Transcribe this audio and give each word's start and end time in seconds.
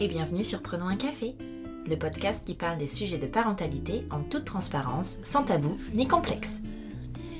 et 0.00 0.06
bienvenue 0.06 0.44
sur 0.44 0.62
Prenons 0.62 0.86
un 0.86 0.96
café, 0.96 1.34
le 1.88 1.98
podcast 1.98 2.44
qui 2.46 2.54
parle 2.54 2.78
des 2.78 2.86
sujets 2.86 3.18
de 3.18 3.26
parentalité 3.26 4.04
en 4.10 4.20
toute 4.20 4.44
transparence, 4.44 5.18
sans 5.24 5.42
tabou 5.42 5.76
ni 5.92 6.06
complexe. 6.06 6.60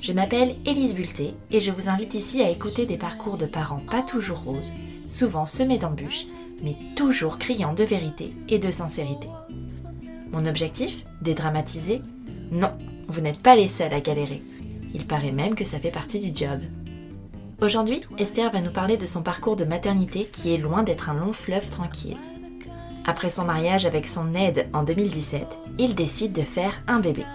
Je 0.01 0.11
m'appelle 0.11 0.55
Élise 0.65 0.93
Bulté 0.93 1.35
et 1.51 1.61
je 1.61 1.71
vous 1.71 1.87
invite 1.87 2.15
ici 2.15 2.41
à 2.41 2.49
écouter 2.49 2.85
des 2.85 2.97
parcours 2.97 3.37
de 3.37 3.45
parents 3.45 3.81
pas 3.89 4.01
toujours 4.01 4.43
roses, 4.43 4.73
souvent 5.09 5.45
semés 5.45 5.77
d'embûches, 5.77 6.25
mais 6.61 6.75
toujours 6.95 7.37
criant 7.37 7.73
de 7.73 7.83
vérité 7.83 8.31
et 8.49 8.59
de 8.59 8.71
sincérité. 8.71 9.27
Mon 10.31 10.45
objectif 10.45 11.03
Dédramatiser? 11.21 12.01
Non, 12.51 12.73
vous 13.07 13.21
n'êtes 13.21 13.41
pas 13.41 13.55
les 13.55 13.69
seuls 13.69 13.93
à 13.93 14.01
galérer. 14.01 14.41
Il 14.93 15.05
paraît 15.05 15.31
même 15.31 15.55
que 15.55 15.65
ça 15.65 15.79
fait 15.79 15.91
partie 15.91 16.19
du 16.19 16.35
job. 16.35 16.59
Aujourd'hui, 17.61 18.01
Esther 18.17 18.51
va 18.51 18.61
nous 18.61 18.71
parler 18.71 18.97
de 18.97 19.05
son 19.05 19.21
parcours 19.21 19.55
de 19.55 19.65
maternité 19.65 20.25
qui 20.25 20.53
est 20.53 20.57
loin 20.57 20.83
d'être 20.83 21.09
un 21.09 21.13
long 21.13 21.33
fleuve 21.33 21.69
tranquille. 21.69 22.17
Après 23.05 23.29
son 23.29 23.45
mariage 23.45 23.85
avec 23.85 24.07
son 24.07 24.33
aide 24.33 24.67
en 24.73 24.83
2017, 24.83 25.47
il 25.77 25.95
décide 25.95 26.33
de 26.33 26.41
faire 26.41 26.81
un 26.87 26.99
bébé, 26.99 27.25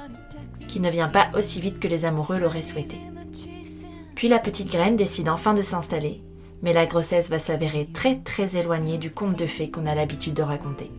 qui 0.68 0.80
ne 0.80 0.90
vient 0.90 1.08
pas 1.08 1.28
aussi 1.34 1.60
vite 1.60 1.80
que 1.80 1.88
les 1.88 2.04
amoureux 2.04 2.38
l'auraient 2.38 2.62
souhaité. 2.62 2.98
Puis 4.14 4.28
la 4.28 4.38
petite 4.38 4.70
graine 4.70 4.96
décide 4.96 5.28
enfin 5.28 5.54
de 5.54 5.62
s'installer, 5.62 6.22
mais 6.62 6.72
la 6.72 6.86
grossesse 6.86 7.30
va 7.30 7.38
s'avérer 7.38 7.88
très 7.92 8.16
très 8.16 8.56
éloignée 8.56 8.98
du 8.98 9.10
conte 9.10 9.38
de 9.38 9.46
fées 9.46 9.70
qu'on 9.70 9.86
a 9.86 9.94
l'habitude 9.94 10.34
de 10.34 10.42
raconter. 10.42 10.90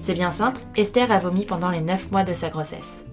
C'est 0.00 0.14
bien 0.14 0.30
simple, 0.30 0.60
Esther 0.76 1.12
a 1.12 1.18
vomi 1.18 1.44
pendant 1.44 1.70
les 1.70 1.80
9 1.80 2.10
mois 2.10 2.24
de 2.24 2.34
sa 2.34 2.48
grossesse. 2.48 3.04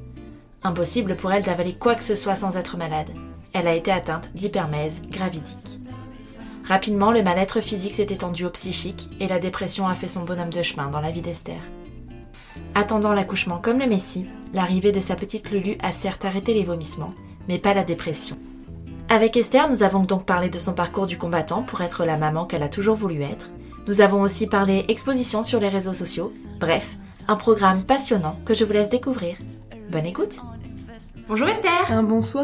Impossible 0.64 1.16
pour 1.16 1.32
elle 1.32 1.44
d'avaler 1.44 1.74
quoi 1.74 1.96
que 1.96 2.04
ce 2.04 2.16
soit 2.16 2.36
sans 2.36 2.58
être 2.58 2.78
malade. 2.78 3.10
Elle 3.54 3.68
a 3.68 3.76
été 3.76 3.92
atteinte 3.92 4.30
d'hypermèse 4.34 5.02
gravidique. 5.10 5.79
Rapidement, 6.70 7.12
le 7.12 7.24
mal-être 7.24 7.62
physique 7.62 7.96
s'est 7.96 8.04
étendu 8.04 8.46
au 8.46 8.52
psychique 8.52 9.10
et 9.20 9.28
la 9.28 9.40
dépression 9.40 9.88
a 9.88 9.96
fait 9.96 10.08
son 10.08 10.24
bonhomme 10.24 10.54
de 10.54 10.62
chemin 10.62 10.92
dans 10.92 11.02
la 11.02 11.10
vie 11.10 11.24
d'Esther. 11.24 11.60
Attendant 12.76 13.12
l'accouchement 13.12 13.58
comme 13.58 13.80
le 13.80 13.88
Messie, 13.88 14.28
l'arrivée 14.54 14.92
de 14.92 15.00
sa 15.00 15.16
petite 15.16 15.50
Lulu 15.50 15.78
a 15.82 15.92
certes 15.92 16.26
arrêté 16.26 16.54
les 16.54 16.64
vomissements, 16.64 17.16
mais 17.48 17.58
pas 17.58 17.74
la 17.74 17.84
dépression. 17.84 18.38
Avec 19.10 19.36
Esther, 19.36 19.68
nous 19.68 19.82
avons 19.82 20.04
donc 20.04 20.28
parlé 20.28 20.52
de 20.52 20.60
son 20.60 20.74
parcours 20.74 21.08
du 21.08 21.18
combattant 21.18 21.64
pour 21.64 21.82
être 21.82 22.06
la 22.06 22.18
maman 22.18 22.46
qu'elle 22.46 22.62
a 22.62 22.70
toujours 22.70 22.96
voulu 22.96 23.24
être. 23.24 23.50
Nous 23.88 24.02
avons 24.02 24.22
aussi 24.22 24.46
parlé 24.46 24.86
exposition 24.90 25.42
sur 25.42 25.60
les 25.60 25.70
réseaux 25.70 25.96
sociaux. 25.96 26.32
Bref, 26.60 26.98
un 27.28 27.36
programme 27.36 27.84
passionnant 27.84 28.40
que 28.46 28.54
je 28.54 28.64
vous 28.64 28.74
laisse 28.74 28.92
découvrir. 28.92 29.38
Bonne 29.90 30.06
écoute 30.06 30.40
Bonjour 31.30 31.48
Esther 31.48 31.86
Un 31.92 32.02
bonsoir 32.02 32.44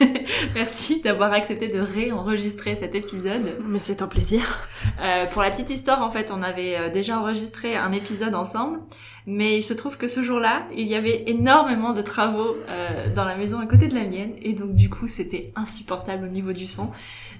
Merci 0.54 1.02
d'avoir 1.02 1.30
accepté 1.30 1.68
de 1.68 1.78
réenregistrer 1.78 2.74
cet 2.74 2.94
épisode. 2.94 3.42
Mais 3.66 3.80
c'est 3.80 4.00
un 4.00 4.06
plaisir. 4.06 4.66
Euh, 5.02 5.26
pour 5.26 5.42
la 5.42 5.50
petite 5.50 5.68
histoire, 5.68 6.00
en 6.02 6.08
fait, 6.08 6.32
on 6.34 6.42
avait 6.42 6.78
euh, 6.78 6.88
déjà 6.88 7.20
enregistré 7.20 7.76
un 7.76 7.92
épisode 7.92 8.34
ensemble, 8.34 8.80
mais 9.26 9.58
il 9.58 9.62
se 9.62 9.74
trouve 9.74 9.98
que 9.98 10.08
ce 10.08 10.22
jour-là, 10.22 10.66
il 10.74 10.88
y 10.88 10.94
avait 10.94 11.24
énormément 11.26 11.92
de 11.92 12.00
travaux 12.00 12.56
euh, 12.70 13.12
dans 13.14 13.26
la 13.26 13.36
maison 13.36 13.60
à 13.60 13.66
côté 13.66 13.88
de 13.88 13.94
la 13.94 14.04
mienne, 14.04 14.32
et 14.40 14.54
donc 14.54 14.74
du 14.74 14.88
coup, 14.88 15.06
c'était 15.06 15.52
insupportable 15.54 16.24
au 16.24 16.30
niveau 16.30 16.54
du 16.54 16.66
son. 16.66 16.90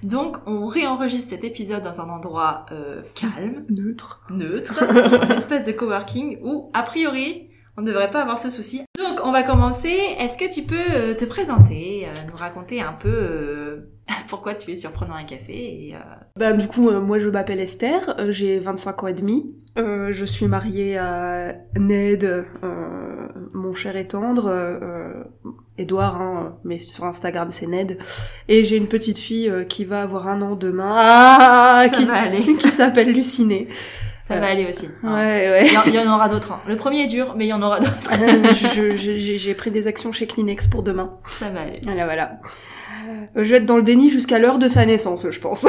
Donc, 0.03 0.37
on 0.45 0.67
réenregistre 0.67 1.31
cet 1.31 1.43
épisode 1.43 1.81
dans 1.81 1.99
un 1.99 2.09
endroit 2.09 2.67
euh, 2.71 3.01
calme, 3.15 3.65
neutre, 3.71 4.21
neutre, 4.29 4.85
dans 4.85 5.23
une 5.23 5.31
espèce 5.35 5.63
de 5.63 5.71
coworking 5.71 6.37
où, 6.43 6.69
a 6.75 6.83
priori, 6.83 7.49
on 7.75 7.81
ne 7.81 7.87
devrait 7.87 8.11
pas 8.11 8.21
avoir 8.21 8.37
ce 8.37 8.51
souci. 8.51 8.83
On 9.25 9.31
va 9.31 9.43
commencer. 9.43 9.95
Est-ce 10.19 10.37
que 10.37 10.53
tu 10.53 10.63
peux 10.63 10.75
euh, 10.75 11.13
te 11.13 11.23
présenter, 11.23 12.05
euh, 12.05 12.13
nous 12.29 12.37
raconter 12.37 12.81
un 12.81 12.91
peu 12.91 13.09
euh, 13.09 13.77
pourquoi 14.27 14.53
tu 14.53 14.69
es 14.71 14.75
surprenant 14.75 15.15
un 15.15 15.23
café 15.23 15.53
et, 15.53 15.95
Bah, 16.37 16.51
du 16.51 16.67
coup, 16.67 16.91
moi, 16.91 17.19
je 17.19 17.29
m'appelle 17.29 17.59
Esther, 17.59 18.15
j'ai 18.29 18.59
25 18.59 19.03
ans 19.03 19.07
et 19.07 19.13
demi. 19.13 19.55
je 19.77 20.25
suis 20.25 20.47
mariée 20.47 20.97
à 20.97 21.55
Ned, 21.77 22.45
mon 23.53 23.73
cher 23.73 23.95
et 23.95 24.07
tendre, 24.07 24.53
Edouard, 25.77 26.21
hein, 26.21 26.57
mais 26.65 26.79
sur 26.79 27.05
Instagram 27.05 27.49
c'est 27.51 27.67
Ned. 27.67 27.97
Et 28.49 28.63
j'ai 28.63 28.75
une 28.75 28.87
petite 28.87 29.19
fille 29.19 29.51
qui 29.69 29.85
va 29.85 30.01
avoir 30.01 30.27
un 30.27 30.41
an 30.41 30.55
demain, 30.55 30.93
ah, 30.93 31.85
qui, 31.93 32.05
qui 32.57 32.69
s'appelle 32.69 33.13
Lucinée. 33.13 33.69
Ça 34.25 34.39
va 34.39 34.47
aller 34.47 34.65
aussi. 34.65 34.89
Hein. 35.03 35.13
Ouais, 35.13 35.49
ouais. 35.49 35.67
Il 35.87 35.93
y, 35.93 35.99
en 35.99 36.13
aura 36.13 36.29
d'autres. 36.29 36.53
Hein. 36.53 36.61
Le 36.65 36.77
premier 36.77 37.03
est 37.03 37.07
dur, 37.07 37.33
mais 37.35 37.45
il 37.45 37.49
y 37.49 37.53
en 37.53 37.61
aura 37.61 37.81
d'autres. 37.81 38.09
J'ai 38.95 39.53
pris 39.53 39.69
des 39.69 39.87
actions 39.87 40.13
chez 40.13 40.27
Kleenex 40.27 40.67
pour 40.67 40.81
demain. 40.81 41.17
Ça 41.27 41.49
va 41.49 41.61
aller. 41.61 41.81
Voilà, 41.83 42.05
voilà. 42.05 42.31
Euh, 43.35 43.43
je 43.43 43.49
vais 43.49 43.57
être 43.57 43.65
dans 43.65 43.75
le 43.75 43.83
déni 43.83 44.09
jusqu'à 44.09 44.39
l'heure 44.39 44.59
de 44.59 44.69
sa 44.69 44.85
naissance, 44.85 45.29
je 45.29 45.39
pense. 45.41 45.67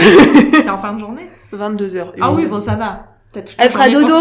C'est 0.53 0.71
en 0.71 0.79
fin 0.79 0.93
de 0.93 1.01
journée? 1.01 1.29
22h. 1.53 2.13
Ah 2.21 2.33
oui, 2.33 2.47
bon, 2.47 2.61
ça 2.61 2.77
va. 2.77 3.07
Elle 3.59 3.71
fera 3.71 3.89
dodo. 3.89 4.15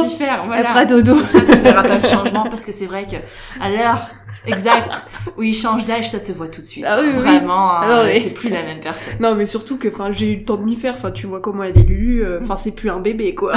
Elle 0.56 0.66
fera 0.66 0.86
dodo. 0.86 1.20
Ça, 1.32 1.42
tu 1.42 1.60
verras 1.60 1.84
pas 1.84 2.00
le 2.00 2.08
changement 2.08 2.44
parce 2.50 2.66
que 2.66 2.72
c'est 2.72 2.88
vrai 2.88 3.06
que 3.06 3.18
à 3.64 3.70
l'heure 3.70 4.08
exact 4.46 5.06
où 5.38 5.44
il 5.44 5.54
change 5.54 5.86
d'âge, 5.86 6.10
ça 6.10 6.20
se 6.20 6.32
voit 6.32 6.48
tout 6.48 6.62
de 6.62 6.66
suite. 6.66 6.86
Ah 6.88 7.00
oui, 7.02 7.12
Vraiment, 7.12 7.72
ah 7.72 7.90
euh, 7.90 8.12
c'est 8.14 8.34
plus 8.34 8.50
la 8.50 8.64
même 8.64 8.80
personne. 8.80 9.16
Non, 9.20 9.36
mais 9.36 9.46
surtout 9.46 9.78
que, 9.78 9.88
enfin, 9.88 10.12
j'ai 10.12 10.32
eu 10.32 10.38
le 10.38 10.44
temps 10.44 10.58
de 10.58 10.64
m'y 10.64 10.76
faire. 10.76 10.96
Enfin, 10.96 11.12
tu 11.12 11.28
vois 11.28 11.40
comment 11.40 11.64
elle 11.64 11.78
est 11.78 11.84
Lulu. 11.84 12.24
Euh, 12.24 12.40
enfin, 12.42 12.58
c'est 12.58 12.72
plus 12.72 12.90
un 12.90 13.00
bébé, 13.00 13.36
quoi. 13.36 13.54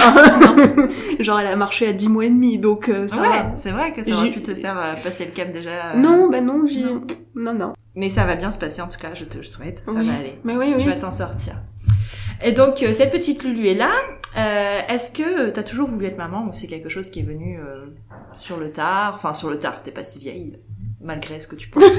Genre, 1.20 1.40
elle 1.40 1.46
a 1.46 1.56
marché 1.56 1.88
à 1.88 1.92
10 1.92 2.08
mois 2.08 2.24
et 2.24 2.30
demi, 2.30 2.58
donc 2.58 2.88
euh, 2.88 3.08
ça 3.08 3.20
ouais, 3.20 3.44
c'est 3.54 3.70
vrai 3.70 3.92
que 3.92 4.02
ça 4.02 4.12
aurait 4.12 4.30
pu 4.30 4.42
te 4.42 4.54
faire 4.54 4.98
passer 5.02 5.26
le 5.26 5.32
cap 5.32 5.52
déjà. 5.52 5.94
Non, 5.96 6.28
bah 6.30 6.40
non, 6.40 6.66
j'ai... 6.66 6.82
Non. 7.34 7.54
non, 7.54 7.72
Mais 7.94 8.08
ça 8.08 8.24
va 8.24 8.36
bien 8.36 8.50
se 8.50 8.58
passer, 8.58 8.80
en 8.80 8.88
tout 8.88 8.98
cas, 8.98 9.10
je 9.14 9.24
te 9.24 9.36
le 9.36 9.44
souhaite. 9.44 9.82
Ça 9.86 9.92
va 9.92 10.14
aller. 10.14 10.38
Mais 10.44 10.56
oui, 10.56 10.72
oui. 10.74 10.82
Tu 10.82 10.88
vas 10.88 10.96
t'en 10.96 11.10
sortir. 11.10 11.56
Et 12.44 12.52
donc, 12.52 12.76
cette 12.92 13.12
petite 13.12 13.42
Lulu 13.44 13.68
est 13.68 13.74
là. 13.74 13.90
Est-ce 14.88 15.10
que 15.10 15.50
t'as 15.50 15.62
toujours 15.62 15.88
voulu 15.88 16.06
être 16.06 16.18
maman 16.18 16.46
ou 16.48 16.54
c'est 16.54 16.66
quelque 16.66 16.88
chose 16.88 17.10
qui 17.10 17.20
est 17.20 17.24
venu 17.24 17.58
sur 18.34 18.58
le 18.58 18.70
tard? 18.70 19.12
Enfin, 19.14 19.32
sur 19.32 19.50
le 19.50 19.58
tard, 19.58 19.82
t'es 19.82 19.90
pas 19.90 20.04
si 20.04 20.18
vieille 20.18 20.58
malgré 21.00 21.40
ce 21.40 21.48
que 21.48 21.56
tu 21.56 21.68
penses. 21.68 21.84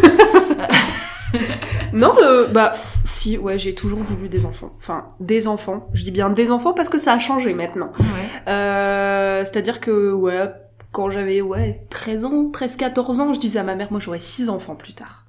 non, 1.94 2.16
euh, 2.22 2.48
bah 2.48 2.74
si, 3.06 3.38
ouais, 3.38 3.58
j'ai 3.58 3.76
toujours 3.76 4.00
voulu 4.00 4.30
des 4.30 4.46
enfants. 4.46 4.74
Enfin, 4.78 5.08
des 5.20 5.48
enfants. 5.48 5.90
Je 5.94 6.04
dis 6.04 6.12
bien 6.12 6.30
des 6.30 6.52
enfants 6.52 6.74
parce 6.74 6.90
que 6.90 7.00
ça 7.00 7.14
a 7.14 7.20
changé 7.20 7.54
maintenant. 7.54 7.92
Ouais. 8.00 8.52
Euh, 8.52 9.44
C'est-à-dire 9.46 9.80
que, 9.80 10.12
ouais, 10.12 10.52
quand 10.92 11.10
j'avais, 11.10 11.42
ouais, 11.42 11.86
13 11.90 12.26
ans, 12.26 12.52
13-14 12.52 13.20
ans, 13.20 13.34
je 13.34 13.40
disais 13.40 13.60
à 13.60 13.64
ma 13.64 13.76
mère, 13.76 13.92
moi 13.92 14.00
j'aurais 14.00 14.20
6 14.20 14.50
enfants 14.50 14.76
plus 14.76 14.94
tard. 14.94 15.26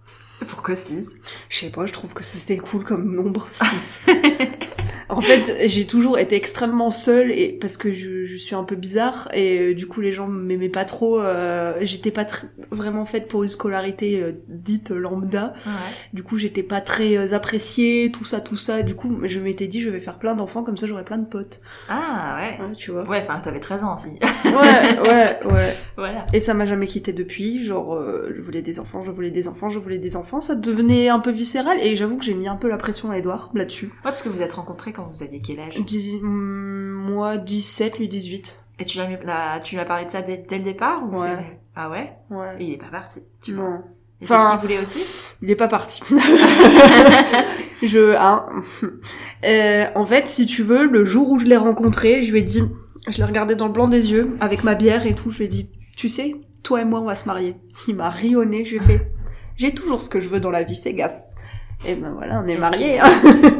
Pourquoi 0.47 0.77
6 0.77 1.09
Je 1.49 1.56
sais 1.56 1.71
pas, 1.71 1.85
je 1.87 1.93
trouve 1.93 2.15
que 2.15 2.23
c'était 2.23 2.59
cool 2.59 2.85
comme 2.85 3.12
nombre, 3.15 3.49
6. 3.53 4.03
en 5.08 5.20
fait, 5.20 5.69
j'ai 5.69 5.86
toujours 5.86 6.19
été 6.19 6.36
extrêmement 6.36 6.91
seule 6.91 7.30
et 7.30 7.56
parce 7.60 7.76
que 7.76 7.92
je, 7.92 8.24
je 8.24 8.36
suis 8.36 8.54
un 8.54 8.64
peu 8.64 8.76
bizarre 8.76 9.28
et 9.32 9.58
euh, 9.58 9.74
du 9.74 9.86
coup 9.86 10.00
les 10.00 10.12
gens 10.12 10.26
m'aimaient 10.26 10.69
pas 10.69 10.84
trop. 10.84 11.20
Euh, 11.20 11.74
j'étais 11.80 12.10
pas 12.10 12.26
vraiment 12.70 13.04
faite 13.04 13.28
pour 13.28 13.42
une 13.42 13.48
scolarité 13.48 14.20
euh, 14.22 14.32
dite 14.48 14.91
lambda. 14.91 15.54
Ouais. 15.66 15.72
Du 16.12 16.22
coup, 16.22 16.36
j'étais 16.36 16.62
pas 16.62 16.80
très 16.80 17.16
euh, 17.16 17.34
appréciée, 17.34 18.10
tout 18.12 18.24
ça, 18.24 18.41
tout 18.41 18.56
ça. 18.56 18.82
Du 18.82 18.94
coup, 18.94 19.20
je 19.24 19.41
m'étais 19.41 19.66
dit 19.66 19.80
je 19.80 19.91
vais 19.91 20.00
faire 20.00 20.19
plein 20.19 20.34
d'enfants 20.34 20.62
comme 20.62 20.76
ça 20.76 20.86
j'aurai 20.86 21.04
plein 21.04 21.19
de 21.19 21.26
potes. 21.26 21.60
Ah 21.88 22.36
ouais. 22.38 22.64
ouais 22.64 22.75
tu 22.76 22.90
vois. 22.90 23.04
Ouais, 23.08 23.19
enfin 23.19 23.40
t'avais 23.40 23.60
13 23.60 23.84
ans 23.84 23.94
aussi. 23.94 24.19
ouais, 24.44 25.00
ouais, 25.08 25.38
ouais. 25.52 25.76
Voilà. 25.96 26.26
Et 26.32 26.40
ça 26.40 26.54
m'a 26.54 26.64
jamais 26.64 26.86
quitté 26.86 27.12
depuis. 27.12 27.62
Genre, 27.62 28.00
je 28.34 28.40
voulais 28.40 28.62
des 28.62 28.78
enfants, 28.78 29.02
je 29.02 29.10
voulais 29.10 29.30
des 29.30 29.48
enfants, 29.48 29.69
je 29.69 29.78
voulais 29.78 29.98
des 29.98 30.16
enfants. 30.16 30.40
Ça 30.40 30.54
devenait 30.54 31.08
un 31.08 31.19
peu 31.19 31.30
viscéral 31.30 31.78
et 31.80 31.96
j'avoue 31.96 32.19
que 32.19 32.25
j'ai 32.25 32.34
mis 32.34 32.46
un 32.46 32.54
peu 32.56 32.69
la 32.69 32.76
pression 32.76 33.10
à 33.10 33.19
Edouard 33.19 33.50
là-dessus. 33.54 33.86
Ouais, 33.86 33.92
parce 34.04 34.22
que 34.22 34.28
vous 34.28 34.42
êtes 34.42 34.52
rencontrés 34.52 34.92
quand 34.98 35.09
vous 35.12 35.22
aviez 35.22 35.38
quel 35.38 35.60
âge 35.60 35.78
10, 35.78 36.19
Moi, 36.22 37.36
17, 37.36 38.00
lui 38.00 38.09
18. 38.09 38.59
Et 38.81 38.84
tu 38.84 38.98
l'as, 38.98 39.60
tu 39.60 39.76
lui 39.76 39.81
as 39.81 39.84
parlé 39.84 40.06
de 40.06 40.10
ça 40.10 40.22
dès, 40.22 40.44
dès 40.48 40.59
le 40.59 40.64
départ 40.64 41.04
ou 41.04 41.20
Ouais. 41.20 41.60
Ah 41.76 41.88
ouais 41.88 42.12
Ouais. 42.31 42.56
Et 42.59 42.64
il 42.64 42.72
est 42.72 42.78
pas 42.78 42.90
parti, 42.90 43.23
tu 43.40 43.52
non. 43.52 43.62
vois. 43.62 43.84
Et 44.20 44.25
enfin, 44.25 44.37
c'est 44.37 44.44
ce 44.44 44.50
qu'il 44.50 44.61
voulait 44.61 44.82
aussi 44.82 45.05
Il 45.40 45.50
est 45.52 45.56
pas 45.56 45.69
parti. 45.69 46.02
je, 47.84 48.17
hein. 48.17 48.46
Euh, 49.44 49.84
en 49.94 50.05
fait, 50.05 50.28
si 50.28 50.46
tu 50.46 50.64
veux, 50.64 50.88
le 50.88 51.05
jour 51.05 51.31
où 51.31 51.38
je 51.38 51.44
l'ai 51.46 51.56
rencontré, 51.56 52.23
je 52.23 52.32
lui 52.32 52.40
ai 52.40 52.43
dit, 52.43 52.64
je 53.06 53.19
l'ai 53.19 53.25
regardé 53.25 53.55
dans 53.55 53.67
le 53.69 53.73
blanc 53.73 53.87
des 53.87 54.11
yeux, 54.11 54.37
avec 54.40 54.64
ma 54.64 54.75
bière 54.75 55.06
et 55.06 55.14
tout, 55.14 55.31
je 55.31 55.38
lui 55.38 55.44
ai 55.44 55.49
dit, 55.49 55.70
tu 55.96 56.08
sais, 56.08 56.34
toi 56.64 56.81
et 56.81 56.84
moi, 56.84 56.99
on 57.00 57.05
va 57.05 57.14
se 57.14 57.26
marier. 57.26 57.55
Il 57.87 57.94
m'a 57.94 58.11
rionné, 58.11 58.64
je 58.64 58.73
lui 58.73 58.76
ai 58.78 58.81
fait, 58.84 59.12
j'ai 59.56 59.73
toujours 59.73 60.02
ce 60.02 60.11
que 60.11 60.19
je 60.19 60.28
veux 60.28 60.40
dans 60.40 60.50
la 60.50 60.64
vie, 60.64 60.75
fais 60.75 60.94
gaffe. 60.94 61.23
Et 61.86 61.94
ben 61.94 62.12
voilà, 62.12 62.42
on 62.44 62.46
est 62.48 62.56
mariés. 62.56 62.98
Hein. 62.98 63.08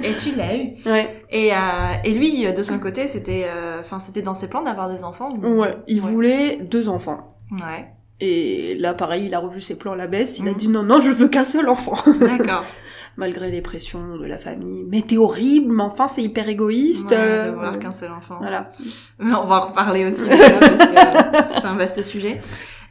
et 0.03 0.15
tu 0.17 0.35
l'as 0.35 0.57
eu. 0.57 0.75
Ouais. 0.87 1.23
Et, 1.31 1.53
euh, 1.53 1.57
et 2.05 2.13
lui, 2.15 2.53
de 2.53 2.63
son 2.63 2.79
côté, 2.79 3.07
c'était, 3.07 3.49
enfin, 3.79 3.99
c'était 3.99 4.23
dans 4.23 4.35
ses 4.35 4.49
plans 4.49 4.63
d'avoir 4.63 4.89
des 4.89 5.05
enfants. 5.05 5.33
Ou... 5.43 5.61
Ouais. 5.61 5.77
Il 5.87 6.03
ouais. 6.03 6.11
voulait 6.11 6.57
deux 6.57 6.89
enfants. 6.89 7.37
Ouais. 7.53 7.89
Et 8.21 8.75
là, 8.79 8.95
pareil, 8.95 9.27
il 9.27 9.35
a 9.35 9.39
revu 9.39 9.61
ses 9.61 9.79
plans 9.79 9.93
à 9.93 9.97
la 9.97 10.07
baisse. 10.07 10.39
Il 10.39 10.45
mmh. 10.45 10.49
a 10.49 10.55
dit 10.55 10.69
non, 10.69 10.83
non, 10.83 11.01
je 11.01 11.11
veux 11.11 11.29
qu'un 11.29 11.45
seul 11.45 11.69
enfant. 11.69 11.97
D'accord. 12.21 12.65
Malgré 13.17 13.51
les 13.51 13.63
pressions 13.63 14.17
de 14.17 14.25
la 14.25 14.39
famille. 14.39 14.85
Mais 14.89 15.03
t'es 15.03 15.17
horrible, 15.17 15.73
mais 15.73 15.83
enfin, 15.83 16.07
c'est 16.07 16.23
hyper 16.23 16.49
égoïste. 16.49 17.11
Ouais, 17.11 17.17
euh... 17.19 17.51
d'avoir 17.51 17.79
qu'un 17.79 17.91
seul 17.91 18.13
enfant. 18.13 18.37
Voilà. 18.39 18.73
Mais 19.19 19.35
on 19.35 19.47
va 19.47 19.57
en 19.57 19.61
reparler 19.69 20.05
aussi, 20.05 20.25
parce 20.25 20.39
que 20.39 21.55
c'est 21.55 21.65
un 21.65 21.75
vaste 21.75 22.03
sujet. 22.03 22.41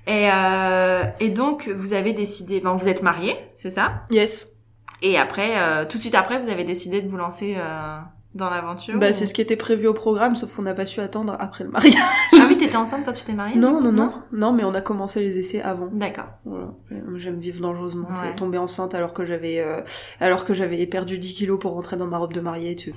Et, 0.06 0.30
euh, 0.32 1.04
et 1.20 1.30
donc, 1.30 1.70
vous 1.70 1.94
avez 1.94 2.14
décidé, 2.14 2.60
ben, 2.60 2.76
vous 2.76 2.88
êtes 2.88 3.04
mariés, 3.04 3.36
c'est 3.56 3.70
ça? 3.70 4.04
Yes. 4.10 4.57
Et 5.02 5.18
après, 5.18 5.52
euh, 5.58 5.86
tout 5.86 5.98
de 5.98 6.02
suite 6.02 6.16
après, 6.16 6.40
vous 6.42 6.50
avez 6.50 6.64
décidé 6.64 7.02
de 7.02 7.10
vous 7.10 7.18
lancer 7.18 7.56
euh, 7.58 7.98
dans 8.34 8.50
l'aventure 8.50 8.98
Bah, 8.98 9.10
ou- 9.10 9.14
c'est 9.14 9.26
ce 9.26 9.34
qui 9.34 9.42
était 9.42 9.56
prévu 9.56 9.88
au 9.88 9.94
programme, 9.94 10.36
sauf 10.36 10.56
qu'on 10.56 10.64
n'a 10.64 10.74
pas 10.74 10.86
su 10.86 11.00
attendre 11.02 11.36
après 11.40 11.64
le 11.64 11.70
mariage. 11.70 11.94
Ah 12.34 12.46
oui, 12.50 12.58
t'étais 12.58 12.76
enceinte 12.78 13.04
quand 13.06 13.14
tu 13.14 13.24
t'es 13.24 13.34
mariée 13.34 13.56
non, 13.58 13.80
non, 13.82 13.92
non, 13.92 14.12
non, 14.32 14.52
mais 14.54 14.64
on 14.64 14.74
a 14.74 14.82
commencé 14.82 15.20
les 15.22 15.38
essais 15.40 15.62
avant. 15.62 15.88
D'accord. 15.92 16.28
Voilà. 16.46 16.68
J'aime 17.16 17.40
vivre 17.40 17.62
dangereusement. 17.62 18.08
Ouais. 18.10 18.16
C'est 18.16 18.36
tomber 18.36 18.58
enceinte 18.58 18.96
alors 18.96 19.14
que 19.14 19.26
j'avais, 19.26 19.60
euh, 19.60 19.82
alors 20.20 20.46
que 20.46 20.54
j'avais 20.54 20.86
perdu 20.88 21.18
10 21.20 21.34
kilos 21.34 21.60
pour 21.60 21.74
rentrer 21.74 21.98
dans 21.98 22.08
ma 22.08 22.18
robe 22.18 22.34
de 22.34 22.42
mariée. 22.42 22.76
Tu... 22.76 22.92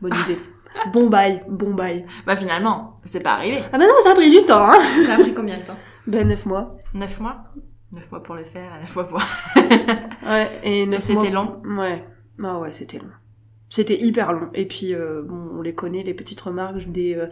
Bonne 0.00 0.14
idée. 0.24 0.38
bon 0.92 1.08
bail, 1.08 1.42
bon 1.48 1.74
bail. 1.74 2.04
Bah 2.26 2.36
finalement, 2.36 2.98
c'est 3.04 3.22
pas 3.22 3.32
arrivé. 3.32 3.62
Ah 3.72 3.78
bah 3.78 3.84
non, 3.86 3.94
ça 4.02 4.12
a 4.12 4.14
pris 4.14 4.30
du 4.30 4.44
temps, 4.46 4.70
hein. 4.70 4.78
Ça 5.06 5.14
a 5.14 5.18
pris 5.18 5.32
combien 5.34 5.58
de 5.58 5.64
temps? 5.64 5.76
Ben 6.06 6.26
9 6.28 6.46
mois. 6.46 6.76
9 6.94 7.20
mois? 7.20 7.36
9 7.92 8.10
mois 8.10 8.22
pour 8.22 8.34
le 8.34 8.44
faire 8.44 8.74
et 8.76 8.80
9 8.82 8.94
mois 8.96 9.08
pour... 9.08 9.18
Ouais, 10.28 10.60
et 10.64 10.86
9 10.86 11.00
c'était 11.02 11.30
mois. 11.30 11.30
long 11.30 11.62
Ouais. 11.78 12.04
Ah 12.42 12.58
ouais, 12.58 12.72
c'était 12.72 12.98
long. 12.98 13.10
C'était 13.70 14.00
hyper 14.02 14.32
long. 14.32 14.50
Et 14.54 14.66
puis, 14.66 14.94
euh, 14.94 15.22
bon, 15.22 15.50
on 15.54 15.62
les 15.62 15.74
connaît, 15.74 16.02
les 16.02 16.14
petites 16.14 16.40
remarques 16.40 16.90
des... 16.90 17.14
euh, 17.14 17.28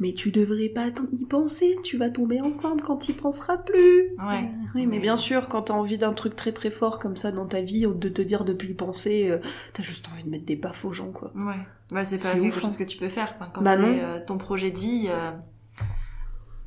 mais 0.00 0.12
tu 0.12 0.30
devrais 0.30 0.68
pas 0.68 0.86
y 1.12 1.24
penser, 1.24 1.76
tu 1.82 1.96
vas 1.96 2.08
tomber 2.08 2.40
enceinte 2.40 2.82
quand 2.82 2.98
t'y 2.98 3.12
penseras 3.12 3.58
plus. 3.58 4.10
Ouais. 4.16 4.44
Euh, 4.44 4.68
Oui, 4.76 4.86
mais 4.86 4.96
Ouais. 4.96 5.02
bien 5.02 5.16
sûr, 5.16 5.48
quand 5.48 5.62
t'as 5.62 5.74
envie 5.74 5.98
d'un 5.98 6.12
truc 6.12 6.36
très 6.36 6.52
très 6.52 6.70
fort 6.70 7.00
comme 7.00 7.16
ça 7.16 7.32
dans 7.32 7.46
ta 7.46 7.60
vie, 7.62 7.84
de 7.92 8.08
te 8.08 8.22
dire 8.22 8.44
depuis 8.44 8.68
le 8.68 8.74
penser, 8.74 9.28
euh, 9.28 9.38
t'as 9.72 9.82
juste 9.82 10.08
envie 10.12 10.22
de 10.22 10.30
mettre 10.30 10.44
des 10.46 10.54
baffes 10.56 10.84
aux 10.84 10.92
gens, 10.92 11.10
quoi. 11.10 11.32
Ouais. 11.34 11.56
Bah 11.90 12.04
c'est 12.04 12.18
pas 12.22 12.30
quelque 12.38 12.60
chose 12.60 12.74
hein. 12.74 12.76
que 12.78 12.84
tu 12.84 12.98
peux 12.98 13.08
faire. 13.08 13.38
quoi. 13.38 13.48
Quand 13.52 13.62
Bah 13.62 13.76
c'est 13.76 14.26
ton 14.26 14.38
projet 14.38 14.70
de 14.70 14.78
vie, 14.78 15.08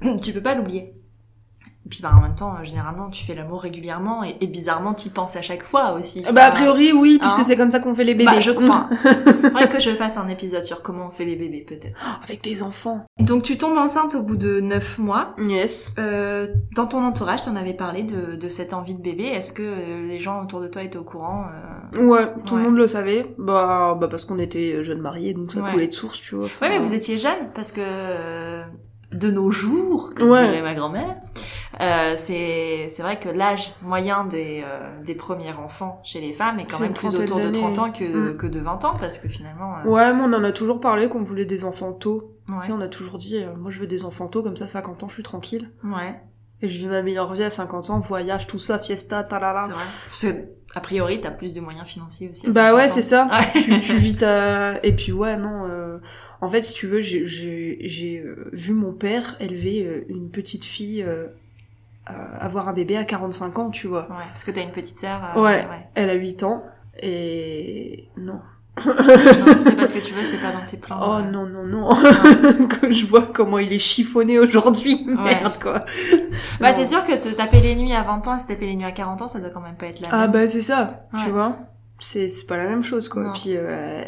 tu 0.22 0.34
peux 0.34 0.42
pas 0.42 0.56
l'oublier. 0.56 0.94
Et 1.86 1.90
puis 1.90 2.00
bah 2.04 2.12
en 2.16 2.22
même 2.22 2.36
temps, 2.36 2.54
euh, 2.54 2.64
généralement, 2.64 3.10
tu 3.10 3.26
fais 3.26 3.34
l'amour 3.34 3.64
régulièrement 3.64 4.24
et, 4.24 4.36
et 4.40 4.46
bizarrement, 4.48 4.94
tu 4.94 5.10
penses 5.10 5.36
à 5.36 5.42
chaque 5.42 5.64
fois 5.64 5.94
aussi. 5.94 6.24
Bah, 6.32 6.46
a 6.46 6.52
priori, 6.52 6.94
oui, 6.94 7.18
puisque 7.20 7.40
hein. 7.40 7.44
c'est 7.44 7.58
comme 7.58 7.72
ça 7.72 7.80
qu'on 7.80 7.96
fait 7.96 8.04
les 8.04 8.14
bébés. 8.14 8.26
Bah, 8.32 8.40
je 8.40 8.52
crois. 8.52 8.88
Faudrait 9.44 9.68
que 9.68 9.80
je 9.80 9.90
fasse 9.96 10.18
un 10.18 10.28
épisode 10.28 10.64
sur 10.64 10.84
comment 10.84 11.08
on 11.08 11.12
fait 11.12 11.26
les 11.26 11.36
bébés, 11.36 11.66
peut-être. 11.68 12.00
Avec 12.24 12.44
des 12.44 12.62
enfants. 12.62 13.04
Donc 13.20 13.42
tu 13.44 13.58
tombes 13.58 13.78
enceinte 13.78 14.14
au 14.14 14.22
bout 14.22 14.36
de 14.38 14.60
9 14.60 15.00
mois. 15.00 15.34
Yes. 15.40 15.94
Euh, 15.98 16.48
dans 16.76 16.86
ton 16.86 17.04
entourage, 17.04 17.44
t'en 17.46 17.56
avais 17.56 17.74
parlé 17.74 18.04
de, 18.04 18.36
de 18.36 18.50
cette 18.50 18.74
envie 18.74 18.94
de 18.94 19.02
bébé. 19.02 19.24
Est-ce 19.26 19.52
que 19.52 19.64
euh, 19.64 20.06
les 20.08 20.20
gens 20.20 20.40
autour 20.44 20.62
de 20.62 20.68
toi 20.68 20.84
étaient 20.84 21.00
au 21.00 21.04
courant 21.04 21.46
euh? 21.96 22.06
Ouais, 22.06 22.28
tout 22.46 22.54
Ouais. 22.56 22.62
le 22.62 22.70
monde 22.70 22.78
le 22.78 22.88
savait. 22.88 23.34
Bah, 23.40 23.98
bah 24.00 24.08
parce 24.08 24.26
qu'on 24.26 24.38
était 24.40 24.84
jeunes 24.84 25.02
mariés, 25.02 25.34
donc 25.34 25.52
ça 25.52 25.62
Ouais. 25.62 25.72
coulait 25.72 25.88
de 25.88 25.94
source, 25.94 26.22
tu 26.22 26.36
vois. 26.36 26.46
Ouais, 26.62 26.70
mais 26.70 26.78
vous 26.80 26.94
étiez 26.94 27.18
jeune 27.18 27.50
parce 27.56 27.72
que 27.72 27.82
euh, 27.84 28.64
de 29.12 29.32
nos 29.32 29.50
jours, 29.52 30.12
comme 30.16 30.30
Ouais. 30.30 30.46
dirait 30.48 30.62
ma 30.62 30.74
grand-mère, 30.76 31.16
euh, 31.82 32.16
c'est 32.18 32.88
c'est 32.90 33.02
vrai 33.02 33.20
que 33.20 33.28
l'âge 33.30 33.74
moyen 33.82 34.24
des 34.26 34.42
des, 34.42 34.64
des 35.06 35.16
premiers 35.16 35.52
enfants 35.54 36.00
chez 36.04 36.22
les 36.22 36.32
femmes 36.34 36.60
est 36.60 36.66
quand 36.66 36.78
C'est 36.78 36.84
même 36.84 36.94
plus 36.94 37.08
autour 37.16 37.38
de 37.38 37.44
d'années. 37.44 37.52
30 37.60 37.80
ans 37.80 37.92
que, 37.92 38.34
Mm. 38.34 38.38
que 38.38 38.48
de 38.48 38.60
20 38.60 38.86
ans, 38.86 38.94
parce 39.00 39.18
que 39.18 39.28
finalement... 39.28 39.78
euh, 39.80 39.90
Ouais, 39.90 40.14
mais 40.14 40.22
on 40.22 40.34
en 40.34 40.44
a 40.44 40.52
toujours 40.52 40.80
parlé 40.80 41.10
qu'on 41.10 41.24
voulait 41.24 41.46
des 41.46 41.64
enfants 41.66 41.94
tôt. 41.94 42.36
ouais, 42.50 42.56
Tu 42.62 42.68
sais, 42.68 42.72
on 42.74 42.82
a 42.82 42.88
toujours 42.88 43.18
dit, 43.18 43.38
euh, 43.38 43.56
moi 43.58 43.72
je 43.72 43.80
veux 43.80 43.88
des 43.88 44.06
enfants 44.06 44.28
tôt, 44.28 44.44
comme 44.44 44.58
ça 44.58 44.68
50 44.68 45.04
ans 45.04 45.10
je 45.10 45.16
suis 45.16 45.24
tranquille. 45.24 45.72
ouais, 45.84 46.20
Et 46.62 46.68
je 46.70 46.78
vis 46.78 46.88
ma 46.88 47.02
meilleure 47.02 47.34
vie 47.34 47.44
à 47.44 47.50
50 47.50 47.90
ans, 47.90 48.00
voyage, 48.00 48.46
tout 48.48 48.60
ça, 48.60 48.78
fiesta, 48.78 49.22
c'est 49.24 49.30
talala. 49.30 49.66
vrai. 49.68 49.84
Parce 50.08 50.22
que, 50.22 50.46
a 50.76 50.80
priori, 50.82 51.20
t'as 51.20 51.32
plus 51.32 51.54
de 51.54 51.60
moyens 51.62 51.88
financiers 51.88 52.30
aussi. 52.30 52.46
à 52.48 52.52
Bah 52.52 52.66
50 52.68 52.78
ouais, 52.78 52.90
c'est 52.90 53.02
ça. 53.02 53.28
Ouais. 53.28 53.62
tu, 53.62 53.80
tu 53.80 53.98
vis 53.98 54.16
ta... 54.18 54.80
Et 54.84 54.94
puis 54.96 55.12
ouais, 55.12 55.36
non... 55.38 55.66
euh, 55.70 55.98
En 56.42 56.48
fait, 56.50 56.62
si 56.62 56.74
tu 56.76 56.86
veux, 56.88 57.00
j'ai- 57.02 57.26
euh, 58.24 58.50
vu 58.54 58.74
mon 58.74 58.94
père 58.94 59.36
élever 59.40 59.84
euh, 59.86 60.06
une 60.10 60.30
petite 60.30 60.64
fille... 60.66 61.06
avoir 62.06 62.68
un 62.70 62.74
bébé 62.74 62.98
à 62.98 63.06
45 63.06 63.58
ans, 63.60 63.70
tu 63.70 63.88
vois. 63.88 64.04
Ouais, 64.10 64.26
parce 64.32 64.44
que 64.44 64.52
t'as 64.52 64.62
une 64.64 64.72
petite 64.72 65.00
sœur. 65.00 65.22
euh, 65.36 65.42
Ouais. 65.42 65.66
Elle 65.96 66.10
a 66.10 66.14
8 66.14 66.44
ans. 66.44 66.64
Et... 67.02 68.10
Non. 68.18 68.42
Non, 68.86 68.94
c'est 69.64 69.76
pas 69.76 69.86
ce 69.86 69.94
que 69.94 70.00
tu 70.00 70.14
veux, 70.14 70.24
c'est 70.24 70.38
pas 70.40 70.52
dans 70.54 70.64
tes 70.66 70.78
plans. 70.78 71.00
Oh 71.02 71.16
euh. 71.20 71.30
non, 71.30 71.46
non, 71.46 71.64
non. 71.66 71.90
que 72.68 72.92
je 72.92 73.06
vois 73.06 73.24
comment 73.34 73.60
il 73.60 73.72
est 73.74 73.80
chiffonné 73.80 74.40
aujourd'hui. 74.40 75.06
Merde, 75.06 75.60
quoi. 75.62 75.84
Bah 76.60 76.74
c'est 76.74 76.86
sûr 76.86 77.06
que 77.06 77.14
te 77.22 77.28
taper 77.30 77.60
les 77.60 77.76
nuits 77.76 77.94
à 77.94 78.04
20 78.04 78.28
ans 78.28 78.36
et 78.38 78.40
se 78.40 78.48
taper 78.48 78.66
les 78.68 78.76
nuits 78.78 78.86
à 78.86 78.92
40 78.94 79.24
ans, 79.24 79.28
ça 79.28 79.40
doit 79.40 79.50
quand 79.50 79.62
même 79.62 79.76
pas 79.76 79.88
être 79.88 80.00
la 80.00 80.08
Ah 80.12 80.22
même. 80.22 80.32
bah 80.32 80.48
c'est 80.48 80.62
ça, 80.62 81.06
tu 81.24 81.30
vois. 81.32 81.58
C'est 82.00 82.30
c'est 82.30 82.48
pas 82.48 82.58
la 82.58 82.66
même 82.66 82.84
chose, 82.84 83.10
quoi. 83.10 83.24
Non. 83.24 83.30
Et 83.34 83.34
puis, 83.38 83.52
euh, 83.58 84.04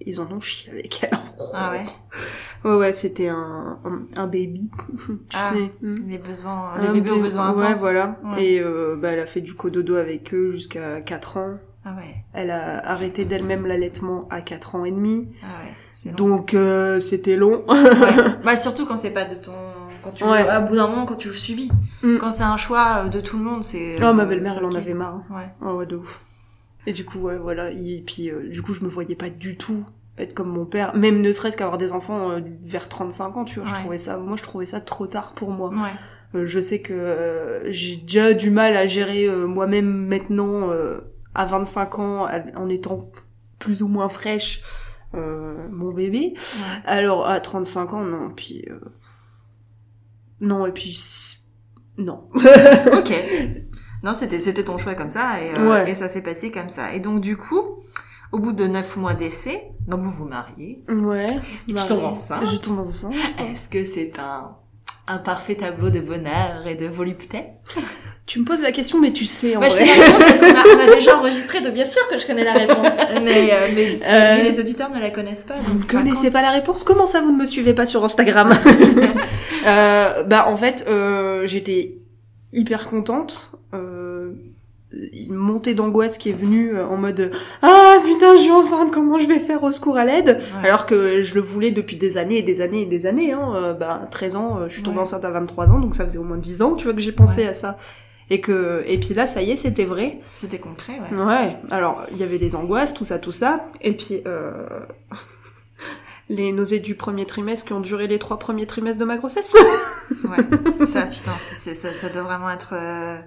ils 0.00 0.20
en 0.20 0.30
ont 0.30 0.40
chié 0.40 0.72
avec 0.72 1.00
elle. 1.04 1.16
Ah 1.54 1.70
ouais 1.70 1.84
Ouais, 2.64 2.74
ouais, 2.76 2.92
c'était 2.92 3.28
un, 3.28 3.78
un, 3.84 4.02
un 4.16 4.26
baby, 4.26 4.70
tu 5.06 5.12
Ah. 5.34 5.52
sais. 5.52 5.70
Les 5.82 6.18
besoins, 6.18 6.72
Un 6.74 6.80
les 6.82 6.92
bébés 7.00 7.10
aux 7.10 7.20
besoins 7.20 7.48
intenses. 7.50 7.62
Ouais, 7.68 7.74
voilà. 7.74 8.16
Ouais. 8.24 8.42
Et 8.44 8.60
euh, 8.60 8.96
bah, 8.96 9.10
elle 9.12 9.20
a 9.20 9.26
fait 9.26 9.40
du 9.42 9.54
cododo 9.54 9.96
avec 9.96 10.32
eux 10.32 10.50
jusqu'à 10.50 11.00
4 11.02 11.36
ans. 11.36 11.58
Ah 11.86 11.94
ouais, 11.96 12.14
Elle 12.32 12.50
a 12.50 12.78
arrêté 12.90 13.26
d'elle-même 13.26 13.66
l'allaitement 13.66 14.26
à 14.30 14.40
4 14.40 14.74
ans 14.76 14.86
et 14.86 14.90
demi. 14.90 15.28
ah 15.42 15.46
ouais, 15.62 16.10
long. 16.10 16.16
Donc, 16.16 16.54
euh, 16.54 16.98
c'était 17.00 17.36
long. 17.36 17.62
Ouais. 17.68 17.76
Bah 18.44 18.56
surtout 18.56 18.86
quand 18.86 18.96
c'est 18.96 19.10
pas 19.10 19.26
de 19.26 19.34
ton... 19.34 19.52
Quand 20.02 20.12
tu... 20.12 20.24
Ouais. 20.24 20.48
À 20.48 20.60
bout 20.60 20.76
d'un 20.76 20.88
moment, 20.88 21.04
quand 21.04 21.16
tu 21.16 21.28
le 21.28 21.34
subis. 21.34 21.70
Mm. 22.02 22.16
Quand 22.16 22.30
c'est 22.30 22.42
un 22.42 22.56
choix 22.56 23.04
euh, 23.04 23.08
de 23.10 23.20
tout 23.20 23.36
le 23.36 23.44
monde, 23.44 23.62
c'est... 23.64 23.96
Oh, 24.02 24.14
ma 24.14 24.22
euh, 24.22 24.26
belle-mère, 24.26 24.54
elle 24.58 24.64
en 24.64 24.72
avait 24.74 24.94
marre. 24.94 25.20
Ouais. 25.30 25.48
Ah 25.62 25.74
ouais, 25.74 25.84
de 25.84 25.96
ouf. 25.96 26.20
Et 26.86 26.92
du 26.94 27.04
coup, 27.04 27.18
ouais, 27.18 27.36
voilà. 27.36 27.70
Et 27.70 28.02
puis, 28.06 28.30
euh, 28.30 28.48
du 28.48 28.62
coup, 28.62 28.72
je 28.72 28.82
me 28.82 28.88
voyais 28.88 29.14
pas 29.14 29.28
du 29.28 29.56
tout 29.58 29.84
être 30.18 30.34
comme 30.34 30.48
mon 30.48 30.64
père. 30.66 30.94
Même 30.94 31.20
ne 31.20 31.32
serait-ce 31.32 31.56
qu'avoir 31.56 31.78
des 31.78 31.92
enfants 31.92 32.30
euh, 32.30 32.40
vers 32.62 32.88
35 32.88 33.36
ans, 33.36 33.44
tu 33.44 33.60
vois. 33.60 33.68
Je 33.68 33.74
trouvais 33.74 33.98
ça, 33.98 34.16
moi, 34.16 34.36
je 34.36 34.42
trouvais 34.42 34.66
ça 34.66 34.80
trop 34.80 35.06
tard 35.06 35.34
pour 35.34 35.50
moi. 35.50 35.70
Ouais. 35.70 35.90
Euh, 36.34 36.46
je 36.46 36.60
sais 36.60 36.80
que 36.80 36.92
euh, 36.92 37.70
j'ai 37.70 37.96
déjà 37.96 38.34
du 38.34 38.50
mal 38.50 38.76
à 38.76 38.86
gérer 38.86 39.26
euh, 39.26 39.46
moi-même 39.46 40.06
maintenant, 40.06 40.70
à 41.34 41.46
25 41.46 41.98
ans, 41.98 42.28
en 42.56 42.68
étant 42.68 43.10
plus 43.58 43.82
ou 43.82 43.88
moins 43.88 44.08
fraîche, 44.08 44.62
mon 45.12 45.92
bébé. 45.92 46.34
ouais. 46.34 46.82
Alors, 46.84 47.28
à 47.28 47.40
35 47.40 47.92
ans, 47.94 48.04
non. 48.04 48.30
Puis, 48.34 48.66
non, 50.40 50.66
et 50.66 50.72
puis, 50.72 50.98
non. 51.98 52.28
ok. 52.92 53.12
Non, 54.02 54.12
c'était 54.12 54.38
c'était 54.38 54.64
ton 54.64 54.76
choix 54.76 54.94
comme 54.94 55.10
ça 55.10 55.36
et 55.86 55.94
ça 55.94 56.08
s'est 56.08 56.22
passé 56.22 56.50
comme 56.50 56.68
ça. 56.68 56.92
Et 56.94 57.00
donc 57.00 57.20
du 57.20 57.36
coup, 57.36 57.82
au 58.34 58.38
bout 58.38 58.52
de 58.52 58.66
neuf 58.66 58.96
mois 58.96 59.14
d'essai, 59.14 59.62
donc 59.86 60.00
vous 60.02 60.10
vous 60.10 60.24
mariez. 60.24 60.82
ouais. 60.88 61.26
Tu 61.68 61.74
tombes 61.74 61.98
ouais. 61.98 62.04
enceinte 62.04 62.46
Je 62.50 62.56
tombe 62.56 62.80
enceinte. 62.80 63.14
Est-ce 63.38 63.68
que 63.68 63.84
c'est 63.84 64.18
un 64.18 64.56
un 65.06 65.18
parfait 65.18 65.54
tableau 65.54 65.90
de 65.90 66.00
bonheur 66.00 66.66
et 66.66 66.76
de 66.76 66.86
volupté? 66.86 67.42
Tu 68.26 68.40
me 68.40 68.44
poses 68.46 68.62
la 68.62 68.72
question, 68.72 68.98
mais 69.02 69.12
tu 69.12 69.26
sais, 69.26 69.54
en 69.54 69.60
Bah, 69.60 69.68
je 69.68 69.74
sais 69.74 69.84
la 69.84 69.92
réponse 69.92 70.18
parce 70.24 70.40
qu'on 70.40 70.46
a, 70.46 70.62
on 70.76 70.88
a 70.92 70.94
déjà 70.98 71.18
enregistré, 71.18 71.60
donc 71.60 71.74
bien 71.74 71.84
sûr 71.84 72.00
que 72.08 72.16
je 72.18 72.26
connais 72.26 72.42
la 72.44 72.54
réponse. 72.54 72.88
Mais, 73.22 73.52
euh, 73.52 73.68
mais, 73.74 74.00
Euh, 74.02 74.36
mais 74.38 74.44
les 74.50 74.58
auditeurs 74.60 74.90
ne 74.90 74.98
la 74.98 75.10
connaissent 75.10 75.44
pas. 75.44 75.56
Vous 75.60 75.78
ne 75.78 75.84
connaissez 75.84 76.30
pas 76.30 76.40
la 76.42 76.50
réponse 76.50 76.84
Comment 76.84 77.06
ça, 77.06 77.20
vous 77.20 77.32
ne 77.32 77.36
me 77.36 77.46
suivez 77.46 77.74
pas 77.74 77.86
sur 77.86 78.02
Instagram? 78.04 78.50
Euh, 79.66 80.24
Bah, 80.24 80.46
en 80.48 80.56
fait, 80.56 80.84
euh, 80.88 81.46
j'étais 81.46 81.98
hyper 82.52 82.88
contente. 82.88 83.52
Euh, 83.74 84.03
une 85.12 85.34
montée 85.34 85.74
d'angoisse 85.74 86.18
qui 86.18 86.30
est 86.30 86.34
venue 86.34 86.76
euh, 86.76 86.86
en 86.86 86.96
mode 86.96 87.30
ah 87.62 87.96
putain 88.04 88.36
je 88.36 88.42
suis 88.42 88.50
enceinte 88.50 88.90
comment 88.92 89.18
je 89.18 89.26
vais 89.26 89.38
faire 89.40 89.62
au 89.62 89.72
secours 89.72 89.96
à 89.96 90.04
l'aide? 90.04 90.40
Ouais. 90.62 90.68
alors 90.68 90.86
que 90.86 91.22
je 91.22 91.34
le 91.34 91.40
voulais 91.40 91.70
depuis 91.70 91.96
des 91.96 92.16
années 92.16 92.38
et 92.38 92.42
des 92.42 92.60
années 92.60 92.82
et 92.82 92.86
des 92.86 93.06
années 93.06 93.32
hein. 93.32 93.52
Euh, 93.54 93.72
bah 93.74 94.06
13 94.10 94.36
ans 94.36 94.58
euh, 94.60 94.68
je 94.68 94.74
suis 94.74 94.82
tombée 94.82 94.96
Ouais. 94.96 95.02
enceinte 95.02 95.24
à 95.24 95.30
23 95.30 95.70
ans 95.70 95.78
donc 95.80 95.94
ça 95.94 96.04
faisait 96.04 96.18
au 96.18 96.22
moins 96.24 96.36
10 96.38 96.62
ans 96.62 96.74
tu 96.76 96.84
vois 96.84 96.94
que 96.94 97.00
j'ai 97.00 97.12
pensé 97.12 97.46
à 97.46 97.54
ça 97.54 97.76
et 98.30 98.40
que 98.40 98.82
et 98.86 98.98
puis 98.98 99.14
là 99.14 99.26
ça 99.26 99.42
y 99.42 99.50
est 99.50 99.56
c'était 99.56 99.84
vrai 99.84 100.18
C'était 100.34 100.58
concret, 100.58 100.98
ouais. 101.12 101.16
Ouais, 101.24 101.56
alors 101.70 102.02
il 102.10 102.16
y 102.16 102.22
avait 102.22 102.38
les 102.38 102.54
angoisses, 102.56 102.94
tout 102.94 103.04
ça, 103.04 103.18
tout 103.18 103.32
ça, 103.32 103.66
et 103.82 103.92
puis 103.92 104.22
euh... 104.26 104.52
les 106.30 106.52
nausées 106.52 106.80
du 106.80 106.94
premier 106.94 107.26
trimestre 107.26 107.66
qui 107.66 107.72
ont 107.74 107.80
duré 107.80 108.06
les 108.06 108.18
trois 108.18 108.38
premiers 108.38 108.64
trimestres 108.66 108.98
de 108.98 109.04
ma 109.04 109.18
grossesse. 109.18 109.52
Ouais. 110.24 110.38
Ça, 110.86 111.02
putain, 111.02 111.32
ça, 111.38 111.88
ça 112.00 112.08
doit 112.08 112.22
vraiment 112.22 112.50
être... 112.50 112.72
euh, 112.72 113.18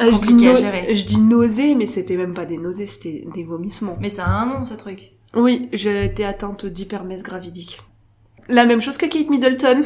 Euh, 0.00 0.06
je, 0.06 0.10
dis 0.10 0.18
Compliqué 0.28 0.48
à 0.48 0.52
nau- 0.54 0.58
gérer. 0.58 0.94
je 0.94 1.04
dis 1.06 1.20
nausées, 1.20 1.74
mais 1.76 1.86
c'était 1.86 2.16
même 2.16 2.34
pas 2.34 2.44
des 2.46 2.58
nausées, 2.58 2.86
c'était 2.86 3.24
des 3.34 3.44
vomissements. 3.44 3.96
Mais 4.00 4.10
ça 4.10 4.24
a 4.26 4.30
un 4.30 4.46
nom, 4.46 4.64
ce 4.64 4.74
truc. 4.74 5.12
Oui, 5.36 5.68
j'ai 5.72 6.04
été 6.04 6.24
atteinte 6.24 6.66
d'hypermèse 6.66 7.22
gravidique. 7.22 7.80
La 8.48 8.66
même 8.66 8.80
chose 8.82 8.98
que 8.98 9.06
Kate 9.06 9.30
Middleton. 9.30 9.82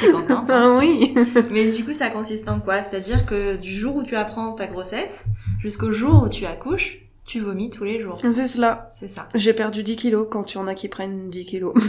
T'es 0.00 0.10
contente. 0.12 0.48
hein. 0.50 0.74
ah 0.76 0.78
oui. 0.78 1.14
Mais 1.50 1.70
du 1.72 1.84
coup, 1.84 1.92
ça 1.92 2.10
consiste 2.10 2.48
en 2.48 2.60
quoi? 2.60 2.82
C'est-à-dire 2.82 3.26
que 3.26 3.56
du 3.56 3.72
jour 3.74 3.96
où 3.96 4.02
tu 4.04 4.14
apprends 4.14 4.52
ta 4.52 4.66
grossesse 4.68 5.24
jusqu'au 5.60 5.90
jour 5.90 6.22
où 6.24 6.28
tu 6.28 6.44
accouches, 6.46 6.98
tu 7.30 7.40
vomis 7.40 7.70
tous 7.70 7.84
les 7.84 8.00
jours. 8.00 8.18
C'est 8.20 8.46
cela. 8.48 8.90
C'est 8.92 9.08
ça. 9.08 9.28
J'ai 9.34 9.54
perdu 9.54 9.84
10 9.84 9.96
kilos 9.96 10.26
quand 10.28 10.52
y 10.52 10.58
en 10.58 10.66
a 10.66 10.74
qui 10.74 10.88
prennent 10.88 11.30
10 11.30 11.44
kilos. 11.44 11.74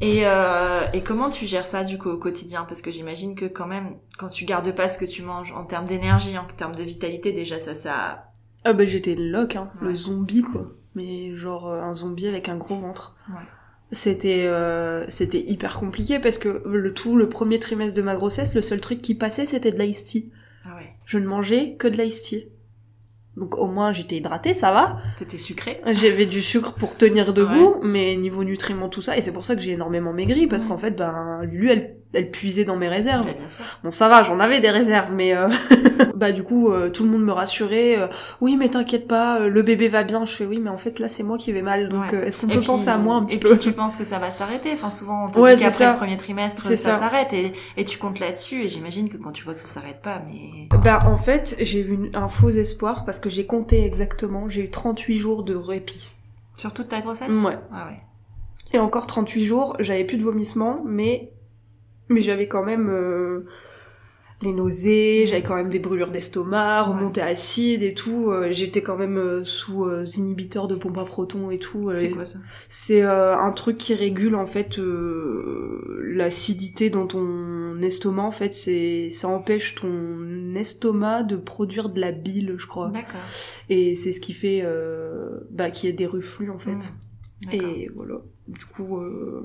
Et, 0.00 0.26
euh, 0.26 0.80
et 0.92 1.02
comment 1.02 1.30
tu 1.30 1.46
gères 1.46 1.66
ça 1.66 1.84
du 1.84 1.96
coup 1.96 2.08
au 2.08 2.18
quotidien? 2.18 2.64
Parce 2.68 2.82
que 2.82 2.90
j'imagine 2.90 3.36
que 3.36 3.44
quand 3.44 3.68
même, 3.68 3.94
quand 4.18 4.28
tu 4.28 4.44
gardes 4.44 4.74
pas 4.74 4.88
ce 4.88 4.98
que 4.98 5.04
tu 5.04 5.22
manges 5.22 5.52
en 5.52 5.64
termes 5.64 5.86
d'énergie, 5.86 6.36
en 6.36 6.44
termes 6.44 6.74
de 6.74 6.82
vitalité, 6.82 7.30
déjà 7.30 7.60
ça, 7.60 7.76
ça... 7.76 8.24
ah 8.64 8.72
bah 8.72 8.84
j'étais 8.84 9.14
loc, 9.14 9.54
hein. 9.54 9.70
Le 9.80 9.94
zombie, 9.94 10.42
quoi. 10.42 10.72
Mais 10.96 11.36
genre 11.36 11.68
euh, 11.68 11.80
un 11.80 11.94
zombie 11.94 12.26
avec 12.26 12.48
un 12.48 12.56
gros 12.56 12.74
ventre. 12.74 13.14
Ouais. 13.28 13.44
C'était 13.92 14.46
euh, 14.46 15.04
c'était 15.08 15.44
hyper 15.46 15.78
compliqué 15.78 16.18
parce 16.18 16.38
que 16.38 16.64
le 16.66 16.92
tout 16.92 17.14
le 17.14 17.28
premier 17.28 17.60
trimestre 17.60 17.94
de 17.94 18.02
ma 18.02 18.16
grossesse, 18.16 18.56
le 18.56 18.62
seul 18.62 18.80
truc 18.80 19.02
qui 19.02 19.14
passait 19.14 19.46
c'était 19.46 19.70
de 19.70 19.80
l'ice 19.80 20.04
tea. 20.04 20.32
Ah 20.64 20.74
ouais. 20.74 20.94
Je 21.04 21.18
ne 21.18 21.28
mangeais 21.28 21.76
que 21.76 21.86
de 21.86 22.02
l'ice 22.02 22.24
tea. 22.24 22.48
Donc 23.36 23.56
au 23.56 23.66
moins 23.66 23.92
j'étais 23.92 24.16
hydratée, 24.16 24.54
ça 24.54 24.72
va. 24.72 24.98
T'étais 25.16 25.38
sucré. 25.38 25.80
J'avais 25.86 26.26
du 26.26 26.42
sucre 26.42 26.74
pour 26.74 26.96
tenir 26.96 27.32
debout, 27.32 27.76
mais 27.82 28.16
niveau 28.16 28.44
nutriments 28.44 28.88
tout 28.88 29.02
ça, 29.02 29.16
et 29.16 29.22
c'est 29.22 29.32
pour 29.32 29.44
ça 29.44 29.56
que 29.56 29.62
j'ai 29.62 29.72
énormément 29.72 30.12
maigri 30.12 30.46
parce 30.46 30.66
qu'en 30.66 30.78
fait 30.78 30.92
ben 30.92 31.42
Lulu 31.44 31.70
elle 31.70 31.96
elle 32.14 32.30
puisait 32.30 32.64
dans 32.64 32.76
mes 32.76 32.88
réserves. 32.88 33.26
Ouais, 33.26 33.34
bien 33.34 33.48
sûr. 33.48 33.64
Bon 33.82 33.90
ça 33.90 34.08
va, 34.08 34.22
j'en 34.22 34.38
avais 34.40 34.60
des 34.60 34.70
réserves, 34.70 35.12
mais 35.12 35.34
euh, 35.36 35.48
bah 36.14 36.32
du 36.32 36.42
coup 36.42 36.70
euh, 36.70 36.90
tout 36.90 37.04
le 37.04 37.10
monde 37.10 37.22
me 37.24 37.32
rassurait. 37.32 37.98
euh, 37.98 38.08
oui 38.40 38.56
mais 38.56 38.68
t'inquiète 38.68 39.08
pas, 39.08 39.40
euh, 39.40 39.48
le 39.48 39.62
bébé 39.62 39.88
va 39.88 40.02
bien. 40.04 40.24
Je 40.26 40.34
fais 40.34 40.44
oui 40.46 40.58
mais 40.58 40.70
en 40.70 40.76
fait 40.78 40.98
là 40.98 41.08
c'est 41.08 41.22
moi 41.22 41.38
qui 41.38 41.52
vais 41.52 41.62
mal, 41.62 41.88
donc 41.88 42.02
Ouais. 42.12 42.14
euh, 42.18 42.24
est-ce 42.24 42.38
qu'on 42.38 42.48
Et 42.48 42.52
peut 42.54 42.58
puis- 42.58 42.66
penser 42.66 42.88
à 42.88 42.96
moi 42.98 43.16
un 43.16 43.24
petit 43.24 43.36
et 43.36 43.38
peu 43.38 43.50
puis 43.50 43.58
tu 43.58 43.72
penses 43.72 43.96
que 43.96 44.04
ça 44.04 44.18
va 44.18 44.30
s'arrêter. 44.32 44.70
Enfin, 44.72 44.90
souvent, 44.90 45.24
on 45.24 45.28
te 45.28 45.38
Ouais, 45.38 45.56
dit 45.56 45.62
qu'après 45.62 45.90
le 45.92 45.96
premier 45.96 46.16
trimestre, 46.16 46.62
ça, 46.62 46.76
ça. 46.76 46.94
s'arrête 46.98 47.32
et, 47.32 47.52
et 47.76 47.84
tu 47.84 47.98
comptes 47.98 48.18
là-dessus. 48.20 48.62
Et 48.64 48.68
j'imagine 48.68 49.08
que 49.08 49.16
quand 49.16 49.32
tu 49.32 49.44
vois 49.44 49.54
que 49.54 49.60
ça 49.60 49.66
s'arrête 49.66 50.02
pas, 50.02 50.22
mais... 50.26 50.68
Bah 50.84 51.00
en 51.06 51.16
fait 51.16 51.56
j'ai 51.60 51.80
eu 51.80 52.10
un 52.14 52.28
faux 52.28 52.50
espoir 52.50 53.04
parce 53.04 53.20
que 53.20 53.30
j'ai 53.30 53.46
compté 53.46 53.84
exactement, 53.84 54.48
j'ai 54.48 54.62
eu 54.64 54.70
38 54.70 55.18
jours 55.18 55.42
de 55.44 55.54
répit. 55.54 56.08
Sur 56.58 56.72
toute 56.74 56.88
ta 56.90 57.00
grossesse? 57.00 57.28
Ouais. 57.30 57.58
Ah 57.72 57.86
ouais. 57.88 57.98
Et 58.74 58.78
encore 58.78 59.06
38 59.06 59.44
jours, 59.44 59.76
j'avais 59.80 60.04
plus 60.04 60.16
de 60.18 60.22
vomissements, 60.22 60.80
mais 60.84 61.30
mais 62.12 62.20
j'avais 62.20 62.48
quand 62.48 62.62
même 62.64 62.88
euh, 62.90 63.46
les 64.42 64.52
nausées, 64.52 65.26
j'avais 65.28 65.42
quand 65.44 65.54
même 65.54 65.70
des 65.70 65.78
brûlures 65.78 66.10
d'estomac, 66.10 66.82
Ouais. 66.88 66.94
remontée 66.94 67.20
acide 67.22 67.82
et 67.82 67.94
tout. 67.94 68.30
euh, 68.30 68.48
J'étais 68.50 68.82
quand 68.82 68.96
même 68.96 69.16
euh, 69.16 69.44
sous 69.44 69.84
euh, 69.84 70.04
inhibiteur 70.16 70.66
de 70.68 70.74
pompe 70.74 70.98
à 70.98 71.04
protons 71.04 71.50
et 71.52 71.58
tout. 71.58 71.90
C'est 71.94 72.10
quoi 72.10 72.24
ça? 72.24 72.38
C'est 72.68 73.02
euh, 73.02 73.36
un 73.38 73.52
truc 73.52 73.78
qui 73.78 73.94
régule 73.94 74.34
en 74.34 74.46
fait 74.46 74.78
l'acidité 76.02 76.90
dans 76.90 77.06
ton 77.06 77.80
estomac. 77.80 78.22
En 78.22 78.30
fait, 78.30 78.54
c'est 78.54 79.10
ça 79.10 79.28
empêche 79.28 79.74
ton 79.76 80.54
estomac 80.54 81.22
de 81.22 81.36
produire 81.36 81.88
de 81.88 82.00
la 82.00 82.12
bile, 82.12 82.54
je 82.58 82.66
crois. 82.66 82.88
D'accord. 82.90 83.20
Et 83.68 83.96
c'est 83.96 84.12
ce 84.12 84.20
qui 84.20 84.32
fait 84.32 84.64
bah, 85.50 85.70
qu'il 85.70 85.88
y 85.88 85.92
ait 85.92 85.96
des 85.96 86.06
reflux 86.06 86.50
en 86.50 86.58
fait. 86.58 86.72
Mm. 86.72 87.50
D'accord. 87.52 87.68
Et 87.70 87.90
voilà. 87.94 88.20
Du 88.48 88.64
coup, 88.66 88.98
euh, 88.98 89.42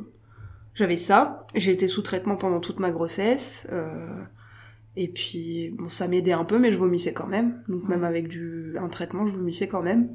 j'avais 0.77 0.96
ça. 0.98 1.46
J'ai 1.55 1.72
été 1.72 1.88
sous 1.88 2.03
traitement 2.03 2.38
pendant 2.38 2.60
toute 2.60 2.79
ma 2.79 2.91
grossesse. 2.91 3.67
euh, 3.72 4.24
et 4.96 5.07
puis, 5.07 5.69
bon, 5.77 5.89
ça 5.89 6.07
m'aidait 6.07 6.31
un 6.34 6.46
peu, 6.46 6.60
mais 6.60 6.72
je 6.72 6.77
vomissais 6.77 7.13
quand 7.13 7.27
même. 7.27 7.63
Donc, 7.67 7.88
même 7.88 8.03
avec 8.03 8.27
du, 8.27 8.75
un 8.79 8.89
traitement, 8.89 9.25
je 9.27 9.34
vomissais 9.38 9.67
quand 9.67 9.84
même. 9.84 10.10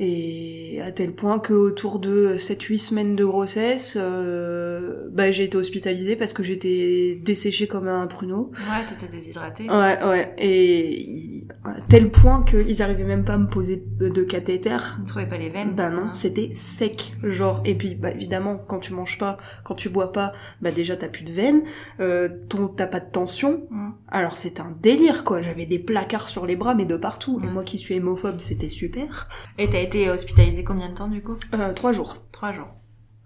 Et 0.00 0.80
à 0.84 0.92
tel 0.92 1.12
point 1.12 1.40
que 1.40 1.52
autour 1.52 1.98
de 1.98 2.36
7-8 2.36 2.78
semaines 2.78 3.16
de 3.16 3.24
grossesse, 3.24 3.96
euh, 4.00 5.08
bah, 5.10 5.32
j'ai 5.32 5.44
été 5.44 5.56
hospitalisée 5.56 6.14
parce 6.14 6.32
que 6.32 6.44
j'étais 6.44 7.18
desséchée 7.24 7.66
comme 7.66 7.88
un 7.88 8.06
pruneau. 8.06 8.52
Ouais, 8.54 8.84
t'étais 8.88 9.10
déshydratée. 9.16 9.68
Ouais, 9.68 9.98
ouais. 10.04 10.34
Et 10.38 11.46
à 11.64 11.80
tel 11.88 12.10
point 12.10 12.44
qu'ils 12.44 12.80
arrivaient 12.80 13.02
même 13.04 13.24
pas 13.24 13.34
à 13.34 13.38
me 13.38 13.48
poser 13.48 13.82
de, 13.98 14.22
cathéter. 14.22 14.76
Ne 15.00 15.06
trouvais 15.06 15.26
pas 15.26 15.38
les 15.38 15.48
veines 15.48 15.74
Bah 15.74 15.90
non, 15.90 16.02
hein. 16.02 16.12
c'était 16.14 16.50
sec, 16.52 17.14
genre. 17.22 17.62
Et 17.64 17.74
puis, 17.74 17.94
bah 17.94 18.10
évidemment, 18.10 18.56
quand 18.56 18.78
tu 18.78 18.92
manges 18.92 19.18
pas, 19.18 19.38
quand 19.64 19.74
tu 19.74 19.88
bois 19.88 20.12
pas, 20.12 20.32
bah 20.60 20.70
déjà 20.70 20.96
t'as 20.96 21.08
plus 21.08 21.24
de 21.24 21.32
veines, 21.32 21.62
euh, 22.00 22.28
t'as 22.76 22.86
pas 22.86 23.00
de 23.00 23.10
tension. 23.10 23.62
Mm. 23.70 23.90
Alors 24.08 24.36
c'était 24.36 24.60
un 24.60 24.76
délire, 24.80 25.24
quoi. 25.24 25.42
J'avais 25.42 25.66
des 25.66 25.78
placards 25.78 26.28
sur 26.28 26.46
les 26.46 26.56
bras, 26.56 26.74
mais 26.74 26.84
de 26.84 26.96
partout. 26.96 27.40
Et 27.42 27.46
Ouais. 27.46 27.52
moi 27.52 27.64
qui 27.64 27.78
suis 27.78 27.94
hémophobe, 27.94 28.38
c'était 28.38 28.68
super. 28.68 29.28
Et 29.58 29.68
été 29.88 30.10
hospitalisée 30.10 30.64
combien 30.64 30.88
de 30.88 30.94
temps 30.94 31.08
du 31.08 31.22
coup 31.22 31.36
Euh, 31.54 31.72
trois 31.72 31.92
jours. 31.92 32.16
Trois 32.32 32.52
jours. 32.52 32.68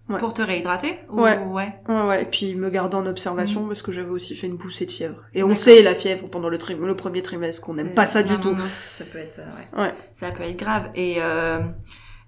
Ouais. 0.09 0.19
Pour 0.19 0.35
te 0.35 0.42
réhydrater 0.42 0.99
ou... 1.11 1.23
Ouais. 1.23 1.38
ouais. 1.38 1.75
Ouais, 1.88 2.02
ouais. 2.02 2.23
Et 2.23 2.25
puis 2.26 2.54
me 2.54 2.69
garder 2.71 2.97
en 2.97 3.07
observation 3.07 3.66
parce 3.66 3.83
que 3.83 3.92
j'avais 3.92 4.11
aussi 4.11 4.35
fait 4.37 4.47
une 4.49 4.59
poussée 4.59 4.85
de 4.85 4.90
fièvre. 4.90 5.23
Et 5.33 5.42
on 5.42 5.54
sait 5.57 5.81
la 5.83 5.95
fièvre 5.95 6.28
pendant 6.28 6.49
le, 6.49 6.59
tri- 6.59 6.75
le 6.75 6.97
premier 6.97 7.23
trimestre 7.23 7.64
qu'on 7.64 7.75
n'aime 7.75 7.95
pas 7.95 8.07
ça 8.07 8.23
du 8.23 8.33
non, 8.35 8.40
tout. 8.40 8.50
non, 8.50 8.57
non. 8.59 8.64
Ça 8.90 9.04
peut 9.04 9.19
être, 9.19 9.38
euh, 9.38 9.76
ouais. 9.78 9.85
Ouais. 9.85 9.95
Ça 10.12 10.31
peut 10.33 10.42
être 10.42 10.59
grave. 10.59 10.90
Et 10.97 11.16
euh, 11.19 11.61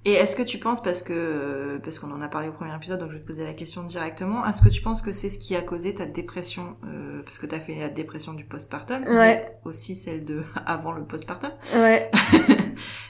et 0.06 0.12
est-ce 0.12 0.36
que 0.36 0.42
tu 0.42 0.58
penses 0.58 0.82
parce 0.82 1.02
que 1.02 1.78
parce 1.82 1.98
qu'on 1.98 2.12
en 2.12 2.20
a 2.22 2.28
parlé 2.28 2.48
au 2.48 2.52
premier 2.52 2.74
épisode, 2.76 3.00
donc 3.00 3.08
je 3.10 3.14
vais 3.16 3.22
te 3.22 3.26
poser 3.26 3.42
la 3.44 3.54
question 3.54 3.82
directement. 3.82 4.46
Est-ce 4.46 4.62
que 4.62 4.68
tu 4.68 4.80
penses 4.82 5.02
que 5.02 5.12
c'est 5.12 5.30
ce 5.30 5.38
qui 5.38 5.56
a 5.56 5.62
causé 5.62 5.94
ta 5.94 6.06
dépression 6.06 6.76
euh, 6.86 7.22
parce 7.24 7.38
que 7.38 7.46
t'as 7.46 7.58
fait 7.60 7.74
la 7.74 7.88
dépression 7.88 8.34
du 8.34 8.44
postpartum, 8.44 9.02
Ouais. 9.02 9.14
mais 9.14 9.52
aussi 9.64 9.96
celle 9.96 10.24
de 10.24 10.42
avant 10.66 10.92
le 10.92 11.04
postpartum? 11.04 11.50
Ouais. 11.74 12.10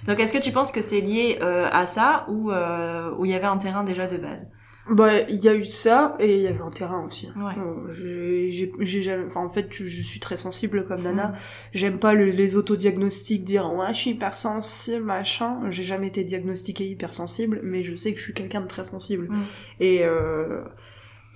donc 0.07 0.21
est-ce 0.21 0.33
que 0.33 0.43
tu 0.43 0.53
penses 0.53 0.73
que 0.73 0.81
c'est 0.83 1.01
lié 1.01 1.39
euh, 1.43 1.69
à 1.73 1.87
ça 1.87 2.27
ou 2.29 2.51
euh, 2.51 3.11
où 3.19 3.25
il 3.25 3.31
y 3.31 3.35
avait 3.35 3.47
un 3.47 3.59
terrain 3.59 3.85
déjà 3.85 4.07
de 4.07 4.17
base? 4.19 4.47
Bah, 4.91 5.19
il 5.31 5.43
y 5.43 5.49
a 5.49 5.55
eu 5.55 5.65
ça 5.65 6.15
et 6.21 6.37
il 6.37 6.43
y 6.43 6.47
avait 6.47 6.61
un 6.61 6.71
terrain 6.71 7.07
aussi. 7.07 7.29
Ouais. 7.37 7.55
Euh, 7.57 7.91
j'ai- 7.91 8.53
j'ai 8.53 8.71
j'ai 8.81 9.03
jamais, 9.03 9.25
enfin, 9.25 9.41
en 9.41 9.49
fait, 9.49 9.69
je, 9.71 9.87
je 9.87 10.03
suis 10.03 10.21
très 10.21 10.37
sensible 10.37 10.85
comme 10.87 11.01
Nana. 11.03 11.29
Mm. 11.29 11.35
J'aime 11.73 11.99
pas 11.99 12.13
le- 12.13 12.27
les 12.27 12.55
autodiagnostics, 12.55 13.45
dire 13.45 13.73
ouais, 13.73 13.95
je 13.95 13.99
suis 13.99 14.11
hypersensible, 14.11 15.03
machin. 15.03 15.59
J'ai 15.71 15.85
jamais 15.85 16.09
été 16.09 16.23
diagnostiquée 16.23 16.85
hypersensible, 16.87 17.61
mais 17.63 17.83
je 17.83 17.95
sais 17.97 18.13
que 18.13 18.19
je 18.19 18.25
suis 18.25 18.35
quelqu'un 18.35 18.61
de 18.61 18.67
très 18.67 18.85
sensible. 18.85 19.29
Mm. 19.31 19.43
Et 19.81 20.05
euh, 20.05 20.63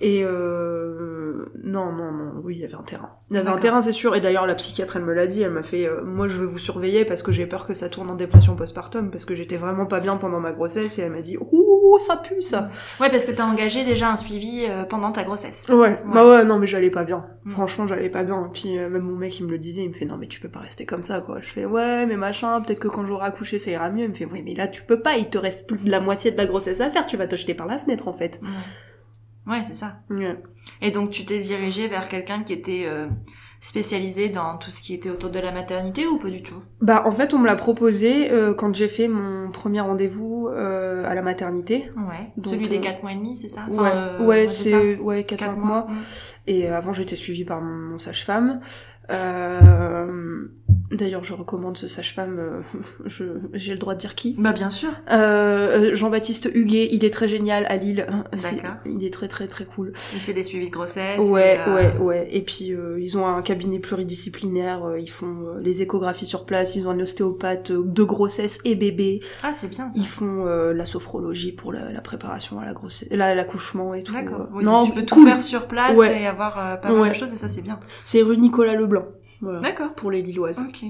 et 0.01 0.21
euh, 0.23 1.45
non, 1.63 1.91
non, 1.91 2.11
non, 2.11 2.41
oui, 2.43 2.55
il 2.55 2.61
y 2.61 2.63
avait 2.63 2.75
un 2.75 2.83
terrain. 2.83 3.17
Il 3.29 3.35
y 3.35 3.39
avait 3.39 3.49
un 3.49 3.57
terrain, 3.57 3.81
c'est 3.81 3.91
sûr. 3.91 4.15
Et 4.15 4.21
d'ailleurs, 4.21 4.47
la 4.47 4.55
psychiatre, 4.55 4.95
elle 4.95 5.03
me 5.03 5.13
l'a 5.13 5.27
dit. 5.27 5.41
Elle 5.41 5.51
m'a 5.51 5.63
fait, 5.63 5.87
euh, 5.87 6.03
moi, 6.05 6.29
je 6.29 6.37
veux 6.37 6.45
vous 6.45 6.59
surveiller 6.59 7.03
parce 7.03 7.21
que 7.21 7.33
j'ai 7.33 7.45
peur 7.45 7.67
que 7.67 7.73
ça 7.73 7.89
tourne 7.89 8.09
en 8.09 8.15
dépression 8.15 8.55
postpartum 8.55 9.11
parce 9.11 9.25
que 9.25 9.35
j'étais 9.35 9.57
vraiment 9.57 9.85
pas 9.85 9.99
bien 9.99 10.15
pendant 10.15 10.39
ma 10.39 10.53
grossesse. 10.53 10.99
Et 10.99 11.01
elle 11.01 11.11
m'a 11.11 11.21
dit, 11.21 11.37
ouh, 11.37 11.97
ça 11.99 12.15
pue 12.15 12.41
ça. 12.41 12.69
Ouais, 13.01 13.09
parce 13.09 13.25
que 13.25 13.31
t'as 13.31 13.43
engagé 13.43 13.83
déjà 13.83 14.09
un 14.09 14.15
suivi 14.15 14.65
euh, 14.69 14.85
pendant 14.85 15.11
ta 15.11 15.25
grossesse. 15.25 15.65
Ouais, 15.67 16.01
bah 16.05 16.27
ouais, 16.27 16.45
non, 16.45 16.59
mais 16.59 16.67
j'allais 16.67 16.91
pas 16.91 17.03
bien. 17.03 17.25
Mm. 17.43 17.51
Franchement, 17.51 17.85
j'allais 17.85 18.09
pas 18.09 18.23
bien. 18.23 18.45
Et 18.45 18.51
puis, 18.53 18.75
même 18.77 19.01
mon 19.01 19.17
mec, 19.17 19.37
il 19.39 19.47
me 19.47 19.51
le 19.51 19.57
disait, 19.57 19.83
il 19.83 19.89
me 19.89 19.93
fait, 19.93 20.05
non, 20.05 20.17
mais 20.17 20.27
tu 20.27 20.39
peux 20.39 20.49
pas 20.49 20.59
rester 20.59 20.85
comme 20.85 21.03
ça, 21.03 21.19
quoi. 21.19 21.41
Je 21.41 21.49
fais, 21.49 21.65
ouais, 21.65 22.05
mais 22.05 22.15
machin, 22.15 22.61
peut-être 22.61 22.79
que 22.79 22.87
quand 22.87 23.05
j'aurai 23.05 23.27
accouché, 23.27 23.59
ça 23.59 23.69
ira 23.69 23.89
mieux. 23.89 24.05
Il 24.05 24.09
me 24.09 24.15
fait, 24.15 24.25
oui, 24.25 24.41
mais 24.45 24.55
là, 24.55 24.69
tu 24.69 24.83
peux 24.83 25.01
pas, 25.01 25.17
il 25.17 25.29
te 25.29 25.37
reste 25.37 25.67
plus 25.67 25.79
de 25.79 25.91
la 25.91 25.99
moitié 25.99 26.31
de 26.31 26.37
la 26.37 26.45
grossesse 26.45 26.79
à 26.79 26.89
faire, 26.89 27.05
tu 27.05 27.17
vas 27.17 27.27
te 27.27 27.35
jeter 27.35 27.53
par 27.53 27.67
la 27.67 27.77
fenêtre, 27.77 28.07
en 28.07 28.13
fait. 28.13 28.39
Ouais, 28.41 28.47
ouais 29.49 29.61
c'est 29.63 29.75
ça. 29.75 29.99
Ouais. 30.09 30.41
Et 30.81 30.91
donc 30.91 31.11
tu 31.11 31.25
t'es 31.25 31.39
dirigé 31.39 31.87
vers 31.87 32.07
quelqu'un 32.07 32.43
qui 32.43 32.53
était 32.53 32.83
euh, 32.87 33.07
spécialisé 33.61 34.29
dans 34.29 34.57
tout 34.57 34.71
ce 34.71 34.81
qui 34.81 34.93
était 34.93 35.09
autour 35.09 35.29
de 35.31 35.39
la 35.39 35.51
maternité 35.51 36.07
ou 36.07 36.17
pas 36.17 36.29
du 36.29 36.41
tout? 36.41 36.61
Bah, 36.79 37.03
en 37.05 37.11
fait, 37.11 37.33
on 37.33 37.39
me 37.39 37.45
l'a 37.45 37.57
proposé 37.57 38.31
euh, 38.31 38.53
quand 38.53 38.73
j'ai 38.73 38.87
fait 38.87 39.09
mon 39.09 39.51
premier 39.51 39.81
rendez-vous 39.81 40.47
euh, 40.47 41.03
à 41.05 41.13
la 41.13 41.21
maternité. 41.21 41.91
Ouais. 41.97 42.31
Donc, 42.37 42.53
Celui 42.53 42.69
des 42.69 42.77
euh, 42.77 42.81
4 42.81 43.03
mois 43.03 43.11
et 43.11 43.15
demi, 43.15 43.35
c'est 43.35 43.49
ça? 43.49 43.65
Ouais, 43.69 43.89
euh, 43.93 44.25
ouais, 44.25 44.47
ça 44.47 44.63
c'est, 44.63 44.95
ouais, 44.97 45.23
4-5 45.23 45.25
Quatre 45.25 45.57
mois. 45.57 45.87
mm. 45.89 45.97
Et 46.47 46.67
avant, 46.69 46.93
j'étais 46.93 47.17
suivie 47.17 47.43
par 47.43 47.61
mon, 47.61 47.91
mon 47.91 47.97
sage-femme. 47.97 48.61
Euh, 49.11 50.47
D'ailleurs, 50.91 51.23
je 51.23 51.33
recommande 51.33 51.77
ce 51.77 51.87
sage-femme, 51.87 52.39
euh, 52.39 52.61
je, 53.05 53.23
j'ai 53.53 53.73
le 53.73 53.77
droit 53.79 53.93
de 53.93 53.99
dire 53.99 54.15
qui 54.15 54.35
Bah 54.39 54.53
bien 54.53 54.71
sûr. 54.71 54.89
Euh, 55.11 55.93
Jean-Baptiste 55.93 56.49
Huguet, 56.51 56.89
il 56.91 57.05
est 57.05 57.13
très 57.13 57.27
génial 57.27 57.65
à 57.69 57.75
Lille. 57.77 58.07
C'est- 58.35 58.55
D'accord. 58.55 58.77
Il 58.85 59.03
est 59.05 59.13
très 59.13 59.27
très 59.27 59.47
très 59.47 59.65
cool. 59.65 59.93
Il 60.13 60.19
fait 60.19 60.33
des 60.33 60.41
suivis 60.41 60.67
de 60.67 60.71
grossesse. 60.73 61.19
Ouais, 61.19 61.57
et, 61.57 61.59
euh, 61.69 61.75
ouais, 61.75 61.97
ouais. 61.99 62.27
Et 62.31 62.41
puis 62.41 62.73
euh, 62.73 62.99
ils 62.99 63.17
ont 63.19 63.27
un 63.27 63.41
cabinet 63.43 63.77
pluridisciplinaire. 63.79 64.83
euh, 64.83 64.99
ils 64.99 65.09
font 65.09 65.45
euh, 65.47 65.59
les 65.61 65.81
échographies 65.83 66.25
sur 66.25 66.45
place. 66.45 66.75
Ils 66.75 66.87
ont 66.87 66.91
un 66.91 66.99
ostéopathe 66.99 67.71
euh, 67.71 67.83
de 67.85 68.03
grossesse 68.03 68.59
et 68.65 68.75
bébé. 68.75 69.21
Ah 69.43 69.53
c'est 69.53 69.67
bien 69.69 69.91
ça. 69.91 69.99
Ils 69.99 70.07
font 70.07 70.45
euh, 70.47 70.73
la 70.73 70.85
sophrologie 70.87 71.51
pour 71.51 71.71
la, 71.71 71.91
la 71.91 72.01
préparation 72.01 72.59
à 72.59 72.65
la 72.65 72.73
grossesse, 72.73 73.09
la- 73.11 73.35
l'accouchement 73.35 73.93
et 73.93 74.01
tout. 74.01 74.13
D'accord. 74.13 74.41
euh. 74.41 74.45
Oui, 74.53 74.63
non, 74.63 74.85
tu 74.87 74.93
peux 74.93 75.05
tout 75.05 75.23
faire 75.23 75.39
sur 75.39 75.67
place 75.67 75.97
Ouais. 75.97 76.23
et 76.23 76.25
avoir 76.25 76.57
euh, 76.59 76.75
pas 76.77 76.89
mal 76.89 76.99
Ouais. 77.01 77.09
de 77.09 77.13
choses 77.15 77.31
et 77.31 77.37
ça 77.37 77.47
c'est 77.47 77.61
bien. 77.61 77.79
C'est 78.03 78.23
rue 78.23 78.37
Nicolas 78.37 78.75
Leblanc. 78.75 79.05
Voilà. 79.41 79.59
D'accord. 79.61 79.93
Pour 79.93 80.11
les 80.11 80.21
Lilloises. 80.21 80.59
Ok. 80.59 80.83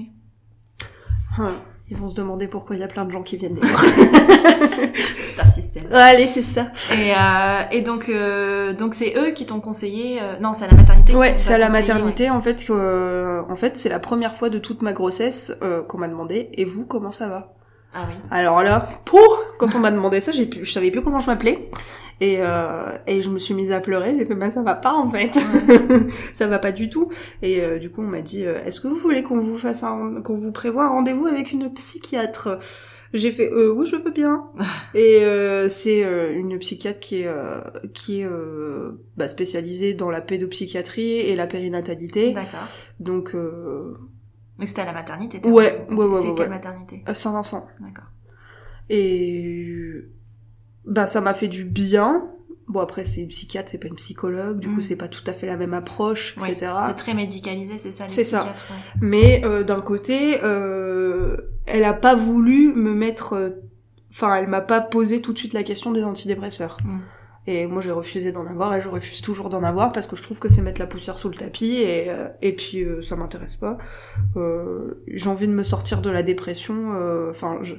Ouais. 1.38 1.52
Ils 1.90 1.96
vont 1.96 2.08
se 2.08 2.14
demander 2.14 2.46
pourquoi 2.46 2.76
il 2.76 2.80
y 2.80 2.84
a 2.84 2.88
plein 2.88 3.04
de 3.04 3.10
gens 3.10 3.22
qui 3.22 3.36
viennent 3.36 3.56
les 3.56 3.66
voir. 3.66 3.82
C'est 3.84 5.40
un 5.40 5.50
système. 5.50 5.84
Allez, 5.92 6.26
c'est 6.28 6.42
ça. 6.42 6.70
Et, 6.92 7.12
euh, 7.12 7.62
et 7.70 7.80
donc 7.82 8.08
euh, 8.08 8.72
donc 8.74 8.94
c'est 8.94 9.14
eux 9.16 9.30
qui 9.30 9.46
t'ont 9.46 9.60
conseillé. 9.60 10.20
euh, 10.20 10.38
Non, 10.40 10.54
c'est 10.54 10.64
à 10.64 10.68
la 10.68 10.76
maternité. 10.76 11.14
Ouais, 11.14 11.34
c'est 11.36 11.54
à 11.54 11.58
la 11.58 11.68
maternité 11.68 12.30
en 12.30 12.40
fait. 12.40 12.66
euh, 12.70 13.42
en 13.48 13.56
fait, 13.56 13.76
c'est 13.76 13.88
la 13.88 13.98
première 14.00 14.34
fois 14.36 14.50
de 14.50 14.58
toute 14.58 14.82
ma 14.82 14.92
grossesse 14.92 15.52
euh, 15.62 15.82
qu'on 15.82 15.98
m'a 15.98 16.08
demandé. 16.08 16.50
Et 16.54 16.64
vous, 16.64 16.84
comment 16.84 17.12
ça 17.12 17.28
va? 17.28 17.54
Ah 17.94 18.06
oui. 18.08 18.14
Alors 18.30 18.62
là, 18.62 18.88
pour 19.04 19.42
quand 19.58 19.74
on 19.74 19.78
m'a 19.78 19.90
demandé 19.90 20.20
ça, 20.20 20.32
j'ai 20.32 20.46
pu, 20.46 20.64
je 20.64 20.70
savais 20.70 20.90
plus 20.90 21.02
comment 21.02 21.18
je 21.18 21.26
m'appelais. 21.26 21.70
Et, 22.20 22.36
euh, 22.40 22.98
et 23.06 23.22
je 23.22 23.30
me 23.30 23.38
suis 23.38 23.54
mise 23.54 23.72
à 23.72 23.80
pleurer. 23.80 24.14
J'ai 24.18 24.26
fait, 24.26 24.34
bah, 24.34 24.50
ça 24.50 24.62
va 24.62 24.74
pas 24.74 24.92
en 24.92 25.08
fait. 25.08 25.38
ça 26.34 26.46
va 26.46 26.58
pas 26.58 26.70
du 26.70 26.90
tout. 26.90 27.10
Et 27.42 27.62
euh, 27.62 27.78
du 27.78 27.90
coup, 27.90 28.02
on 28.02 28.06
m'a 28.06 28.20
dit, 28.20 28.44
euh, 28.44 28.62
est-ce 28.64 28.80
que 28.80 28.88
vous 28.88 28.96
voulez 28.96 29.22
qu'on 29.22 29.40
vous 29.40 29.56
fasse 29.56 29.82
un, 29.82 30.20
qu'on 30.22 30.34
vous 30.34 30.52
prévoit 30.52 30.84
un 30.84 30.90
rendez-vous 30.90 31.26
avec 31.26 31.52
une 31.52 31.72
psychiatre? 31.72 32.58
J'ai 33.12 33.32
fait, 33.32 33.50
euh, 33.50 33.72
oui, 33.72 33.86
je 33.86 33.96
veux 33.96 34.12
bien. 34.12 34.44
et 34.94 35.24
euh, 35.24 35.68
c'est 35.68 36.04
euh, 36.04 36.32
une 36.32 36.58
psychiatre 36.58 37.00
qui 37.00 37.22
est, 37.22 37.26
euh, 37.26 37.60
qui 37.92 38.20
est 38.20 38.26
euh, 38.26 39.02
bah, 39.16 39.28
spécialisée 39.28 39.94
dans 39.94 40.10
la 40.10 40.20
pédopsychiatrie 40.20 41.18
et 41.18 41.34
la 41.34 41.46
périnatalité. 41.46 42.32
D'accord. 42.32 42.68
Donc, 43.00 43.34
Donc 44.60 44.68
c'était 44.68 44.82
à 44.82 44.84
la 44.84 44.92
maternité. 44.92 45.40
t'as 45.40 45.48
Ouais, 45.48 45.84
ouais, 45.90 45.96
ouais, 45.96 46.20
C'est 46.20 46.28
ouais, 46.28 46.34
quelle 46.36 46.44
ouais. 46.44 46.48
maternité? 46.48 47.02
Saint-Vincent. 47.12 47.66
D'accord. 47.80 48.04
Et 48.88 50.06
bah 50.84 51.06
ça 51.06 51.20
m'a 51.20 51.34
fait 51.34 51.48
du 51.48 51.64
bien. 51.64 52.26
Bon 52.68 52.80
après 52.80 53.04
c'est 53.04 53.22
une 53.22 53.28
psychiatre, 53.28 53.70
c'est 53.70 53.78
pas 53.78 53.88
une 53.88 53.96
psychologue, 53.96 54.60
du 54.60 54.68
Mm. 54.68 54.74
coup 54.76 54.80
c'est 54.80 54.96
pas 54.96 55.08
tout 55.08 55.24
à 55.26 55.32
fait 55.32 55.46
la 55.46 55.56
même 55.56 55.74
approche, 55.74 56.36
etc. 56.38 56.72
C'est 56.88 56.96
très 56.96 57.14
médicalisé, 57.14 57.78
c'est 57.78 57.90
ça 57.92 58.04
les 58.04 58.10
C'est 58.10 58.24
ça. 58.24 58.44
ouais. 58.44 58.50
Mais 59.00 59.42
euh, 59.44 59.64
d'un 59.64 59.80
côté, 59.80 60.38
euh, 60.44 61.36
elle 61.66 61.84
a 61.84 61.94
pas 61.94 62.14
voulu 62.14 62.72
me 62.72 62.94
mettre, 62.94 63.32
euh, 63.34 63.50
enfin, 64.12 64.36
elle 64.36 64.46
m'a 64.48 64.60
pas 64.60 64.80
posé 64.80 65.20
tout 65.20 65.32
de 65.32 65.38
suite 65.38 65.52
la 65.52 65.64
question 65.64 65.90
des 65.90 66.04
antidépresseurs. 66.04 66.76
Mm. 66.84 66.98
Et 67.46 67.66
moi, 67.66 67.80
j'ai 67.82 67.90
refusé 67.90 68.32
d'en 68.32 68.46
avoir 68.46 68.74
et 68.74 68.80
je 68.82 68.88
refuse 68.88 69.22
toujours 69.22 69.48
d'en 69.48 69.62
avoir 69.62 69.92
parce 69.92 70.06
que 70.06 70.14
je 70.14 70.22
trouve 70.22 70.38
que 70.38 70.48
c'est 70.48 70.60
mettre 70.62 70.80
la 70.80 70.86
poussière 70.86 71.18
sous 71.18 71.28
le 71.30 71.34
tapis 71.34 71.76
et, 71.76 72.10
euh, 72.10 72.28
et 72.42 72.54
puis 72.54 72.82
euh, 72.82 73.02
ça 73.02 73.16
m'intéresse 73.16 73.56
pas. 73.56 73.78
Euh, 74.36 75.02
j'ai 75.08 75.28
envie 75.28 75.48
de 75.48 75.52
me 75.52 75.64
sortir 75.64 76.02
de 76.02 76.10
la 76.10 76.22
dépression, 76.22 76.94
euh, 76.94 77.30
enfin, 77.30 77.58
je- 77.62 77.76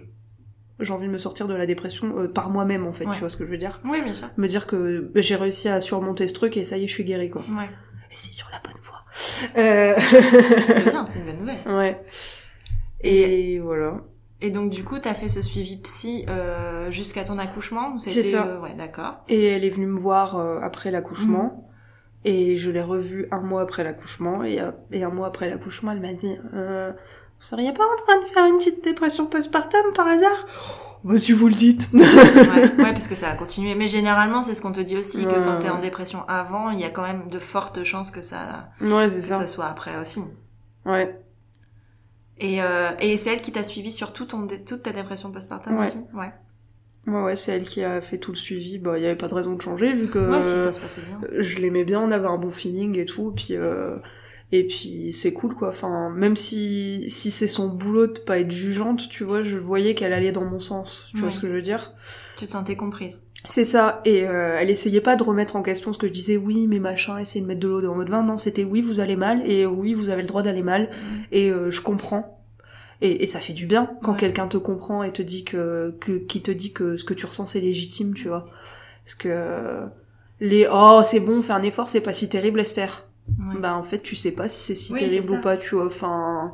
j'ai 0.80 0.94
envie 0.94 1.06
de 1.08 1.12
me 1.12 1.20
sortir 1.20 1.48
de 1.48 1.54
la 1.54 1.68
dépression 1.68 2.18
euh, 2.18 2.28
par 2.28 2.50
moi-même 2.50 2.88
en 2.88 2.92
fait, 2.92 3.06
Ouais. 3.06 3.14
tu 3.14 3.20
vois 3.20 3.30
ce 3.30 3.38
que 3.38 3.46
je 3.46 3.52
veux 3.52 3.58
dire? 3.58 3.80
Oui, 3.86 4.02
bien 4.02 4.16
sûr. 4.16 4.30
Me 4.36 4.48
dire 4.48 4.66
que 4.66 5.12
bah, 5.14 5.22
j'ai 5.22 5.36
réussi 5.36 5.70
à 5.70 5.80
surmonter 5.80 6.28
ce 6.28 6.34
truc 6.34 6.58
et 6.58 6.66
ça 6.66 6.78
y 6.78 6.84
est, 6.84 6.88
je 6.88 6.94
suis 6.94 7.04
guérie 7.04 7.30
quoi. 7.30 7.44
Ouais. 7.56 7.66
Et 8.12 8.16
c'est 8.16 8.32
sur 8.32 8.50
la 8.52 8.60
bonne 8.68 8.82
voie. 8.82 9.06
Euh... 9.58 9.94
C'est 10.84 10.90
bien, 10.90 11.06
c'est 11.06 11.20
une 11.20 11.26
bonne 11.26 11.38
nouvelle. 11.38 11.58
ouais. 11.68 12.02
Et 13.02 13.60
voilà. 13.60 14.02
Et 14.42 14.50
donc, 14.50 14.72
du 14.72 14.84
coup, 14.84 14.98
t'as 15.00 15.14
fait 15.14 15.28
ce 15.28 15.42
suivi 15.42 15.78
psy 15.78 16.26
euh, 16.28 16.90
jusqu'à 16.90 17.24
ton 17.24 17.38
accouchement 17.38 17.98
C'est 18.00 18.24
ça. 18.24 18.44
euh, 18.46 18.60
ouais, 18.60 18.74
d'accord. 18.76 19.20
Et 19.30 19.46
elle 19.46 19.64
est 19.64 19.70
venue 19.70 19.86
me 19.88 19.98
voir 20.00 20.38
euh, 20.38 20.60
après 20.62 20.90
l'accouchement. 20.92 21.68
Et 22.26 22.58
je 22.58 22.70
l'ai 22.72 22.82
revue 22.82 23.28
un 23.32 23.42
mois 23.42 23.62
après 23.62 23.84
l'accouchement. 23.84 24.44
Et, 24.44 24.60
euh, 24.60 24.72
et 24.92 25.04
un 25.04 25.10
mois 25.10 25.28
après 25.28 25.50
l'accouchement, 25.50 25.92
elle 25.92 26.02
m'a 26.02 26.14
dit 26.14 26.36
euh, 26.54 26.92
Vous 26.92 27.46
seriez 27.46 27.72
pas 27.74 27.84
en 27.84 27.96
train 28.06 28.20
de 28.22 28.26
faire 28.34 28.46
une 28.46 28.58
petite 28.58 28.84
dépression 28.84 29.28
postpartum 29.28 29.82
par 29.96 30.08
hasard? 30.08 30.48
Bah, 31.04 31.18
si 31.18 31.32
vous 31.34 31.48
le 31.48 31.56
dites. 31.56 31.90
ouais, 31.94 32.02
ouais, 32.84 32.94
parce 32.94 33.08
que 33.08 33.16
ça 33.16 33.30
a 33.30 33.36
continué. 33.36 33.74
Mais 33.76 33.88
généralement, 33.88 34.42
c'est 34.44 34.54
ce 34.56 34.62
qu'on 34.62 34.72
te 34.72 34.80
dit 34.80 34.98
aussi, 34.98 35.26
que 35.26 35.34
quand 35.34 35.58
t'es 35.60 35.70
en 35.70 35.80
dépression 35.80 36.20
avant, 36.28 36.70
il 36.70 36.80
y 36.80 36.84
a 36.84 36.90
quand 36.92 37.02
même 37.04 37.28
de 37.30 37.40
fortes 37.40 37.84
chances 37.84 38.12
que 38.12 38.22
ça, 38.22 38.70
ouais, 38.82 39.08
que 39.08 39.14
c'est 39.14 39.22
ça 39.22 39.40
ça. 39.40 39.48
soit 39.48 39.66
après 39.66 40.00
aussi. 40.00 40.22
Ouais. 40.86 41.20
Et, 42.38 42.62
euh, 42.62 42.90
et 43.00 43.18
c'est 43.18 43.34
elle 43.34 43.42
qui 43.42 43.52
t'a 43.52 43.64
suivi 43.64 43.92
sur 43.92 44.14
tout 44.14 44.26
ton, 44.26 44.48
toute 44.48 44.84
ta 44.84 44.92
dépression 44.92 45.32
postpartum 45.32 45.78
Ouais. 45.78 45.88
aussi? 45.88 45.98
Ouais. 46.14 46.32
Ouais, 47.08 47.22
ouais, 47.24 47.36
c'est 47.36 47.54
elle 47.54 47.64
qui 47.64 47.84
a 47.84 48.00
fait 48.02 48.18
tout 48.20 48.32
le 48.32 48.38
suivi. 48.38 48.78
Bah, 48.78 48.98
il 48.98 49.04
y 49.04 49.06
avait 49.08 49.16
pas 49.16 49.28
de 49.28 49.34
raison 49.34 49.56
de 49.56 49.62
changer 49.62 49.92
vu 49.94 50.08
que 50.08 50.32
ouais, 50.32 50.44
si 50.44 50.60
ça 50.60 50.72
se 50.72 50.80
passait 50.80 51.02
bien. 51.02 51.20
je 51.40 51.60
l'aimais 51.60 51.84
bien, 51.84 52.00
on 52.00 52.12
avait 52.12 52.28
un 52.28 52.38
bon 52.38 52.52
feeling 52.52 52.98
et 53.00 53.06
tout. 53.06 53.32
Puis, 53.36 53.56
euh, 53.56 53.98
et 54.52 54.68
puis 54.68 55.12
c'est 55.14 55.34
cool 55.34 55.56
quoi. 55.56 55.70
Enfin, 55.70 56.10
même 56.12 56.36
si, 56.36 57.10
si 57.10 57.32
c'est 57.32 57.48
son 57.48 57.70
boulot 57.70 58.08
de 58.08 58.20
pas 58.20 58.40
être 58.40 58.52
jugeante, 58.52 59.10
tu 59.10 59.24
vois, 59.24 59.42
je 59.44 59.58
voyais 59.58 59.96
qu'elle 59.96 60.14
allait 60.14 60.32
dans 60.32 60.46
mon 60.46 60.60
sens. 60.60 61.10
Tu 61.16 61.22
vois 61.22 61.32
ce 61.32 61.40
que 61.40 61.48
je 61.48 61.54
veux 61.54 61.62
dire? 61.64 61.94
Tu 62.36 62.46
te 62.46 62.52
sentais 62.52 62.76
comprise. 62.76 63.24
C'est 63.46 63.66
ça, 63.66 64.02
et 64.06 64.24
euh, 64.28 64.58
elle 64.60 64.70
essayait 64.70 65.02
pas 65.02 65.16
de 65.16 65.24
remettre 65.24 65.56
en 65.56 65.64
question 65.64 65.94
ce 65.94 65.98
que 65.98 66.08
je 66.08 66.14
disais, 66.14 66.38
oui, 66.38 66.68
mais 66.68 66.80
machin, 66.80 67.18
essayez 67.18 67.42
de 67.42 67.48
mettre 67.48 67.60
de 67.60 67.68
l'eau 67.68 67.82
dans 67.82 67.96
votre 67.96 68.12
vin. 68.12 68.22
Non, 68.24 68.38
c'était 68.38 68.64
oui, 68.64 68.82
vous 68.82 69.00
allez 69.00 69.16
mal, 69.16 69.42
et 69.50 69.66
oui, 69.66 69.94
vous 69.94 70.10
avez 70.10 70.22
le 70.22 70.28
droit 70.28 70.44
d'aller 70.44 70.62
mal, 70.62 70.90
et 71.32 71.50
euh, 71.50 71.72
je 71.72 71.82
comprends. 71.82 72.38
Et, 73.02 73.24
et 73.24 73.28
ça 73.28 73.40
fait 73.40 73.54
du 73.54 73.66
bien 73.66 73.90
quand 74.04 74.14
Ouais. 74.14 74.20
quelqu'un 74.20 74.48
te 74.48 74.58
comprend 74.58 75.04
et 75.04 75.12
te 75.12 75.24
dit 75.24 75.44
que, 75.44 75.96
que 76.00 76.20
qui 76.20 76.42
te 76.44 76.52
dit 76.52 76.72
que 76.72 76.98
ce 76.98 77.04
que 77.06 77.16
tu 77.16 77.26
ressens 77.26 77.48
c'est 77.48 77.60
légitime, 77.62 78.14
tu 78.14 78.28
vois. 78.28 78.48
Parce 79.06 79.16
que 79.16 79.30
euh, 79.30 79.86
les 80.40 80.68
oh 80.72 81.02
c'est 81.04 81.20
bon, 81.20 81.42
fais 81.42 81.54
un 81.54 81.64
effort, 81.64 81.90
c'est 81.90 82.02
pas 82.02 82.14
si 82.14 82.30
terrible, 82.30 82.60
Esther. 82.60 83.08
Ouais. 83.40 83.56
Bah 83.60 83.76
en 83.76 83.84
fait 83.84 84.02
tu 84.02 84.16
sais 84.16 84.32
pas 84.34 84.50
si 84.50 84.62
c'est 84.64 84.76
si 84.76 84.94
Oui, 84.94 85.00
terrible 85.00 85.32
ou 85.32 85.38
pas, 85.42 85.58
tu 85.58 85.76
vois. 85.76 85.88
Enfin, 85.88 86.54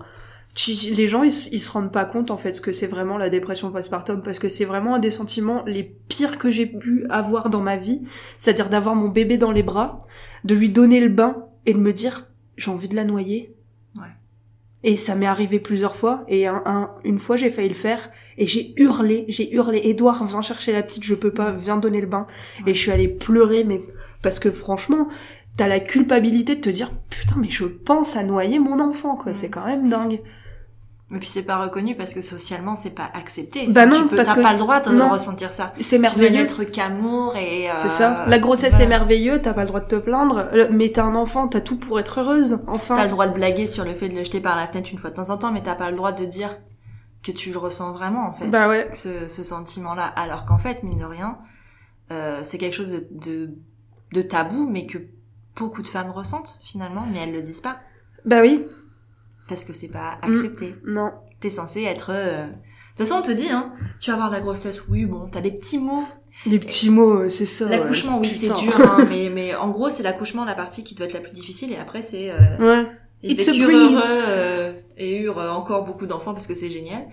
tu- 0.57 0.91
les 0.93 1.07
gens 1.07 1.21
ils, 1.23 1.31
ils 1.53 1.59
se 1.59 1.69
rendent 1.71 1.91
pas 1.91 2.03
compte 2.05 2.31
en 2.31 2.37
fait 2.37 2.53
ce 2.53 2.61
que 2.61 2.71
c'est 2.73 2.87
vraiment 2.87 3.17
la 3.19 3.29
dépression 3.29 3.71
postpartum 3.71 4.21
parce 4.21 4.39
que 4.39 4.49
c'est 4.49 4.65
vraiment 4.65 4.95
un 4.95 4.99
des 4.99 5.11
sentiments 5.11 5.63
les 5.65 5.83
pires 5.83 6.37
que 6.39 6.49
j'ai 6.51 6.65
pu 6.65 7.05
avoir 7.09 7.49
dans 7.51 7.61
ma 7.61 7.77
vie, 7.77 8.01
c'est-à-dire 8.39 8.69
d'avoir 8.69 8.95
mon 8.95 9.09
bébé 9.09 9.37
dans 9.37 9.51
les 9.51 9.63
bras, 9.63 9.99
de 10.43 10.55
lui 10.55 10.69
donner 10.69 10.99
le 10.99 11.09
bain 11.09 11.45
et 11.67 11.73
de 11.73 11.79
me 11.79 11.93
dire 11.93 12.27
j'ai 12.57 12.71
envie 12.71 12.87
de 12.89 12.95
la 12.95 13.05
noyer. 13.05 13.55
Ouais. 13.95 14.07
Et 14.83 14.95
ça 14.95 15.13
m'est 15.15 15.27
arrivé 15.27 15.59
plusieurs 15.59 15.95
fois 15.95 16.23
et 16.27 16.47
un, 16.47 16.61
un- 16.65 16.91
une 17.03 17.19
fois 17.19 17.35
j'ai 17.37 17.51
failli 17.51 17.69
le 17.69 17.75
faire 17.75 18.09
et 18.39 18.47
j'ai 18.47 18.73
hurlé, 18.81 19.25
j'ai 19.27 19.53
hurlé 19.53 19.81
Edouard 19.83 20.25
viens 20.25 20.41
chercher 20.41 20.71
la 20.71 20.81
petite, 20.81 21.03
je 21.03 21.13
peux 21.15 21.31
pas, 21.31 21.51
viens 21.51 21.77
donner 21.77 22.01
le 22.01 22.07
bain 22.07 22.25
Ouais. 22.65 22.71
et 22.71 22.73
je 22.73 22.79
suis 22.79 22.91
allée 22.91 23.07
pleurer 23.07 23.63
mais 23.63 23.79
parce 24.23 24.39
que 24.39 24.49
franchement 24.49 25.07
t'as 25.55 25.67
la 25.67 25.79
culpabilité 25.79 26.55
de 26.55 26.61
te 26.61 26.69
dire 26.69 26.91
putain 27.09 27.35
mais 27.39 27.49
je 27.49 27.65
pense 27.65 28.15
à 28.15 28.23
noyer 28.23 28.57
mon 28.59 28.79
enfant 28.79 29.15
quoi 29.15 29.33
c'est 29.33 29.49
quand 29.49 29.65
même 29.65 29.89
dingue 29.89 30.19
Mais 31.09 31.19
puis 31.19 31.29
c'est 31.29 31.43
pas 31.43 31.57
reconnu 31.63 31.95
parce 31.95 32.13
que 32.13 32.21
socialement 32.21 32.75
c'est 32.75 32.89
pas 32.89 33.09
accepté. 33.13 33.67
Bah 33.69 33.85
non, 33.85 34.01
tu 34.03 34.07
peux, 34.09 34.15
parce 34.17 34.27
t'as 34.27 34.35
que- 34.35 34.41
pas 34.41 34.51
le 34.51 34.59
droit 34.59 34.81
de 34.81 34.89
non. 34.91 35.09
ressentir 35.09 35.53
ça. 35.53 35.71
c'est 35.79 35.95
Tu 35.95 35.95
veux 35.95 36.01
merveilleux 36.01 36.45
qu'amour 36.65 37.35
et. 37.37 37.69
euh, 37.69 37.73
c'est 37.77 37.89
ça 37.89 38.25
la 38.27 38.39
grossesse 38.39 38.73
voilà. 38.73 38.85
est 38.85 38.89
merveilleux 38.89 39.41
t'as 39.41 39.53
pas 39.53 39.61
le 39.61 39.67
droit 39.67 39.79
de 39.79 39.87
te 39.87 39.95
plaindre 39.95 40.49
euh, 40.53 40.67
mais 40.69 40.91
t'as 40.91 41.03
un 41.05 41.15
enfant 41.15 41.47
t'as 41.47 41.61
tout 41.61 41.77
pour 41.77 41.97
être 41.99 42.19
heureuse 42.19 42.59
enfin 42.67 42.95
T'as 42.95 43.05
le 43.05 43.09
droit 43.11 43.27
de 43.27 43.33
blaguer 43.33 43.67
sur 43.67 43.85
le 43.85 43.93
fait 43.93 44.09
de 44.09 44.15
le 44.15 44.23
jeter 44.25 44.41
par 44.41 44.57
la 44.57 44.67
fenêtre 44.67 44.89
une 44.91 44.97
fois 44.97 45.09
de 45.11 45.15
temps 45.15 45.29
en 45.29 45.37
temps, 45.37 45.51
mais 45.53 45.63
t'as 45.63 45.75
pas 45.75 45.91
le 45.91 45.95
droit 45.95 46.11
de 46.11 46.25
dire 46.25 46.57
que 47.23 47.31
tu 47.31 47.51
le 47.53 47.57
ressens 47.57 47.93
vraiment 47.93 48.27
en 48.27 48.33
fait. 48.33 48.49
bah 48.49 48.67
ouais 48.67 48.89
Ce, 48.91 49.29
ce 49.29 49.43
sentiment-là, 49.45 50.05
alors 50.05 50.45
qu'en 50.45 50.57
fait, 50.57 50.83
mine 50.83 50.97
de 50.99 51.05
rien, 51.05 51.37
euh, 52.11 52.41
c'est 52.43 52.57
quelque 52.57 52.75
chose 52.75 52.91
de, 52.91 53.07
de, 53.11 53.51
de 54.13 54.21
tabou, 54.21 54.67
mais 54.69 54.85
que 54.85 54.97
beaucoup 55.55 55.81
de 55.81 55.87
femmes 55.87 56.11
ressentent 56.11 56.59
finalement, 56.63 57.05
mais 57.11 57.19
elles 57.19 57.33
le 57.33 57.41
disent 57.41 57.61
pas 57.61 57.77
bah 58.25 58.41
oui 58.41 58.65
parce 59.47 59.63
que 59.63 59.73
c'est 59.73 59.87
pas 59.89 60.17
Mm. 60.27 60.33
accepté. 60.35 60.75
non 60.85 61.11
T'es 61.39 61.49
censé 61.49 61.83
être. 61.83 62.11
euh, 62.13 62.45
De 62.47 62.51
toute 62.97 63.07
façon, 63.07 63.19
on 63.19 63.21
te 63.21 63.31
dit, 63.31 63.49
hein, 63.49 63.71
tu 63.99 64.09
vas 64.09 64.15
avoir 64.15 64.31
la 64.31 64.39
grossesse, 64.39 64.81
oui, 64.89 65.05
bon, 65.05 65.27
t'as 65.31 65.41
des 65.41 65.51
petits 65.51 65.77
mots. 65.77 66.03
les 66.45 66.57
petits 66.59 66.89
mots 66.89 67.21
euh, 67.23 67.29
c'est 67.29 67.45
ça 67.45 67.65
ouais. 67.65 67.71
L'accouchement, 67.77 68.19
oui, 68.19 68.29
c'est 68.29 68.47
dur, 68.53 68.73
hein, 68.79 69.05
mais, 69.09 69.29
mais 69.33 69.55
en 69.55 69.69
gros, 69.69 69.89
c'est 69.89 70.03
l'accouchement 70.03 70.45
la 70.45 70.55
partie 70.55 70.83
qui 70.83 70.95
doit 70.95 71.05
être 71.05 71.13
la 71.13 71.19
plus 71.19 71.31
difficile, 71.31 71.71
et 71.71 71.77
après, 71.77 72.01
c'est. 72.01 72.31
Euh, 72.31 72.35
ouais 72.59 72.87
ils 73.23 73.35
vécurent 73.35 73.69
heureux 73.71 74.01
euh, 74.27 74.71
et 74.95 75.17
eurent 75.21 75.39
encore 75.57 75.85
beaucoup 75.85 76.05
d'enfants 76.05 76.33
parce 76.33 76.45
que 76.45 76.53
c'est 76.53 76.69
génial 76.69 77.07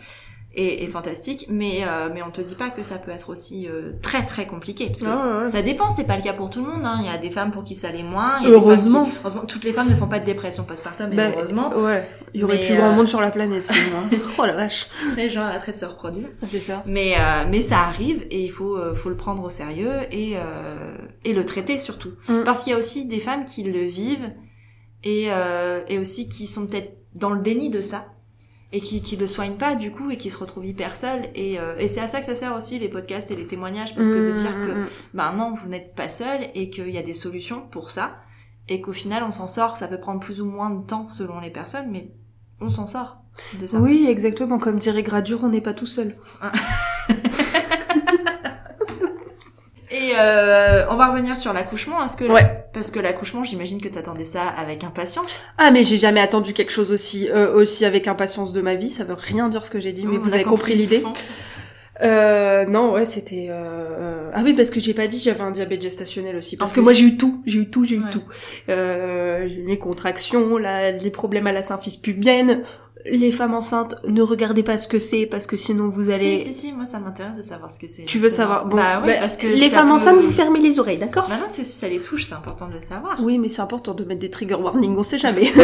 et, 0.57 0.85
et 0.85 0.87
fantastique, 0.87 1.47
mais, 1.51 1.81
euh, 1.87 2.09
mais 2.13 2.23
on 2.23 2.31
te 2.31 2.41
dit 2.41 2.55
pas 2.55 2.71
que 2.71 2.83
ça 2.83 2.97
peut 2.97 3.11
être 3.11 3.31
aussi 3.31 3.67
euh, 3.69 3.93
très 4.03 4.25
très 4.25 4.47
compliqué. 4.47 4.87
Parce 4.87 5.01
que 5.03 5.07
Ah 5.09 5.43
ouais, 5.43 5.49
ça 5.49 5.63
dépend, 5.63 5.91
c'est 5.91 6.05
pas 6.05 6.17
le 6.17 6.23
cas 6.23 6.33
pour 6.33 6.51
tout 6.51 6.65
le 6.65 6.71
monde. 6.71 6.83
Hein. 6.85 6.99
Il 7.01 7.07
y 7.07 7.09
a 7.09 7.19
des 7.19 7.31
femmes 7.31 7.51
pour 7.51 7.65
qui 7.65 7.75
ça 7.75 7.91
l'est 7.91 8.03
moins. 8.03 8.37
il 8.41 8.45
y 8.45 8.47
a 8.47 8.49
des 8.51 8.55
femmes 8.55 8.63
Heureusement. 8.65 9.05
qui- 9.07 9.13
heureusement, 9.23 9.43
toutes 9.47 9.65
les 9.65 9.73
femmes 9.73 9.89
ne 9.91 9.95
font 9.95 10.07
pas 10.07 10.21
de 10.21 10.25
dépression 10.25 10.65
postpartum, 10.65 11.09
mais 11.11 11.17
Bah, 11.17 11.25
heureusement, 11.35 11.71
ouais 11.77 12.09
il 12.33 12.41
y 12.41 12.45
aurait 12.45 12.59
plus 12.59 12.77
grand 12.77 12.91
euh, 12.91 12.95
monde 12.95 13.07
sur 13.09 13.21
la 13.21 13.31
planète 13.31 13.67
sinon 13.67 13.79
hein. 13.99 14.17
oh 14.39 14.45
la 14.45 14.55
vache 14.55 14.89
les 15.17 15.31
gens 15.31 15.43
arrêteraient 15.43 15.73
de 15.73 15.77
se 15.77 15.85
reproduire. 15.85 16.29
c'est 16.51 16.61
ça 16.61 16.83
Mais 16.87 17.15
euh, 17.19 17.45
mais 17.51 17.63
ça 17.63 17.79
arrive 17.81 18.25
et 18.31 18.43
il 18.45 18.51
faut 18.51 18.77
euh, 18.77 18.95
faut 18.95 19.09
le 19.09 19.17
prendre 19.17 19.43
au 19.45 19.51
sérieux 19.51 19.93
et 20.11 20.33
euh, 20.37 20.97
et 21.25 21.33
le 21.33 21.45
traiter 21.47 21.79
surtout 21.79 22.11
Mm. 22.29 22.43
parce 22.45 22.63
qu'il 22.63 22.73
y 22.73 22.75
a 22.75 22.79
aussi 22.79 23.07
des 23.07 23.21
femmes 23.21 23.45
qui 23.45 23.63
le 23.65 23.85
vivent 23.85 24.31
et 25.05 25.27
euh, 25.29 25.81
et 25.89 25.99
aussi 25.99 26.29
qui 26.29 26.47
sont 26.47 26.67
peut-être 26.67 26.97
dans 27.15 27.31
le 27.31 27.41
déni 27.41 27.71
de 27.71 27.81
ça 27.81 28.07
et 28.75 28.81
qui 28.81 29.01
qui 29.03 29.17
le 29.17 29.29
soignent 29.29 29.57
pas 29.57 29.77
du 29.77 29.93
coup 29.93 30.11
et 30.11 30.19
qui 30.19 30.31
se 30.31 30.37
retrouvent 30.37 30.67
hyper 30.67 30.97
seules 30.97 31.29
et 31.37 31.61
euh, 31.61 31.77
et 31.79 31.87
c'est 31.87 32.01
à 32.01 32.09
ça 32.09 32.19
que 32.19 32.27
ça 32.27 32.35
sert 32.35 32.55
aussi 32.55 32.79
les 32.81 32.89
podcasts 32.89 33.31
et 33.31 33.37
les 33.37 33.47
témoignages 33.47 33.95
parce 33.95 34.09
que 34.09 34.33
de 34.33 34.41
dire 34.41 34.51
que 34.67 34.75
Mm, 34.75 34.81
mm, 34.81 34.89
ben 35.15 35.33
non 35.33 35.55
vous 35.55 35.69
n'êtes 35.69 35.95
pas 35.95 36.09
seul 36.09 36.49
et 36.55 36.71
qu'il 36.71 36.91
y 36.91 36.99
a 36.99 37.03
des 37.03 37.15
solutions 37.15 37.63
pour 37.71 37.91
ça. 37.91 38.17
Et 38.69 38.81
qu'au 38.81 38.93
final 38.93 39.23
on 39.23 39.31
s'en 39.31 39.47
sort. 39.47 39.77
Ça 39.77 39.87
peut 39.87 40.01
prendre 40.01 40.21
plus 40.21 40.41
ou 40.41 40.47
moins 40.47 40.71
de 40.71 40.85
temps 40.85 41.07
selon 41.09 41.39
les 41.39 41.51
personnes 41.51 41.91
mais 41.91 42.11
on 42.61 42.69
s'en 42.69 42.87
sort 42.89 43.19
de 43.61 43.67
ça. 43.67 43.79
Oui 43.79 44.07
exactement. 44.09 44.59
Comme 44.59 44.79
dirait 44.79 45.05
Gradure 45.05 45.45
on 45.45 45.49
n'est 45.49 45.61
pas 45.61 45.75
tout 45.75 45.87
seul 45.87 46.15
Et 49.97 50.11
euh, 50.19 50.85
on 50.91 50.97
va 50.97 51.09
revenir 51.11 51.37
sur 51.37 51.53
l'accouchement. 51.53 52.03
Est-ce 52.05 52.17
que 52.17 52.25
Ouais. 52.25 52.65
parce 52.73 52.91
que 52.91 52.99
l'accouchement, 52.99 53.45
j'imagine 53.45 53.81
que 53.81 53.89
t'attendais 53.89 54.25
ça 54.25 54.43
avec 54.43 54.83
impatience. 54.83 55.47
Ah 55.57 55.71
mais 55.71 55.85
j'ai 55.85 55.99
jamais 55.99 56.21
attendu 56.21 56.53
quelque 56.53 56.73
chose 56.73 56.91
aussi 56.91 57.29
euh, 57.31 57.53
aussi 57.55 57.85
avec 57.85 58.09
impatience 58.09 58.53
de 58.53 58.61
ma 58.61 58.75
vie, 58.75 58.91
ça 58.91 59.05
veut 59.05 59.15
rien 59.15 59.49
dire 59.49 59.65
ce 59.65 59.71
que 59.71 59.79
j'ai 59.81 59.93
dit, 59.93 60.05
mais 60.07 60.17
vous 60.19 60.35
avez 60.35 60.43
compris 60.45 60.75
l'idée. 60.75 61.05
Euh, 62.03 62.67
non, 62.67 62.93
ouais, 62.95 63.07
c'était 63.07 63.47
euh... 63.51 64.29
ah 64.35 64.41
oui 64.43 64.53
parce 64.53 64.71
que 64.71 64.81
j'ai 64.81 64.95
pas 64.95 65.07
dit 65.07 65.21
j'avais 65.21 65.43
un 65.43 65.53
diabète 65.53 65.81
gestationnel 65.81 66.35
aussi 66.35 66.57
parce 66.57 66.73
En 66.73 66.75
que 66.75 66.81
plus. 66.81 66.85
moi 66.85 66.93
j'ai 66.93 67.05
eu 67.05 67.17
tout, 67.17 67.41
j'ai 67.47 67.61
eu 67.61 67.71
tout, 67.71 67.85
j'ai 67.85 67.95
eu 67.95 68.01
Ouais. 68.03 68.11
tout. 68.11 68.25
Euh, 68.69 69.45
les 69.47 69.79
contractions, 69.79 70.59
la, 70.59 70.91
les 70.91 71.11
problèmes 71.11 71.47
à 71.47 71.53
la 71.53 71.63
symphyse 71.63 71.95
pubienne, 71.97 72.65
les 73.11 73.33
femmes 73.33 73.55
enceintes, 73.55 73.97
ne 74.09 74.23
regardez 74.23 74.63
pas 74.63 74.79
ce 74.79 74.89
que 74.89 74.99
c'est 74.99 75.27
parce 75.27 75.47
que 75.47 75.57
sinon 75.57 75.89
vous 75.89 76.11
allez 76.11 76.39
Si 76.39 76.55
si 76.55 76.55
si, 76.55 76.73
moi 76.73 76.87
ça 76.87 76.99
m'intéresse 77.01 77.37
de 77.37 77.43
savoir 77.43 77.71
ce 77.71 77.79
que 77.79 77.87
c'est. 77.87 78.05
Tu 78.05 78.19
veux 78.19 78.31
savoir 78.31 78.67
Bon, 78.67 78.77
Bah 78.77 79.01
oui, 79.03 79.09
bah, 79.13 79.19
parce 79.21 79.37
que 79.37 79.47
les 79.47 79.69
femmes 79.71 79.89
peut- 79.89 79.95
enceintes 79.95 80.21
vous 80.21 80.31
fermez 80.31 80.61
les 80.61 80.79
oreilles, 80.79 80.99
d'accord? 80.99 81.27
Bah 81.29 81.37
non, 81.41 81.47
si 81.49 81.65
ça 81.65 81.89
les 81.89 81.99
touche, 82.01 82.25
c'est 82.27 82.35
important 82.35 82.67
de 82.69 82.75
le 82.75 82.83
savoir. 82.83 83.19
Oui, 83.23 83.39
mais 83.39 83.49
c'est 83.51 83.63
important 83.63 83.93
de 83.95 84.05
mettre 84.05 84.21
des 84.21 84.31
trigger 84.31 84.55
warnings, 84.55 84.97
on 84.97 85.03
sait 85.03 85.19
jamais. 85.19 85.53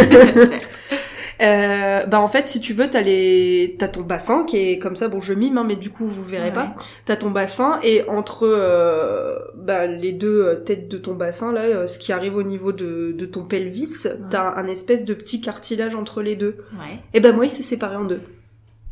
Euh, 1.43 2.05
bah 2.07 2.21
en 2.21 2.29
fait, 2.29 2.49
si 2.49 2.61
tu 2.61 2.75
veux, 2.75 2.91
t'as 2.91 3.01
les, 3.01 3.77
t'as 3.79 3.89
ton 3.89 4.03
bassin 4.03 4.45
qui 4.45 4.57
est 4.59 4.79
comme 4.79 4.97
ça. 4.97 5.09
Bon, 5.09 5.21
je 5.21 5.33
mime, 5.33 5.57
hein, 5.59 5.65
mais 5.67 5.77
du 5.77 5.91
coup, 5.91 6.07
vous 6.07 6.23
verrez 6.25 6.49
Ouais. 6.49 6.53
pas. 6.53 6.75
T'as 7.07 7.17
ton 7.17 7.31
bassin 7.31 7.79
et 7.83 8.03
entre 8.09 8.47
euh, 8.47 9.39
bah, 9.57 9.87
les 9.87 10.13
deux 10.13 10.43
euh, 10.45 10.55
têtes 10.57 10.89
de 10.89 10.99
ton 10.99 11.15
bassin 11.15 11.53
là, 11.53 11.63
euh, 11.63 11.87
ce 11.87 11.99
qui 11.99 12.13
arrive 12.13 12.37
au 12.37 12.43
niveau 12.43 12.73
de, 12.73 13.13
de 13.13 13.27
ton 13.27 13.45
pelvis, 13.45 14.07
t'as 14.31 14.55
un 14.57 14.67
espèce 14.67 15.05
de 15.05 15.15
petit 15.15 15.41
cartilage 15.41 15.95
entre 15.95 16.23
les 16.23 16.37
deux. 16.37 16.57
Ouais. 16.75 16.99
Et 17.15 17.21
ben 17.21 17.35
moi, 17.35 17.47
il 17.47 17.51
se 17.51 17.63
séparait 17.63 17.97
en 17.97 18.05
deux. 18.05 18.21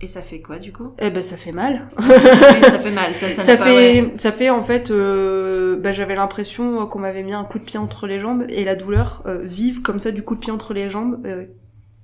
Et 0.00 0.06
ça 0.06 0.22
fait 0.22 0.40
quoi 0.40 0.61
du 0.61 0.72
coup? 0.72 0.92
Eh 1.00 1.11
ben 1.11 1.24
ça 1.24 1.37
fait 1.37 1.50
mal. 1.50 1.88
Oui, 1.98 2.04
Ça 2.62 2.78
fait 2.78 2.90
mal. 2.92 3.12
Ça, 3.14 3.28
ça, 3.34 3.42
Ça, 3.42 3.56
pas- 3.56 3.64
fait, 3.64 4.00
ouais. 4.00 4.12
ça 4.16 4.30
fait 4.30 4.48
en 4.48 4.62
fait, 4.62 4.90
euh, 4.92 5.76
bah, 5.76 5.92
j'avais 5.92 6.14
l'impression 6.14 6.87
qu'on 6.87 7.00
m'avait 7.00 7.24
mis 7.24 7.32
un 7.32 7.42
coup 7.44 7.58
de 7.58 7.64
pied 7.64 7.80
entre 7.80 8.06
les 8.06 8.20
jambes 8.20 8.44
et 8.48 8.64
la 8.64 8.76
douleur 8.76 9.24
euh, 9.26 9.40
vive 9.42 9.82
comme 9.82 9.98
ça 9.98 10.12
du 10.12 10.22
coup 10.22 10.37
de 10.37 10.40
pied 10.40 10.52
entre 10.52 10.72
les 10.72 10.88
jambes 10.88 11.20
euh, 11.26 11.46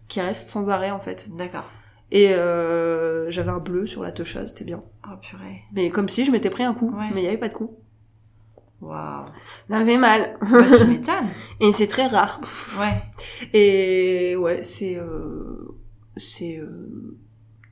qui 0.09 0.21
reste 0.21 0.51
sans 0.51 0.71
arrêt 0.71 0.91
en 0.91 1.01
fait. 1.01 1.29
D'accord. 1.37 1.65
Et 2.11 2.33
euh, 2.35 3.31
j'avais 3.31 3.51
un 3.51 3.59
bleu 3.59 3.87
sur 3.87 4.03
la 4.03 4.13
techa, 4.13 4.47
c'était 4.47 4.65
bien. 4.65 4.83
Oh 5.07 5.17
purée. 5.21 5.63
Mais 5.73 5.91
comme 5.91 6.09
si 6.09 6.25
je 6.25 6.31
m'étais 6.31 6.51
pris 6.51 6.63
un 6.63 6.75
coup, 6.75 6.91
Ouais. 6.97 7.11
mais 7.15 7.23
il 7.23 7.25
y 7.25 7.29
avait 7.29 7.39
pas 7.39 7.49
de 7.49 7.55
coup. 7.55 7.77
Waouh. 8.81 9.25
Ça 9.71 9.77
avait 9.79 9.97
mal. 9.97 10.37
Bah, 10.41 10.59
tu 10.79 10.85
m'étonnes. 10.85 11.29
Et 11.61 11.73
c'est 11.73 11.87
très 11.87 12.07
rare. 12.07 12.41
Ouais. 12.79 13.03
Et 13.59 14.37
ouais, 14.37 14.63
c'est 14.63 14.97
euh, 14.97 15.75
c'est 16.19 16.59
euh, 16.59 17.17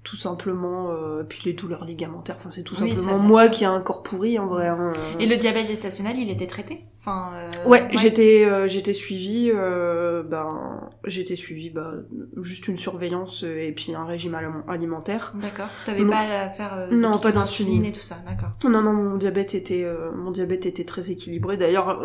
tout 0.02 0.16
simplement 0.16 0.90
euh, 0.90 1.22
puis 1.22 1.42
les 1.44 1.52
douleurs 1.52 1.84
ligamentaires. 1.84 2.36
Enfin, 2.38 2.50
c'est 2.50 2.62
tout 2.62 2.74
Oui, 2.80 2.96
simplement 2.96 3.18
moi 3.18 3.48
qui 3.48 3.64
ai 3.64 3.66
un 3.66 3.80
corps 3.80 4.02
pourri 4.02 4.38
en 4.38 4.46
vrai. 4.46 4.68
hein. 4.68 4.94
Et 5.20 5.26
le 5.26 5.36
diabète 5.36 5.66
gestationnel, 5.66 6.18
il 6.18 6.30
était 6.30 6.46
traité? 6.46 6.84
Enfin. 7.04 7.30
euh, 7.34 7.68
Ouais, 7.68 7.88
j'étais 7.94 8.44
euh, 8.44 8.68
j'étais 8.68 8.92
suivie 8.92 9.50
euh, 9.52 10.22
ben 10.22 10.88
j'étais 11.04 11.34
suivie 11.34 11.68
bah 11.70 11.94
juste 12.40 12.68
une 12.68 12.76
surveillance 12.76 13.42
et 13.42 13.72
puis 13.72 13.92
un 13.94 14.04
régime 14.04 14.34
alim- 14.34 14.62
alimentaire. 14.68 15.32
D'accord. 15.42 15.66
T'avais 15.84 16.04
pas 16.04 16.20
à 16.20 16.48
faire 16.48 16.74
euh, 16.74 16.88
Non, 16.92 17.18
pas 17.18 17.32
d'insuline. 17.32 17.84
et 17.84 17.90
tout 17.92 18.00
ça. 18.00 18.18
D'accord. 18.26 18.50
Non 18.70 18.82
non 18.82 18.92
mon 18.92 19.16
diabète 19.16 19.54
était 19.56 19.82
euh, 19.82 20.12
mon 20.14 20.30
diabète 20.30 20.64
était 20.66 20.84
très 20.84 21.10
équilibré. 21.10 21.56
D'ailleurs 21.56 22.04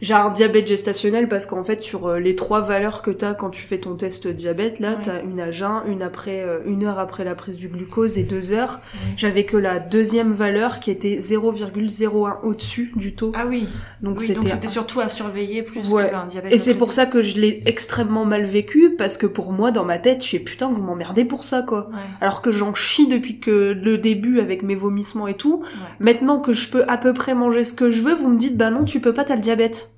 j'ai 0.00 0.14
un 0.14 0.30
diabète 0.30 0.66
gestationnel 0.66 1.28
parce 1.28 1.44
qu'en 1.44 1.62
fait 1.62 1.82
sur 1.82 2.14
les 2.16 2.34
trois 2.34 2.62
valeurs 2.62 3.02
que 3.02 3.10
t'as 3.10 3.34
quand 3.34 3.50
tu 3.50 3.62
fais 3.62 3.78
ton 3.78 3.94
test 3.96 4.26
diabète 4.26 4.78
là 4.80 4.92
Ouais. 4.92 4.96
t'as 5.02 5.22
une 5.22 5.38
à 5.40 5.50
jeun, 5.50 5.82
une 5.86 6.00
après 6.02 6.46
une 6.64 6.84
heure 6.84 6.98
après 6.98 7.24
la 7.24 7.34
prise 7.34 7.58
du 7.58 7.68
glucose 7.68 8.16
et 8.16 8.22
deux 8.24 8.52
heures. 8.52 8.80
J'avais 9.18 9.44
que 9.44 9.58
la 9.58 9.78
deuxième 9.80 10.32
valeur 10.32 10.80
qui 10.80 10.90
était 10.90 11.18
0,01 11.18 12.38
au-dessus 12.42 12.92
du 12.96 13.14
taux. 13.14 13.32
Ah 13.34 13.44
oui. 13.46 13.68
Donc 14.00 14.18
oui, 14.20 14.29
donc 14.34 14.44
c'était 14.44 14.56
c'était 14.56 14.68
surtout 14.68 15.00
à 15.00 15.08
surveiller 15.08 15.62
plus 15.62 15.88
Ouais. 15.90 16.10
qu'un 16.10 16.26
diabète. 16.26 16.52
Et 16.52 16.58
c'est 16.58 16.74
pour 16.74 16.92
ça 16.92 17.06
que 17.06 17.22
je 17.22 17.38
l'ai 17.38 17.62
extrêmement 17.66 18.24
mal 18.24 18.44
vécu, 18.44 18.94
parce 18.96 19.16
que 19.16 19.26
pour 19.26 19.52
moi, 19.52 19.70
dans 19.70 19.84
ma 19.84 19.98
tête, 19.98 20.24
je 20.24 20.30
sais 20.30 20.38
putain, 20.38 20.68
vous 20.70 20.82
m'emmerdez 20.82 21.24
pour 21.24 21.44
ça, 21.44 21.62
quoi. 21.62 21.88
Ouais. 21.90 21.96
Alors 22.20 22.42
que 22.42 22.52
j'en 22.52 22.74
chie 22.74 23.06
depuis 23.08 23.40
que 23.40 23.72
le 23.72 23.98
début 23.98 24.40
avec 24.40 24.62
mes 24.62 24.74
vomissements 24.74 25.26
et 25.28 25.34
tout. 25.34 25.60
ouais. 25.62 25.66
Maintenant 26.00 26.40
que 26.40 26.52
je 26.52 26.70
peux 26.70 26.84
à 26.88 26.96
peu 26.98 27.12
près 27.12 27.34
manger 27.34 27.64
ce 27.64 27.74
que 27.74 27.90
je 27.90 28.02
veux, 28.02 28.14
vous 28.14 28.28
me 28.28 28.38
dites, 28.38 28.56
bah 28.56 28.70
non, 28.70 28.84
tu 28.84 29.00
peux 29.00 29.12
pas, 29.12 29.24
t'as 29.24 29.34
le 29.36 29.40
diabète. 29.40 29.92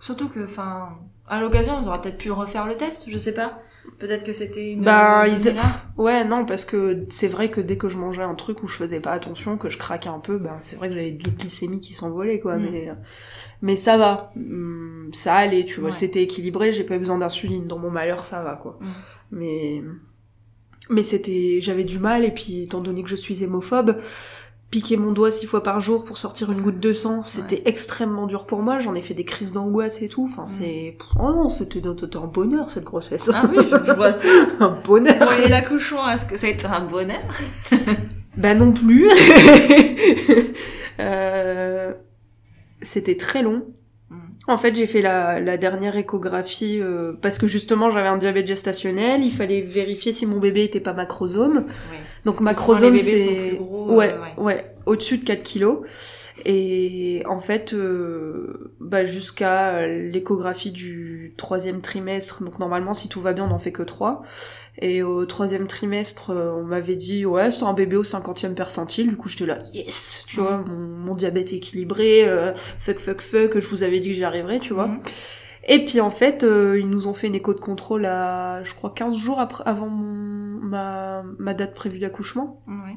Surtout 0.00 0.28
que, 0.28 0.44
enfin, 0.44 0.90
à 1.28 1.40
l'occasion, 1.40 1.74
on 1.82 1.86
aurait 1.88 2.00
peut-être 2.00 2.18
pu 2.18 2.30
refaire 2.30 2.66
le 2.66 2.74
test, 2.74 3.06
je 3.08 3.18
sais 3.18 3.34
pas. 3.34 3.58
Peut-être 3.98 4.24
que 4.24 4.32
c'était 4.32 4.72
une. 4.72 4.82
Bah, 4.82 5.26
une 5.28 5.34
ils-. 5.34 5.54
Ouais, 5.96 6.24
non, 6.24 6.44
parce 6.44 6.64
que 6.64 7.06
c'est 7.10 7.28
vrai 7.28 7.50
que 7.50 7.60
dès 7.60 7.76
que 7.76 7.88
je 7.88 7.96
mangeais 7.96 8.22
un 8.22 8.34
truc 8.34 8.62
où 8.62 8.68
je 8.68 8.76
faisais 8.76 9.00
pas 9.00 9.12
attention, 9.12 9.58
que 9.58 9.68
je 9.68 9.78
craquais 9.78 10.08
un 10.08 10.20
peu, 10.20 10.38
ben 10.38 10.58
c'est 10.62 10.76
vrai 10.76 10.88
que 10.88 10.94
j'avais 10.94 11.10
de 11.12 11.30
glycémie 11.30 11.80
qui 11.80 11.94
s'envolait, 11.94 12.40
quoi. 12.40 12.56
Mm. 12.56 12.62
Mais 12.62 12.88
mais 13.60 13.76
ça 13.76 13.96
va, 13.96 14.32
Hum, 14.36 15.10
ça 15.12 15.34
allait, 15.34 15.64
tu 15.64 15.80
vois. 15.80 15.90
Ouais. 15.90 15.96
C'était 15.96 16.22
équilibré, 16.22 16.72
j'ai 16.72 16.84
pas 16.84 16.96
eu 16.96 17.00
besoin 17.00 17.18
d'insuline. 17.18 17.66
Dans 17.66 17.78
mon 17.78 17.90
malheur, 17.90 18.24
ça 18.24 18.42
va, 18.42 18.56
quoi. 18.56 18.78
Mm. 18.80 18.86
Mais 19.32 19.82
mais 20.90 21.02
c'était, 21.02 21.58
j'avais 21.60 21.84
du 21.84 21.98
mal 21.98 22.24
et 22.24 22.30
puis 22.30 22.62
étant 22.62 22.80
donné 22.80 23.02
que 23.02 23.08
je 23.08 23.16
suis 23.16 23.44
hémophobe. 23.44 23.98
Piquer 24.70 24.98
mon 24.98 25.12
doigt 25.12 25.30
six 25.30 25.46
fois 25.46 25.62
par 25.62 25.80
jour 25.80 26.04
pour 26.04 26.18
sortir 26.18 26.52
une 26.52 26.60
goutte 26.60 26.78
de 26.78 26.92
sang, 26.92 27.22
c'était 27.24 27.62
extrêmement 27.64 28.26
dur 28.26 28.44
pour 28.46 28.60
moi. 28.60 28.78
J'en 28.80 28.94
ai 28.94 29.00
fait 29.00 29.14
des 29.14 29.24
crises 29.24 29.54
d'angoisse 29.54 30.02
et 30.02 30.08
tout. 30.08 30.24
Enfin, 30.30 30.42
Mm. 30.42 30.46
c'est... 30.46 30.98
Oh 31.18 31.32
non, 31.32 31.48
c'était 31.48 31.80
un 31.86 32.26
bonheur, 32.26 32.70
cette 32.70 32.84
grossesse. 32.84 33.30
Ah 33.32 33.44
oui, 33.50 33.64
je, 33.70 33.92
vois 33.94 34.12
ça. 34.12 34.28
un 34.60 34.76
bonheur 34.84 35.16
Bon, 35.18 35.44
et 35.44 35.48
l'accouchement, 35.48 36.06
est-ce 36.10 36.26
que 36.26 36.36
ça 36.36 36.48
a 36.48 36.50
été 36.50 36.66
un 36.66 36.84
bonheur? 36.84 37.18
Bah 38.36 38.54
non 38.54 38.72
plus. 38.72 39.08
Euh, 41.00 41.92
C'était 42.82 43.16
très 43.16 43.42
long. 43.42 43.66
Mm. 44.10 44.16
En 44.48 44.58
fait, 44.58 44.74
j'ai 44.74 44.86
fait 44.88 45.00
la, 45.02 45.38
la 45.40 45.56
dernière 45.56 45.96
échographie 45.96 46.80
euh, 46.80 47.12
parce 47.22 47.38
que 47.38 47.46
justement 47.46 47.90
j'avais 47.90 48.08
un 48.08 48.16
diabète 48.18 48.46
gestationnel. 48.48 49.22
Il 49.22 49.30
fallait 49.32 49.60
vérifier 49.60 50.12
si 50.12 50.26
mon 50.26 50.40
bébé 50.40 50.64
était 50.64 50.80
pas 50.80 50.94
macrosome. 50.94 51.64
Oui. 51.92 51.96
Donc 52.24 52.40
macrosome, 52.40 52.98
c'est 52.98 53.54
euh, 53.54 53.62
ouais, 53.62 54.14
ouais. 54.14 54.42
ouais, 54.44 54.74
au-dessus 54.86 55.18
de 55.18 55.24
4 55.24 55.42
kilos. 55.42 55.80
Et 56.44 57.22
en 57.26 57.40
fait, 57.40 57.72
euh, 57.72 58.72
bah 58.80 59.04
jusqu'à 59.04 59.86
l'échographie 59.86 60.70
du 60.70 61.34
troisième 61.36 61.80
trimestre, 61.80 62.44
donc 62.44 62.58
normalement 62.58 62.94
si 62.94 63.08
tout 63.08 63.20
va 63.20 63.32
bien 63.32 63.48
on 63.48 63.52
en 63.52 63.58
fait 63.58 63.72
que 63.72 63.82
3. 63.82 64.22
Et 64.80 65.02
au 65.02 65.26
troisième 65.26 65.66
trimestre, 65.66 66.30
euh, 66.30 66.52
on 66.52 66.62
m'avait 66.62 66.94
dit 66.94 67.26
ouais 67.26 67.50
c'est 67.50 67.64
un 67.64 67.72
bébé 67.72 67.96
au 67.96 68.04
cinquantième 68.04 68.54
percentile. 68.54 69.08
Du 69.08 69.16
coup 69.16 69.28
j'étais 69.28 69.46
là 69.46 69.58
yes, 69.74 70.24
tu 70.28 70.36
vois 70.40 70.58
mon, 70.58 70.76
mon 70.76 71.14
diabète 71.16 71.52
équilibré, 71.52 72.28
euh, 72.28 72.52
fuck 72.78 72.98
fuck 73.00 73.20
fuck, 73.20 73.58
je 73.58 73.66
vous 73.66 73.82
avais 73.82 73.98
dit 73.98 74.10
que 74.10 74.14
j'y 74.14 74.24
arriverais, 74.24 74.60
tu 74.60 74.74
vois. 74.74 74.86
Mhm. 74.86 75.00
Et 75.70 75.84
puis 75.84 76.00
en 76.00 76.10
fait, 76.10 76.44
euh, 76.44 76.80
ils 76.80 76.88
nous 76.88 77.06
ont 77.06 77.12
fait 77.12 77.26
une 77.26 77.34
écho 77.34 77.52
de 77.52 77.60
contrôle 77.60 78.06
à, 78.06 78.62
je 78.64 78.74
crois, 78.74 78.90
15 78.94 79.16
jours 79.16 79.38
après, 79.38 79.62
avant 79.66 79.88
mon, 79.88 80.58
ma, 80.66 81.22
ma 81.38 81.52
date 81.54 81.74
prévue 81.74 81.98
d'accouchement. 81.98 82.62
Ouais. 82.66 82.96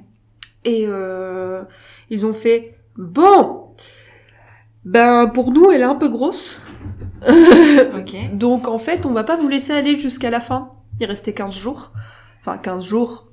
Et 0.64 0.86
euh, 0.88 1.64
ils 2.10 2.26
ont 2.26 2.34
fait, 2.34 2.78
bon, 2.96 3.64
ben 4.86 5.28
pour 5.34 5.52
nous, 5.52 5.70
elle 5.72 5.82
est 5.82 5.86
un 5.86 5.96
peu 5.96 6.10
grosse. 6.10 6.62
Ok. 7.96 8.16
Donc 8.34 8.68
en 8.68 8.80
fait, 8.80 9.06
on 9.06 9.12
va 9.12 9.24
pas 9.24 9.38
vous 9.38 9.48
laisser 9.48 9.74
aller 9.74 9.96
jusqu'à 9.96 10.30
la 10.32 10.40
fin. 10.40 10.72
Il 11.00 11.06
restait 11.06 11.34
15 11.34 11.54
jours. 11.56 11.92
Enfin, 12.40 12.58
15 12.58 12.84
jours 12.84 13.28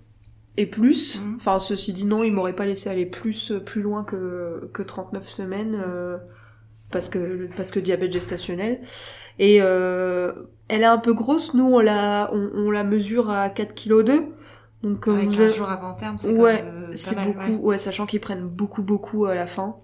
et 0.56 0.66
plus. 0.66 1.20
Mhm. 1.20 1.36
Enfin, 1.36 1.58
ceci 1.58 1.92
dit, 1.92 2.04
non, 2.04 2.22
ils 2.24 2.32
m'auraient 2.32 2.54
pas 2.56 2.66
laissé 2.66 2.90
aller 2.90 3.06
plus, 3.06 3.52
plus 3.64 3.80
loin 3.82 4.04
que, 4.04 4.68
que 4.74 4.82
39 4.82 5.26
semaines. 5.28 5.82
euh, 5.86 6.18
parce 6.90 7.08
que, 7.08 7.48
parce 7.56 7.70
que 7.70 7.80
diabète 7.80 8.12
gestationnel. 8.12 8.80
Et 9.38 9.58
euh, 9.62 10.32
elle 10.68 10.82
est 10.82 10.86
un 10.86 10.98
peu 10.98 11.12
grosse. 11.14 11.54
Nous, 11.54 11.64
on 11.66 11.78
la, 11.80 12.30
on, 12.32 12.50
on 12.54 12.70
la 12.70 12.84
mesure 12.84 13.30
à 13.30 13.48
4 13.50 13.74
kg 13.74 14.02
2. 14.04 14.24
Donc, 14.82 15.08
euh, 15.08 15.12
vous 15.12 15.30
15 15.30 15.40
avez- 15.40 15.50
jours 15.54 15.68
avant 15.70 15.94
terme, 15.94 16.18
c'est 16.18 16.30
Ouais, 16.38 16.62
euh, 16.64 16.90
c'est 16.94 17.18
beaucoup. 17.20 17.38
ouais. 17.40 17.56
Ouais. 17.56 17.78
sachant 17.78 18.06
qu'ils 18.06 18.20
prennent 18.20 18.46
beaucoup, 18.48 18.82
beaucoup 18.82 19.24
à 19.26 19.34
la 19.34 19.46
fin. 19.46 19.76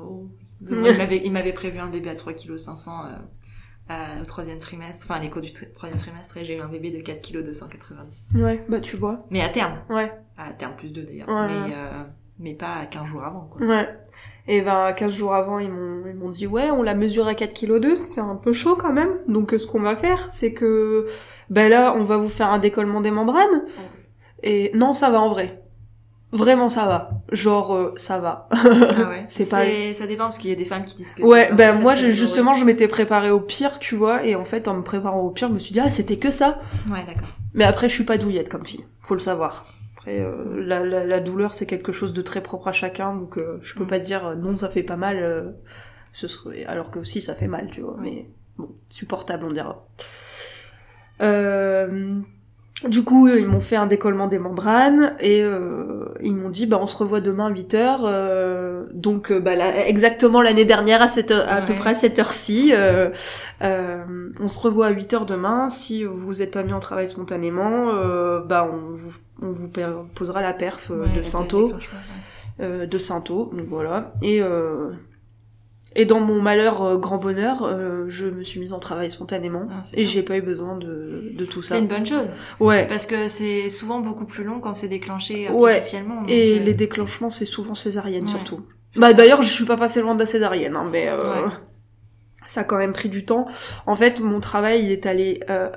Oh. 0.00 0.26
Moi, 0.62 0.88
il 0.90 0.96
m'avait, 0.98 1.22
il 1.24 1.32
m'avait 1.32 1.52
prévu 1.52 1.78
un 1.78 1.88
bébé 1.88 2.08
à 2.10 2.16
3 2.16 2.32
kg 2.32 2.56
500 2.56 2.92
euh, 3.90 4.22
au 4.22 4.24
troisième 4.24 4.58
trimestre, 4.58 5.04
enfin 5.04 5.16
à 5.16 5.22
l'écho 5.22 5.40
du 5.40 5.52
troisième 5.52 5.98
trimestre, 5.98 6.36
et 6.38 6.44
j'ai 6.46 6.56
eu 6.56 6.60
un 6.60 6.68
bébé 6.68 6.90
de 6.90 7.02
4 7.02 7.20
kg 7.30 7.42
290. 7.44 8.28
Ouais, 8.36 8.64
bah 8.68 8.80
tu 8.80 8.96
vois. 8.96 9.26
Mais 9.30 9.42
à 9.42 9.48
terme. 9.50 9.74
Ouais. 9.90 10.10
À 10.38 10.52
terme 10.54 10.76
plus 10.76 10.88
2 10.90 11.02
d'ailleurs. 11.02 11.28
Ouais. 11.28 11.48
Mais, 11.48 11.74
euh, 11.76 12.04
mais 12.38 12.54
pas 12.54 12.74
à 12.76 12.86
15 12.86 13.06
jours 13.06 13.24
avant, 13.24 13.50
quoi. 13.52 13.66
Ouais. 13.66 13.88
Et 14.48 14.60
ben 14.60 14.92
15 14.92 15.12
jours 15.12 15.34
avant, 15.34 15.58
ils 15.60 15.70
m'ont 15.70 16.02
ils 16.06 16.14
m'ont 16.14 16.30
dit 16.30 16.46
ouais, 16.46 16.70
on 16.70 16.82
la 16.82 16.94
mesure 16.94 17.28
à 17.28 17.34
4 17.34 17.54
kg 17.54 17.78
2, 17.78 17.94
c'est 17.94 18.20
un 18.20 18.34
peu 18.36 18.52
chaud 18.52 18.76
quand 18.76 18.92
même. 18.92 19.10
Donc 19.28 19.54
euh, 19.54 19.58
ce 19.58 19.66
qu'on 19.66 19.80
va 19.80 19.94
faire, 19.96 20.28
c'est 20.32 20.52
que 20.52 21.06
ben 21.50 21.68
là, 21.68 21.94
on 21.96 22.04
va 22.04 22.16
vous 22.16 22.28
faire 22.28 22.48
un 22.50 22.58
décollement 22.58 23.00
des 23.00 23.10
membranes. 23.12 23.62
Et 24.42 24.70
non, 24.74 24.94
ça 24.94 25.10
va 25.10 25.20
en 25.20 25.28
vrai. 25.28 25.60
Vraiment 26.32 26.70
ça 26.70 26.86
va. 26.86 27.10
Genre 27.30 27.74
euh, 27.74 27.92
ça 27.96 28.18
va. 28.18 28.48
Ah 28.50 28.56
ouais. 29.10 29.24
C'est 29.28 29.48
pas- 29.48 29.64
Ça 29.94 30.06
dépend 30.06 30.24
parce 30.24 30.38
qu'il 30.38 30.48
y 30.50 30.52
a 30.52 30.56
des 30.56 30.64
femmes 30.64 30.84
qui 30.86 30.96
disent 30.96 31.14
que. 31.14 31.22
Ouais, 31.22 31.52
ben 31.52 31.78
moi 31.78 31.94
je- 31.94 32.08
justement, 32.10 32.54
je 32.54 32.64
m'étais 32.64 32.88
préparée 32.88 33.30
au 33.30 33.40
pire, 33.40 33.78
tu 33.78 33.94
vois, 33.94 34.24
et 34.24 34.34
en 34.34 34.44
fait 34.44 34.66
en 34.66 34.74
me 34.74 34.82
préparant 34.82 35.20
au 35.20 35.30
pire, 35.30 35.48
je 35.48 35.52
me 35.54 35.58
suis 35.58 35.72
dit 35.74 35.80
ah, 35.80 35.90
c'était 35.90 36.16
que 36.16 36.30
ça. 36.30 36.58
Ouais, 36.90 37.04
d'accord. 37.06 37.28
Mais 37.54 37.64
après, 37.64 37.88
je 37.90 37.94
suis 37.94 38.04
pas 38.04 38.16
douillette 38.16 38.48
comme 38.48 38.64
fille, 38.66 38.84
faut 39.02 39.14
le 39.14 39.20
savoir. 39.20 39.66
Après, 40.02 40.18
euh, 40.20 40.60
la, 40.64 40.84
la, 40.84 41.04
la 41.04 41.20
douleur, 41.20 41.54
c'est 41.54 41.66
quelque 41.66 41.92
chose 41.92 42.12
de 42.12 42.22
très 42.22 42.42
propre 42.42 42.66
à 42.68 42.72
chacun, 42.72 43.14
donc 43.14 43.38
euh, 43.38 43.58
je 43.62 43.74
peux 43.74 43.84
Mm. 43.84 43.88
pas 43.88 43.98
dire 44.00 44.26
euh, 44.26 44.34
non, 44.34 44.56
ça 44.58 44.68
fait 44.68 44.82
pas 44.82 44.96
mal, 44.96 45.18
euh, 45.22 45.50
ce 46.12 46.26
serait... 46.28 46.64
alors 46.64 46.90
que 46.90 46.98
aussi 46.98 47.22
ça 47.22 47.34
fait 47.36 47.46
mal, 47.46 47.68
tu 47.70 47.82
vois. 47.82 47.96
Oui. 48.00 48.10
Mais 48.10 48.26
bon, 48.58 48.70
supportable, 48.88 49.44
on 49.46 49.52
dira. 49.52 49.86
Euh, 51.20 52.16
du 52.88 53.04
coup, 53.04 53.28
ils 53.28 53.46
m'ont 53.46 53.60
fait 53.60 53.76
un 53.76 53.86
décollement 53.86 54.26
des 54.26 54.40
membranes 54.40 55.14
et 55.20 55.40
euh, 55.44 56.06
ils 56.20 56.34
m'ont 56.34 56.48
dit 56.48 56.66
bah 56.66 56.78
on 56.82 56.88
se 56.88 56.96
revoit 56.96 57.20
demain 57.20 57.46
à 57.46 57.50
8h. 57.52 58.00
euh, 58.04 58.86
donc 58.92 59.32
bah, 59.32 59.54
là, 59.54 59.86
exactement 59.86 60.42
l'année 60.42 60.64
dernière 60.64 61.00
à 61.00 61.06
cette 61.06 61.30
heure- 61.30 61.46
à 61.48 61.60
peu 61.62 61.74
près 61.74 61.90
à 61.90 61.94
cette 61.94 62.18
heure-ci, 62.18 62.72
euh, 62.74 63.10
euh, 63.62 64.02
on 64.40 64.48
se 64.48 64.58
revoit 64.58 64.86
à 64.88 64.92
8h 64.92 65.26
demain. 65.26 65.70
Si 65.70 66.02
vous 66.02 66.16
vous 66.16 66.42
êtes 66.42 66.50
pas 66.50 66.64
mis 66.64 66.72
en 66.72 66.80
travail 66.80 67.06
spontanément, 67.08 67.90
euh, 67.94 68.40
bah 68.40 68.68
on 68.72 68.90
vous 68.90 69.12
on 69.42 69.50
vous 69.52 69.68
posera 70.14 70.40
la 70.42 70.52
perf 70.52 70.90
euh, 70.90 71.04
Ouais, 71.04 71.08
de 71.08 71.20
ouais. 71.20 71.24
euh, 72.60 72.86
de 72.86 72.98
Sainto. 72.98 73.50
Donc 73.52 73.66
voilà. 73.66 74.12
Et 74.22 74.40
euh, 74.42 74.90
et 75.94 76.06
dans 76.06 76.20
mon 76.20 76.40
malheur 76.40 76.82
euh, 76.82 76.96
grand 76.96 77.18
bonheur, 77.18 77.62
euh, 77.64 78.06
je 78.08 78.26
me 78.26 78.42
suis 78.44 78.60
mise 78.60 78.72
en 78.72 78.78
travail 78.78 79.10
spontanément 79.10 79.66
Ah, 79.70 79.82
et 79.94 80.06
j'ai 80.06 80.22
pas 80.22 80.36
eu 80.38 80.42
besoin 80.42 80.76
de 80.76 81.32
de 81.36 81.44
tout 81.44 81.62
ça. 81.62 81.74
C'est 81.74 81.80
une 81.82 81.88
bonne 81.88 82.06
chose. 82.06 82.28
Ouais. 82.60 82.86
Parce 82.88 83.06
que 83.06 83.28
c'est 83.28 83.68
souvent 83.68 84.00
beaucoup 84.00 84.24
plus 84.24 84.44
long 84.44 84.60
quand 84.60 84.74
c'est 84.74 84.88
déclenché 84.88 85.50
Ouais. 85.50 85.72
artificiellement. 85.72 86.20
donc, 86.22 86.30
Et 86.30 86.58
les 86.60 86.74
déclenchements, 86.74 87.30
c'est 87.30 87.44
souvent 87.44 87.74
césarienne 87.74 88.22
Ouais. 88.24 88.28
surtout. 88.30 88.62
Bah 88.96 89.12
d'ailleurs, 89.14 89.42
je 89.42 89.50
suis 89.50 89.64
pas 89.64 89.76
passée 89.76 90.00
loin 90.02 90.14
de 90.14 90.20
la 90.20 90.26
césarienne, 90.26 90.76
hein, 90.76 90.86
mais 90.90 91.08
euh, 91.08 91.44
Ouais. 91.46 91.52
ça 92.46 92.60
a 92.60 92.64
quand 92.64 92.76
même 92.76 92.92
pris 92.92 93.08
du 93.08 93.24
temps. 93.24 93.46
En 93.86 93.96
fait, 93.96 94.20
mon 94.20 94.40
travail, 94.40 94.84
il 94.84 94.90
est 94.92 95.06
allé 95.06 95.40
euh, 95.50 95.70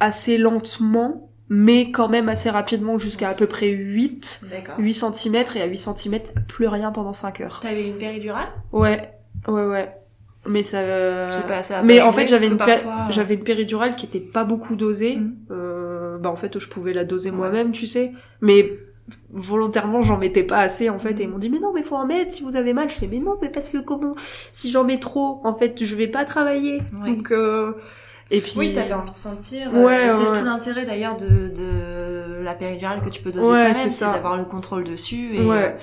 assez 0.00 0.36
lentement, 0.38 1.25
mais 1.48 1.90
quand 1.90 2.08
même 2.08 2.28
assez 2.28 2.50
rapidement 2.50 2.98
jusqu'à 2.98 3.30
à 3.30 3.34
peu 3.34 3.46
près 3.46 3.68
8, 3.68 4.46
D'accord. 4.50 4.74
8 4.78 4.94
cm, 4.94 5.44
et 5.54 5.62
à 5.62 5.66
8 5.66 5.78
cm, 5.78 6.18
plus 6.48 6.66
rien 6.68 6.92
pendant 6.92 7.12
5 7.12 7.40
heures. 7.40 7.60
T'avais 7.62 7.88
une 7.88 7.98
péridurale? 7.98 8.48
Ouais, 8.72 9.12
ouais, 9.48 9.66
ouais. 9.66 9.92
Mais 10.48 10.62
ça. 10.62 11.30
Je 11.30 11.34
sais 11.36 11.46
pas, 11.46 11.62
ça 11.62 11.82
Mais 11.82 11.98
pas 11.98 12.06
en 12.06 12.12
fait, 12.12 12.26
j'avais 12.28 12.46
une, 12.46 12.56
parfois, 12.56 12.92
euh, 12.92 13.10
j'avais 13.12 13.34
une 13.34 13.44
péridurale 13.44 13.96
qui 13.96 14.06
était 14.06 14.20
pas 14.20 14.44
beaucoup 14.44 14.76
dosée. 14.76 15.16
Mhm. 15.16 15.36
Euh, 15.50 16.18
bah 16.18 16.30
en 16.30 16.36
fait, 16.36 16.58
je 16.58 16.68
pouvais 16.68 16.92
la 16.92 17.04
doser 17.04 17.30
Ouais. 17.30 17.36
moi-même, 17.36 17.72
tu 17.72 17.86
sais. 17.86 18.12
Mais 18.40 18.78
volontairement, 19.30 20.02
j'en 20.02 20.18
mettais 20.18 20.42
pas 20.42 20.58
assez 20.58 20.88
en 20.90 20.98
fait. 20.98 21.20
Et 21.20 21.24
ils 21.24 21.28
m'ont 21.28 21.38
dit 21.38 21.50
mais 21.50 21.58
non, 21.58 21.72
mais 21.72 21.82
faut 21.82 21.96
en 21.96 22.06
mettre 22.06 22.32
si 22.32 22.42
vous 22.42 22.56
avez 22.56 22.72
mal. 22.72 22.88
Je 22.88 22.94
fais 22.94 23.08
mais 23.08 23.18
non, 23.18 23.36
mais 23.42 23.48
parce 23.48 23.68
que 23.68 23.78
comment 23.78 24.14
Si 24.52 24.70
j'en 24.70 24.84
mets 24.84 24.98
trop, 24.98 25.40
en 25.44 25.54
fait, 25.54 25.84
je 25.84 25.94
vais 25.94 26.08
pas 26.08 26.24
travailler. 26.24 26.80
Oui. 27.02 27.16
Donc 27.16 27.30
euh... 27.32 27.74
et 28.30 28.40
puis. 28.40 28.54
Oui, 28.56 28.72
t'avais 28.72 28.92
envie 28.94 29.12
de 29.12 29.16
sentir. 29.16 29.72
Ouais, 29.74 30.08
euh, 30.08 30.10
c'est 30.10 30.30
ouais. 30.30 30.38
tout 30.38 30.44
l'intérêt 30.44 30.84
d'ailleurs 30.84 31.16
de, 31.16 31.48
de 31.48 32.42
la 32.42 32.54
péridurale 32.54 33.02
que 33.02 33.08
tu 33.10 33.22
peux 33.22 33.32
doser 33.32 33.46
Ouais, 33.46 33.56
toi-même, 33.58 33.74
c'est 33.74 33.90
c'est 33.90 34.04
ça. 34.04 34.12
d'avoir 34.12 34.36
le 34.36 34.44
contrôle 34.44 34.84
dessus 34.84 35.34
et, 35.36 35.44
Ouais. 35.44 35.56
euh, 35.76 35.78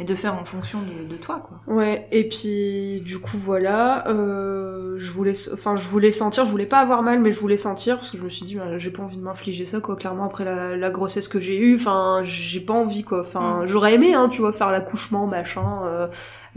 et 0.00 0.04
de 0.04 0.14
faire 0.14 0.34
en 0.36 0.44
fonction 0.44 0.78
de, 0.80 1.08
de 1.08 1.16
toi, 1.16 1.42
quoi. 1.44 1.58
Ouais, 1.74 2.06
et 2.12 2.28
puis 2.28 3.00
du 3.04 3.18
coup 3.18 3.36
voilà, 3.36 4.06
euh, 4.06 4.94
je 4.96 5.10
voulais, 5.10 5.32
enfin 5.52 5.74
je 5.74 5.88
voulais 5.88 6.12
sentir, 6.12 6.44
je 6.44 6.52
voulais 6.52 6.66
pas 6.66 6.78
avoir 6.78 7.02
mal, 7.02 7.18
mais 7.18 7.32
je 7.32 7.40
voulais 7.40 7.56
sentir 7.56 7.96
parce 7.98 8.12
que 8.12 8.16
je 8.18 8.22
me 8.22 8.28
suis 8.28 8.44
dit, 8.44 8.54
bah, 8.54 8.78
j'ai 8.78 8.90
pas 8.90 9.02
envie 9.02 9.16
de 9.16 9.22
m'infliger 9.22 9.66
ça 9.66 9.80
quoi. 9.80 9.96
Clairement 9.96 10.24
après 10.26 10.44
la, 10.44 10.76
la 10.76 10.90
grossesse 10.90 11.26
que 11.26 11.40
j'ai 11.40 11.58
eue, 11.58 11.74
enfin 11.74 12.20
j'ai 12.22 12.60
pas 12.60 12.74
envie 12.74 13.02
quoi. 13.02 13.22
Enfin 13.22 13.62
Mm. 13.62 13.66
j'aurais 13.66 13.94
aimé, 13.94 14.14
hein, 14.14 14.28
tu 14.28 14.40
vois, 14.40 14.52
faire 14.52 14.70
l'accouchement, 14.70 15.26
machin, 15.26 15.82
euh, 15.86 16.06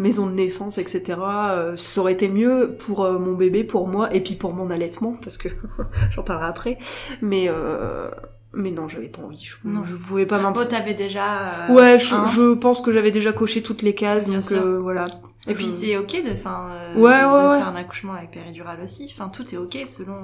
maison 0.02 0.26
de 0.28 0.34
naissance, 0.34 0.78
etc. 0.78 1.20
Euh, 1.22 1.78
ça 1.78 2.02
aurait 2.02 2.14
été 2.14 2.28
mieux 2.30 2.76
pour 2.86 3.04
euh, 3.06 3.20
mon 3.20 3.36
bébé, 3.36 3.64
pour 3.64 3.88
moi, 3.88 4.14
et 4.14 4.22
puis 4.22 4.36
pour 4.36 4.54
mon 4.54 4.70
allaitement 4.72 5.16
parce 5.24 5.38
que 5.38 5.50
j'en 6.12 6.24
parlerai 6.24 6.48
après. 6.48 6.78
Mais 7.22 7.46
euh, 7.50 8.10
mais 8.54 8.72
non, 8.72 8.88
j'avais 8.90 9.08
pas 9.08 9.22
envie. 9.22 9.42
Je, 9.44 9.56
Non. 9.64 9.84
je 9.86 9.96
pouvais 9.96 10.26
pas 10.26 10.38
m'infliger. 10.40 10.66
Bon, 10.66 10.70
t'avais 10.70 10.94
déjà. 10.94 11.68
euh, 11.70 11.74
Ouais, 11.74 11.98
je, 12.00 12.54
pense 12.56 12.82
que 12.82 12.92
j'avais 12.92 13.12
déjà 13.12 13.32
coché 13.32 13.62
toutes 13.64 13.82
les 13.82 13.96
cases, 13.96 14.28
Bien 14.28 14.40
donc 14.40 14.50
sûr. 14.50 14.62
euh, 14.62 14.80
voilà. 14.80 15.08
Et 15.48 15.54
puis 15.56 15.72
c'est 15.72 15.98
ok 15.98 16.22
de, 16.24 16.36
fin, 16.36 16.70
euh, 16.70 16.96
Ouais, 16.96 17.20
de, 17.22 17.26
ouais, 17.26 17.42
de 17.44 17.48
ouais. 17.50 17.58
faire 17.58 17.68
un 17.70 17.76
accouchement 17.76 18.14
avec 18.14 18.30
péridurale 18.32 18.80
aussi. 18.84 19.12
Enfin, 19.12 19.30
tout 19.30 19.56
est 19.56 19.58
ok 19.58 19.76
selon. 19.88 20.18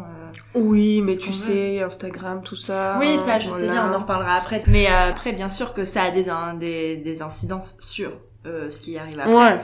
Oui, 0.53 1.01
mais 1.03 1.17
tu 1.17 1.33
sais, 1.33 1.81
Instagram, 1.81 2.41
tout 2.43 2.55
ça. 2.57 2.97
Oui, 2.99 3.17
ça, 3.25 3.39
je 3.39 3.49
sais 3.49 3.67
bien, 3.69 3.89
on 3.89 3.95
en 3.95 3.99
reparlera 3.99 4.33
après. 4.33 4.61
Mais 4.67 4.85
après, 4.87 5.31
bien 5.31 5.49
sûr 5.49 5.73
que 5.73 5.85
ça 5.85 6.03
a 6.03 6.11
des, 6.11 6.25
des, 6.59 6.97
des 6.97 7.21
incidences 7.23 7.77
sur 7.79 8.11
euh, 8.47 8.71
ce 8.71 8.81
qui 8.81 8.97
arrive 8.97 9.19
après. 9.19 9.33
Ouais, 9.33 9.59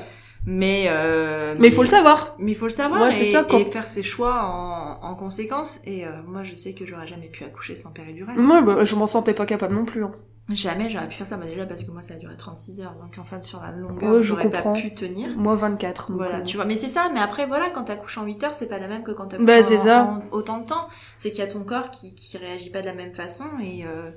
Mais 0.46 0.86
euh, 0.90 1.56
mais 1.58 1.68
il 1.68 1.74
faut 1.74 1.84
le 1.84 1.88
savoir. 1.88 2.36
Mais 2.40 2.52
il 2.52 2.56
faut 2.56 2.66
le 2.66 2.72
savoir 2.72 3.02
Ouais, 3.02 3.10
et, 3.10 3.12
c'est 3.12 3.26
ça, 3.26 3.44
quand- 3.44 3.58
et 3.60 3.66
faire 3.66 3.88
ses 3.88 4.04
choix 4.04 4.44
en, 4.44 5.00
en 5.08 5.16
conséquence. 5.16 5.80
Et 5.86 6.06
euh, 6.06 6.12
moi, 6.28 6.44
je 6.44 6.54
sais 6.56 6.74
que 6.74 6.86
j'aurais 6.86 7.08
jamais 7.08 7.30
pu 7.30 7.44
accoucher 7.46 7.76
sans 7.76 7.92
péridurale. 7.92 8.38
Moi, 8.38 8.62
bah, 8.62 8.84
je 8.84 8.96
m'en 8.96 9.08
sentais 9.08 9.34
pas 9.34 9.46
capable 9.46 9.74
non 9.76 9.86
plus. 9.86 10.04
hein. 10.04 10.12
Jamais 10.50 10.90
j'aurais 10.90 11.08
pu 11.08 11.16
faire 11.16 11.26
ça, 11.26 11.38
bah, 11.38 11.46
déjà 11.46 11.66
parce 11.66 11.86
que 11.86 11.92
moi, 11.92 12.02
ça 12.02 12.16
a 12.16 12.18
duré 12.18 12.36
36 12.36 12.82
heures. 12.82 12.96
Donc 13.02 13.18
en 13.18 13.24
fait, 13.24 13.46
sur 13.46 13.62
la 13.62 13.72
longueur, 13.72 14.12
Ouais, 14.12 14.18
je 14.18 14.24
j'aurais 14.24 14.50
pas 14.50 14.74
pu 14.74 14.94
tenir. 14.94 15.30
Moi, 15.38 15.56
24. 15.56 16.10
donc, 16.12 16.18
Voilà, 16.18 16.40
euh, 16.40 16.44
tu 16.44 16.58
vois. 16.58 16.66
Mais 16.66 16.76
c'est 16.76 16.90
ça, 16.90 17.10
mais 17.14 17.22
après, 17.22 17.46
voilà, 17.48 17.70
quand 17.70 17.86
t'accouches 17.86 18.18
en 18.18 18.26
8 18.26 18.44
heures, 18.44 18.54
c'est 18.54 18.68
pas 18.68 18.78
la 18.80 18.90
même 18.90 19.04
que 19.04 19.12
quand 19.12 19.28
t'accouches 19.28 19.46
Bah, 19.48 19.62
en, 20.04 20.16
en 20.16 20.22
autant 20.32 20.58
de 20.60 20.66
temps. 20.68 20.90
C'est 21.18 21.32
qu'il 21.32 21.40
y 21.40 21.48
a 21.48 21.50
ton 21.50 21.64
corps 21.64 21.92
qui, 21.92 22.14
qui 22.16 22.38
réagit 22.38 22.72
pas 22.72 22.82
de 22.82 22.86
la 22.88 22.94
même 22.94 23.14
façon 23.14 23.46
et, 23.62 23.86
euh, 23.88 24.12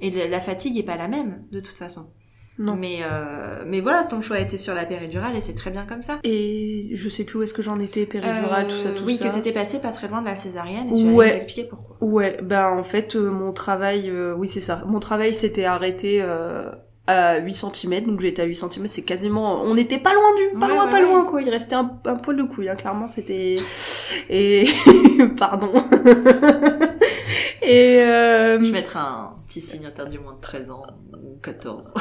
et 0.00 0.10
la 0.28 0.40
fatigue 0.42 0.76
est 0.76 0.82
pas 0.82 0.96
la 0.98 1.08
même, 1.08 1.44
de 1.50 1.60
toute 1.60 1.78
façon. 1.78 2.12
Non. 2.58 2.76
Mais, 2.76 2.98
euh, 3.02 3.62
mais 3.66 3.80
voilà, 3.80 4.04
ton 4.04 4.20
choix 4.20 4.36
a 4.36 4.40
été 4.40 4.58
sur 4.58 4.74
la 4.74 4.84
péridurale 4.84 5.34
et 5.34 5.40
c'est 5.40 5.54
très 5.54 5.70
bien 5.70 5.86
comme 5.86 6.02
ça. 6.02 6.18
Et 6.24 6.90
je 6.92 7.08
sais 7.08 7.24
plus 7.24 7.38
où 7.38 7.42
est-ce 7.42 7.54
que 7.54 7.62
j'en 7.62 7.78
étais, 7.80 8.04
péridurale, 8.04 8.66
tout 8.68 8.76
ça, 8.76 8.88
Euh, 8.88 8.94
tout 8.94 9.04
oui, 9.06 9.16
ça. 9.16 9.28
que 9.28 9.34
t'étais 9.34 9.52
passé 9.52 9.78
pas 9.78 9.92
très 9.92 10.08
loin 10.08 10.20
de 10.20 10.26
la 10.26 10.36
césarienne 10.36 10.88
et 10.88 10.98
tu 10.98 11.04
vas 11.06 11.12
Ouais. 11.12 11.28
nous 11.30 11.36
expliquer 11.36 11.64
pourquoi. 11.64 11.96
Ouais, 12.00 12.36
bah 12.42 12.70
en 12.72 12.82
fait, 12.82 13.16
euh, 13.16 13.30
mon 13.30 13.52
travail, 13.52 14.10
euh, 14.10 14.34
oui 14.36 14.48
c'est 14.48 14.60
ça, 14.60 14.82
mon 14.86 15.00
travail 15.00 15.34
s'était 15.34 15.64
arrêté 15.64 16.20
euh, 16.20 16.70
à 17.06 17.38
8 17.38 17.54
cm, 17.54 18.04
donc 18.04 18.20
j'étais 18.20 18.42
à 18.42 18.44
8 18.44 18.54
cm, 18.56 18.88
c'est 18.88 19.02
quasiment... 19.02 19.62
On 19.62 19.74
n'était 19.74 19.98
pas 19.98 20.12
loin 20.12 20.34
du... 20.36 20.58
Pas 20.58 20.66
Ouais, 20.66 20.74
loin, 20.74 20.84
ouais, 20.84 20.90
pas 20.90 20.96
ouais. 20.98 21.02
loin, 21.02 21.24
quoi, 21.24 21.40
il 21.42 21.48
restait 21.50 21.74
un, 21.76 21.98
un 22.04 22.16
poil 22.16 22.36
de 22.36 22.42
couille, 22.44 22.68
hein, 22.68 22.76
clairement, 22.76 23.06
c'était... 23.08 23.56
Et... 24.28 24.66
Pardon. 25.38 25.72
Et... 27.62 28.00
euh, 28.02 28.62
Je 28.62 28.70
mettrai 28.72 28.98
un 28.98 29.34
petit 29.48 29.60
signe 29.60 29.86
interdit 29.86 30.18
moins 30.18 30.34
de 30.34 30.40
13 30.40 30.70
ans 30.70 30.82
ou 31.24 31.38
14. 31.42 31.94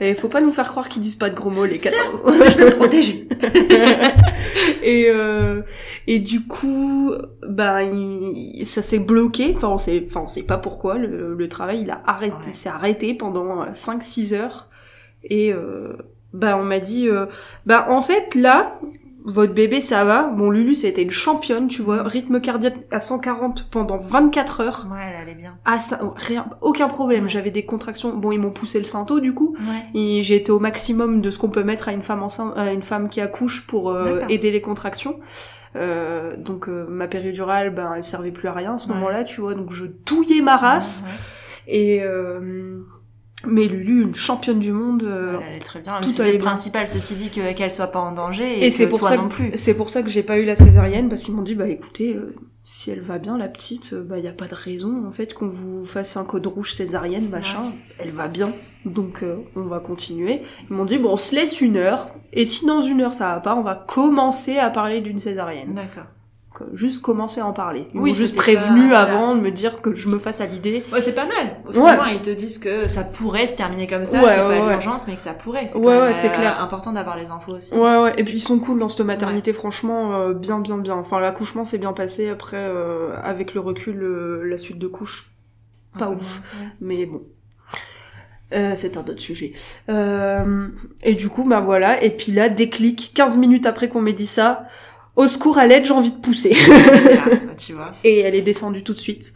Et 0.00 0.14
faut 0.14 0.28
pas 0.28 0.40
nous 0.40 0.50
faire 0.50 0.68
croire 0.68 0.88
qu'ils 0.88 1.02
disent 1.02 1.14
pas 1.14 1.30
de 1.30 1.34
gros 1.36 1.50
mots 1.50 1.64
les 1.64 1.78
14. 1.78 2.22
je 2.26 2.56
vais 2.58 2.64
me 2.66 2.70
protéger. 2.76 3.28
et 4.82 5.06
euh, 5.10 5.62
et 6.08 6.18
du 6.18 6.44
coup 6.46 7.12
bah 7.46 7.82
il- 7.84 8.64
ça 8.66 8.82
s'est 8.82 8.98
bloqué 8.98 9.52
enfin 9.54 9.68
on 9.68 9.78
sait 9.78 10.04
enfin 10.08 10.22
on 10.24 10.28
sait 10.28 10.42
pas 10.42 10.58
pourquoi 10.58 10.96
le, 10.98 11.34
le 11.34 11.48
travail 11.48 11.82
il 11.82 11.90
a 11.90 12.02
arrêté 12.06 12.48
Ouais. 12.48 12.52
s'est 12.52 12.68
arrêté 12.68 13.14
pendant 13.14 13.72
5 13.74 14.02
6 14.02 14.34
heures 14.34 14.68
et 15.22 15.52
euh, 15.52 15.92
bah 16.32 16.56
on 16.58 16.64
m'a 16.64 16.80
dit 16.80 17.08
euh, 17.08 17.26
bah 17.66 17.86
en 17.90 18.02
fait 18.02 18.34
là 18.34 18.80
votre 19.24 19.54
bébé 19.54 19.80
ça 19.80 20.04
va 20.04 20.28
bon 20.30 20.50
Lulu 20.50 20.74
c'était 20.74 21.02
une 21.02 21.10
championne 21.10 21.68
tu 21.68 21.80
vois 21.82 22.02
rythme 22.02 22.40
cardiaque 22.40 22.76
à 22.90 22.98
140 23.00 23.68
pendant 23.70 23.96
24 23.96 24.60
heures 24.60 24.86
Ouais, 24.92 24.98
elle 25.08 25.16
allait 25.20 25.34
bien. 25.34 25.54
ah 25.64 25.78
ça 25.78 26.00
rien 26.16 26.46
aucun 26.60 26.88
problème 26.88 27.28
j'avais 27.28 27.50
des 27.52 27.64
contractions 27.64 28.14
bon 28.16 28.32
ils 28.32 28.38
m'ont 28.40 28.50
poussé 28.50 28.78
le 28.78 28.84
cinto 28.84 29.20
du 29.20 29.32
coup 29.34 29.56
Ouais. 29.60 29.84
et 30.00 30.22
j'ai 30.22 30.36
été 30.36 30.50
au 30.50 30.58
maximum 30.58 31.20
de 31.20 31.30
ce 31.30 31.38
qu'on 31.38 31.50
peut 31.50 31.62
mettre 31.64 31.88
à 31.88 31.92
une 31.92 32.02
femme 32.02 32.22
enceinte, 32.22 32.52
à 32.56 32.72
une 32.72 32.82
femme 32.82 33.08
qui 33.08 33.20
accouche 33.20 33.66
pour 33.66 33.90
euh, 33.90 34.20
aider 34.28 34.50
les 34.50 34.60
contractions. 34.60 35.18
Euh, 35.76 36.36
donc 36.36 36.68
euh, 36.68 36.84
ma 36.88 37.06
péridurale, 37.08 37.70
ben 37.74 37.94
elle 37.96 38.04
servait 38.04 38.30
plus 38.32 38.48
à 38.48 38.52
rien 38.52 38.74
à 38.74 38.78
ce 38.78 38.88
Ouais. 38.88 38.94
moment-là, 38.94 39.24
tu 39.24 39.40
vois. 39.40 39.54
Donc 39.54 39.72
je 39.72 39.86
douillais 39.86 40.42
ma 40.42 40.56
race 40.58 41.04
Ouais, 41.06 41.74
et 41.74 42.02
euh, 42.02 42.80
mais 43.46 43.66
Lulu, 43.66 44.02
une 44.02 44.14
championne 44.14 44.58
du 44.60 44.72
monde. 44.72 45.02
euh, 45.02 45.38
Elle 45.40 45.46
allait 45.48 45.58
très 45.58 45.80
bien. 45.80 46.00
tout 46.00 46.08
le 46.18 46.38
principal, 46.38 46.86
ceci 46.88 47.14
dit, 47.14 47.30
que- 47.30 47.52
qu'elle 47.54 47.70
soit 47.72 47.86
pas 47.88 48.00
en 48.00 48.12
danger 48.12 48.60
et, 48.60 48.66
Et 48.66 48.70
c'est 48.70 48.88
pour 48.88 49.00
toi 49.00 49.10
ça 49.10 49.16
non 49.16 49.28
que 49.28 49.34
plus. 49.34 49.50
c'est 49.54 49.74
pour 49.74 49.90
ça 49.90 50.02
que 50.02 50.10
j'ai 50.10 50.22
pas 50.22 50.38
eu 50.38 50.44
la 50.44 50.56
césarienne 50.56 51.08
parce 51.08 51.22
qu'ils 51.24 51.34
m'ont 51.34 51.42
dit 51.42 51.54
bah 51.54 51.68
écoutez 51.68 52.14
euh, 52.14 52.34
si 52.64 52.90
elle 52.90 53.00
va 53.00 53.18
bien 53.18 53.36
la 53.36 53.48
petite 53.48 53.92
euh, 53.92 54.04
bah 54.04 54.18
y 54.18 54.28
a 54.28 54.32
pas 54.32 54.46
de 54.46 54.54
raison 54.54 55.04
en 55.06 55.10
fait 55.10 55.34
qu'on 55.34 55.48
vous 55.48 55.84
fasse 55.84 56.16
un 56.16 56.24
code 56.24 56.46
rouge 56.46 56.74
césarienne 56.74 57.28
machin 57.28 57.72
elle 57.98 58.12
va 58.12 58.28
bien 58.28 58.52
donc 58.84 59.22
euh, 59.24 59.36
on 59.56 59.62
va 59.62 59.80
continuer 59.80 60.42
ils 60.70 60.76
m'ont 60.76 60.84
dit 60.84 60.98
bon 60.98 61.10
on 61.14 61.16
se 61.16 61.34
laisse 61.34 61.60
une 61.60 61.76
heure 61.76 62.14
et 62.32 62.46
si 62.46 62.64
dans 62.66 62.80
une 62.82 63.00
heure 63.00 63.14
ça 63.14 63.34
va 63.34 63.40
pas 63.40 63.56
on 63.56 63.62
va 63.62 63.74
commencer 63.74 64.58
à 64.58 64.70
parler 64.70 65.00
d'une 65.00 65.18
césarienne 65.18 65.74
D'accord. 65.74 66.04
Juste 66.74 67.02
commencer 67.02 67.40
à 67.40 67.46
en 67.46 67.52
parler 67.52 67.86
ils 67.94 68.00
Oui, 68.00 68.14
juste 68.14 68.36
prévenu 68.36 68.90
pas- 68.90 69.00
avant 69.00 69.34
de 69.34 69.40
me 69.40 69.50
dire 69.50 69.80
que 69.82 69.94
je 69.94 70.08
me 70.08 70.18
fasse 70.18 70.40
à 70.40 70.46
l'idée 70.46 70.84
Ouais, 70.92 71.00
c'est 71.00 71.14
pas 71.14 71.26
mal. 71.26 71.56
Au 71.66 71.72
Ouais. 71.78 71.96
moins, 71.96 72.08
ils 72.10 72.20
te 72.20 72.30
disent 72.30 72.58
que 72.58 72.86
ça 72.86 73.02
pourrait 73.04 73.46
se 73.46 73.54
terminer 73.54 73.86
comme 73.86 74.04
ça. 74.04 74.22
Ouais, 74.22 74.34
c'est 74.36 74.46
ouais, 74.46 74.58
pas 74.60 74.68
l'urgence, 74.70 75.06
mais 75.08 75.14
que 75.16 75.20
ça 75.22 75.34
pourrait. 75.34 75.66
C'est 75.68 75.78
Ouais, 75.78 75.98
ouais, 75.98 76.14
c'est 76.14 76.28
euh, 76.28 76.34
clair. 76.34 76.62
important 76.62 76.92
d'avoir 76.92 77.16
les 77.16 77.30
infos 77.30 77.52
aussi. 77.56 77.74
Ouais, 77.74 77.98
ouais, 77.98 78.12
et 78.18 78.24
puis 78.24 78.34
ils 78.34 78.40
sont 78.40 78.58
cool 78.58 78.78
dans 78.78 78.88
cette 78.88 79.06
maternité, 79.06 79.52
franchement, 79.52 80.12
euh, 80.14 80.34
bien, 80.34 80.60
bien, 80.60 80.78
bien. 80.78 80.94
Enfin, 80.96 81.20
l'accouchement 81.20 81.64
s'est 81.64 81.78
bien 81.78 81.92
passé, 81.92 82.28
après, 82.28 82.56
euh, 82.58 83.16
avec 83.22 83.54
le 83.54 83.60
recul, 83.60 84.02
euh, 84.02 84.42
la 84.44 84.58
suite 84.58 84.78
de 84.78 84.86
couche, 84.86 85.32
pas 85.98 86.10
ouf. 86.10 86.42
mais 86.80 87.06
bon. 87.06 87.22
Euh, 88.54 88.74
c'est 88.76 88.98
un 88.98 89.00
autre 89.00 89.18
sujet. 89.20 89.52
Euh, 89.88 90.68
et 91.02 91.14
du 91.14 91.30
coup, 91.30 91.44
bah 91.44 91.60
voilà, 91.60 92.02
et 92.02 92.10
puis 92.10 92.32
là, 92.32 92.50
déclic, 92.50 93.12
15 93.14 93.38
minutes 93.38 93.64
après 93.64 93.88
qu'on 93.88 94.02
m'ait 94.02 94.12
dit 94.12 94.26
ça, 94.26 94.66
au 95.16 95.28
secours 95.28 95.58
à 95.58 95.66
l'aide, 95.66 95.84
j'ai 95.84 95.92
envie 95.94 96.10
de 96.12 96.20
pousser. 96.20 96.54
Bah, 97.46 97.54
tu 97.58 97.72
vois. 97.74 97.92
et 98.04 98.20
elle 98.20 98.34
est 98.34 98.42
descendue 98.42 98.82
tout 98.82 98.94
de 98.94 98.98
suite. 98.98 99.32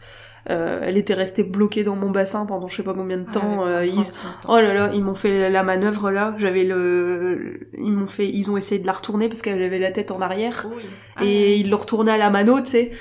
Euh, 0.49 0.79
elle 0.81 0.95
était 0.97 1.13
restée 1.13 1.43
bloquée 1.43 1.83
dans 1.83 1.95
mon 1.97 2.09
bassin 2.09 2.45
pendant 2.45 2.69
je 2.69 2.77
sais 2.77 2.83
pas 2.83 2.93
combien 2.93 3.17
de 3.17 3.29
temps. 3.29 3.63
Ouais, 3.65 3.69
euh, 3.71 3.85
ils- 3.85 3.95
temps. 3.95 4.49
Oh 4.49 4.55
là 4.59 4.73
là, 4.73 4.91
ils 4.93 5.03
m'ont 5.03 5.13
fait 5.13 5.49
la 5.49 5.61
manœuvre 5.63 6.09
là. 6.09 6.33
J'avais 6.37 6.63
le, 6.63 7.69
ils 7.77 7.91
m'ont 7.91 8.07
fait, 8.07 8.29
ils 8.29 8.49
ont 8.49 8.55
essayé 8.57 8.79
de 8.79 8.85
la 8.87 8.93
retourner 8.93 9.27
parce 9.27 9.41
qu'elle 9.41 9.61
avait 9.61 9.77
la 9.79 9.91
tête 9.91 10.09
en 10.11 10.21
arrière 10.21 10.65
Oui. 10.73 10.83
Ah, 11.17 11.25
et 11.25 11.57
ils 11.57 11.69
l'ont 11.69 11.77
retournée 11.77 12.11
à 12.13 12.17
la 12.17 12.29
mano, 12.29 12.59
tu 12.61 12.67
sais. 12.71 12.91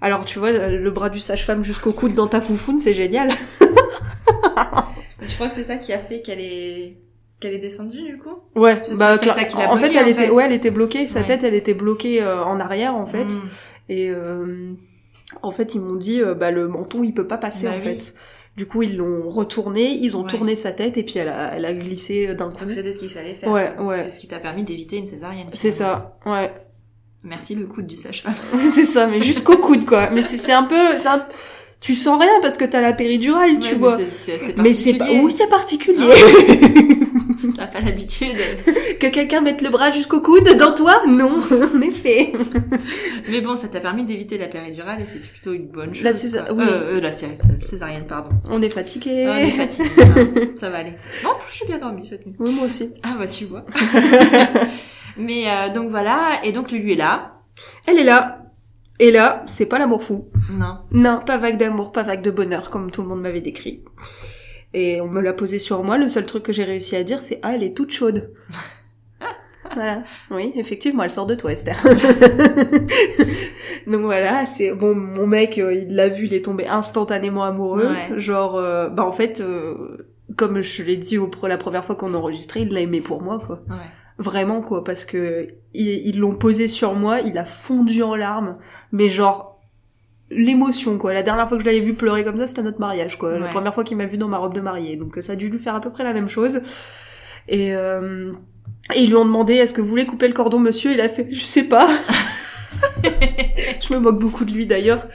Alors 0.00 0.24
tu 0.24 0.38
vois, 0.38 0.50
le 0.52 0.90
bras 0.90 1.10
du 1.10 1.20
sage-femme 1.20 1.62
jusqu'au 1.62 1.92
coude 1.92 2.14
dans 2.14 2.26
ta 2.26 2.40
foufoune, 2.40 2.78
c'est 2.78 2.94
génial. 2.94 3.30
Je 5.20 5.34
crois 5.34 5.48
que 5.48 5.54
c'est 5.54 5.64
ça 5.64 5.76
qui 5.76 5.92
a 5.92 5.98
fait 5.98 6.20
qu'elle 6.22 6.40
est 6.40 6.96
qu'elle 7.44 7.54
est 7.54 7.58
descendue 7.58 8.02
du 8.02 8.18
coup? 8.18 8.30
Ouais, 8.56 8.80
C'est- 8.82 8.94
bah 8.96 9.16
ça 9.16 9.44
qui 9.44 9.56
l'a 9.56 9.70
en 9.72 9.76
fait, 9.76 9.90
elle 9.94 10.04
en 10.04 10.06
était, 10.06 10.24
fait. 10.26 10.30
ouais, 10.30 10.44
elle 10.46 10.52
était 10.52 10.70
bloquée. 10.70 11.06
Sa 11.08 11.20
Ouais. 11.20 11.26
tête, 11.26 11.44
elle 11.44 11.54
était 11.54 11.74
bloquée 11.74 12.22
euh, 12.22 12.42
en 12.44 12.58
arrière 12.60 12.94
en 12.96 13.06
fait. 13.06 13.24
Mm. 13.26 13.48
Et 13.90 14.10
euh, 14.10 14.72
en 15.42 15.50
fait, 15.50 15.74
ils 15.74 15.80
m'ont 15.80 15.96
dit, 15.96 16.20
euh, 16.20 16.34
bah 16.34 16.50
le 16.50 16.68
menton, 16.68 17.04
il 17.04 17.12
peut 17.14 17.26
pas 17.26 17.38
passer 17.38 17.66
Bah 17.66 17.72
en 17.74 17.76
oui. 17.76 17.82
fait. 17.82 18.14
Du 18.56 18.66
coup, 18.66 18.82
ils 18.82 18.96
l'ont 18.96 19.28
retourné, 19.28 19.90
ils 20.00 20.16
ont 20.16 20.22
Ouais. 20.22 20.28
tourné 20.28 20.54
sa 20.56 20.70
tête 20.72 20.96
et 20.96 21.02
puis 21.02 21.18
elle 21.18 21.28
a, 21.28 21.54
elle 21.56 21.64
a 21.64 21.74
glissé 21.74 22.34
d'un 22.34 22.50
coup. 22.50 22.60
Donc 22.60 22.70
c'était 22.70 22.92
ce 22.92 22.98
qu'il 23.00 23.10
fallait 23.10 23.34
faire. 23.34 23.50
Ouais, 23.50 23.72
ouais. 23.80 24.02
C'est 24.02 24.10
ce 24.10 24.18
qui 24.18 24.28
t'a 24.28 24.38
permis 24.38 24.62
d'éviter 24.62 24.96
une 24.96 25.06
césarienne. 25.06 25.48
C'est 25.54 25.72
ça, 25.72 26.18
ouais. 26.26 26.52
Merci 27.24 27.54
le 27.54 27.66
coude 27.66 27.86
du 27.86 27.96
sage-femme. 27.96 28.34
c'est 28.70 28.84
ça, 28.84 29.06
mais 29.06 29.20
jusqu'au 29.22 29.56
coude 29.56 29.84
quoi. 29.86 30.10
Mais 30.10 30.22
c'est 30.22 30.52
un 30.52 30.62
peu, 30.64 30.76
tu 31.80 31.94
sens 31.94 32.20
rien 32.20 32.32
parce 32.42 32.56
que 32.56 32.64
t'as 32.64 32.80
la 32.80 32.92
péridurale, 32.92 33.58
tu 33.58 33.74
vois. 33.74 33.96
Mais 33.98 34.04
c'est- 34.10 34.38
c'est 34.38 34.56
Mais 34.58 34.72
c'est 34.72 34.92
pas, 34.94 34.98
particulier. 35.06 35.24
oui, 35.24 35.32
c'est 35.32 35.48
particulier. 35.48 36.08
T'as 37.64 37.80
pas 37.80 37.80
l'habitude. 37.84 38.36
que 39.00 39.06
quelqu'un 39.06 39.40
mette 39.40 39.62
le 39.62 39.70
bras 39.70 39.90
jusqu'au 39.90 40.20
coude 40.20 40.56
dans 40.58 40.74
toi, 40.74 41.00
non, 41.06 41.40
en 41.74 41.80
effet. 41.80 42.32
Mais 43.30 43.40
bon, 43.40 43.56
ça 43.56 43.68
t'a 43.68 43.80
permis 43.80 44.04
d'éviter 44.04 44.36
la 44.36 44.48
péridurale 44.48 45.00
et 45.00 45.06
c'est 45.06 45.20
plutôt 45.20 45.52
une 45.54 45.66
bonne 45.68 45.94
chose. 45.94 46.04
La 46.04 46.12
césa- 46.12 46.46
quoi. 46.46 46.56
oui. 46.56 46.64
Euh, 46.68 46.96
euh, 46.96 47.00
la 47.00 47.10
cés- 47.10 47.34
césarienne, 47.58 48.06
pardon. 48.06 48.36
On 48.50 48.60
est 48.60 48.68
fatigué. 48.70 49.26
On 49.28 49.36
est 49.36 49.50
fatigué. 49.52 49.88
hein. 50.00 50.48
ça 50.56 50.68
va 50.68 50.78
aller. 50.78 50.94
Non, 51.22 51.30
je 51.48 51.54
suis 51.54 51.66
bien 51.66 51.78
dormie 51.78 52.06
cette 52.08 52.26
nuit. 52.26 52.34
Oui, 52.38 52.52
moi 52.52 52.66
aussi. 52.66 52.92
Ah 53.02 53.14
bah 53.18 53.26
tu 53.28 53.46
vois. 53.46 53.64
Mais 55.16 55.44
euh, 55.48 55.72
donc 55.72 55.88
voilà, 55.90 56.40
et 56.44 56.52
donc 56.52 56.70
Lulu 56.70 56.92
est 56.92 56.96
là. 56.96 57.40
Elle 57.86 57.98
est 57.98 58.04
là. 58.04 58.40
Et 59.00 59.10
là, 59.10 59.42
c'est 59.46 59.66
pas 59.66 59.78
l'amour 59.78 60.04
fou. 60.04 60.28
Non. 60.50 60.78
Non, 60.92 61.20
pas 61.24 61.36
vague 61.36 61.56
d'amour, 61.56 61.90
pas 61.92 62.02
vague 62.04 62.22
de 62.22 62.30
bonheur, 62.30 62.70
comme 62.70 62.90
tout 62.92 63.02
le 63.02 63.08
monde 63.08 63.20
m'avait 63.22 63.40
décrit. 63.40 63.82
Et 64.74 65.00
on 65.00 65.06
me 65.06 65.22
l'a 65.22 65.32
posé 65.32 65.60
sur 65.60 65.84
moi. 65.84 65.96
Le 65.96 66.08
seul 66.08 66.26
truc 66.26 66.42
que 66.42 66.52
j'ai 66.52 66.64
réussi 66.64 66.96
à 66.96 67.04
dire, 67.04 67.22
c'est 67.22 67.38
ah, 67.42 67.54
elle 67.54 67.62
est 67.62 67.76
toute 67.76 67.92
chaude. 67.92 68.32
voilà. 69.74 70.02
Oui, 70.32 70.52
effectivement, 70.56 71.04
elle 71.04 71.10
sort 71.10 71.26
de 71.26 71.36
toi, 71.36 71.52
Esther. 71.52 71.76
Donc 73.86 74.00
voilà, 74.00 74.46
c'est 74.46 74.72
bon. 74.72 74.96
Mon 74.96 75.28
mec, 75.28 75.58
euh, 75.58 75.72
il 75.72 75.94
l'a 75.94 76.08
vu, 76.08 76.26
il 76.26 76.34
est 76.34 76.44
tombé 76.44 76.66
instantanément 76.66 77.44
amoureux. 77.44 77.86
Ouais. 77.86 78.18
Genre, 78.18 78.56
euh, 78.56 78.88
bah 78.88 79.04
en 79.04 79.12
fait, 79.12 79.40
euh, 79.40 80.08
comme 80.36 80.60
je 80.60 80.82
l'ai 80.82 80.96
dit 80.96 81.18
au, 81.18 81.30
la 81.46 81.56
première 81.56 81.84
fois 81.84 81.94
qu'on 81.94 82.12
enregistrait, 82.12 82.62
il 82.62 82.72
l'a 82.72 82.80
aimé 82.80 83.00
pour 83.00 83.22
moi, 83.22 83.38
quoi. 83.38 83.62
Ouais. 83.68 83.76
Vraiment 84.18 84.60
quoi, 84.60 84.84
parce 84.84 85.04
que 85.04 85.48
ils 85.72 86.18
l'ont 86.18 86.36
posé 86.36 86.68
sur 86.68 86.94
moi, 86.94 87.20
il 87.20 87.36
a 87.36 87.44
fondu 87.44 88.04
en 88.04 88.14
larmes, 88.14 88.52
mais 88.92 89.08
genre 89.08 89.53
l'émotion 90.34 90.98
quoi. 90.98 91.12
La 91.12 91.22
dernière 91.22 91.48
fois 91.48 91.56
que 91.56 91.62
je 91.62 91.68
l'avais 91.68 91.80
vu 91.80 91.94
pleurer 91.94 92.24
comme 92.24 92.36
ça, 92.36 92.46
c'était 92.46 92.60
à 92.60 92.64
notre 92.64 92.80
mariage 92.80 93.18
quoi. 93.18 93.38
La 93.38 93.48
première 93.48 93.74
fois 93.74 93.84
qu'il 93.84 93.96
m'a 93.96 94.06
vu 94.06 94.18
dans 94.18 94.28
ma 94.28 94.38
robe 94.38 94.54
de 94.54 94.60
mariée, 94.60 94.96
donc 94.96 95.16
ça 95.20 95.32
a 95.32 95.36
dû 95.36 95.48
lui 95.48 95.58
faire 95.58 95.74
à 95.74 95.80
peu 95.80 95.90
près 95.90 96.04
la 96.04 96.12
même 96.12 96.28
chose. 96.28 96.60
Et 97.48 97.74
euh, 97.74 98.32
et 98.94 99.02
ils 99.02 99.08
lui 99.08 99.16
ont 99.16 99.24
demandé 99.24 99.54
est-ce 99.54 99.74
que 99.74 99.80
vous 99.80 99.88
voulez 99.88 100.06
couper 100.06 100.28
le 100.28 100.34
cordon 100.34 100.58
monsieur? 100.58 100.92
Il 100.92 101.00
a 101.00 101.08
fait 101.08 101.28
je 101.30 101.44
sais 101.44 101.64
pas. 101.64 101.88
je 103.80 103.94
me 103.94 103.98
moque 103.98 104.18
beaucoup 104.18 104.44
de 104.44 104.52
lui 104.52 104.66
d'ailleurs. 104.66 105.06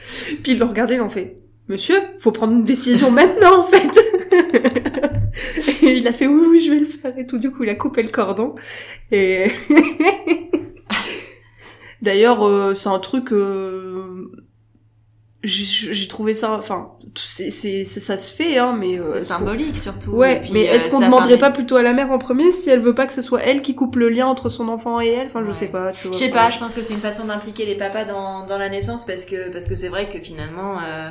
Puis 0.43 0.53
ils 0.53 0.59
l'ont 0.59 0.69
regardé, 0.69 0.95
ils 0.95 1.01
ont 1.01 1.09
fait 1.09 1.35
monsieur, 1.67 1.99
faut 2.19 2.31
prendre 2.31 2.53
une 2.53 2.65
décision 2.65 3.11
maintenant 3.11 3.59
en 3.59 3.63
fait. 3.63 3.89
Et 5.83 5.93
il 5.93 6.07
a 6.07 6.13
fait 6.13 6.27
oui 6.27 6.41
oui 6.49 6.61
je 6.61 6.71
vais 6.71 6.79
le 6.79 6.85
faire 6.85 7.17
et 7.17 7.25
tout 7.25 7.37
du 7.37 7.51
coup 7.51 7.63
il 7.63 7.69
a 7.69 7.75
coupé 7.75 8.03
le 8.03 8.09
cordon 8.09 8.55
et 9.11 9.45
d'ailleurs 12.01 12.45
euh, 12.45 12.75
c'est 12.75 12.89
un 12.89 12.99
truc 12.99 13.31
euh, 13.31 13.88
j'ai 15.41 16.07
trouvé 16.09 16.33
ça 16.35 16.57
enfin 16.57 16.91
c'est 17.15 17.49
c'est 17.49 17.85
ça 17.85 18.17
se 18.17 18.33
fait 18.33 18.57
hein 18.57 18.75
mais 18.77 18.99
euh, 18.99 19.13
C'est 19.13 19.19
qu'on- 19.19 19.25
symbolique 19.25 19.77
surtout. 19.77 20.11
ouais 20.11 20.35
Et 20.35 20.39
puis, 20.41 20.49
mais 20.51 20.69
euh, 20.69 20.73
est-ce 20.73 20.89
qu'on 20.89 20.99
ça 20.99 21.05
demanderait 21.05 21.37
pas 21.37 21.49
plutôt 21.51 21.77
à 21.77 21.81
la 21.81 21.93
mère 21.93 22.11
en 22.11 22.17
premier 22.17 22.51
si 22.51 22.69
elle 22.69 22.81
veut 22.81 22.93
pas 22.93 23.07
que 23.07 23.13
ce 23.13 23.21
soit 23.21 23.41
elle 23.43 23.61
qui 23.61 23.73
coupe 23.73 23.95
le 23.95 24.09
lien 24.09 24.27
entre 24.27 24.49
son 24.49 24.67
enfant 24.67 24.99
et 24.99 25.07
elle? 25.07 25.27
Enfin 25.27 25.41
je 25.43 25.47
Ouais. 25.51 25.53
sais 25.55 25.67
pas 25.67 25.93
tu 25.93 26.07
vois 26.07 26.13
Je 26.17 26.23
sais 26.25 26.29
pas, 26.29 26.49
je 26.49 26.59
pense 26.59 26.73
que 26.73 26.81
c'est 26.81 26.93
une 26.93 26.99
façon 26.99 27.23
d'impliquer 27.25 27.65
les 27.65 27.75
papas 27.75 28.03
dans, 28.03 28.45
dans 28.45 28.57
la 28.57 28.67
naissance 28.67 29.05
parce 29.05 29.23
que 29.23 29.49
parce 29.51 29.65
que 29.67 29.75
c'est 29.75 29.87
vrai 29.89 30.09
que 30.09 30.19
finalement, 30.19 30.77
euh, 30.85 31.09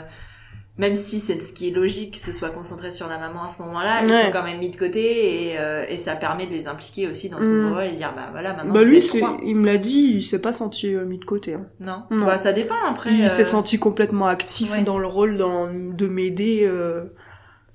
même 0.79 0.95
si 0.97 1.21
c'est 1.21 1.39
ce 1.41 1.53
qui 1.53 1.69
est 1.69 1.73
logique 1.73 2.15
que 2.15 2.21
ce 2.21 2.33
soit 2.33 2.51
concentré 2.51 2.91
sur 2.91 3.09
la 3.09 3.19
maman 3.19 3.43
à 3.45 3.49
ce 3.49 3.61
moment-là, 3.63 4.03
ils 4.05 4.13
sont 4.15 4.31
quand 4.33 4.45
même 4.45 4.59
mis 4.59 4.71
de 4.71 4.77
côté 4.77 5.51
et, 5.51 5.59
euh, 5.59 5.85
et 5.89 5.97
ça 5.97 6.15
permet 6.17 6.47
de 6.47 6.53
les 6.53 6.69
impliquer 6.69 7.09
aussi 7.09 7.29
dans 7.29 7.39
ce 7.39 7.45
Mm. 7.45 7.73
rôle 7.75 7.85
et 7.85 7.93
dire 7.97 8.13
bah 8.17 8.29
voilà 8.31 8.53
maintenant 8.55 8.73
bah 8.73 8.85
lui 8.85 9.01
trois. 9.05 9.37
il 9.45 9.57
me 9.57 9.67
l'a 9.67 9.77
dit 9.79 10.13
il 10.15 10.23
s'est 10.23 10.39
pas 10.41 10.53
senti 10.53 10.95
euh, 10.95 11.05
mis 11.05 11.19
de 11.19 11.25
côté 11.25 11.55
hein. 11.55 11.67
Non. 11.81 12.05
Non. 12.11 12.27
Bah 12.27 12.39
ça 12.39 12.53
dépend 12.53 12.77
après. 12.89 13.11
il 13.13 13.25
euh, 13.25 13.29
s'est 13.29 13.45
senti 13.45 13.79
complètement 13.79 14.27
actif 14.27 14.71
ouais. 14.73 14.83
dans 14.83 14.99
le 14.99 15.07
rôle 15.09 15.37
dans, 15.37 15.69
de 15.73 16.07
m'aider. 16.07 16.63
euh, 16.65 17.05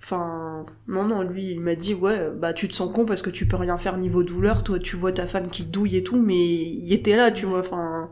Enfin, 0.05 0.65
non, 0.89 1.05
non, 1.05 1.21
lui, 1.21 1.51
il 1.51 1.61
m'a 1.61 1.75
dit, 1.75 1.93
ouais, 1.93 2.29
bah 2.35 2.51
tu 2.51 2.67
te 2.67 2.73
sens 2.73 2.91
con 2.93 3.05
parce 3.05 3.21
que 3.21 3.29
tu 3.29 3.47
peux 3.47 3.55
rien 3.55 3.77
faire 3.77 3.95
niveau 3.97 4.21
douleur. 4.21 4.61
Toi, 4.65 4.77
tu 4.77 4.97
vois 4.97 5.13
ta 5.13 5.27
femme 5.27 5.47
qui 5.47 5.63
douille 5.63 5.95
et 5.95 6.03
tout, 6.03 6.21
mais 6.21 6.35
il 6.35 6.91
était 6.91 7.15
là, 7.15 7.31
tu 7.31 7.45
vois. 7.45 7.59
Enfin, 7.61 8.09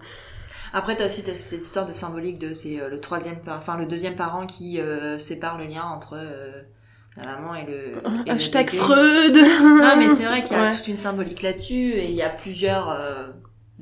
Après, 0.73 0.95
t'as 0.95 1.07
aussi 1.07 1.21
t'as 1.23 1.35
cette 1.35 1.61
histoire 1.61 1.85
de 1.85 1.91
symbolique 1.93 2.39
de 2.39 2.53
c'est 2.53 2.79
euh, 2.79 2.89
le 2.89 2.99
troisième, 3.01 3.37
enfin 3.47 3.77
le 3.77 3.85
deuxième 3.85 4.15
parent 4.15 4.45
qui 4.47 4.79
euh, 4.79 5.19
sépare 5.19 5.57
le 5.57 5.65
lien 5.65 5.83
entre 5.83 6.13
euh, 6.17 6.61
la 7.17 7.35
maman 7.35 7.55
et 7.55 7.65
le. 7.65 8.01
et 8.25 8.31
hashtag. 8.31 8.69
Freud. 8.69 9.35
Non, 9.35 9.97
mais 9.97 10.09
c'est 10.09 10.25
vrai 10.25 10.43
qu'il 10.43 10.55
y 10.55 10.59
a 10.59 10.69
Ouais. 10.69 10.75
toute 10.77 10.87
une 10.87 10.97
symbolique 10.97 11.41
là-dessus 11.41 11.91
et 11.91 12.05
il 12.09 12.15
y 12.15 12.21
a 12.21 12.29
plusieurs 12.29 12.89
euh, 12.89 13.27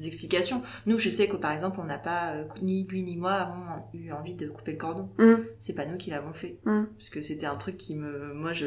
explications. 0.07 0.61
Nous, 0.85 0.97
je 0.97 1.09
sais 1.09 1.27
que 1.27 1.35
par 1.35 1.51
exemple, 1.51 1.79
on 1.81 1.85
n'a 1.85 1.97
pas 1.97 2.33
euh, 2.33 2.43
ni 2.61 2.85
lui 2.87 3.03
ni 3.03 3.17
moi 3.17 3.33
avons 3.33 3.61
eu 3.93 4.11
envie 4.11 4.35
de 4.35 4.47
couper 4.47 4.71
le 4.73 4.77
cordon. 4.77 5.09
Hum, 5.19 5.43
C'est 5.59 5.73
pas 5.73 5.85
nous 5.85 5.97
qui 5.97 6.09
l'avons 6.09 6.33
fait 6.33 6.57
hum. 6.65 6.87
parce 6.97 7.09
que 7.09 7.21
c'était 7.21 7.45
un 7.45 7.55
truc 7.55 7.77
qui 7.77 7.95
me, 7.95 8.33
moi 8.33 8.53
je, 8.53 8.65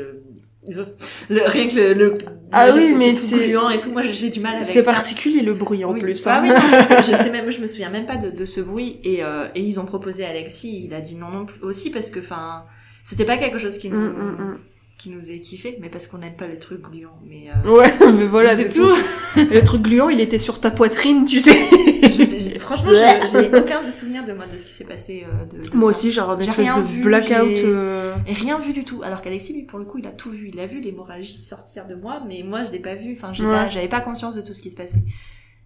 le, 0.69 1.43
rien 1.47 1.69
que 1.69 1.75
le, 1.75 1.93
le 1.95 2.15
Ah 2.53 2.71
oui, 2.75 2.95
mais 2.97 3.15
c'est 3.15 3.51
et 3.51 3.79
tout. 3.81 3.91
Moi, 3.91 4.03
j'ai 4.03 4.31
du 4.31 4.41
mal 4.41 4.55
avec 4.55 4.67
C'est 4.67 4.85
particulier 4.85 5.43
le 5.43 5.55
bruit 5.55 5.85
en 5.85 5.93
Oui. 5.93 6.01
plus. 6.01 6.27
Ah 6.27 6.39
hein. 6.39 6.43
oui, 6.43 6.49
non, 6.51 6.55
mais 6.71 7.03
c'est- 7.03 7.13
je 7.13 7.17
sais 7.23 7.31
même, 7.31 7.51
je 7.51 7.61
me 7.61 7.67
souviens 7.67 7.91
même 7.91 8.07
pas 8.07 8.17
de, 8.17 8.31
de 8.31 8.45
ce 8.45 8.61
bruit 8.61 9.01
et, 9.05 9.25
euh, 9.25 9.49
et 9.55 9.61
ils 9.63 9.81
ont 9.81 9.85
proposé 9.85 10.25
à 10.25 10.29
Alexis, 10.31 10.85
il 10.85 10.95
a 10.95 11.01
dit 11.01 11.17
non 11.17 11.31
non 11.31 11.47
plus 11.47 11.61
aussi 11.63 11.91
parce 11.91 12.11
que 12.11 12.21
enfin 12.21 12.65
c'était 13.05 13.25
pas 13.25 13.37
quelque 13.39 13.59
chose 13.59 13.79
qui 13.79 13.91
nous 13.91 13.99
hum, 13.99 14.57
qui 15.03 15.11
nous 15.11 15.31
ait 15.31 15.41
kiffé, 15.41 15.79
mais 15.81 15.89
parce 15.89 16.07
qu'on 16.07 16.19
n'aime 16.19 16.37
pas 16.37 16.47
les 16.47 16.59
trucs 16.59 16.81
gluants. 16.83 17.19
Mais 17.27 17.47
euh. 17.67 17.71
Ouais, 17.77 17.93
mais 18.13 18.27
voilà, 18.27 18.55
c'est 18.57 18.69
tout. 18.71 18.89
le 19.37 19.61
truc 19.63 19.83
gluant, 19.83 20.09
il 20.09 20.21
était 20.21 20.39
sur 20.39 20.61
ta 20.61 20.71
poitrine, 20.71 21.25
tu 21.25 21.41
sais. 21.41 21.53
Je 22.03 22.09
sais- 22.25 22.41
j'ai- 22.41 22.59
franchement, 22.59 22.91
je- 22.91 23.29
j'ai 23.29 23.57
aucun 23.57 23.89
souvenir 23.91 24.25
de 24.25 24.33
moi 24.33 24.47
de 24.47 24.57
ce 24.57 24.65
qui 24.67 24.73
s'est 24.73 24.85
passé. 24.85 25.25
euh, 25.27 25.45
de, 25.47 25.69
de 25.71 25.77
Moi 25.77 25.93
ça. 25.93 25.99
aussi, 25.99 26.11
j'ai 26.13 26.21
un 26.21 26.37
espèce 26.37 26.75
de 26.77 26.81
vu, 26.83 27.01
blackout. 27.03 27.59
euh, 27.65 28.15
rien 28.27 28.59
vu 28.59 28.73
du 28.73 28.85
tout. 28.85 29.01
Alors 29.05 29.23
qu'Alexis, 29.23 29.53
lui, 29.55 29.63
pour 29.63 29.79
le 29.79 29.85
coup, 29.85 29.99
il 29.99 30.07
a 30.07 30.11
tout 30.11 30.31
vu. 30.31 30.51
Il 30.53 30.59
a 30.61 30.67
vu 30.67 30.81
l'hémorragie 30.81 31.37
sortir 31.39 31.87
de 31.87 31.95
moi, 31.95 32.21
mais 32.27 32.43
moi, 32.45 32.65
je 32.65 32.73
l'ai 32.73 32.81
pas 32.81 32.95
vu. 32.97 33.13
Enfin, 33.17 33.31
Ouais. 33.33 33.45
pas- 33.51 33.69
j'avais 33.69 33.89
pas 33.89 34.01
conscience 34.01 34.35
de 34.35 34.41
tout 34.43 34.53
ce 34.53 34.61
qui 34.63 34.71
se 34.71 34.77
passait. 34.77 35.03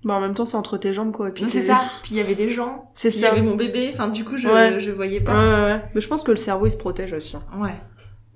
Bah, 0.05 0.14
en 0.14 0.20
même 0.20 0.35
temps, 0.35 0.46
c'est 0.46 0.57
entre 0.59 0.77
tes 0.79 0.92
jambes, 0.92 1.11
quoi. 1.12 1.29
Et 1.31 1.33
puis 1.33 1.42
Donc 1.44 1.53
c'est 1.53 1.62
ça. 1.62 1.81
Puis 2.03 2.12
il 2.12 2.16
y 2.18 2.20
avait 2.20 2.35
des 2.35 2.51
gens. 2.53 2.90
C'est 2.94 3.09
Puis 3.09 3.18
il 3.18 3.20
y 3.22 3.25
ça. 3.25 3.33
avait 3.33 3.42
mon 3.42 3.57
bébé. 3.57 3.90
Enfin, 3.92 4.09
du 4.09 4.25
coup, 4.25 4.37
je, 4.37 4.46
Ouais. 4.49 4.79
je 4.79 4.90
voyais 4.92 5.18
Ouais, 5.18 5.25
pas. 5.25 5.33
ouais, 5.35 5.72
ouais. 5.72 5.83
Mais 5.94 6.01
je 6.01 6.07
pense 6.09 6.22
que 6.22 6.31
le 6.31 6.37
cerveau, 6.37 6.66
il 6.66 6.70
se 6.70 6.77
protège 6.77 7.12
aussi. 7.14 7.37
hein. 7.37 7.42
Ouais. 7.62 7.75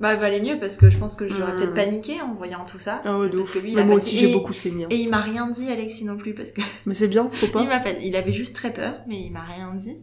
Bah, 0.01 0.15
il 0.15 0.19
valait 0.21 0.41
mieux 0.41 0.59
parce 0.59 0.77
que 0.79 0.89
je 0.89 0.97
pense 0.97 1.15
que 1.15 1.29
j'aurais 1.29 1.53
Hmm. 1.53 1.57
peut-être 1.57 1.75
paniqué 1.75 2.21
en 2.23 2.33
voyant 2.35 2.65
tout 2.65 2.79
ça. 2.79 3.03
Ah 3.05 3.19
ouais, 3.19 3.29
Parce 3.29 3.43
ouf. 3.43 3.55
que 3.55 3.59
lui, 3.59 3.73
il 3.73 3.79
a 3.79 3.85
moi 3.85 3.97
aussi, 3.97 4.17
j'ai 4.17 4.33
beaucoup 4.33 4.55
saigné. 4.55 4.85
hein. 4.85 4.89
Et 4.91 4.97
il 4.97 5.11
m'a 5.11 5.21
rien 5.21 5.49
dit, 5.51 5.71
Alexis 5.71 6.05
non 6.07 6.17
plus, 6.17 6.35
parce 6.35 6.53
que 6.53 6.63
Mais 6.87 6.95
c'est 6.95 7.09
bien, 7.09 7.29
faut 7.29 7.47
pas. 7.53 7.61
il 7.61 7.69
m'a 7.69 7.81
fait, 7.81 7.99
il 8.03 8.17
avait 8.17 8.33
juste 8.33 8.57
très 8.57 8.73
peur, 8.73 8.95
mais 9.07 9.21
il 9.21 9.31
m'a 9.31 9.43
rien 9.43 9.75
dit. 9.75 9.99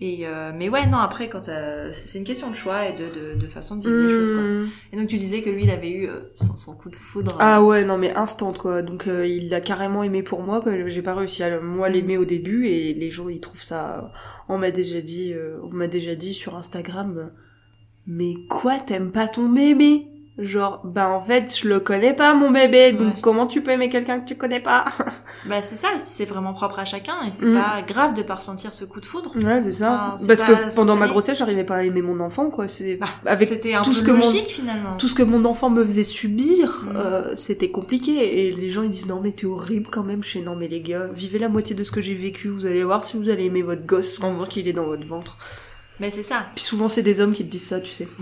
Et 0.00 0.26
euh, 0.26 0.50
mais 0.52 0.68
ouais, 0.68 0.86
non, 0.86 0.98
après, 0.98 1.28
quand 1.28 1.48
euh, 1.48 1.90
c'est 1.92 2.18
une 2.18 2.24
question 2.24 2.50
de 2.50 2.56
choix 2.56 2.88
et 2.88 2.92
de, 2.92 3.04
de, 3.04 3.34
de 3.38 3.46
façon 3.46 3.76
de 3.76 3.82
vivre 3.88 4.02
les 4.02 4.10
choses, 4.10 4.32
quoi. 4.32 4.42
Mmh. 4.42 4.68
Et 4.92 4.96
donc 4.96 5.06
tu 5.08 5.16
disais 5.18 5.42
que 5.42 5.50
lui, 5.50 5.62
il 5.64 5.70
avait 5.70 5.90
eu 5.92 6.08
euh, 6.08 6.20
son, 6.34 6.56
son 6.56 6.74
coup 6.74 6.88
de 6.90 6.96
foudre. 6.96 7.36
Ah 7.38 7.62
ouais, 7.62 7.84
non 7.84 7.98
mais 7.98 8.12
instant 8.14 8.52
quoi. 8.52 8.82
Donc 8.82 9.06
euh, 9.06 9.24
il 9.26 9.48
l'a 9.48 9.60
carrément 9.60 10.02
aimé 10.02 10.24
pour 10.24 10.42
moi. 10.42 10.60
que 10.60 10.88
J'ai 10.88 11.02
pas 11.02 11.14
réussi 11.14 11.44
à 11.44 11.60
moi 11.60 11.88
l'aimer 11.88 12.16
au 12.18 12.24
début 12.24 12.66
et 12.66 12.94
les 12.94 13.10
gens 13.10 13.28
ils 13.28 13.38
trouvent 13.40 13.62
ça. 13.62 14.12
On 14.48 14.58
m'a 14.58 14.72
déjà 14.72 15.00
dit, 15.00 15.32
euh, 15.34 15.58
on 15.62 15.68
m'a 15.68 15.86
déjà 15.86 16.16
dit 16.16 16.34
sur 16.34 16.56
Instagram. 16.56 17.30
Mais 18.06 18.34
quoi, 18.48 18.78
t'aimes 18.78 19.12
pas 19.12 19.28
ton 19.28 19.48
bébé? 19.48 20.06
Genre, 20.38 20.80
bah 20.82 21.10
en 21.10 21.20
fait, 21.20 21.54
je 21.54 21.68
le 21.68 21.78
connais 21.78 22.14
pas 22.14 22.34
mon 22.34 22.50
bébé. 22.50 22.92
Donc 22.92 23.16
Ouais. 23.16 23.20
comment 23.20 23.46
tu 23.46 23.60
peux 23.62 23.70
aimer 23.70 23.90
quelqu'un 23.90 24.18
que 24.18 24.26
tu 24.26 24.34
connais 24.34 24.60
pas? 24.60 24.86
Bah 25.46 25.60
c'est 25.60 25.76
ça, 25.76 25.88
c'est 26.06 26.24
vraiment 26.24 26.54
propre 26.54 26.78
à 26.78 26.84
chacun 26.86 27.14
et 27.26 27.30
c'est 27.30 27.44
Mm. 27.46 27.52
pas 27.54 27.82
grave 27.86 28.14
de 28.14 28.22
pas 28.22 28.36
ressentir 28.36 28.72
ce 28.72 28.84
coup 28.86 29.00
de 29.00 29.04
foudre. 29.06 29.32
Ouais, 29.36 29.60
c'est 29.60 29.72
ça. 29.72 30.14
Enfin, 30.14 30.26
Parce 30.26 30.42
que 30.42 30.74
pendant 30.74 30.96
ma 30.96 31.06
grossesse, 31.06 31.36
j'arrivais 31.38 31.64
pas 31.64 31.76
à 31.76 31.82
aimer 31.82 32.00
mon 32.00 32.18
enfant 32.20 32.48
quoi. 32.48 32.66
C'est 32.66 32.94
Bah, 32.96 33.08
avec 33.26 33.50
c'était 33.50 33.74
un 33.74 33.82
tout 33.82 33.90
peu 33.90 33.96
ce 33.96 34.02
que 34.04 34.10
mon- 34.10 34.18
logique 34.18 34.46
finalement. 34.48 34.96
tout 34.96 35.08
ce 35.08 35.14
que 35.14 35.22
mon 35.22 35.44
enfant 35.44 35.68
me 35.68 35.84
faisait 35.84 36.02
subir, 36.02 36.88
Mm. 36.90 36.96
euh, 36.96 37.34
c'était 37.34 37.70
compliqué. 37.70 38.46
Et 38.46 38.52
les 38.52 38.70
gens 38.70 38.82
ils 38.84 38.90
disent 38.90 39.08
non 39.08 39.20
mais 39.22 39.32
t'es 39.32 39.46
horrible 39.46 39.88
quand 39.90 40.02
même. 40.02 40.22
Chez 40.22 40.40
non 40.40 40.56
mais 40.56 40.66
les 40.68 40.80
gars, 40.80 41.08
vivez 41.08 41.38
la 41.38 41.50
moitié 41.50 41.76
de 41.76 41.84
ce 41.84 41.92
que 41.92 42.00
j'ai 42.00 42.14
vécu. 42.14 42.48
Vous 42.48 42.64
allez 42.64 42.82
voir 42.84 43.04
si 43.04 43.18
vous 43.18 43.28
allez 43.28 43.44
aimer 43.44 43.62
votre 43.62 43.84
gosse 43.84 44.16
pendant 44.18 44.46
qu'il 44.46 44.66
est 44.66 44.72
dans 44.72 44.86
votre 44.86 45.06
ventre. 45.06 45.36
Mais 46.02 46.10
c'est 46.10 46.24
ça. 46.24 46.46
Puis 46.56 46.64
souvent 46.64 46.88
c'est 46.88 47.04
des 47.04 47.20
hommes 47.20 47.32
qui 47.32 47.44
te 47.44 47.48
disent 47.50 47.68
ça, 47.68 47.80
tu 47.80 47.92
sais. 47.92 48.08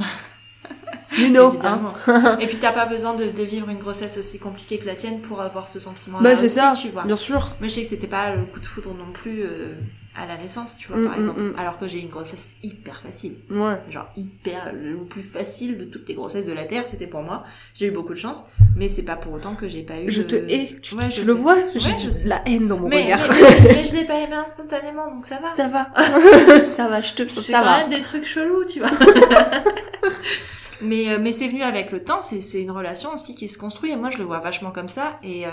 You 1.18 1.28
know, 1.28 1.58
hein. 1.64 1.92
et 2.40 2.46
puis 2.46 2.58
t'as 2.58 2.70
pas 2.72 2.86
besoin 2.86 3.14
de, 3.14 3.24
de 3.30 3.42
vivre 3.42 3.68
une 3.68 3.78
grossesse 3.78 4.16
aussi 4.16 4.38
compliquée 4.38 4.78
que 4.78 4.86
la 4.86 4.94
tienne 4.94 5.20
pour 5.20 5.40
avoir 5.40 5.68
ce 5.68 5.80
sentiment-là. 5.80 6.22
Bah 6.22 6.36
c'est 6.36 6.48
ça, 6.48 6.74
tu 6.80 6.88
vois. 6.90 7.02
bien 7.02 7.16
sûr. 7.16 7.56
Moi 7.58 7.68
je 7.68 7.68
sais 7.68 7.82
que 7.82 7.88
c'était 7.88 8.06
pas 8.06 8.36
le 8.36 8.44
coup 8.44 8.60
de 8.60 8.66
foudre 8.66 8.94
non 8.94 9.10
plus 9.12 9.42
euh, 9.42 9.72
à 10.20 10.26
la 10.26 10.36
naissance, 10.36 10.76
tu 10.78 10.88
vois, 10.88 10.98
Mm, 10.98 11.04
par 11.06 11.16
mm, 11.16 11.20
exemple. 11.20 11.40
mm. 11.40 11.54
Alors 11.58 11.78
que 11.78 11.88
j'ai 11.88 12.00
une 12.00 12.08
grossesse 12.08 12.56
hyper 12.62 13.00
facile. 13.00 13.36
Ouais. 13.50 13.76
Genre 13.90 14.06
hyper, 14.16 14.72
le 14.74 14.96
plus 15.04 15.22
facile 15.22 15.78
de 15.78 15.84
toutes 15.84 16.06
les 16.08 16.14
grossesses 16.14 16.46
de 16.46 16.52
la 16.52 16.64
Terre, 16.64 16.84
c'était 16.86 17.06
pour 17.06 17.22
moi. 17.22 17.44
J'ai 17.74 17.86
eu 17.86 17.90
beaucoup 17.90 18.12
de 18.12 18.18
chance, 18.18 18.44
mais 18.76 18.88
c'est 18.88 19.02
pas 19.02 19.16
pour 19.16 19.32
autant 19.32 19.54
que 19.54 19.66
j'ai 19.68 19.82
pas 19.82 20.00
eu. 20.00 20.10
Je 20.10 20.22
de- 20.22 20.26
te 20.28 20.34
hais. 20.36 20.78
Tu, 20.82 20.94
Ouais, 20.94 21.10
je 21.10 21.22
le 21.22 21.34
sais. 21.34 21.40
vois 21.40 21.54
Ouais, 21.56 21.66
J'ai 21.76 22.28
la 22.28 22.42
haine 22.46 22.68
dans 22.68 22.76
mon 22.78 22.88
mais, 22.88 23.04
regard. 23.04 23.20
mais, 23.30 23.36
mais- 23.62 23.74
mais 23.76 23.84
je 23.84 23.94
l'ai 23.96 24.04
pas 24.04 24.18
aimé 24.20 24.34
instantanément, 24.34 25.10
donc 25.10 25.26
ça 25.26 25.38
va. 25.40 25.54
ça 25.56 25.68
va. 25.68 25.90
ça 26.66 26.88
va, 26.88 27.00
je 27.00 27.14
te 27.14 27.22
J'ai 27.28 27.40
ça 27.40 27.58
quand 27.60 27.64
va. 27.64 27.78
même 27.78 27.88
des 27.88 28.00
trucs 28.00 28.24
chelous, 28.24 28.64
tu 28.66 28.80
vois. 28.80 28.90
mais 30.82 31.10
euh, 31.10 31.18
mais 31.20 31.32
c'est 31.32 31.48
venu 31.48 31.62
avec 31.62 31.92
le 31.92 32.02
temps, 32.02 32.22
c'est 32.22 32.40
c'est 32.40 32.62
une 32.62 32.70
relation 32.70 33.12
aussi 33.12 33.34
qui 33.34 33.48
se 33.48 33.58
construit 33.58 33.90
et 33.92 33.96
moi 33.96 34.10
je 34.10 34.18
le 34.18 34.24
vois 34.24 34.38
vachement 34.38 34.70
comme 34.70 34.88
ça 34.88 35.18
et 35.22 35.46
euh, 35.46 35.50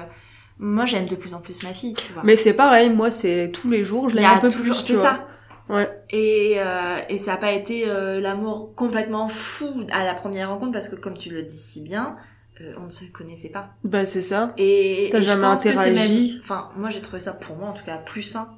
moi 0.60 0.86
j'aime 0.86 1.08
de 1.08 1.16
plus 1.16 1.34
en 1.34 1.42
plus 1.42 1.64
ma 1.64 1.74
fille, 1.74 1.94
tu 1.94 2.14
vois. 2.14 2.24
Mais 2.26 2.36
c'est 2.38 2.54
pareil, 2.54 2.90
moi 2.90 3.12
c'est 3.12 3.52
tous 3.54 3.70
les 3.70 3.84
jours, 3.84 4.10
je 4.10 4.16
l'aime 4.16 4.26
un 4.26 4.40
peu 4.40 4.50
toujours- 4.50 4.76
plus, 4.76 4.84
tu 4.86 4.94
c'est 4.94 5.00
vois. 5.00 5.04
ça. 5.04 5.28
Ouais. 5.70 5.90
Et 6.12 6.56
euh, 6.58 7.00
et 7.10 7.18
ça 7.18 7.34
a 7.34 7.38
pas 7.38 7.52
été 7.52 7.90
euh, 7.90 8.22
l'amour 8.22 8.74
complètement 8.76 9.28
fou 9.28 9.86
à 9.92 10.06
la 10.06 10.14
première 10.16 10.50
rencontre 10.50 10.72
parce 10.72 10.88
que 10.90 10.96
comme 10.96 11.18
tu 11.18 11.30
le 11.30 11.44
dis 11.44 11.58
si 11.58 11.82
bien, 11.82 12.16
euh, 12.62 12.74
on 12.80 12.86
ne 12.86 12.90
se 12.90 13.04
connaissait 13.06 13.50
pas. 13.50 13.72
Bah 13.84 14.06
c'est 14.06 14.22
ça. 14.22 14.54
Et 14.58 15.10
T'as 15.12 15.20
je 15.20 15.26
jamais 15.26 15.42
pense 15.42 15.66
interagi. 15.66 15.94
même- 16.32 16.40
Enfin, 16.42 16.70
moi 16.78 16.90
j'ai 16.90 17.02
trouvé 17.02 17.20
ça 17.20 17.34
pour 17.34 17.58
moi 17.58 17.68
en 17.70 17.74
tout 17.74 17.84
cas 17.84 17.98
plus 17.98 18.24
sain 18.24 18.50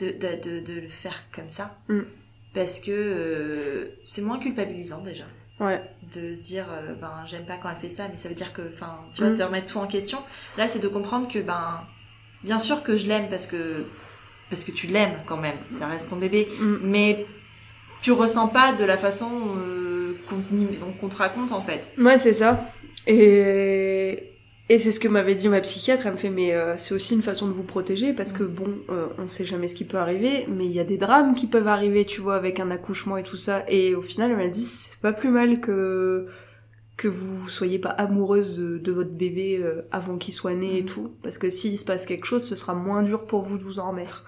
de 0.00 0.06
de 0.08 0.40
de, 0.60 0.60
de 0.74 0.80
le 0.80 0.88
faire 0.88 1.22
comme 1.34 1.50
ça 1.50 1.76
Mm. 1.88 2.00
parce 2.54 2.80
que 2.80 2.92
euh, 2.92 3.84
c'est 4.04 4.22
moins 4.22 4.38
culpabilisant 4.38 5.02
déjà 5.02 5.24
Ouais. 5.60 5.82
de 6.14 6.32
se 6.34 6.40
dire 6.42 6.66
euh, 6.70 6.94
ben 6.94 7.12
j'aime 7.26 7.44
pas 7.44 7.56
quand 7.56 7.68
elle 7.70 7.76
fait 7.76 7.88
ça 7.88 8.06
mais 8.08 8.16
ça 8.16 8.28
veut 8.28 8.34
dire 8.36 8.52
que 8.52 8.62
enfin 8.72 8.98
tu 9.12 9.22
vas 9.22 9.30
Mm. 9.30 9.34
te 9.34 9.42
remettre 9.42 9.72
tout 9.72 9.78
en 9.78 9.86
question 9.88 10.18
là 10.56 10.68
c'est 10.68 10.78
de 10.78 10.86
comprendre 10.88 11.26
que 11.26 11.38
ben 11.40 11.80
bien 12.44 12.58
sûr 12.60 12.82
que 12.84 12.96
je 12.96 13.06
l'aime 13.08 13.28
parce 13.28 13.46
que 13.48 13.84
parce 14.50 14.64
que 14.64 14.70
tu 14.70 14.86
l'aimes 14.86 15.18
quand 15.26 15.36
même, 15.36 15.56
ça 15.66 15.86
reste 15.88 16.08
ton 16.10 16.16
bébé, 16.16 16.48
Mm. 16.60 16.76
mais 16.84 17.26
tu 18.00 18.12
ressens 18.12 18.48
pas 18.48 18.72
de 18.72 18.84
la 18.84 18.96
façon 18.96 19.30
euh, 19.58 20.16
qu'on 21.00 21.08
te 21.08 21.16
raconte 21.16 21.52
en 21.52 21.60
fait. 21.60 21.92
Ouais, 21.98 22.16
c'est 22.16 22.32
ça. 22.32 22.58
Et, 23.06 24.32
et 24.70 24.78
c'est 24.78 24.92
ce 24.92 25.00
que 25.00 25.08
m'avait 25.08 25.34
dit 25.34 25.48
ma 25.48 25.60
psychiatre. 25.60 26.06
Elle 26.06 26.12
me 26.12 26.18
fait, 26.18 26.30
mais 26.30 26.52
euh, 26.52 26.76
c'est 26.76 26.94
aussi 26.94 27.14
une 27.14 27.22
façon 27.22 27.46
de 27.46 27.52
vous 27.52 27.62
protéger 27.62 28.12
parce 28.12 28.32
que 28.32 28.44
bon, 28.44 28.78
euh, 28.90 29.06
on 29.18 29.28
sait 29.28 29.44
jamais 29.44 29.68
ce 29.68 29.74
qui 29.74 29.84
peut 29.84 29.96
arriver, 29.96 30.46
mais 30.48 30.66
il 30.66 30.72
y 30.72 30.80
a 30.80 30.84
des 30.84 30.98
drames 30.98 31.34
qui 31.34 31.46
peuvent 31.46 31.68
arriver, 31.68 32.04
tu 32.04 32.20
vois, 32.20 32.36
avec 32.36 32.60
un 32.60 32.70
accouchement 32.70 33.16
et 33.16 33.22
tout 33.22 33.36
ça. 33.36 33.64
Et 33.68 33.94
au 33.94 34.02
final, 34.02 34.30
elle 34.30 34.36
m'a 34.36 34.48
dit, 34.48 34.60
c'est 34.60 35.00
pas 35.00 35.12
plus 35.12 35.30
mal 35.30 35.60
que 35.60 36.26
que 36.98 37.08
vous 37.08 37.48
soyez 37.48 37.78
pas 37.78 37.88
amoureuse 37.90 38.58
de, 38.58 38.76
de 38.76 38.92
votre 38.92 39.12
bébé 39.12 39.58
euh, 39.62 39.82
avant 39.92 40.18
qu'il 40.18 40.34
soit 40.34 40.54
né 40.54 40.76
et 40.76 40.82
Mhm. 40.82 40.86
tout, 40.86 41.10
parce 41.22 41.38
que 41.38 41.48
s'il 41.48 41.78
se 41.78 41.84
passe 41.86 42.04
quelque 42.04 42.26
chose, 42.26 42.44
ce 42.44 42.56
sera 42.56 42.74
moins 42.74 43.02
dur 43.02 43.24
pour 43.24 43.40
vous 43.42 43.56
de 43.56 43.62
vous 43.64 43.78
en 43.78 43.88
remettre. 43.90 44.24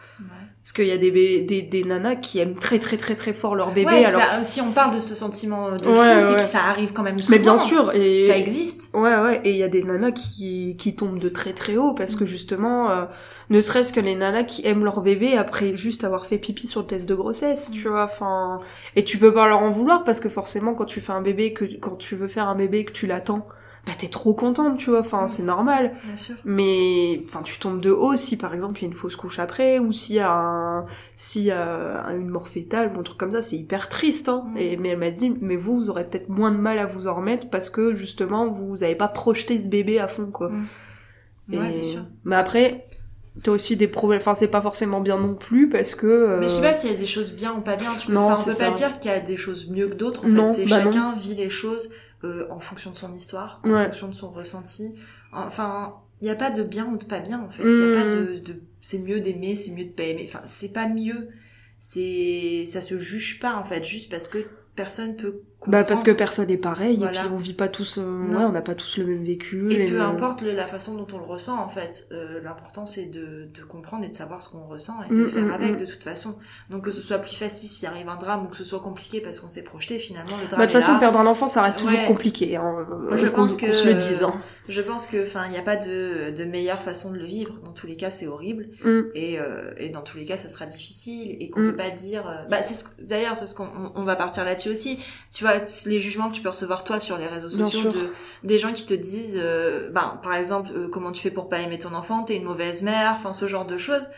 Parce 0.62 0.72
qu'il 0.72 0.86
y 0.86 0.92
a 0.92 0.98
des, 0.98 1.10
des, 1.40 1.62
des 1.62 1.84
nanas 1.84 2.16
qui 2.16 2.38
aiment 2.38 2.54
très 2.54 2.78
très 2.78 2.96
très 2.98 3.16
très 3.16 3.32
fort 3.32 3.56
leur 3.56 3.72
bébé, 3.72 3.90
Ouais, 3.90 4.04
alors... 4.04 4.20
bah, 4.20 4.44
si 4.44 4.60
on 4.60 4.72
parle 4.72 4.94
de 4.94 5.00
ce 5.00 5.14
sentiment 5.14 5.72
de 5.72 5.88
Ouais, 5.88 6.20
fou, 6.20 6.20
c'est 6.20 6.28
ouais. 6.28 6.36
que 6.36 6.42
ça 6.42 6.62
arrive 6.64 6.92
quand 6.92 7.02
même 7.02 7.18
souvent. 7.18 7.30
mais 7.36 7.42
bien 7.42 7.58
sûr, 7.58 7.92
et... 7.94 8.28
ça 8.28 8.36
existe. 8.36 8.90
Ouais, 8.94 9.16
ouais, 9.20 9.40
et 9.44 9.50
il 9.50 9.56
y 9.56 9.62
a 9.62 9.68
des 9.68 9.82
nanas 9.82 10.12
qui, 10.12 10.76
qui 10.78 10.94
tombent 10.94 11.18
de 11.18 11.28
très 11.30 11.54
très 11.54 11.76
haut 11.76 11.94
parce 11.94 12.14
que 12.14 12.24
justement, 12.26 12.90
euh, 12.90 13.04
ne 13.50 13.60
serait-ce 13.60 13.92
que 13.92 14.00
les 14.00 14.14
nanas 14.14 14.44
qui 14.44 14.66
aiment 14.66 14.84
leur 14.84 15.00
bébé 15.02 15.36
après 15.36 15.76
juste 15.76 16.04
avoir 16.04 16.24
fait 16.26 16.38
pipi 16.38 16.66
sur 16.66 16.80
le 16.80 16.86
test 16.86 17.08
de 17.08 17.14
grossesse, 17.14 17.70
tu 17.72 17.88
vois, 17.88 18.04
enfin, 18.04 18.58
et 18.96 19.04
tu 19.04 19.18
peux 19.18 19.32
pas 19.34 19.48
leur 19.48 19.60
en 19.60 19.70
vouloir 19.70 20.04
parce 20.04 20.20
que 20.20 20.28
forcément 20.28 20.74
quand 20.74 20.86
tu 20.86 21.00
fais 21.00 21.12
un 21.12 21.20
bébé, 21.22 21.52
que 21.52 21.64
quand 21.64 21.96
tu 21.96 22.16
veux 22.16 22.28
faire 22.28 22.48
un 22.48 22.54
bébé 22.54 22.84
que 22.84 22.92
tu 22.92 23.06
l'attends, 23.06 23.46
bah 23.86 23.92
t'es 23.98 24.08
trop 24.08 24.34
contente, 24.34 24.76
tu 24.76 24.90
vois, 24.90 25.00
enfin 25.00 25.26
c'est 25.26 25.42
normal. 25.42 25.94
Bien 26.04 26.14
sûr. 26.16 26.34
Mais 26.44 27.22
enfin 27.24 27.40
tu 27.42 27.58
tombes 27.58 27.80
de 27.80 27.90
haut 27.90 28.14
si 28.14 28.36
par 28.36 28.52
exemple 28.52 28.78
il 28.78 28.82
y 28.82 28.84
a 28.84 28.88
une 28.88 28.94
fausse 28.94 29.16
couche 29.16 29.38
après 29.38 29.78
ou 29.78 29.90
s'il 29.90 30.16
y 30.16 30.20
a 30.20 30.30
un 30.30 30.84
s'il 31.16 31.44
y 31.44 31.50
a 31.50 32.04
un- 32.06 32.14
une 32.14 32.28
mort 32.28 32.46
fétale 32.48 32.92
ou 32.94 33.00
un 33.00 33.02
truc 33.02 33.16
comme 33.16 33.32
ça, 33.32 33.40
c'est 33.40 33.56
hyper 33.56 33.88
triste 33.88 34.28
hein. 34.28 34.44
Mm. 34.52 34.56
Et 34.58 34.76
mais 34.76 34.88
elle 34.90 34.98
m'a 34.98 35.10
dit 35.10 35.34
mais 35.40 35.56
vous 35.56 35.76
vous 35.76 35.88
aurez 35.90 36.04
peut-être 36.04 36.28
moins 36.28 36.52
de 36.52 36.58
mal 36.58 36.78
à 36.78 36.84
vous 36.84 37.08
en 37.08 37.14
remettre 37.14 37.48
parce 37.48 37.70
que 37.70 37.94
justement 37.94 38.48
vous 38.48 38.82
avez 38.84 38.94
pas 38.96 39.08
projeté 39.08 39.58
ce 39.58 39.68
bébé 39.70 39.98
à 39.98 40.06
fond 40.08 40.26
quoi. 40.26 40.50
Mm. 40.50 40.66
Et- 41.52 41.58
Ouais, 41.58 41.70
bien 41.70 41.82
sûr. 41.82 42.04
Mais 42.24 42.36
après 42.36 42.86
t'as 43.42 43.52
aussi 43.52 43.76
des 43.76 43.86
problèmes 43.88 44.20
enfin 44.20 44.34
c'est 44.34 44.48
pas 44.48 44.60
forcément 44.60 45.00
bien 45.00 45.16
non 45.18 45.34
plus 45.34 45.68
parce 45.68 45.94
que 45.94 46.06
euh, 46.06 46.40
Mais 46.40 46.48
je 46.48 46.54
sais 46.54 46.60
pas 46.62 46.74
s'il 46.74 46.90
y 46.90 46.94
a 46.94 46.96
des 46.96 47.06
choses 47.06 47.32
bien 47.32 47.54
ou 47.54 47.60
pas 47.60 47.76
bien. 47.76 47.94
Tu 47.96 48.08
peux, 48.08 48.12
Non, 48.12 48.32
on 48.32 48.44
peut 48.44 48.50
ça. 48.50 48.70
pas 48.70 48.76
dire 48.76 48.98
qu'il 48.98 49.10
y 49.10 49.14
a 49.14 49.20
des 49.20 49.36
choses 49.36 49.68
mieux 49.70 49.88
que 49.88 49.94
d'autres. 49.94 50.24
En 50.26 50.28
Non, 50.28 50.48
fait, 50.52 50.62
c'est 50.62 50.68
bah 50.68 50.84
non. 50.84 50.90
chacun 50.92 51.14
vit 51.14 51.34
les 51.36 51.48
choses 51.50 51.90
euh, 52.24 52.46
en 52.50 52.60
fonction 52.60 52.90
de 52.90 52.96
son 52.96 53.14
histoire, 53.14 53.60
en 53.64 53.70
Ouais. 53.70 53.84
fonction 53.86 54.08
de 54.08 54.14
son 54.14 54.30
ressenti. 54.30 54.94
Enfin, 55.32 55.94
il 56.20 56.26
y 56.26 56.30
a 56.30 56.34
pas 56.34 56.50
de 56.50 56.62
bien 56.62 56.86
ou 56.92 56.96
de 56.98 57.04
pas 57.04 57.20
bien 57.20 57.40
en 57.40 57.48
fait. 57.50 57.62
Il 57.62 57.94
a 57.96 58.02
pas 58.02 58.06
Mm. 58.06 58.10
de, 58.10 58.38
de 58.40 58.60
c'est 58.82 58.98
mieux 58.98 59.20
d'aimer, 59.20 59.56
c'est 59.56 59.70
mieux 59.72 59.84
de 59.84 59.90
pas 59.92 60.02
aimer. 60.04 60.24
Enfin, 60.28 60.42
c'est 60.44 60.72
pas 60.72 60.86
mieux. 60.88 61.28
C'est 61.78 62.64
ça 62.66 62.80
se 62.80 62.98
juge 62.98 63.40
pas 63.40 63.54
en 63.54 63.64
fait, 63.64 63.84
juste 63.84 64.10
parce 64.10 64.28
que 64.28 64.38
personne 64.76 65.16
peut. 65.16 65.42
Bah 65.66 65.84
parce 65.84 66.02
que 66.04 66.10
personne 66.10 66.48
est 66.50 66.56
pareil 66.56 66.96
Voilà. 66.96 67.20
et 67.20 67.24
puis 67.24 67.32
on 67.32 67.36
vit 67.36 67.52
pas 67.52 67.68
tous 67.68 67.98
euh, 67.98 68.02
ouais, 68.02 68.36
on 68.36 68.52
n'a 68.52 68.62
pas 68.62 68.74
tous 68.74 68.96
le 68.96 69.04
même 69.04 69.22
vécu 69.24 69.70
Et 69.72 69.84
peu 69.84 69.92
mêmes- 69.98 70.00
importe 70.06 70.40
la 70.42 70.66
façon 70.66 70.94
dont 70.94 71.06
on 71.12 71.18
le 71.18 71.24
ressent, 71.24 71.58
en 71.62 71.68
fait, 71.68 72.08
euh, 72.12 72.40
l'important 72.42 72.86
c'est 72.86 73.04
de, 73.06 73.48
de 73.52 73.62
comprendre 73.64 74.04
et 74.04 74.08
de 74.08 74.16
savoir 74.16 74.40
ce 74.40 74.48
qu'on 74.48 74.66
ressent 74.66 74.94
et 75.04 75.14
de 75.14 75.20
Mm, 75.24 75.28
faire 75.28 75.44
mm, 75.44 75.50
avec 75.52 75.72
mm. 75.74 75.76
de 75.76 75.84
toute 75.86 76.02
façon. 76.02 76.38
Donc 76.70 76.84
que 76.84 76.90
ce 76.90 77.02
soit 77.02 77.18
plus 77.18 77.36
facile 77.36 77.68
s'il 77.68 77.86
arrive 77.88 78.08
un 78.08 78.16
drame 78.16 78.44
ou 78.46 78.48
que 78.48 78.56
ce 78.56 78.64
soit 78.64 78.80
compliqué 78.80 79.20
parce 79.20 79.38
qu'on 79.40 79.50
s'est 79.50 79.62
projeté, 79.62 79.98
finalement 79.98 80.36
le 80.40 80.46
drame 80.48 80.58
Bah, 80.60 80.66
de 80.66 80.72
toute 80.72 80.80
façon, 80.80 80.94
là. 80.94 80.98
perdre 80.98 81.18
un 81.20 81.26
enfant, 81.26 81.46
ça 81.46 81.62
reste 81.62 81.78
toujours 81.78 81.98
Ouais. 81.98 82.06
compliqué. 82.06 82.56
Hein, 82.56 82.86
je 83.16 83.26
euh, 83.26 83.30
pense 83.30 83.54
que 83.56 83.66
qu'on 83.66 83.74
se 83.74 83.86
le 83.86 83.94
dise. 83.94 84.22
Hein. 84.22 84.34
je 84.68 84.80
pense 84.80 85.06
que 85.06 85.22
enfin 85.22 85.42
il 85.46 85.52
n'y 85.52 85.58
a 85.58 85.62
pas 85.62 85.76
de, 85.76 86.30
de 86.30 86.44
meilleure 86.44 86.80
façon 86.80 87.12
de 87.12 87.18
le 87.18 87.24
vivre. 87.26 87.54
Dans 87.64 87.72
tous 87.72 87.86
les 87.86 87.96
cas, 87.96 88.10
c'est 88.10 88.26
horrible 88.26 88.68
et, 89.14 89.38
euh, 89.38 89.72
et 89.76 89.90
dans 89.90 90.00
tous 90.02 90.16
les 90.16 90.24
cas, 90.24 90.36
ça 90.38 90.48
sera 90.48 90.64
difficile 90.64 91.36
et 91.38 91.50
qu'on 91.50 91.60
peut 91.60 91.76
pas 91.76 91.90
dire. 91.90 92.26
euh, 92.26 92.48
Bah 92.48 92.62
c'est 92.62 92.74
ce 92.74 92.84
d'ailleurs 93.02 93.36
c'est 93.36 93.46
ce 93.46 93.54
qu'on 93.54 93.64
on- 93.64 93.92
on 93.94 94.04
va 94.04 94.16
partir 94.16 94.44
là-dessus 94.46 94.70
aussi. 94.70 94.98
Tu 95.32 95.44
vois 95.44 95.49
les 95.86 96.00
jugements 96.00 96.28
que 96.30 96.34
tu 96.36 96.42
peux 96.42 96.48
recevoir 96.48 96.84
toi 96.84 97.00
sur 97.00 97.16
les 97.18 97.26
réseaux 97.26 97.50
sociaux 97.50 97.90
de 97.90 98.12
des 98.44 98.58
gens 98.58 98.72
qui 98.72 98.86
te 98.86 98.94
disent, 98.94 99.38
euh, 99.40 99.90
ben 99.90 100.18
par 100.22 100.34
exemple 100.34 100.70
euh, 100.74 100.88
comment 100.88 101.12
tu 101.12 101.22
fais 101.22 101.30
pour 101.30 101.48
pas 101.48 101.60
aimer 101.60 101.78
ton 101.78 101.94
enfant, 101.94 102.22
t'es 102.24 102.36
une 102.36 102.44
mauvaise 102.44 102.82
mère, 102.82 103.14
enfin 103.16 103.32
ce 103.32 103.48
genre 103.48 103.64
de 103.66 103.78
choses. 103.78 104.08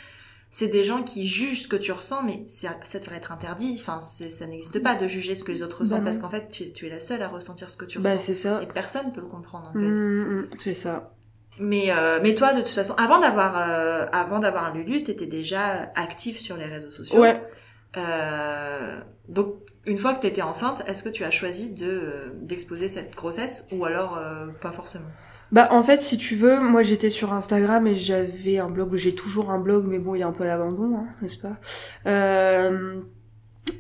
C'est 0.55 0.69
des 0.69 0.85
gens 0.85 1.03
qui 1.03 1.27
jugent 1.27 1.63
ce 1.63 1.69
que 1.69 1.77
tu 1.77 1.93
ressens, 1.93 2.23
mais 2.25 2.45
ça, 2.47 2.77
ça 2.85 2.99
devrait 2.99 3.17
être 3.17 3.33
interdit. 3.33 3.75
Enfin, 3.81 4.01
ça 4.03 4.47
n'existe 4.47 4.83
pas 4.83 4.97
de 4.97 5.09
juger 5.09 5.35
ce 5.35 5.45
que 5.45 5.51
les 5.53 5.63
autres 5.63 5.79
Bah 5.79 5.85
ressentent, 5.85 6.05
parce 6.05 6.19
qu'en 6.19 6.29
fait, 6.29 6.51
tu, 6.51 6.73
tu 6.75 6.87
es 6.87 6.91
la 6.91 7.01
seule 7.01 7.23
à 7.23 7.29
ressentir 7.29 7.71
ce 7.71 7.79
que 7.79 7.87
tu 7.87 7.99
Bah, 7.99 8.11
ressens. 8.13 8.23
c'est 8.27 8.35
ça. 8.35 8.63
Et 8.63 8.67
personne 8.67 9.13
peut 9.15 9.23
le 9.23 9.29
comprendre, 9.29 9.69
en 9.71 9.73
fait. 9.73 9.79
Mm, 9.79 10.41
mm, 10.41 10.49
c'est 10.59 10.75
ça. 10.75 11.11
Mais 11.59 11.91
euh, 11.91 12.19
mais 12.23 12.35
toi 12.35 12.53
de 12.55 12.61
toute 12.61 12.69
façon 12.69 12.95
avant 12.97 13.19
d'avoir 13.19 13.55
euh, 13.59 14.07
avant 14.13 14.39
d'avoir 14.41 14.65
un 14.65 14.73
Lulu 14.75 15.03
t'étais 15.03 15.27
déjà 15.27 15.91
active 15.97 16.39
sur 16.39 16.57
les 16.57 16.65
réseaux 16.65 16.91
sociaux. 16.91 17.21
Ouais. 17.21 17.43
Euh, 17.97 19.01
donc 19.29 19.55
une 19.85 19.99
fois 19.99 20.15
que 20.15 20.21
t'étais 20.21 20.41
enceinte 20.41 20.83
est-ce 20.87 21.03
que 21.03 21.11
tu 21.11 21.25
as 21.25 21.31
choisi 21.31 21.75
de 21.75 21.87
euh, 21.87 22.31
d'exposer 22.41 22.89
cette 22.89 23.15
grossesse 23.15 23.67
ou 23.71 23.85
alors 23.85 24.17
euh, 24.17 24.47
pas 24.61 24.73
forcément? 24.73 25.09
Bah, 25.53 25.69
en 25.71 25.83
fait, 25.83 26.01
si 26.01 26.17
tu 26.17 26.35
veux, 26.35 26.61
moi 26.61 26.83
j'étais 26.83 27.11
sur 27.11 27.35
Instagram 27.35 27.87
et 27.87 27.95
j'avais 27.95 28.59
un 28.59 28.71
blog, 28.71 28.97
j'ai 28.97 29.15
toujours 29.15 29.51
un 29.51 29.59
blog, 29.59 29.85
mais 29.87 29.99
bon, 29.99 30.15
il 30.15 30.21
y 30.21 30.23
a 30.23 30.27
un 30.27 30.33
peu 30.33 30.45
l'abandon, 30.45 30.97
hein, 30.97 31.07
n'est-ce 31.21 31.37
pas? 31.37 31.59
Euh, 32.07 33.03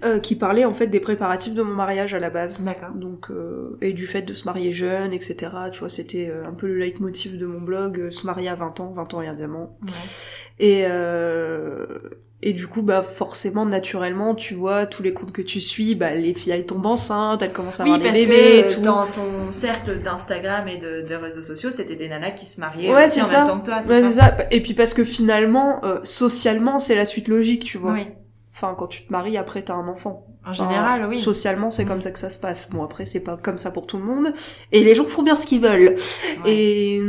euh, 0.05 0.19
Qui 0.21 0.37
parlait 0.37 0.67
en 0.67 0.75
fait 0.75 0.87
des 0.87 1.01
préparatifs 1.01 1.55
de 1.55 1.63
mon 1.63 1.75
mariage 1.75 2.13
à 2.13 2.19
la 2.19 2.29
base. 2.29 2.61
D'accord. 2.61 2.91
Donc, 2.91 3.31
euh, 3.31 3.79
et 3.81 3.95
du 3.95 4.07
fait 4.07 4.23
de 4.23 4.35
se 4.35 4.45
marier 4.45 4.73
jeune, 4.73 5.15
etc. 5.15 5.51
Tu 5.73 5.81
vois, 5.81 5.89
c'était 5.89 6.31
un 6.31 6.53
peu 6.53 6.67
le 6.67 6.77
leitmotiv 6.77 7.39
de 7.39 7.47
mon 7.47 7.61
blog, 7.61 7.99
euh, 7.99 8.11
se 8.11 8.27
marier 8.27 8.49
à 8.49 8.55
20 8.55 8.81
ans, 8.81 8.93
20 8.93 9.15
ans 9.15 9.23
et 9.23 9.29
un 9.29 9.35
diamant. 9.35 9.79
Ouais. 9.83 9.93
Et, 10.59 10.85
euh, 10.87 11.87
et 12.43 12.53
du 12.53 12.67
coup, 12.67 12.83
bah 12.83 13.03
forcément, 13.03 13.65
naturellement, 13.65 14.35
tu 14.35 14.55
vois, 14.55 14.87
tous 14.87 15.03
les 15.03 15.13
comptes 15.13 15.33
que 15.33 15.43
tu 15.43 15.61
suis, 15.61 15.95
bah 15.95 16.11
les 16.15 16.35
filles, 16.35 16.53
elles 16.53 16.67
tombent 16.67 16.87
enceintes, 16.87 17.41
elles 17.43 17.53
commencent 17.53 17.81
à 17.81 17.85
Oui 17.85 17.93
avoir 17.93 18.13
des 18.13 18.27
bébés 18.27 18.59
et 18.61 18.67
tout. 18.67 18.81
dans 18.81 19.07
ton 19.07 19.53
cercle 19.53 20.01
d'Instagram 20.03 20.67
et 20.69 20.77
de, 20.77 21.03
des 21.03 21.17
réseaux 21.17 21.43
sociaux 21.43 21.71
c'était 21.71 21.97
des 21.97 22.09
nanas 22.09 22.33
qui 22.33 22.45
se 22.47 22.61
mariaient 22.61 22.93
Ouais, 22.93 23.05
aussi 23.07 23.15
c'est 23.15 23.21
en 23.23 23.25
ça. 23.25 23.39
même 23.39 23.47
temps 23.47 23.61
que 23.61 23.67
toi. 23.67 23.81
Ouais, 23.87 24.03
c'est 24.03 24.11
ça. 24.21 24.37
Et 24.51 24.61
puis 24.61 24.75
parce 24.75 24.93
que 24.95 25.05
finalement, 25.05 25.85
euh, 25.85 26.01
socialement, 26.03 26.79
c'est 26.79 26.95
la 26.97 27.07
suite 27.07 27.29
logique, 27.29 27.65
tu 27.65 27.79
vois. 27.79 27.93
Oui. 27.93 28.07
Enfin, 28.55 28.75
quand 28.77 28.87
tu 28.87 29.03
te 29.07 29.11
maries, 29.13 29.37
après, 29.39 29.63
t'as 29.63 29.75
un 29.75 29.89
enfant. 29.89 30.27
En 30.45 30.51
Enfin, 30.51 30.65
général 30.69 31.07
oui. 31.09 31.19
Socialement, 31.21 31.71
c'est 31.71 31.85
Mm. 31.85 31.89
comme 31.89 32.01
ça 32.03 32.11
que 32.11 32.19
ça 32.19 32.29
se 32.29 32.39
passe. 32.39 32.69
Bon, 32.71 32.83
après, 32.83 33.07
c'est 33.07 33.21
pas 33.21 33.39
comme 33.41 33.57
ça 33.59 33.71
pour 33.71 33.87
tout 33.87 33.97
le 33.97 34.05
monde. 34.05 34.35
Et 34.73 34.83
les 34.85 34.95
gens 34.95 35.05
font 35.05 35.23
bien 35.23 35.37
ce 35.37 35.47
qu'ils 35.47 35.61
veulent. 35.63 35.95
Ouais. 36.45 36.53
Et 36.53 37.01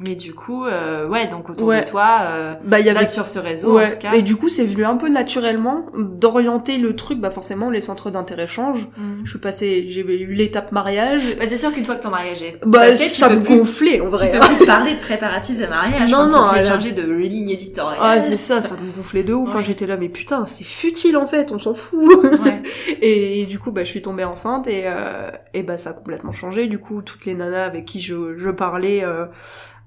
Mais 0.00 0.16
du 0.16 0.34
coup 0.34 0.64
euh, 0.66 1.06
ouais 1.06 1.28
donc 1.28 1.48
autour 1.50 1.68
Ouais. 1.68 1.82
de 1.84 1.88
toi 1.88 2.18
euh, 2.22 2.54
bah, 2.64 2.80
il 2.80 2.86
y 2.86 2.90
là 2.92 2.98
avait 2.98 3.06
sur 3.06 3.28
ce 3.28 3.38
réseau 3.38 3.78
en 3.78 3.88
tout 3.90 3.96
cas. 4.00 4.14
et 4.14 4.22
du 4.22 4.34
coup 4.34 4.48
c'est 4.48 4.64
venu 4.64 4.84
un 4.84 4.96
peu 4.96 5.08
naturellement 5.08 5.86
d'orienter 5.96 6.78
le 6.78 6.96
truc, 6.96 7.20
bah 7.20 7.30
forcément 7.30 7.70
les 7.70 7.80
centres 7.80 8.10
d'intérêt 8.10 8.48
changent. 8.48 8.88
Mm. 8.96 9.22
Je 9.24 9.30
suis 9.30 9.38
passée, 9.38 9.86
j'ai 9.88 10.00
eu 10.00 10.32
l'étape 10.34 10.72
mariage, 10.72 11.36
Bah, 11.38 11.46
c'est 11.46 11.56
sûr 11.56 11.72
qu'une 11.72 11.84
fois 11.84 11.94
que 11.94 12.02
ton 12.02 12.10
mariage 12.10 12.42
est 12.42 12.58
bah 12.66 12.80
passé, 12.88 13.04
tu 13.04 13.10
ça 13.10 13.28
me 13.30 13.40
plus- 13.40 13.56
gonflait 13.58 14.00
en 14.00 14.06
Tu 14.06 14.10
vrai. 14.16 14.32
peux 14.32 14.38
hein. 14.42 14.48
plus 14.56 14.66
parler 14.66 14.94
de 14.94 14.98
préparatifs 14.98 15.60
de 15.60 15.66
mariage. 15.66 16.10
Non, 16.10 16.26
non, 16.26 16.48
tu 16.52 16.58
a- 16.58 16.62
changer 16.62 16.90
de 16.90 17.12
ligne 17.12 17.50
éditoriale. 17.50 18.00
Ah 18.02 18.20
c'est 18.20 18.36
ça, 18.36 18.62
ça 18.62 18.74
me 18.74 18.90
gonflait 18.96 19.22
de 19.22 19.32
ouf. 19.32 19.48
Enfin, 19.50 19.60
j'étais 19.60 19.86
là 19.86 19.96
mais 19.96 20.08
putain 20.08 20.44
c'est 20.46 20.64
futile 20.64 21.16
en 21.16 21.24
fait, 21.26 21.52
on 21.52 21.60
s'en 21.60 21.72
fout. 21.72 22.00
Ouais. 22.44 22.62
et 23.00 23.46
du 23.46 23.60
coup 23.60 23.70
bah 23.70 23.84
je 23.84 23.90
suis 23.90 24.02
tombée 24.02 24.24
enceinte 24.24 24.66
et 24.66 24.82
euh, 24.86 25.30
et 25.54 25.62
bah 25.62 25.78
ça 25.78 25.90
a 25.90 25.92
complètement 25.92 26.32
changé. 26.32 26.66
Du 26.66 26.80
coup 26.80 27.00
toutes 27.00 27.26
les 27.26 27.34
nanas 27.34 27.64
avec 27.64 27.84
qui 27.84 28.00
je, 28.00 28.36
je 28.36 28.50
parlais 28.50 29.04
euh, 29.04 29.26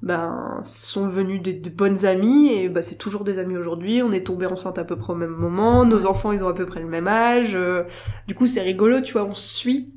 ben 0.04 0.60
sont 0.64 1.08
venues 1.08 1.40
des, 1.40 1.54
de 1.54 1.70
bonnes 1.70 2.06
amies 2.06 2.54
et 2.54 2.70
bah 2.70 2.82
c'est 2.84 2.96
toujours 2.98 3.24
des 3.24 3.40
amies 3.40 3.58
aujourd'hui. 3.58 4.02
On 4.04 4.12
est 4.12 4.26
tombé 4.26 4.46
enceinte 4.46 4.78
à 4.78 4.84
peu 4.84 4.96
près 4.96 5.14
au 5.14 5.16
même 5.16 5.30
moment. 5.36 5.86
Nos 5.86 6.06
enfants 6.06 6.32
ils 6.32 6.44
ont 6.44 6.48
à 6.50 6.54
peu 6.54 6.66
près 6.66 6.82
le 6.82 6.88
même 6.88 7.08
âge. 7.08 7.56
euh, 7.56 7.84
du 8.28 8.36
coup 8.36 8.48
c'est 8.48 8.62
rigolo, 8.62 9.02
tu 9.02 9.14
vois, 9.14 9.24
on 9.26 9.34
se 9.34 9.56
suit. 9.56 9.90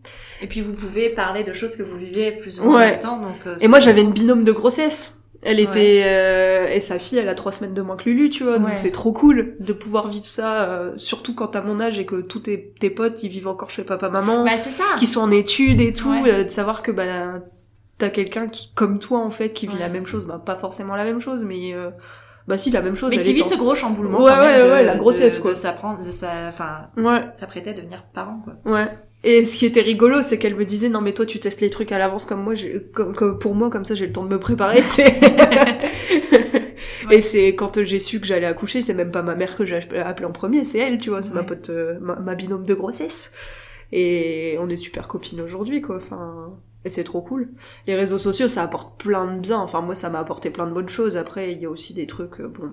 Et 0.42 0.46
puis 0.46 0.62
vous 0.62 0.72
pouvez 0.72 1.11
parler 1.11 1.44
de 1.44 1.53
choses 1.53 1.76
que 1.76 1.82
vous 1.82 1.96
vivez 1.98 2.32
plus 2.32 2.61
ou 2.61 2.64
moins 2.64 2.78
Ouais. 2.80 2.98
temps. 2.98 3.18
Donc, 3.20 3.46
euh, 3.46 3.57
Et 3.61 3.68
moi 3.68 3.78
j'avais 3.80 4.01
une 4.01 4.12
binôme 4.12 4.44
de 4.44 4.53
grossesse. 4.53 5.18
Elle 5.42 5.57
Ouais. 5.57 5.62
était 5.64 6.03
euh, 6.05 6.66
et 6.68 6.80
sa 6.82 6.98
fille 6.98 7.16
elle 7.18 7.28
a 7.28 7.34
trois 7.34 7.51
semaines 7.53 7.72
de 7.72 7.80
moins 7.80 7.96
que 7.96 8.05
Lulu 8.05 8.28
tu 8.28 8.44
vois 8.44 8.55
Ouais. 8.55 8.59
donc 8.59 8.72
c'est 8.76 8.90
trop 8.90 9.11
cool 9.12 9.57
de 9.59 9.72
pouvoir 9.72 10.09
vivre 10.09 10.26
ça 10.26 10.64
euh, 10.64 10.92
surtout 10.98 11.34
quand 11.34 11.46
t'as 11.48 11.62
mon 11.62 11.80
âge 11.80 11.98
et 11.98 12.05
que 12.05 12.20
tous 12.20 12.40
tes, 12.40 12.74
tes 12.78 12.90
potes 12.90 13.22
ils 13.22 13.30
vivent 13.30 13.48
encore 13.48 13.70
chez 13.70 13.82
papa 13.82 14.11
maman 14.11 14.44
Bah 14.44 14.59
c'est 14.62 14.68
ça. 14.70 14.84
qui 14.98 15.07
sont 15.07 15.20
en 15.22 15.30
études 15.30 15.80
et 15.80 15.94
tout 15.94 16.11
Ouais. 16.11 16.30
euh, 16.30 16.44
de 16.44 16.51
savoir 16.51 16.82
que 16.82 16.90
bah 16.92 17.40
t'as 18.01 18.11
quelqu'un 18.11 18.48
qui 18.48 18.72
comme 18.74 18.98
toi 18.98 19.20
en 19.20 19.30
fait 19.30 19.51
qui 19.51 19.66
vit 19.68 19.74
Ouais. 19.74 19.78
la 19.80 19.88
même 19.88 20.07
chose 20.07 20.26
bah 20.26 20.42
pas 20.44 20.57
forcément 20.57 20.96
la 20.96 21.05
même 21.05 21.20
chose 21.20 21.44
mais 21.44 21.72
euh, 21.74 21.90
bah 22.48 22.59
si 22.59 22.70
la 22.72 22.82
même 22.82 22.96
chose 22.96 23.11
Mais 23.11 23.22
qui 23.22 23.32
vit 23.32 23.44
ce 23.44 23.57
gros 23.57 23.74
chamboulement. 23.76 24.22
Ouais, 24.22 24.32
quand 24.32 24.40
même 24.42 24.61
ouais, 24.62 24.66
de- 24.66 24.72
ouais, 24.72 24.84
la 24.84 24.96
grossesse, 24.96 25.36
de, 25.36 25.42
quoi. 25.42 25.53
De 25.53 25.57
s'apprendre, 25.57 26.05
de 26.05 26.11
sa, 26.11 26.48
enfin, 26.48 26.88
ouais 26.96 27.26
s'apprêter 27.34 27.70
à 27.70 27.72
devenir 27.74 28.05
parent 28.12 28.40
quoi. 28.42 28.55
ouais 28.72 28.86
et 29.22 29.44
ce 29.44 29.57
qui 29.59 29.66
était 29.66 29.82
rigolo 29.82 30.22
c'est 30.22 30.38
qu'elle 30.38 30.57
me 30.57 30.64
disait 30.64 30.88
non 30.88 31.01
mais 31.03 31.12
toi 31.12 31.26
tu 31.26 31.38
testes 31.38 31.61
les 31.61 31.68
trucs 31.70 31.92
à 31.92 31.98
l'avance 31.98 32.24
comme 32.24 32.42
moi 32.42 32.55
j'ai 32.55 32.82
comme, 32.94 33.14
comme 33.14 33.38
pour 33.38 33.55
moi 33.55 33.68
comme 33.70 33.84
ça 33.84 33.94
j'ai 33.94 34.07
le 34.07 34.12
temps 34.12 34.24
de 34.24 34.30
me 34.30 34.38
préparer 34.40 34.80
tu 34.82 34.88
sais 34.88 35.14
Et 37.11 37.22
c'est 37.22 37.48
quand 37.57 37.82
j'ai 37.82 37.98
su 37.98 38.20
que 38.20 38.26
j'allais 38.26 38.46
accoucher, 38.46 38.82
c'est 38.82 38.94
même 38.94 39.11
pas 39.11 39.22
ma 39.22 39.34
mère 39.34 39.57
que 39.57 39.64
j'ai 39.64 39.76
appelée 39.98 40.26
en 40.26 40.32
premier, 40.32 40.64
c'est 40.64 40.78
elle, 40.78 40.98
tu 41.01 41.11
vois, 41.11 41.22
c'est 41.22 41.32
ma 41.32 41.40
Ouais. 41.40 41.46
pote, 41.46 41.70
euh, 41.70 41.98
ma, 42.01 42.14
ma 42.16 42.34
binôme 42.36 42.64
de 42.64 42.74
grossesse. 42.74 43.32
Et 43.90 44.57
on 44.61 44.68
est 44.68 44.76
super 44.76 45.09
copines 45.09 45.40
aujourd'hui, 45.40 45.80
quoi. 45.80 45.96
Enfin, 45.96 46.51
Et 46.84 46.88
c'est 46.88 47.04
trop 47.04 47.20
cool. 47.20 47.52
Les 47.86 47.94
réseaux 47.94 48.18
sociaux, 48.18 48.48
ça 48.48 48.62
apporte 48.62 49.00
plein 49.00 49.26
de 49.26 49.38
bien. 49.40 49.58
Enfin, 49.58 49.82
moi, 49.82 49.94
ça 49.94 50.08
m'a 50.08 50.18
apporté 50.18 50.50
plein 50.50 50.66
de 50.66 50.72
bonnes 50.72 50.88
choses. 50.88 51.16
Après, 51.16 51.52
il 51.52 51.60
y 51.60 51.66
a 51.66 51.70
aussi 51.70 51.92
des 51.92 52.06
trucs, 52.06 52.40
euh, 52.40 52.48
bon, 52.48 52.72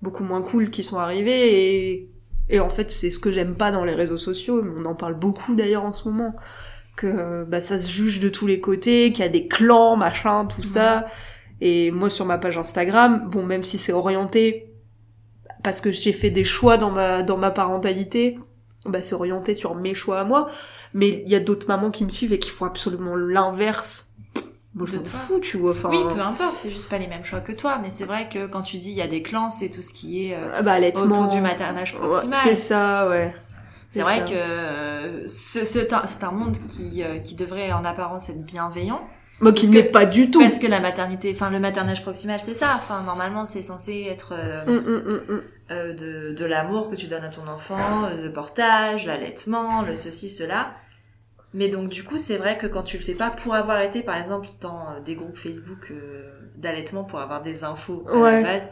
beaucoup 0.00 0.24
moins 0.24 0.42
cool 0.42 0.70
qui 0.70 0.82
sont 0.82 0.98
arrivés. 0.98 1.90
Et, 1.90 2.10
et 2.48 2.60
en 2.60 2.70
fait, 2.70 2.90
c'est 2.90 3.10
ce 3.10 3.20
que 3.20 3.30
j'aime 3.30 3.54
pas 3.54 3.70
dans 3.70 3.84
les 3.84 3.94
réseaux 3.94 4.16
sociaux. 4.16 4.64
On 4.76 4.84
en 4.86 4.94
parle 4.94 5.14
beaucoup 5.14 5.54
d'ailleurs 5.54 5.84
en 5.84 5.92
ce 5.92 6.08
moment. 6.08 6.34
Que 6.96 7.44
bah, 7.44 7.62
ça 7.62 7.78
se 7.78 7.90
juge 7.90 8.20
de 8.20 8.28
tous 8.28 8.46
les 8.46 8.60
côtés, 8.60 9.12
qu'il 9.12 9.24
y 9.24 9.28
a 9.28 9.30
des 9.30 9.48
clans, 9.48 9.96
machin, 9.96 10.46
tout 10.46 10.62
ça. 10.62 11.06
Et 11.60 11.90
moi, 11.90 12.10
sur 12.10 12.26
ma 12.26 12.38
page 12.38 12.58
Instagram, 12.58 13.28
bon, 13.30 13.44
même 13.44 13.62
si 13.62 13.78
c'est 13.78 13.92
orienté 13.92 14.72
parce 15.62 15.80
que 15.80 15.90
j'ai 15.90 16.12
fait 16.12 16.30
des 16.30 16.44
choix 16.44 16.76
dans 16.76 16.90
ma 16.90 17.22
dans 17.22 17.36
ma 17.36 17.50
parentalité, 17.50 18.38
bah 18.86 19.02
c'est 19.02 19.14
orienté 19.14 19.54
sur 19.54 19.74
mes 19.74 19.94
choix 19.94 20.20
à 20.20 20.24
moi. 20.24 20.50
Mais 20.94 21.22
il 21.24 21.28
y 21.28 21.34
a 21.34 21.40
d'autres 21.40 21.66
mamans 21.68 21.90
qui 21.90 22.04
me 22.04 22.10
suivent 22.10 22.32
et 22.32 22.38
qui 22.38 22.50
font 22.50 22.66
absolument 22.66 23.16
l'inverse. 23.16 24.08
Moi, 24.74 24.86
je 24.86 24.96
m'en 24.96 25.04
fous, 25.04 25.38
tu 25.40 25.58
vois. 25.58 25.72
Enfin, 25.72 25.90
Oui, 25.90 25.98
peu 26.14 26.20
importe, 26.20 26.56
c'est 26.60 26.70
juste 26.70 26.88
pas 26.88 26.96
les 26.96 27.06
mêmes 27.06 27.24
choix 27.24 27.40
que 27.40 27.52
toi, 27.52 27.78
mais 27.82 27.90
c'est 27.90 28.04
vrai 28.06 28.28
que 28.30 28.46
quand 28.46 28.62
tu 28.62 28.78
dis 28.78 28.90
il 28.90 28.96
y 28.96 29.02
a 29.02 29.06
des 29.06 29.22
clans, 29.22 29.50
c'est 29.50 29.68
tout 29.68 29.82
ce 29.82 29.92
qui 29.92 30.26
est 30.26 30.34
euh, 30.34 30.48
ah 30.54 30.62
bah, 30.62 30.78
autour 30.94 31.28
du 31.28 31.40
maternage 31.42 31.94
Ouais, 31.94 32.08
proximal. 32.08 32.38
c'est 32.42 32.56
ça, 32.56 33.06
ouais. 33.08 33.34
C'est 33.90 34.00
vrai 34.00 34.20
ça. 34.20 34.24
que 34.24 34.32
euh, 34.34 35.28
ce- 35.28 35.66
c'est 35.66 35.92
un, 35.92 36.02
un 36.22 36.30
monde 36.32 36.56
qui, 36.68 37.02
euh, 37.02 37.18
qui 37.18 37.34
devrait 37.34 37.72
en 37.72 37.84
apparence 37.84 38.30
être 38.30 38.42
bienveillant. 38.42 39.06
Moi, 39.40 39.52
qui 39.52 39.68
n'est 39.68 39.82
pas 39.82 40.06
du 40.06 40.30
tout. 40.30 40.40
Parce 40.40 40.58
que 40.58 40.66
la 40.68 40.80
maternité, 40.80 41.32
enfin 41.34 41.50
le 41.50 41.60
maternage 41.60 42.00
proximal, 42.02 42.40
c'est 42.40 42.54
ça. 42.54 42.74
Enfin 42.76 43.02
normalement, 43.02 43.44
c'est 43.44 43.60
censé 43.60 44.06
être 44.08 44.32
euh, 44.34 44.64
hum, 44.66 45.02
hum, 45.06 45.20
hum. 45.28 45.42
Euh, 45.72 45.92
de, 45.94 46.32
de 46.34 46.44
l'amour 46.44 46.90
que 46.90 46.96
tu 46.96 47.06
donnes 47.08 47.24
à 47.24 47.28
ton 47.28 47.46
enfant, 47.48 48.04
euh, 48.04 48.22
le 48.24 48.32
portage, 48.32 49.06
l'allaitement, 49.06 49.82
le 49.82 49.96
ceci, 49.96 50.28
cela. 50.30 50.72
Mais 51.54 51.68
donc 51.68 51.88
du 51.90 52.04
coup, 52.04 52.18
c'est 52.18 52.36
vrai 52.38 52.56
que 52.58 52.66
quand 52.66 52.82
tu 52.82 52.96
le 52.98 53.02
fais 53.04 53.14
pas, 53.14 53.30
pour 53.30 53.54
avoir 53.54 53.80
été 53.80 54.02
par 54.02 54.16
exemple 54.16 54.48
dans 54.60 54.80
euh, 54.92 55.00
des 55.00 55.14
groupes 55.16 55.36
Facebook 55.36 55.92
d'allaitement 56.56 57.04
pour 57.04 57.20
avoir 57.20 57.42
des 57.42 57.64
infos 57.64 58.04
à 58.08 58.16
Ouais. 58.16 58.42
la 58.42 58.58
base, 58.60 58.68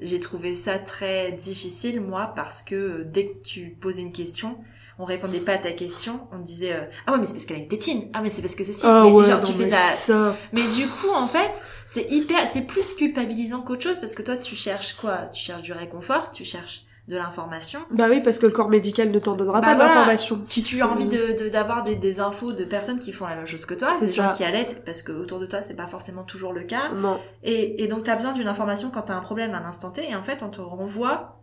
j'ai 0.00 0.18
trouvé 0.20 0.54
ça 0.54 0.78
très 0.78 1.32
difficile 1.32 2.00
moi 2.00 2.32
parce 2.34 2.62
que 2.62 3.02
dès 3.04 3.28
que 3.28 3.42
tu 3.44 3.76
posais 3.80 4.02
une 4.02 4.12
question, 4.12 4.58
on 4.98 5.04
répondait 5.04 5.40
pas 5.40 5.52
à 5.54 5.58
ta 5.58 5.72
question, 5.72 6.20
on 6.32 6.38
disait 6.38 6.72
euh, 6.72 6.84
ah 7.06 7.12
ouais 7.12 7.18
mais 7.18 7.26
c'est 7.26 7.34
parce 7.34 7.46
qu'elle 7.46 7.56
a 7.56 7.60
une 7.60 7.68
tétine, 7.68 8.10
ah 8.12 8.20
mais 8.22 8.30
c'est 8.30 8.42
parce 8.42 8.54
que 8.54 8.64
ceci, 8.64 8.82
Ah 8.84 9.02
mais 9.04 9.10
ouais, 9.12 9.24
genre 9.24 9.40
tu 9.40 9.52
fais 9.52 9.68
la 9.68 9.76
ça. 9.76 10.36
mais 10.52 10.62
du 10.76 10.86
coup, 10.86 11.10
en 11.14 11.26
fait, 11.26 11.60
c'est 11.86 12.06
hyper, 12.10 12.46
c'est 12.48 12.62
plus 12.66 12.94
culpabilisant 12.94 13.60
qu'autre 13.62 13.82
chose 13.82 13.98
parce 13.98 14.14
que 14.14 14.22
toi, 14.22 14.36
tu 14.36 14.54
cherches 14.56 14.94
quoi? 14.94 15.26
Tu 15.32 15.42
cherches 15.42 15.62
du 15.62 15.72
réconfort, 15.72 16.30
tu 16.32 16.44
cherches 16.44 16.84
de 17.06 17.16
l'information. 17.16 17.80
Bah 17.90 18.06
oui, 18.08 18.22
parce 18.22 18.38
que 18.38 18.46
le 18.46 18.52
corps 18.52 18.70
médical 18.70 19.10
ne 19.10 19.18
t'en 19.18 19.36
donnera 19.36 19.60
Bah 19.60 19.66
pas 19.68 19.74
voilà. 19.74 19.88
d'informations. 19.94 20.40
Tu, 20.48 20.62
tu 20.62 20.80
as 20.80 20.88
envie 20.88 21.06
de, 21.06 21.36
de- 21.44 21.50
d'avoir 21.50 21.82
des, 21.82 21.96
des 21.96 22.18
infos 22.18 22.54
de 22.54 22.64
personnes 22.64 22.98
qui 22.98 23.12
font 23.12 23.26
la 23.26 23.36
même 23.36 23.46
chose 23.46 23.66
que 23.66 23.74
toi, 23.74 23.92
des 24.00 24.08
gens 24.08 24.30
ça. 24.30 24.34
qui 24.36 24.42
allaitent 24.42 24.84
parce 24.86 25.02
que 25.02 25.12
autour 25.12 25.38
de 25.38 25.44
toi, 25.44 25.60
c'est 25.60 25.74
pas 25.76 25.86
forcément 25.86 26.22
toujours 26.22 26.54
le 26.54 26.62
cas. 26.62 26.88
Non. 26.94 27.20
Et, 27.42 27.84
et 27.84 27.88
donc, 27.88 28.04
t'as 28.04 28.16
besoin 28.16 28.32
d'une 28.32 28.48
information 28.48 28.90
quand 28.90 29.02
t'as 29.02 29.14
un 29.16 29.20
problème 29.20 29.52
à 29.52 29.58
un 29.58 29.66
instant 29.66 29.90
T 29.90 30.08
et 30.08 30.14
en 30.16 30.22
fait, 30.22 30.42
on 30.42 30.48
te 30.48 30.62
renvoie 30.62 31.42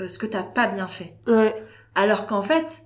euh, 0.00 0.08
ce 0.08 0.18
que 0.18 0.24
t'as 0.24 0.42
pas 0.42 0.68
bien 0.68 0.88
fait. 0.88 1.16
Ouais. 1.26 1.54
Alors 1.94 2.26
qu'en 2.26 2.42
fait, 2.42 2.84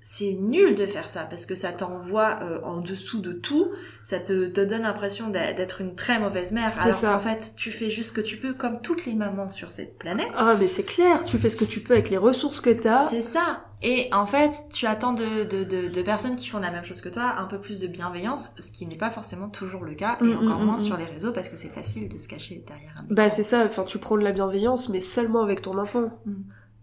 c'est 0.00 0.32
nul 0.32 0.74
de 0.74 0.86
faire 0.86 1.10
ça 1.10 1.24
parce 1.24 1.44
que 1.44 1.54
ça 1.54 1.70
t'envoie 1.70 2.38
euh, 2.42 2.60
en 2.62 2.80
dessous 2.80 3.20
de 3.20 3.32
tout, 3.32 3.70
ça 4.04 4.18
te, 4.18 4.46
te 4.46 4.62
donne 4.62 4.82
l'impression 4.82 5.28
d'être 5.28 5.82
une 5.82 5.94
très 5.94 6.18
mauvaise 6.18 6.52
mère. 6.52 6.72
C'est 6.76 6.82
Alors 6.84 6.94
ça. 6.94 7.12
qu'en 7.12 7.18
fait, 7.18 7.52
tu 7.56 7.70
fais 7.70 7.90
juste 7.90 8.08
ce 8.08 8.14
que 8.14 8.20
tu 8.22 8.38
peux 8.38 8.54
comme 8.54 8.80
toutes 8.80 9.04
les 9.04 9.14
mamans 9.14 9.50
sur 9.50 9.70
cette 9.70 9.98
planète. 9.98 10.30
Ah, 10.34 10.56
mais 10.58 10.66
c'est 10.66 10.84
clair. 10.84 11.24
Tu 11.26 11.36
fais 11.36 11.50
ce 11.50 11.56
que 11.56 11.66
tu 11.66 11.80
peux 11.80 11.92
avec 11.92 12.08
les 12.08 12.16
ressources 12.16 12.60
que 12.62 12.70
t'as. 12.70 13.06
C'est 13.06 13.20
ça. 13.20 13.64
Et 13.82 14.08
en 14.12 14.24
fait, 14.26 14.54
tu 14.72 14.86
attends 14.86 15.12
de, 15.12 15.44
de, 15.44 15.62
de, 15.64 15.88
de 15.88 16.02
personnes 16.02 16.34
qui 16.36 16.48
font 16.48 16.58
la 16.58 16.70
même 16.70 16.82
chose 16.84 17.00
que 17.02 17.08
toi 17.10 17.34
un 17.38 17.44
peu 17.44 17.60
plus 17.60 17.78
de 17.78 17.86
bienveillance, 17.86 18.54
ce 18.58 18.72
qui 18.72 18.86
n'est 18.86 18.96
pas 18.96 19.10
forcément 19.10 19.48
toujours 19.50 19.84
le 19.84 19.94
cas, 19.94 20.16
et 20.20 20.24
Mm, 20.24 20.38
encore 20.38 20.58
mm, 20.60 20.64
moins 20.64 20.76
mm, 20.76 20.80
sur 20.80 20.96
les 20.96 21.04
réseaux 21.04 21.32
parce 21.32 21.48
que 21.48 21.56
c'est 21.56 21.68
facile 21.72 22.08
de 22.08 22.18
se 22.18 22.26
cacher 22.26 22.64
derrière 22.66 22.94
un 22.98 23.04
Bah 23.14 23.30
c'est 23.30 23.44
ça, 23.44 23.64
enfin 23.66 23.84
tu 23.84 23.98
prends 23.98 24.16
de 24.16 24.24
la 24.24 24.32
bienveillance, 24.32 24.88
mais 24.88 25.00
seulement 25.00 25.42
avec 25.42 25.62
ton 25.62 25.78
enfant. 25.78 26.10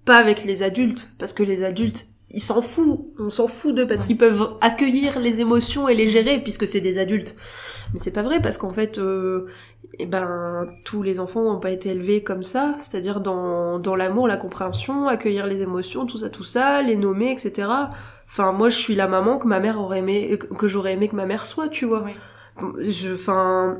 Pas 0.05 0.17
avec 0.17 0.43
les 0.43 0.63
adultes, 0.63 1.13
parce 1.19 1.33
que 1.33 1.43
les 1.43 1.63
adultes, 1.63 2.07
ils 2.31 2.41
s'en 2.41 2.61
foutent, 2.61 3.07
on 3.19 3.29
s'en 3.29 3.47
fout 3.47 3.75
d'eux, 3.75 3.87
parce 3.87 4.01
Ouais. 4.01 4.07
qu'ils 4.07 4.17
peuvent 4.17 4.55
accueillir 4.61 5.19
les 5.19 5.39
émotions 5.41 5.89
et 5.89 5.95
les 5.95 6.07
gérer, 6.07 6.39
puisque 6.39 6.67
c'est 6.67 6.81
des 6.81 6.97
adultes. 6.99 7.35
Mais 7.93 7.99
c'est 7.99 8.11
pas 8.11 8.23
vrai, 8.23 8.41
parce 8.41 8.57
qu'en 8.57 8.71
fait, 8.71 8.97
euh, 8.97 9.47
eh 9.99 10.05
ben, 10.05 10.67
tous 10.83 11.01
les 11.03 11.19
enfants 11.19 11.43
n'ont 11.43 11.59
pas 11.59 11.71
été 11.71 11.89
élevés 11.89 12.23
comme 12.23 12.43
ça, 12.43 12.75
c'est-à-dire 12.77 13.19
dans, 13.21 13.79
dans 13.79 13.95
l'amour, 13.95 14.27
la 14.27 14.37
compréhension, 14.37 15.07
accueillir 15.07 15.47
les 15.47 15.61
émotions, 15.61 16.05
tout 16.05 16.17
ça, 16.17 16.29
tout 16.29 16.43
ça, 16.43 16.81
les 16.81 16.95
nommer, 16.97 17.31
etc. 17.31 17.67
Enfin, 18.27 18.51
moi, 18.51 18.69
je 18.69 18.77
suis 18.77 18.95
la 18.95 19.07
maman 19.07 19.37
que 19.37 19.47
ma 19.47 19.59
mère 19.59 19.79
aurait 19.79 19.99
aimé, 19.99 20.37
que 20.57 20.67
j'aurais 20.67 20.93
aimé 20.93 21.07
que 21.07 21.15
ma 21.15 21.25
mère 21.27 21.45
soit, 21.45 21.67
tu 21.69 21.85
vois 21.85 22.03
Oui. 22.05 22.13
je 22.79 23.13
enfin 23.13 23.77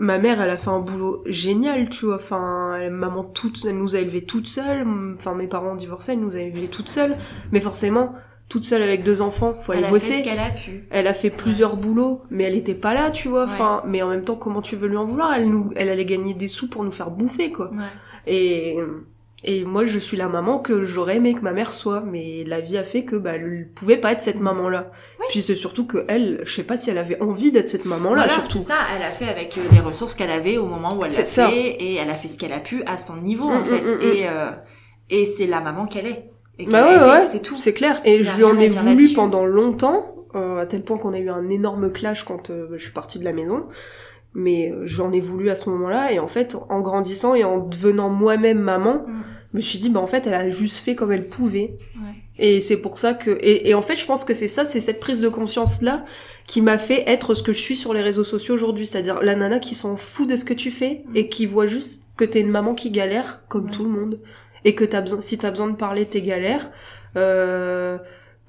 ma 0.00 0.18
mère 0.18 0.40
elle 0.40 0.50
a 0.50 0.56
fait 0.56 0.70
un 0.70 0.80
boulot 0.80 1.22
génial 1.26 1.90
tu 1.90 2.06
vois. 2.06 2.16
Enfin 2.16 2.76
elle, 2.80 2.90
maman 2.90 3.22
toute 3.22 3.64
elle 3.64 3.76
nous 3.76 3.94
a 3.94 4.00
élevés 4.00 4.22
toute 4.22 4.48
seule. 4.48 4.86
Enfin 5.16 5.34
mes 5.34 5.46
parents 5.46 5.72
ont 5.72 5.76
divorcé 5.76 6.12
elle 6.12 6.20
nous 6.20 6.34
a 6.34 6.40
élevés 6.40 6.68
toute 6.68 6.88
seule. 6.88 7.16
Mais 7.52 7.60
forcément 7.60 8.14
toute 8.48 8.64
seule 8.64 8.82
avec 8.82 9.04
deux 9.04 9.20
enfants 9.20 9.54
faut 9.62 9.72
aller 9.72 9.82
Elle 9.82 9.84
a 9.84 9.88
fait 9.88 9.92
bosser 9.92 10.18
ce 10.18 10.24
qu'elle 10.24 10.38
a 10.40 10.50
pu. 10.50 10.84
elle 10.90 11.06
a 11.06 11.14
fait 11.14 11.30
plusieurs 11.30 11.76
boulots 11.76 12.22
mais 12.30 12.44
elle 12.44 12.56
était 12.56 12.74
pas 12.74 12.94
là 12.94 13.10
tu 13.10 13.28
vois. 13.28 13.44
Enfin 13.44 13.82
mais 13.86 14.02
en 14.02 14.08
même 14.08 14.24
temps 14.24 14.36
comment 14.36 14.62
tu 14.62 14.74
veux 14.74 14.88
lui 14.88 14.96
en 14.96 15.04
vouloir? 15.04 15.32
Elle 15.34 15.48
nous 15.48 15.70
elle 15.76 15.90
allait 15.90 16.06
gagner 16.06 16.34
des 16.34 16.48
sous 16.48 16.68
pour 16.68 16.82
nous 16.82 16.92
faire 16.92 17.10
bouffer 17.10 17.52
quoi. 17.52 17.70
Ouais. 17.70 17.84
et 18.26 18.78
et 19.44 19.64
moi 19.64 19.84
je 19.86 19.98
suis 19.98 20.16
la 20.16 20.28
maman 20.28 20.58
que 20.58 20.82
j'aurais 20.82 21.16
aimé 21.16 21.32
que 21.34 21.40
ma 21.40 21.52
mère 21.52 21.72
soit 21.72 22.02
mais 22.06 22.44
la 22.46 22.60
vie 22.60 22.76
a 22.76 22.84
fait 22.84 23.04
que 23.04 23.16
bah 23.16 23.32
elle 23.36 23.68
pouvait 23.74 23.96
pas 23.96 24.12
être 24.12 24.22
cette 24.22 24.40
maman 24.40 24.68
là 24.68 24.90
Oui. 25.18 25.26
puis 25.30 25.42
c'est 25.42 25.56
surtout 25.56 25.86
que 25.86 26.04
elle 26.08 26.40
je 26.44 26.52
sais 26.52 26.64
pas 26.64 26.76
si 26.76 26.90
elle 26.90 26.98
avait 26.98 27.20
envie 27.22 27.50
d'être 27.50 27.70
cette 27.70 27.86
maman 27.86 28.10
là 28.14 28.26
Voilà, 28.26 28.34
surtout 28.34 28.58
c'est 28.58 28.66
ça. 28.66 28.78
Elle 28.96 29.02
a 29.02 29.10
fait 29.10 29.28
avec 29.28 29.56
euh, 29.56 29.62
les 29.72 29.80
ressources 29.80 30.14
qu'elle 30.14 30.30
avait 30.30 30.58
au 30.58 30.66
moment 30.66 30.94
où 30.94 31.04
elle 31.04 31.10
l'a 31.12 31.24
fait 31.24 31.50
et 31.82 31.94
elle 31.94 32.10
a 32.10 32.16
fait 32.16 32.28
ce 32.28 32.38
qu'elle 32.38 32.52
a 32.52 32.60
pu 32.60 32.82
à 32.84 32.98
son 32.98 33.16
niveau 33.16 33.48
Mm, 33.48 33.56
en 33.56 33.64
fait. 33.64 33.80
mm, 33.80 33.94
mm, 33.96 34.02
Et 34.02 34.28
euh, 34.28 34.50
et 35.08 35.26
c'est 35.26 35.46
la 35.46 35.60
maman 35.60 35.86
qu'elle 35.86 36.06
est. 36.06 36.30
Et 36.58 36.66
Bah 36.66 36.86
ouais, 36.86 36.96
été, 36.96 37.04
ouais, 37.04 37.26
c'est 37.32 37.40
tout. 37.42 37.56
C'est 37.56 37.72
clair. 37.72 38.00
Et 38.04 38.22
je 38.22 38.36
lui 38.36 38.44
en 38.44 38.58
ai 38.60 38.68
voulu 38.68 39.08
pendant 39.14 39.46
longtemps, 39.46 40.14
euh, 40.34 40.58
à 40.60 40.66
tel 40.66 40.82
point 40.84 40.98
qu'on 40.98 41.14
a 41.14 41.18
eu 41.18 41.30
un 41.30 41.48
énorme 41.48 41.90
clash 41.90 42.24
quand 42.24 42.50
euh, 42.50 42.68
je 42.76 42.82
suis 42.84 42.92
partie 42.92 43.18
de 43.18 43.24
la 43.24 43.32
maison. 43.32 43.66
Mais 44.34 44.70
euh, 44.70 44.82
j'en 44.84 45.10
ai 45.12 45.20
voulu 45.20 45.50
à 45.50 45.54
ce 45.54 45.68
moment-là. 45.70 46.12
Et 46.12 46.18
en 46.18 46.28
fait, 46.28 46.56
en 46.68 46.80
grandissant 46.80 47.34
et 47.34 47.42
en 47.44 47.58
devenant 47.58 48.08
moi-même 48.10 48.58
maman, 48.60 49.04
Mm. 49.06 49.22
je 49.52 49.56
me 49.56 49.60
suis 49.60 49.78
dit, 49.80 49.88
bah 49.90 50.00
en 50.00 50.06
fait, 50.06 50.26
elle 50.26 50.34
a 50.34 50.48
juste 50.50 50.78
fait 50.78 50.94
comme 50.94 51.10
elle 51.12 51.28
pouvait. 51.28 51.76
Ouais. 51.96 52.14
Et 52.38 52.60
c'est 52.60 52.80
pour 52.80 52.98
ça 52.98 53.12
que... 53.14 53.30
Et, 53.42 53.68
et 53.70 53.74
en 53.74 53.82
fait, 53.82 53.96
je 53.96 54.06
pense 54.06 54.24
que 54.24 54.32
c'est 54.32 54.48
ça, 54.48 54.64
c'est 54.64 54.80
cette 54.80 55.00
prise 55.00 55.20
de 55.20 55.28
conscience-là 55.28 56.04
qui 56.46 56.62
m'a 56.62 56.78
fait 56.78 57.04
être 57.08 57.34
ce 57.34 57.42
que 57.42 57.52
je 57.52 57.58
suis 57.60 57.76
sur 57.76 57.92
les 57.92 58.00
réseaux 58.02 58.24
sociaux 58.24 58.54
aujourd'hui. 58.54 58.86
C'est-à-dire 58.86 59.20
la 59.20 59.34
nana 59.34 59.58
qui 59.58 59.74
s'en 59.74 59.96
fout 59.96 60.28
de 60.28 60.36
ce 60.36 60.44
que 60.44 60.54
tu 60.54 60.70
fais 60.70 61.02
Mm. 61.08 61.16
et 61.16 61.28
qui 61.28 61.46
voit 61.46 61.66
juste 61.66 62.04
que 62.16 62.24
t'es 62.24 62.40
une 62.40 62.50
maman 62.50 62.74
qui 62.74 62.90
galère, 62.90 63.42
comme 63.48 63.64
Ouais. 63.66 63.70
tout 63.72 63.84
le 63.84 63.90
monde. 63.90 64.20
Et 64.64 64.74
que 64.74 64.84
t'as 64.84 65.00
besoin, 65.00 65.20
si 65.22 65.38
t'as 65.38 65.50
besoin 65.50 65.68
de 65.68 65.76
parler 65.76 66.04
tes 66.06 66.22
galères, 66.22 66.70
euh, 67.16 67.98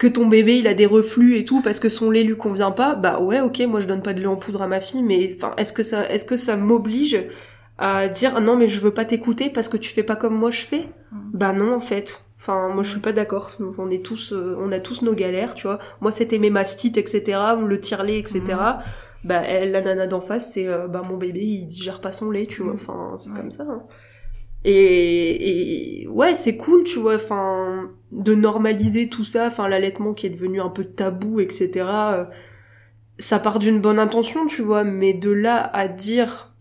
que 0.02 0.08
ton 0.08 0.26
bébé 0.26 0.58
il 0.58 0.68
a 0.68 0.74
des 0.74 0.88
reflux 0.88 1.38
et 1.38 1.46
tout 1.46 1.62
parce 1.62 1.80
que 1.80 1.88
son 1.90 2.10
lait 2.10 2.24
lui 2.24 2.36
convient 2.36 2.72
pas, 2.72 2.96
bah 2.96 3.20
ouais 3.20 3.40
ok 3.40 3.60
moi 3.70 3.80
je 3.80 3.86
donne 3.88 4.02
pas 4.02 4.14
de 4.14 4.20
lait 4.20 4.26
en 4.36 4.36
poudre 4.36 4.64
à 4.64 4.68
ma 4.68 4.80
fille 4.82 5.04
mais 5.04 5.32
enfin 5.38 5.54
est-ce 5.58 5.74
que 5.74 5.84
ça 5.84 6.10
est-ce 6.10 6.26
que 6.26 6.38
ça 6.38 6.58
m'oblige 6.58 7.18
à 7.78 8.08
dire 8.08 8.42
non 8.42 8.56
mais 8.56 8.68
je 8.68 8.80
veux 8.80 8.94
pas 9.00 9.06
t'écouter 9.06 9.50
parce 9.50 9.70
que 9.70 9.78
tu 9.78 9.92
fais 9.92 10.04
pas 10.04 10.16
comme 10.16 10.36
moi 10.44 10.50
je 10.52 10.62
fais? 10.72 10.86
Mm. 11.12 11.18
Bah 11.34 11.54
non 11.54 11.74
en 11.76 11.80
fait. 11.80 12.24
Enfin 12.40 12.70
moi 12.74 12.82
je 12.84 12.90
suis 12.92 13.00
pas 13.08 13.14
d'accord. 13.14 13.52
On 13.78 13.90
est 13.92 14.04
tous 14.04 14.34
euh, 14.34 14.58
on 14.60 14.72
a 14.72 14.80
tous 14.80 15.04
nos 15.04 15.14
galères 15.14 15.54
tu 15.54 15.68
vois. 15.68 15.78
Moi 16.02 16.12
c'était 16.12 16.40
mes 16.40 16.50
mastites 16.50 16.98
etc. 16.98 17.40
Le 17.64 17.80
tire-lait 17.80 18.18
etc. 18.18 18.42
Mhm. 18.48 18.80
Bah 19.24 19.42
elle, 19.48 19.72
la 19.72 19.82
nana 19.82 20.08
d'en 20.08 20.22
face 20.22 20.52
c'est 20.54 20.68
euh, 20.68 20.88
bah 20.88 21.04
mon 21.08 21.18
bébé 21.18 21.42
il 21.42 21.68
digère 21.68 22.02
pas 22.02 22.12
son 22.12 22.32
lait 22.32 22.48
tu 22.48 22.64
vois. 22.64 22.74
Mhm. 22.74 22.80
Enfin 22.82 23.16
c'est 23.20 23.30
Ouais. 23.30 23.38
comme 23.38 23.52
ça. 23.52 23.64
hein. 23.70 23.84
Et, 24.64 26.02
et 26.04 26.08
ouais, 26.08 26.34
c'est 26.36 26.56
cool, 26.58 26.84
tu 26.84 27.00
vois, 27.00 27.16
enfin, 27.16 27.90
de 28.12 28.36
normaliser 28.36 29.10
tout 29.10 29.24
ça, 29.26 29.48
enfin, 29.48 29.68
l'allaitement 29.68 30.14
qui 30.14 30.28
est 30.28 30.30
devenu 30.32 30.62
un 30.62 30.70
peu 30.70 30.84
tabou, 30.86 31.40
etc. 31.40 32.14
euh, 32.14 32.26
Ça 33.20 33.40
part 33.40 33.60
d'une 33.60 33.82
bonne 33.82 34.00
intention, 34.00 34.46
tu 34.48 34.62
vois, 34.62 34.84
mais 34.84 35.14
de 35.14 35.32
là 35.32 35.60
à 35.76 35.88
dire 35.88 36.54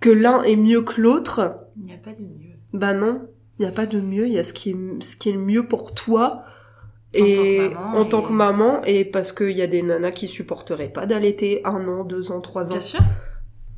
que 0.00 0.10
l'un 0.10 0.42
est 0.42 0.56
mieux 0.56 0.82
que 0.82 1.00
l'autre, 1.00 1.56
Il 1.76 1.84
n'y 1.84 1.92
a 1.92 1.96
pas 1.96 2.12
de 2.12 2.22
mieux. 2.22 2.54
bah 2.72 2.92
non, 2.94 3.28
il 3.58 3.62
n'y 3.62 3.68
a 3.68 3.72
pas 3.72 3.86
de 3.86 4.00
mieux, 4.00 4.26
il 4.26 4.32
y 4.34 4.38
a 4.38 4.44
ce 4.44 4.52
qui 4.52 4.70
est, 4.70 4.76
ce 5.02 5.16
qui 5.16 5.30
est 5.30 5.32
le 5.32 5.38
mieux 5.38 5.66
pour 5.66 5.94
toi. 5.94 6.44
En 7.16 7.20
tant 7.20 7.24
Et 7.26 7.34
que 7.34 7.74
maman 7.74 7.98
en 8.00 8.04
tant 8.06 8.22
et- 8.22 8.26
que 8.26 8.32
maman, 8.32 8.84
et 8.84 9.04
parce 9.04 9.32
qu'il 9.32 9.52
y 9.56 9.62
a 9.62 9.68
des 9.68 9.82
nanas 9.82 10.10
qui 10.10 10.26
supporteraient 10.26 10.88
pas 10.92 11.06
d'allaiter 11.06 11.64
un 11.64 11.86
an, 11.88 12.04
deux 12.04 12.32
ans, 12.32 12.40
trois 12.40 12.66
ans. 12.68 12.70
Bien 12.72 12.80
sûr. 12.80 13.00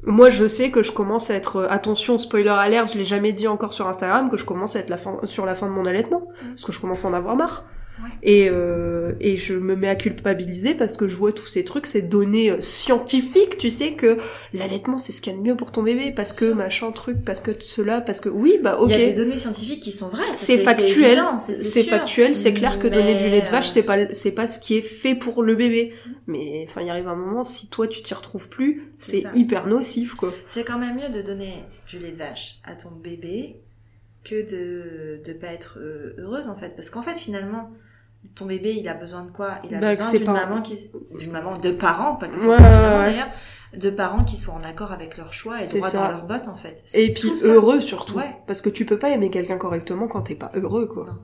Moi, 0.07 0.31
je 0.31 0.47
sais 0.47 0.71
que 0.71 0.85
je 0.85 0.93
commence 0.93 1.31
à 1.31 1.35
être, 1.35 1.57
euh, 1.57 1.67
attention, 1.69 2.17
spoiler 2.17 2.49
alert, 2.49 2.93
je 2.93 2.97
l'ai 2.97 3.05
jamais 3.05 3.33
dit 3.33 3.49
encore 3.49 3.75
sur 3.75 3.89
Instagram, 3.89 4.31
que 4.31 4.37
je 4.37 4.45
commence 4.45 4.77
à 4.77 4.79
être 4.79 4.89
la 4.89 4.97
fin, 4.97 5.19
sur 5.25 5.45
la 5.45 5.57
fin 5.57 5.67
de 5.67 5.73
mon 5.73 5.85
allaitement. 5.85 6.23
Parce 6.51 6.65
que 6.65 6.71
je 6.71 6.81
commence 6.81 7.05
à 7.05 7.09
en 7.09 7.13
avoir 7.13 7.35
marre. 7.35 7.65
Ouais. 8.03 8.11
Et, 8.23 8.49
euh, 8.51 9.13
et 9.21 9.37
je 9.39 9.55
me 9.55 9.75
mets 9.75 9.89
à 9.89 9.95
culpabiliser 9.95 10.75
parce 10.75 10.97
que 10.99 11.09
je 11.09 11.15
vois 11.17 11.33
tous 11.33 11.47
ces 11.47 11.65
trucs, 11.65 11.87
ces 11.87 12.03
données 12.03 12.51
euh, 12.51 12.61
scientifiques, 12.61 13.57
tu 13.59 13.71
sais 13.71 13.93
que 13.93 14.19
l'allaitement 14.53 14.99
c'est 14.99 15.13
ce 15.13 15.23
qu'il 15.23 15.33
y 15.33 15.37
a 15.37 15.39
de 15.39 15.43
mieux 15.43 15.57
pour 15.57 15.73
ton 15.73 15.83
bébé, 15.83 16.13
parce 16.15 16.33
que 16.33 16.53
machin 16.53 16.93
truc, 16.93 17.25
parce 17.25 17.41
que 17.43 17.53
cela, 17.59 18.01
parce 18.03 18.21
que 18.21 18.29
oui, 18.29 18.59
bah 18.63 18.79
ok. 18.79 18.91
Il 18.91 19.01
y 19.01 19.03
a 19.03 19.07
des 19.07 19.13
données 19.15 19.37
scientifiques 19.37 19.81
qui 19.83 19.93
sont 19.93 20.09
vraies. 20.09 20.25
C'est 20.35 20.59
factuel, 20.59 21.19
c'est- 21.39 21.83
factuel, 21.85 22.35
c'est 22.37 22.53
clair 22.53 22.79
que 22.79 22.89
donner 22.89 23.15
du 23.15 23.31
lait 23.31 23.41
de 23.43 23.47
vache, 23.51 23.71
euh, 23.71 23.73
c'est 23.75 23.83
pas, 23.83 23.97
c'est 24.13 24.33
pas 24.33 24.47
ce 24.47 24.59
qui 24.59 24.77
est 24.77 24.83
fait 24.83 25.15
pour 25.15 25.43
le 25.43 25.55
bébé. 25.55 25.93
Mais 26.27 26.67
enfin, 26.69 26.83
il 26.83 26.91
arrive 26.91 27.09
un 27.09 27.17
moment, 27.17 27.45
si 27.45 27.69
toi 27.69 27.87
tu 27.89 28.03
t'y 28.03 28.13
retrouves 28.15 28.49
plus, 28.49 28.93
C'est 28.99 29.25
hyper 29.35 29.67
nocif, 29.67 30.15
quoi. 30.15 30.35
C'est 30.47 30.65
quand 30.65 30.79
même 30.79 30.97
mieux 30.97 31.09
de 31.09 31.23
donner 31.23 31.65
du 31.89 31.99
lait 31.99 32.13
de 32.13 32.19
vache 32.19 32.59
à 32.65 32.75
ton 32.75 32.91
bébé 32.91 33.57
que 34.25 34.35
de 34.43 35.23
de 35.25 35.33
pas 35.33 35.49
être 35.53 35.79
euh, 35.81 36.15
heureuse 36.19 36.49
en 36.49 36.57
fait 36.57 36.75
parce 36.75 36.91
qu'en 36.91 37.03
fait 37.03 37.15
finalement 37.17 37.71
ton 38.35 38.47
bébé 38.47 38.75
il 38.79 38.89
a 38.89 38.95
besoin 38.95 39.25
de 39.25 39.31
quoi? 39.31 39.53
Il 39.65 39.75
a 39.75 39.81
Bah, 39.81 39.95
besoin 39.95 40.11
d'une 40.19 40.33
maman 40.33 40.63
qui 40.63 40.91
d'une 41.19 41.33
maman 41.33 41.57
de 41.57 41.71
parents 41.71 42.17
pas 42.17 42.29
que 42.29 42.37
Ouais, 42.37 42.45
forcément 42.47 42.69
ouais, 42.69 43.05
d'ailleurs 43.05 43.29
de 43.77 43.91
parents 43.91 44.25
qui 44.25 44.37
sont 44.37 44.53
en 44.53 44.63
accord 44.63 44.93
avec 44.93 45.19
leur 45.19 45.33
choix 45.33 45.63
et 45.63 45.67
droit 45.67 45.89
ça. 45.89 45.99
dans 46.05 46.09
leurs 46.09 46.25
bottes 46.27 46.49
en 46.49 46.55
fait 46.55 46.83
Et 46.95 47.13
puis 47.13 47.37
ça. 47.39 47.47
heureux 47.49 47.81
surtout. 47.81 48.15
Ouais. 48.17 48.37
Parce 48.47 48.63
que 48.63 48.71
tu 48.71 48.87
peux 48.87 48.99
pas 48.99 49.11
aimer 49.11 49.29
quelqu'un 49.31 49.59
correctement 49.59 50.07
quand 50.07 50.23
t'es 50.23 50.35
pas 50.35 50.51
heureux, 50.55 50.87
quoi. 50.87 51.05
Non. 51.07 51.19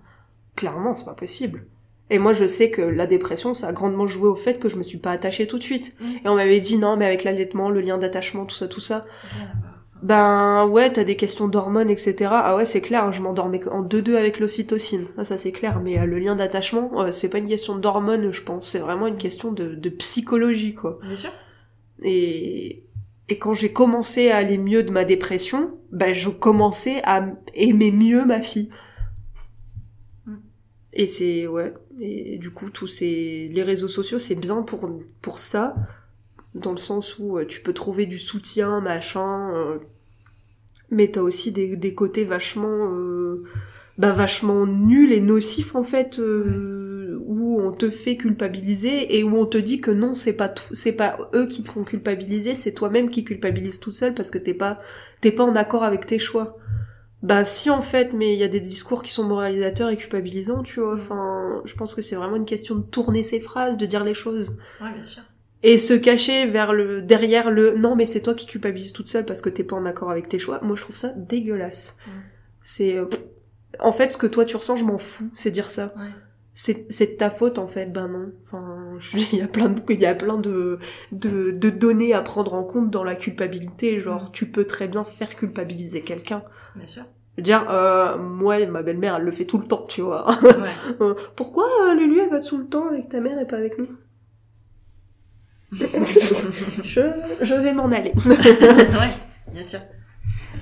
Clairement, 0.57 0.95
c'est 0.95 1.05
pas 1.07 1.15
possible. 1.15 1.65
Et 2.11 2.19
moi, 2.19 2.35
je 2.35 2.47
sais 2.47 2.71
que 2.71 2.83
la 2.83 3.07
dépression, 3.07 3.55
ça 3.55 3.69
a 3.69 3.73
grandement 3.73 4.07
joué 4.07 4.29
au 4.29 4.35
fait 4.35 4.59
que 4.59 4.69
je 4.69 4.77
me 4.77 4.83
suis 4.83 4.99
pas 4.99 5.13
attachée 5.13 5.47
tout 5.47 5.57
de 5.59 5.63
suite. 5.63 5.97
Mm. 5.99 6.05
Et 6.25 6.29
on 6.29 6.35
m'avait 6.35 6.61
dit 6.61 6.77
non, 6.77 6.97
mais 6.99 7.07
avec 7.07 7.25
l'allaitement, 7.25 7.71
le 7.71 7.81
lien 7.81 7.97
d'attachement, 7.97 8.45
tout 8.45 8.57
ça, 8.57 8.69
tout 8.69 8.81
ça. 8.81 9.07
Ben 10.03 10.67
ouais, 10.67 10.93
t'as 10.93 11.05
des 11.05 11.15
questions 11.15 11.47
d'hormones, 11.47 11.89
etc. 11.89 12.31
Ah 12.33 12.57
ouais, 12.57 12.67
c'est 12.67 12.81
clair, 12.81 13.13
je 13.13 13.23
m'endormais 13.23 13.67
en 13.69 13.85
2-2 13.85 14.17
avec 14.17 14.41
l'ocytocine. 14.41 15.07
Ah, 15.17 15.25
ça 15.25 15.39
c'est 15.39 15.53
clair, 15.53 15.81
mais 15.81 15.99
euh, 15.99 16.07
le 16.07 16.19
lien 16.19 16.35
d'attachement, 16.35 17.03
euh, 17.03 17.13
c'est 17.13 17.29
pas 17.29 17.39
une 17.39 17.47
question 17.47 17.77
d'hormones, 17.77 18.33
je 18.33 18.43
pense. 18.43 18.69
C'est 18.69 18.81
vraiment 18.81 19.07
une 19.07 19.17
question 19.17 19.53
de, 19.53 19.77
de 19.77 19.89
psychologie, 19.91 20.75
quoi. 20.75 20.99
bien 21.05 21.15
sûr 21.15 21.31
Et, 22.03 22.85
et 23.29 23.39
quand 23.39 23.53
j'ai 23.53 23.73
commencé 23.73 24.31
à 24.31 24.39
aller 24.39 24.59
mieux 24.59 24.83
de 24.83 24.91
ma 24.91 25.05
dépression, 25.05 25.79
ben 25.93 26.13
je 26.13 26.31
commençais 26.31 27.01
à 27.05 27.29
aimer 27.55 27.93
mieux 27.93 28.25
ma 28.25 28.43
fille. 28.43 28.71
Mm. 30.27 30.35
Et 30.95 31.07
c'est 31.07 31.47
ouais. 31.47 31.75
Et 32.01 32.39
du 32.39 32.51
coup, 32.51 32.71
tous 32.71 32.89
ces 32.89 33.49
les 33.53 33.63
réseaux 33.63 33.87
sociaux, 33.87 34.19
c'est 34.19 34.35
bien 34.35 34.63
pour 34.63 34.91
pour 35.21 35.39
ça, 35.39 35.77
dans 36.55 36.73
le 36.73 36.79
sens 36.79 37.19
où 37.19 37.39
euh, 37.39 37.47
tu 37.47 37.61
peux 37.63 37.73
trouver 37.73 38.07
du 38.07 38.19
soutien, 38.19 38.81
machin. 38.81 39.55
euh, 39.55 39.79
mais 40.91 41.11
t'as 41.11 41.23
aussi 41.23 41.53
des, 41.53 41.77
des 41.77 41.95
côtés 41.95 42.25
vachement 42.25 42.91
euh, 42.93 43.45
bah, 43.99 44.13
vachement 44.13 44.67
nuls 44.67 45.13
et 45.13 45.21
nocifs 45.21 45.75
en 45.75 45.83
fait 45.83 46.19
euh, 46.19 47.19
où 47.27 47.61
on 47.61 47.73
te 47.73 47.89
fait 47.89 48.17
culpabiliser 48.17 49.17
et 49.19 49.25
où 49.25 49.37
on 49.37 49.47
te 49.47 49.57
dit 49.59 49.81
que 49.81 49.91
non 49.91 50.13
c'est 50.15 50.35
pas 50.35 50.49
tout 50.51 50.75
c'est 50.75 50.93
pas 50.93 51.31
eux 51.35 51.47
qui 51.47 51.63
te 51.63 51.71
font 51.71 51.85
culpabiliser 51.85 52.55
c'est 52.55 52.73
toi-même 52.73 53.09
qui 53.09 53.25
culpabilise 53.25 53.81
tout 53.81 53.93
seul 53.93 54.13
parce 54.15 54.31
que 54.31 54.39
t'es 54.39 54.55
pas 54.55 54.81
t'es 55.23 55.33
pas 55.33 55.45
en 55.45 55.57
accord 55.57 55.83
avec 55.83 56.07
tes 56.07 56.19
choix. 56.19 56.59
Bah 57.23 57.45
si 57.45 57.71
en 57.71 57.81
fait 57.81 58.13
mais 58.13 58.35
il 58.35 58.39
y 58.39 58.45
a 58.45 58.49
des 58.49 58.61
discours 58.61 59.03
qui 59.03 59.13
sont 59.13 59.25
moralisateurs 59.25 59.89
et 59.89 59.97
culpabilisants 59.97 60.63
tu 60.63 60.81
vois. 60.81 60.95
Enfin 60.95 61.63
je 61.65 61.75
pense 61.75 61.95
que 61.95 62.03
c'est 62.03 62.17
vraiment 62.17 62.37
une 62.37 62.45
question 62.45 62.75
de 62.75 62.83
tourner 62.83 63.23
ses 63.23 63.41
phrases 63.41 63.79
de 63.79 63.87
dire 63.87 64.05
les 64.05 64.15
choses. 64.15 64.57
Ouais 64.81 64.93
bien 64.93 65.03
sûr 65.03 65.23
et 65.63 65.79
se 65.79 65.95
cacher 65.95 66.47
vers 66.47 66.73
le 66.73 67.03
derrière 67.03 67.51
le 67.51 67.75
non 67.77 67.95
mais 67.97 68.07
c'est 68.07 68.21
toi 68.23 68.35
qui 68.35 68.47
culpabilises 68.47 68.93
toute 68.93 69.09
seule 69.09 69.25
parce 69.25 69.41
que 69.41 69.49
t'es 69.51 69.65
pas 69.65 69.77
en 69.77 69.87
accord 69.87 70.11
avec 70.11 70.29
tes 70.29 70.39
choix. 70.39 70.61
Moi 70.63 70.77
je 70.77 70.83
trouve 70.83 70.97
ça 70.97 71.13
dégueulasse. 71.17 71.97
C'est 72.63 72.97
euh, 72.97 73.07
en 73.81 73.93
fait 73.93 74.13
ce 74.13 74.19
que 74.19 74.27
toi 74.27 74.45
tu 74.45 74.57
ressens 74.57 74.77
je 74.77 74.85
m'en 74.85 74.99
fous 74.99 75.31
c'est 75.37 75.51
dire 75.51 75.71
ça. 75.71 75.93
Ouais. 75.97 76.11
C'est 76.55 76.87
c'est 76.91 77.07
de 77.13 77.17
ta 77.17 77.31
faute 77.31 77.59
en 77.59 77.67
fait. 77.67 77.87
Ben 77.93 78.09
non. 78.09 78.33
Enfin 78.47 78.99
il 79.33 79.39
y 79.39 79.43
a 79.43 79.49
plein 79.49 79.71
de 79.71 79.81
il 79.89 80.01
y 80.01 80.07
a 80.07 80.15
plein 80.15 80.37
de, 80.39 80.79
de 81.13 81.51
de 81.53 81.71
données 81.71 82.13
à 82.15 82.23
prendre 82.23 82.55
en 82.55 82.65
compte 82.65 82.91
dans 82.91 83.05
la 83.05 83.15
culpabilité. 83.15 83.99
Genre 84.01 84.25
Mm. 84.25 84.31
tu 84.33 84.51
peux 84.51 84.67
très 84.67 84.89
bien 84.89 85.05
faire 85.05 85.35
culpabiliser 85.37 86.03
quelqu'un. 86.03 86.45
Bien 86.75 86.87
sûr. 86.87 87.05
Dire 87.39 87.67
euh, 87.71 88.19
moi 88.19 88.65
ma 88.67 88.83
belle-mère 88.83 89.17
elle 89.17 89.25
le 89.25 89.31
fait 89.31 89.47
tout 89.47 89.59
le 89.59 89.67
temps 89.67 89.87
tu 89.89 90.03
vois. 90.03 90.27
Ouais. 90.43 90.77
Euh, 91.01 91.15
pourquoi 91.37 91.65
euh, 91.89 91.95
Lulu 91.95 92.21
elle 92.21 92.31
va 92.31 92.41
tout 92.41 92.59
le 92.59 92.67
temps 92.69 92.89
avec 92.89 93.09
ta 93.09 93.21
mère 93.21 93.39
et 93.39 93.47
pas 93.47 93.57
avec 93.57 93.79
nous? 93.79 93.89
je 96.85 97.01
je 97.41 97.55
vais 97.55 97.73
m'en 97.73 97.91
aller 97.91 98.13
ouais, 98.27 99.13
bien 99.53 99.65
sûr. 99.65 99.81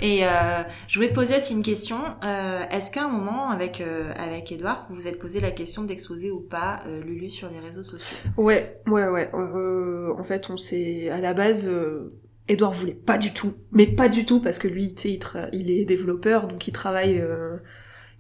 Et 0.03 0.25
euh, 0.25 0.63
je 0.89 0.95
voulais 0.99 1.11
te 1.11 1.15
poser 1.15 1.37
aussi 1.37 1.53
une 1.53 1.63
question. 1.63 1.99
Euh, 2.25 2.63
Est-ce 2.71 2.91
qu'à 2.91 3.05
un 3.05 3.09
moment, 3.09 3.51
avec 3.51 3.81
euh, 3.81 4.13
avec 4.17 4.51
Edouard, 4.51 4.87
vous 4.89 4.95
vous 4.95 5.09
êtes 5.09 5.19
posé 5.19 5.41
la 5.41 5.51
question 5.51 5.83
d'exposer 5.83 6.31
ou 6.31 6.41
pas 6.41 6.81
euh, 6.87 7.03
Lulu 7.03 7.29
sur 7.29 7.51
les 7.51 7.59
réseaux 7.59 7.83
sociaux? 7.83 8.17
Ouais, 8.37 8.81
ouais, 8.87 9.09
ouais. 9.09 9.31
Euh, 9.35 10.15
en 10.19 10.25
fait, 10.25 10.49
on 10.49 10.57
s'est 10.57 11.11
à 11.11 11.19
la 11.21 11.35
base. 11.35 11.69
Euh, 11.69 12.15
Edouard 12.49 12.73
voulait 12.73 12.95
pas 12.95 13.19
du 13.19 13.33
tout, 13.33 13.53
mais 13.73 13.87
pas 13.87 14.09
du 14.09 14.25
tout 14.25 14.41
parce 14.41 14.59
que 14.59 14.69
lui, 14.69 14.95
tu 14.95 15.03
sais, 15.03 15.21
il, 15.53 15.61
il 15.61 15.71
est 15.71 15.85
développeur, 15.85 16.49
donc 16.49 16.67
il 16.67 16.73
travaille, 16.73 17.21
euh, 17.21 17.59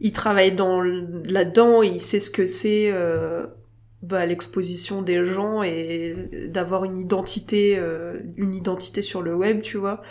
il 0.00 0.12
travaille 0.12 0.52
dans 0.52 0.80
là-dedans, 0.82 1.82
il 1.82 2.00
sait 2.00 2.20
ce 2.20 2.30
que 2.30 2.46
c'est 2.46 2.90
euh, 2.92 3.46
bah, 4.02 4.24
l'exposition 4.26 5.02
des 5.02 5.24
gens 5.24 5.62
et 5.62 6.14
d'avoir 6.48 6.84
une 6.84 6.96
identité, 6.98 7.76
euh, 7.78 8.18
une 8.36 8.54
identité 8.54 9.02
sur 9.02 9.22
le 9.22 9.34
web, 9.34 9.60
tu 9.62 9.76
vois. 9.78 10.02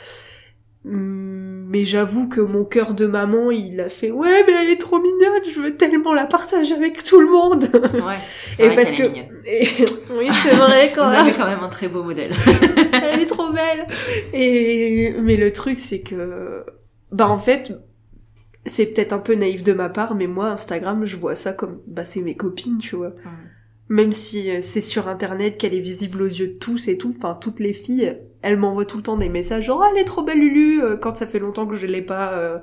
Hum, 0.85 1.65
Mais 1.67 1.83
j'avoue 1.83 2.29
que 2.29 2.39
mon 2.39 2.63
cœur 2.63 2.93
de 2.93 3.05
maman, 3.05 3.51
il 3.51 3.79
a 3.81 3.89
fait 3.89 4.11
ouais, 4.11 4.43
mais 4.47 4.53
elle 4.53 4.69
est 4.69 4.77
trop 4.79 4.99
mignonne, 5.01 5.43
je 5.53 5.59
veux 5.59 5.75
tellement 5.75 6.13
la 6.13 6.25
partager 6.25 6.73
avec 6.73 7.03
tout 7.03 7.19
le 7.19 7.27
monde. 7.27 7.65
Ouais. 8.05 8.17
Et 8.59 8.67
vrai 8.67 8.75
parce 8.75 8.93
que 8.93 9.03
est 9.03 9.29
et- 9.45 9.85
oui, 10.17 10.29
c'est 10.43 10.55
vrai 10.55 10.91
quand 10.95 11.05
Vous 11.05 11.11
même. 11.11 11.19
avez 11.27 11.33
quand 11.33 11.47
même 11.47 11.59
un 11.63 11.69
très 11.69 11.89
beau 11.89 12.03
modèle. 12.03 12.31
Elle 12.93 13.19
est 13.21 13.25
trop 13.25 13.51
belle. 13.51 13.85
Et 14.33 15.13
mais 15.21 15.35
le 15.35 15.51
truc 15.51 15.79
c'est 15.79 15.99
que 15.99 16.63
bah 17.11 17.27
en 17.27 17.37
fait 17.37 17.73
c'est 18.65 18.85
peut-être 18.87 19.13
un 19.13 19.19
peu 19.19 19.35
naïf 19.35 19.63
de 19.63 19.73
ma 19.73 19.89
part 19.89 20.15
mais 20.15 20.27
moi 20.27 20.47
Instagram 20.49 21.05
je 21.05 21.17
vois 21.17 21.35
ça 21.35 21.53
comme 21.53 21.81
bah 21.87 22.05
c'est 22.05 22.21
mes 22.21 22.35
copines, 22.35 22.77
tu 22.79 22.95
vois. 22.95 23.13
Même 23.89 24.11
si 24.11 24.49
euh, 24.51 24.59
c'est 24.61 24.81
sur 24.81 25.07
internet 25.07 25.57
qu'elle 25.57 25.73
est 25.73 25.79
visible 25.79 26.21
aux 26.21 26.27
yeux 26.27 26.47
de 26.47 26.57
tous 26.57 26.87
et 26.87 26.97
tout, 26.97 27.13
enfin 27.17 27.37
toutes 27.39 27.59
les 27.59 27.73
filles, 27.73 28.17
elles 28.43 28.57
m'envoient 28.57 28.85
tout 28.85 28.97
le 28.97 29.03
temps 29.03 29.17
des 29.17 29.29
messages 29.29 29.65
genre 29.65 29.81
oh, 29.83 29.87
elle 29.91 29.99
est 30.01 30.05
trop 30.05 30.21
belle 30.21 30.39
Lulu 30.39 30.81
euh, 30.83 30.95
quand 30.95 31.17
ça 31.17 31.25
fait 31.27 31.39
longtemps 31.39 31.65
que 31.65 31.75
je 31.75 31.87
l'ai 31.87 32.01
pas 32.03 32.31
euh, 32.33 32.59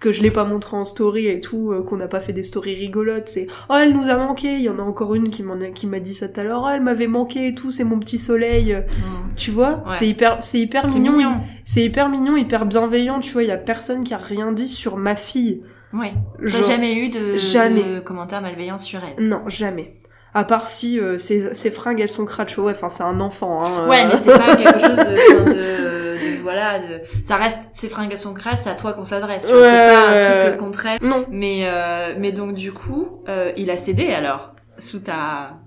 que 0.00 0.10
je 0.12 0.22
l'ai 0.22 0.30
pas 0.30 0.44
montré 0.44 0.78
en 0.78 0.84
story 0.84 1.26
et 1.26 1.40
tout, 1.40 1.70
euh, 1.72 1.82
qu'on 1.82 1.98
n'a 1.98 2.08
pas 2.08 2.20
fait 2.20 2.32
des 2.32 2.42
stories 2.42 2.74
rigolotes, 2.74 3.28
c'est 3.28 3.46
oh 3.68 3.74
elle 3.76 3.92
nous 3.92 4.08
a 4.08 4.16
manqué, 4.16 4.54
il 4.54 4.62
y 4.62 4.70
en 4.70 4.78
a 4.78 4.82
encore 4.82 5.14
une 5.14 5.28
qui 5.28 5.42
m'en 5.42 5.60
a, 5.60 5.66
qui 5.68 5.86
m'a 5.86 6.00
dit 6.00 6.14
ça 6.14 6.26
tout 6.26 6.40
à 6.40 6.44
l'heure, 6.44 6.62
oh, 6.64 6.70
elle 6.74 6.80
m'avait 6.80 7.06
manqué 7.06 7.48
et 7.48 7.54
tout, 7.54 7.70
c'est 7.70 7.84
mon 7.84 7.98
petit 7.98 8.16
soleil, 8.16 8.72
euh, 8.72 8.80
Mm. 8.80 9.34
tu 9.36 9.50
vois, 9.50 9.82
Ouais. 9.86 9.92
c'est 9.98 10.08
hyper 10.08 10.38
c'est 10.42 10.58
hyper 10.58 10.90
C'est 10.90 10.98
mignon, 10.98 11.12
mignon. 11.18 11.36
c'est 11.66 11.82
hyper 11.84 12.08
mignon, 12.08 12.38
hyper 12.38 12.64
bienveillant, 12.64 13.20
tu 13.20 13.34
vois, 13.34 13.42
il 13.42 13.48
y 13.50 13.52
a 13.52 13.58
personne 13.58 14.02
qui 14.02 14.14
a 14.14 14.16
rien 14.16 14.52
dit 14.52 14.66
sur 14.68 14.96
ma 14.96 15.16
fille. 15.16 15.60
Ouais. 15.92 16.14
T'as 16.40 16.46
Genre- 16.46 16.62
jamais 16.70 16.94
eu 16.94 17.10
de, 17.10 17.36
Jamais. 17.36 17.82
de 17.96 18.00
commentaires 18.00 18.40
malveillants 18.40 18.78
sur 18.78 19.00
elle. 19.04 19.22
Non, 19.28 19.42
jamais. 19.48 19.96
À 20.32 20.44
part 20.44 20.68
si 20.68 21.00
euh, 21.00 21.18
ses, 21.18 21.54
ses 21.54 21.70
fringues 21.70 22.00
elles 22.00 22.08
sont 22.08 22.24
cracho, 22.24 22.62
ouais, 22.62 22.72
enfin 22.72 22.88
c'est 22.88 23.02
un 23.02 23.18
enfant. 23.20 23.64
Hein, 23.64 23.88
Ouais, 23.88 23.98
euh. 24.04 24.08
mais 24.12 24.16
c'est 24.16 24.38
pas 24.38 24.54
quelque 24.56 24.78
chose 24.80 24.96
de, 24.96 25.44
de, 25.44 26.34
de- 26.34 26.42
voilà, 26.42 26.78
de, 26.78 27.00
ça 27.22 27.36
reste, 27.36 27.68
ces 27.74 27.88
fringues 27.88 28.08
elles 28.12 28.18
sont 28.18 28.32
crades, 28.34 28.58
c'est 28.62 28.70
à 28.70 28.74
toi 28.74 28.92
qu'on 28.92 29.04
s'adresse. 29.04 29.46
tu 29.46 29.52
vois, 29.52 29.60
Ouais, 29.62 29.68
c'est 29.68 29.94
pas 29.94 30.08
un 30.08 30.12
ouais. 30.42 30.46
truc 30.48 30.56
qu'on 30.60 30.70
traite. 30.70 31.02
Non. 31.02 31.24
Mais, 31.30 31.62
euh, 31.64 32.14
mais 32.18 32.32
donc 32.32 32.54
du 32.54 32.72
coup, 32.72 33.22
euh, 33.28 33.52
il 33.56 33.70
a 33.70 33.76
cédé 33.76 34.08
alors, 34.12 34.54
sous 34.78 35.00
ta 35.00 35.58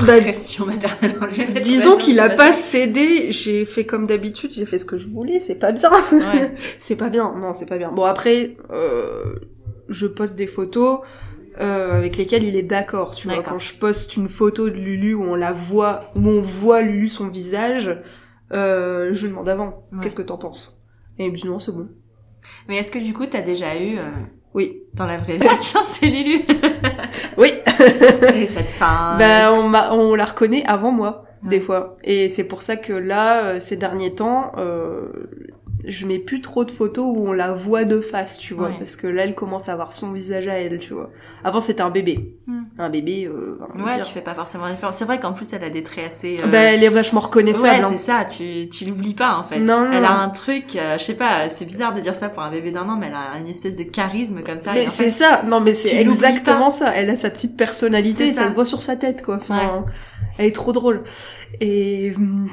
Bah, 0.00 0.18
pression 0.20 0.66
maternelle. 0.66 1.60
disons 1.62 1.96
qu'il 1.96 2.18
a 2.20 2.28
pas 2.30 2.52
cédé, 2.52 3.30
j'ai 3.32 3.64
fait 3.64 3.86
comme 3.86 4.06
d'habitude, 4.06 4.50
j'ai 4.52 4.66
fait 4.66 4.78
ce 4.78 4.84
que 4.86 4.98
je 4.98 5.06
voulais, 5.08 5.38
c'est 5.40 5.54
pas 5.54 5.72
bien. 5.72 5.90
Ouais. 6.12 6.54
c'est 6.80 6.96
pas 6.96 7.08
bien, 7.10 7.32
non, 7.38 7.54
c'est 7.54 7.66
pas 7.68 7.78
bien. 7.78 7.90
Bon 7.92 8.04
après, 8.04 8.56
euh, 8.72 9.36
je 9.88 10.06
poste 10.06 10.34
des 10.36 10.46
photos 10.48 11.00
euh, 11.60 11.96
avec 11.98 12.16
lesquelles 12.16 12.44
il 12.44 12.56
est 12.56 12.62
d'accord, 12.62 13.14
tu 13.14 13.28
vois. 13.28 13.42
Quand 13.42 13.58
je 13.58 13.74
poste 13.78 14.16
une 14.16 14.28
photo 14.28 14.68
de 14.70 14.76
Lulu 14.76 15.14
où 15.14 15.24
on 15.24 15.34
la 15.34 15.52
voit, 15.52 16.00
où 16.14 16.26
on 16.28 16.40
voit 16.42 16.82
Lulu 16.82 17.08
son 17.08 17.28
visage, 17.28 17.96
euh, 18.52 19.10
je 19.12 19.22
lui 19.22 19.30
demande 19.30 19.48
avant, 19.48 19.84
Ouais. 19.92 19.98
qu'est-ce 20.02 20.14
que 20.16 20.22
t'en 20.22 20.38
penses? 20.38 20.82
Et 21.18 21.24
il 21.26 21.30
me 21.32 21.36
dit 21.36 21.46
non, 21.46 21.58
c'est 21.58 21.72
bon. 21.72 21.88
Mais 22.68 22.76
est-ce 22.76 22.90
que 22.92 22.98
du 22.98 23.12
coup 23.12 23.26
t'as 23.26 23.42
déjà 23.42 23.76
eu 23.80 23.98
euh, 23.98 24.10
Oui. 24.54 24.82
dans 24.94 25.06
la 25.06 25.16
vraie 25.18 25.36
vie 25.36 25.46
Ah, 25.50 25.56
Tiens, 25.60 25.82
c'est 25.86 26.06
Lulu. 26.06 26.42
Oui. 27.36 27.52
Et 28.34 28.46
cette 28.46 28.68
fin. 28.70 29.16
Ben, 29.18 29.50
on, 29.52 29.72
on 30.00 30.14
la 30.14 30.24
reconnaît 30.24 30.64
avant 30.66 30.90
moi, 30.92 31.24
Ouais. 31.44 31.50
des 31.50 31.60
fois. 31.60 31.94
Et 32.02 32.28
c'est 32.30 32.44
pour 32.44 32.62
ça 32.62 32.76
que 32.76 32.92
là, 32.92 33.44
euh, 33.44 33.60
ces 33.60 33.76
derniers 33.76 34.14
temps, 34.14 34.52
euh, 34.58 35.08
je 35.88 36.06
mets 36.06 36.18
plus 36.18 36.40
trop 36.40 36.64
de 36.64 36.70
photos 36.70 37.06
où 37.08 37.28
on 37.28 37.32
la 37.32 37.52
voit 37.52 37.84
de 37.84 38.00
face, 38.00 38.38
tu 38.38 38.54
vois, 38.54 38.68
Ouais. 38.68 38.74
parce 38.78 38.94
que 38.96 39.06
là, 39.06 39.24
elle 39.24 39.34
commence 39.34 39.68
à 39.68 39.72
avoir 39.72 39.92
son 39.92 40.12
visage 40.12 40.46
à 40.46 40.54
elle, 40.60 40.78
tu 40.78 40.92
vois. 40.94 41.10
Avant, 41.44 41.60
c'était 41.60 41.80
un 41.80 41.90
bébé. 41.90 42.34
Hmm. 42.46 42.62
Un 42.78 42.90
bébé, 42.90 43.24
euh, 43.26 43.58
Ouais, 43.76 43.94
dire. 43.96 44.04
tu 44.06 44.12
fais 44.12 44.20
pas 44.20 44.34
forcément 44.34 44.64
référence. 44.64 44.96
C'est 44.96 45.04
vrai 45.06 45.18
qu'en 45.18 45.32
plus, 45.32 45.52
elle 45.52 45.64
a 45.64 45.70
des 45.70 45.82
traits 45.82 46.06
assez. 46.06 46.36
euh, 46.42 46.46
Bah, 46.46 46.58
elle 46.58 46.84
est 46.84 46.88
vachement 46.88 47.20
reconnaissable. 47.20 47.64
Ouais, 47.66 47.80
hein. 47.82 47.88
c'est 47.90 47.98
ça, 47.98 48.24
tu, 48.24 48.68
tu 48.68 48.84
l'oublies 48.84 49.14
pas 49.14 49.36
en 49.38 49.44
fait. 49.44 49.58
Non, 49.60 49.86
non, 49.86 49.92
elle 49.92 50.04
a 50.04 50.12
un 50.12 50.28
truc, 50.28 50.76
euh, 50.76 50.98
je 50.98 51.04
sais 51.04 51.14
pas, 51.16 51.48
c'est 51.48 51.64
bizarre 51.64 51.94
de 51.94 52.00
dire 52.00 52.14
ça 52.14 52.28
pour 52.28 52.42
un 52.42 52.50
bébé 52.50 52.70
d'un 52.70 52.88
an, 52.88 52.96
mais 52.96 53.06
elle 53.08 53.14
a 53.14 53.38
une 53.38 53.48
espèce 53.48 53.74
de 53.74 53.82
charisme 53.84 54.42
comme 54.44 54.60
ça. 54.60 54.74
Mais 54.74 54.88
c'est 54.88 55.10
ça, 55.10 55.42
non 55.46 55.60
mais 55.60 55.74
c'est 55.74 55.96
exactement 55.96 56.70
ça. 56.70 56.92
Elle 56.94 57.08
a 57.10 57.16
sa 57.16 57.30
petite 57.30 57.56
personnalité, 57.56 58.32
ça. 58.32 58.48
se 58.50 58.54
voit 58.54 58.64
sur 58.66 58.82
sa 58.82 58.96
tête 58.96 59.24
quoi. 59.24 59.36
Enfin, 59.36 59.84
elle 60.38 60.46
est 60.46 60.54
trop 60.54 60.72
drôle. 60.72 61.04
Et 61.60 62.12
hum, 62.16 62.48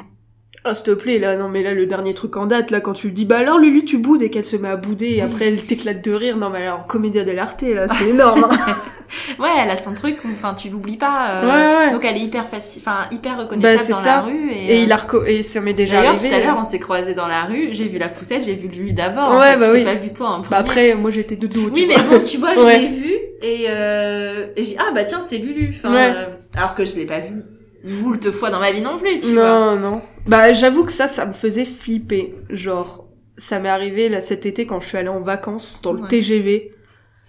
ah 0.66 0.74
s'il 0.74 0.86
te 0.86 0.92
plaît 0.92 1.20
là, 1.20 1.38
non 1.38 1.48
mais 1.48 1.62
là 1.64 1.74
le 1.74 1.86
dernier 1.86 2.14
truc 2.14 2.36
en 2.38 2.46
date 2.48 2.72
là 2.72 2.82
quand 2.82 2.94
tu 2.94 3.08
lui 3.08 3.14
dis 3.14 3.26
bah 3.26 3.38
alors 3.38 3.60
Lulu 3.60 3.86
tu 3.86 3.98
boudes 4.00 4.22
et 4.24 4.30
qu'elle 4.30 4.44
se 4.46 4.56
met 4.58 4.68
à 4.70 4.76
bouder 4.76 5.12
et 5.18 5.22
après 5.22 5.46
elle 5.48 5.62
t'éclate 5.62 6.04
de 6.04 6.12
rire. 6.12 6.38
Non 6.38 6.50
mais 6.50 6.66
alors 6.66 6.88
comédia 6.88 7.24
dell'arte 7.24 7.62
là, 7.62 7.88
c'est 7.98 8.10
énorme. 8.10 8.46
hein. 8.50 8.58
ouais, 9.40 9.50
elle 9.64 9.70
a 9.70 9.78
son 9.78 9.94
truc, 9.94 10.18
enfin, 10.26 10.54
tu 10.56 10.70
l'oublies 10.70 10.98
pas. 10.98 11.30
euh, 11.44 11.46
Ouais, 11.46 11.86
ouais. 11.86 11.92
Donc 11.94 12.04
elle 12.04 12.18
est 12.18 12.22
hyper 12.22 12.48
facile, 12.48 12.82
enfin, 12.86 13.06
hyper 13.12 13.38
reconnaissable 13.38 13.78
Bah, 13.78 13.88
dans 13.94 13.94
ça. 14.00 14.16
la 14.18 14.22
rue. 14.24 14.50
Et, 14.52 14.66
et 14.76 14.80
euh, 14.80 14.84
il 14.84 14.92
a 14.92 14.98
reco- 14.98 15.26
et 15.26 15.44
ça 15.44 15.62
m'est 15.62 15.74
déjà 15.74 15.98
D'ailleurs, 15.98 16.14
arrivé. 16.14 16.30
tout 16.30 16.36
à 16.36 16.40
l'heure, 16.40 16.58
on 16.60 16.66
s'est 16.66 16.80
croisés 16.80 17.14
dans 17.14 17.28
la 17.28 17.44
rue, 17.46 17.70
j'ai 17.72 17.88
vu 17.88 17.98
la 18.00 18.10
poussette, 18.10 18.44
j'ai 18.44 18.56
vu 18.56 18.68
lui 18.68 18.94
d'abord. 18.94 19.30
en 19.32 19.40
Ouais, 19.40 19.54
fait, 19.54 19.58
bah 19.60 19.66
je 19.68 19.72
t'ai 19.74 19.78
oui. 19.80 19.84
pas 19.86 19.94
vu 19.94 20.12
toi 20.14 20.28
en. 20.30 20.40
Bah 20.42 20.58
après 20.58 20.96
moi 20.96 21.12
j'étais 21.12 21.36
de 21.36 21.48
dos. 21.48 21.70
Oui, 21.72 21.86
mais 21.88 21.96
bon, 22.10 22.24
tu 22.24 22.38
vois, 22.38 22.54
je 22.56 22.68
l'ai 22.80 22.88
vu 22.88 23.14
et, 23.42 23.66
euh, 23.70 24.48
et 24.56 24.64
j'ai 24.64 24.72
dit, 24.72 24.78
ah 24.80 24.92
bah 24.94 25.04
tiens, 25.04 25.22
c'est 25.22 25.38
Lulu. 25.38 25.74
Enfin, 25.78 25.94
Ouais. 25.94 26.12
euh, 26.16 26.26
alors 26.58 26.74
que 26.76 26.84
je 26.86 26.96
l'ai 26.96 27.06
pas 27.06 27.20
vu 27.20 27.44
moult 27.86 28.32
fois 28.32 28.50
dans 28.50 28.60
ma 28.60 28.72
vie 28.72 28.82
non 28.82 28.98
plus, 28.98 29.20
tu 29.20 29.34
vois. 29.34 29.76
Non, 29.76 29.80
non. 29.80 30.02
Bah, 30.28 30.54
j'avoue 30.54 30.84
que 30.86 30.92
ça, 30.92 31.08
ça 31.08 31.26
me 31.26 31.34
faisait 31.34 31.66
flipper. 31.66 32.36
Genre, 32.50 33.08
ça 33.38 33.60
m'est 33.60 33.70
arrivé 33.70 34.10
là 34.10 34.22
cet 34.22 34.46
été 34.46 34.66
quand 34.66 34.80
je 34.80 34.88
suis 34.88 34.98
allée 34.98 35.08
en 35.10 35.22
vacances 35.22 35.80
dans 35.84 35.94
le 35.94 36.02
Ouais. 36.02 36.08
TGV. 36.08 36.72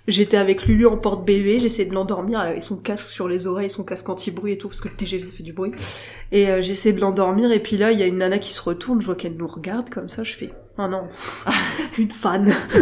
J'étais 0.08 0.36
avec 0.36 0.66
Lulu 0.66 0.86
en 0.86 0.96
porte-bébé, 0.96 1.58
j'essayais 1.58 1.88
de 1.88 1.92
l'endormir, 1.92 2.40
elle 2.40 2.50
avait 2.52 2.60
son 2.60 2.76
casque 2.76 3.12
sur 3.12 3.26
les 3.26 3.48
oreilles, 3.48 3.70
son 3.70 3.82
casque 3.82 4.08
anti-bruit 4.08 4.52
et 4.52 4.56
tout, 4.56 4.68
parce 4.68 4.80
que 4.80 4.86
le 4.88 4.94
TGV 4.94 5.24
ça 5.24 5.32
fait 5.32 5.42
du 5.42 5.52
bruit. 5.52 5.72
Et 6.30 6.48
euh, 6.48 6.62
j'essayais 6.62 6.92
de 6.94 7.00
l'endormir, 7.00 7.50
et 7.50 7.58
puis 7.58 7.76
là, 7.76 7.90
il 7.90 7.98
y 7.98 8.04
a 8.04 8.06
une 8.06 8.18
nana 8.18 8.38
qui 8.38 8.52
se 8.52 8.62
retourne, 8.62 9.00
je 9.00 9.06
vois 9.06 9.16
qu'elle 9.16 9.34
nous 9.36 9.48
regarde 9.48 9.90
comme 9.90 10.08
ça, 10.08 10.22
je 10.22 10.34
fais, 10.34 10.52
oh 10.78 10.86
non, 10.86 11.08
une 11.98 12.12
fan. 12.12 12.54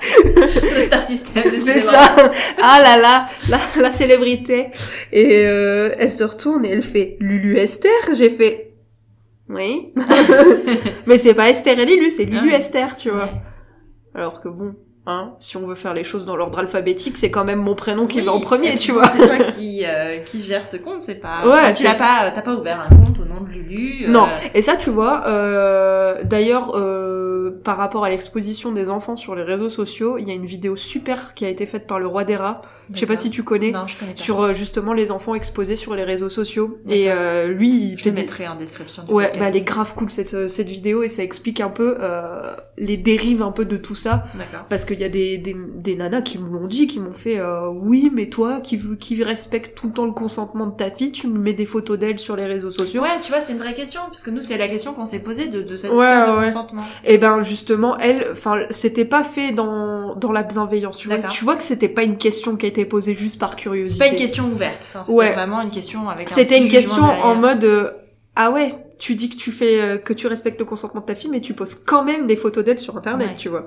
Le 0.36 0.82
Star 0.82 1.02
System, 1.06 1.42
C'est 1.60 1.78
ça. 1.80 2.00
Ah 2.62 2.80
là 2.82 2.96
là, 2.96 3.26
la, 3.48 3.58
la 3.80 3.92
célébrité. 3.92 4.68
Et 5.12 5.44
euh, 5.46 5.90
elle 5.98 6.10
se 6.10 6.24
retourne 6.24 6.64
et 6.64 6.70
elle 6.70 6.82
fait 6.82 7.16
Lulu 7.20 7.56
Esther. 7.56 7.90
J'ai 8.14 8.30
fait 8.30 8.64
oui. 9.50 9.94
Mais 11.06 11.16
c'est 11.16 11.32
pas 11.34 11.48
Esther 11.48 11.78
et 11.78 11.86
Lulu, 11.86 12.10
c'est 12.10 12.24
Lulu 12.24 12.50
Ah. 12.52 12.58
Esther, 12.58 12.96
tu 12.96 13.08
vois. 13.10 13.24
Ouais. 13.24 13.32
Alors 14.14 14.42
que 14.42 14.48
bon, 14.50 14.74
hein, 15.06 15.32
si 15.40 15.56
on 15.56 15.66
veut 15.66 15.74
faire 15.74 15.94
les 15.94 16.04
choses 16.04 16.26
dans 16.26 16.36
l'ordre 16.36 16.58
alphabétique, 16.58 17.16
c'est 17.16 17.30
quand 17.30 17.44
même 17.44 17.60
mon 17.60 17.74
prénom 17.74 18.06
qui 18.06 18.18
Oui, 18.18 18.26
va 18.26 18.32
en 18.32 18.40
premier, 18.40 18.76
tu 18.76 18.92
vois. 18.92 19.08
C'est 19.08 19.26
toi 19.26 19.38
qui, 19.56 19.84
euh, 19.86 20.18
qui 20.18 20.42
gère 20.42 20.66
ce 20.66 20.76
compte, 20.76 21.00
c'est 21.00 21.14
pas. 21.14 21.46
Ouais, 21.46 21.52
enfin, 21.62 21.72
tu 21.72 21.82
l'as 21.84 21.94
pas, 21.94 22.30
t'as 22.34 22.42
pas 22.42 22.54
ouvert 22.54 22.86
un 22.90 22.94
compte 22.94 23.18
au 23.20 23.24
nom 23.24 23.40
de 23.40 23.48
Lulu. 23.50 24.04
euh, 24.04 24.10
Non, 24.10 24.28
et 24.54 24.60
ça 24.60 24.76
tu 24.76 24.90
vois, 24.90 25.24
euh, 25.28 26.16
d'ailleurs 26.24 26.72
euh, 26.76 27.17
par 27.50 27.76
rapport 27.76 28.04
à 28.04 28.10
l'exposition 28.10 28.72
des 28.72 28.90
enfants 28.90 29.16
sur 29.16 29.34
les 29.34 29.42
réseaux 29.42 29.70
sociaux, 29.70 30.18
il 30.18 30.28
y 30.28 30.30
a 30.30 30.34
une 30.34 30.46
vidéo 30.46 30.76
super 30.76 31.34
qui 31.34 31.44
a 31.44 31.48
été 31.48 31.66
faite 31.66 31.86
par 31.86 31.98
le 31.98 32.06
roi 32.06 32.24
des 32.24 32.36
rats. 32.36 32.62
Je 32.94 32.98
sais 33.00 33.06
pas 33.06 33.16
si 33.16 33.30
tu 33.30 33.42
connais. 33.42 33.70
Non, 33.70 33.86
je 33.86 33.96
connais 33.98 34.14
pas. 34.14 34.20
sur 34.22 34.40
euh, 34.42 34.52
justement 34.54 34.92
les 34.92 35.10
enfants 35.10 35.34
exposés 35.34 35.76
sur 35.76 35.94
les 35.94 36.04
réseaux 36.04 36.28
sociaux. 36.28 36.78
Et 36.88 37.10
euh, 37.10 37.48
lui, 37.48 37.70
il 37.70 37.98
Je 37.98 38.04
fait 38.04 38.10
des... 38.10 38.22
mettrai 38.22 38.48
en 38.48 38.56
description 38.56 39.02
du 39.04 39.12
Ouais, 39.12 39.24
podcast. 39.24 39.40
bah 39.42 39.48
elle 39.50 39.56
est 39.56 39.60
grave 39.62 39.94
cool 39.94 40.10
cette, 40.10 40.34
euh, 40.34 40.48
cette 40.48 40.68
vidéo 40.68 41.02
et 41.02 41.08
ça 41.08 41.22
explique 41.22 41.60
un 41.60 41.68
peu 41.70 41.96
euh, 42.00 42.52
les 42.76 42.96
dérives 42.96 43.42
un 43.42 43.52
peu 43.52 43.64
de 43.64 43.76
tout 43.76 43.94
ça. 43.94 44.24
D'accord. 44.34 44.66
Parce 44.68 44.84
qu'il 44.84 44.98
y 45.00 45.04
a 45.04 45.08
des, 45.08 45.38
des, 45.38 45.54
des 45.74 45.96
nanas 45.96 46.22
qui 46.22 46.38
me 46.38 46.48
l'ont 46.48 46.66
dit, 46.66 46.86
qui 46.86 47.00
m'ont 47.00 47.12
fait 47.12 47.38
euh, 47.38 47.68
oui, 47.68 48.10
mais 48.14 48.28
toi 48.28 48.60
qui, 48.60 48.80
qui 48.98 49.22
respecte 49.22 49.76
tout 49.76 49.88
le 49.88 49.92
temps 49.92 50.06
le 50.06 50.12
consentement 50.12 50.66
de 50.66 50.76
ta 50.76 50.90
fille, 50.90 51.12
tu 51.12 51.26
me 51.28 51.38
mets 51.38 51.52
des 51.54 51.66
photos 51.66 51.98
d'elle 51.98 52.18
sur 52.18 52.36
les 52.36 52.46
réseaux 52.46 52.70
sociaux. 52.70 53.02
Ouais, 53.02 53.18
tu 53.22 53.30
vois, 53.30 53.40
c'est 53.40 53.52
une 53.52 53.58
vraie 53.58 53.74
question, 53.74 54.00
parce 54.06 54.22
que 54.22 54.30
nous, 54.30 54.40
c'est 54.40 54.56
la 54.56 54.68
question 54.68 54.94
qu'on 54.94 55.06
s'est 55.06 55.18
posée 55.20 55.48
de, 55.48 55.62
de 55.62 55.76
cette 55.76 55.90
Ouais, 55.90 55.96
histoire 55.96 56.34
de 56.36 56.40
ouais. 56.40 56.46
consentement. 56.46 56.82
Et 57.04 57.18
ben 57.18 57.40
justement, 57.42 57.98
elle, 57.98 58.28
enfin, 58.32 58.60
c'était 58.70 59.04
pas 59.04 59.24
fait 59.24 59.52
dans, 59.52 60.14
dans 60.16 60.32
la 60.32 60.42
bienveillance. 60.42 60.98
Tu 60.98 61.08
vois, 61.08 61.18
tu 61.18 61.44
vois 61.44 61.56
que 61.56 61.62
c'était 61.62 61.88
pas 61.88 62.02
une 62.02 62.16
question 62.16 62.56
qui 62.56 62.66
a 62.66 62.68
été 62.68 62.77
posée 62.84 63.14
juste 63.14 63.38
par 63.38 63.56
curiosité. 63.56 63.98
C'est 63.98 64.06
pas 64.06 64.12
une 64.12 64.18
question 64.18 64.44
ouverte. 64.50 64.86
Enfin, 64.90 65.02
c'était 65.04 65.16
Ouais. 65.18 65.32
vraiment 65.32 65.60
une 65.60 65.70
question 65.70 66.08
avec 66.08 66.30
un 66.30 66.34
C'était 66.34 66.58
une 66.58 66.68
question 66.68 67.02
en 67.04 67.34
mode 67.34 67.64
euh, 67.64 67.90
ah 68.36 68.50
ouais, 68.50 68.74
tu 68.98 69.14
dis 69.14 69.30
que 69.30 69.36
tu 69.36 69.50
fais 69.52 69.80
euh, 69.80 69.98
que 69.98 70.12
tu 70.12 70.26
respectes 70.26 70.58
le 70.58 70.64
consentement 70.64 71.00
de 71.00 71.06
ta 71.06 71.14
fille, 71.14 71.30
mais 71.30 71.40
tu 71.40 71.54
poses 71.54 71.74
quand 71.74 72.04
même 72.04 72.26
des 72.26 72.36
photos 72.36 72.64
d'elle 72.64 72.78
sur 72.78 72.96
internet, 72.96 73.28
Ouais. 73.28 73.36
tu 73.36 73.48
vois. 73.48 73.66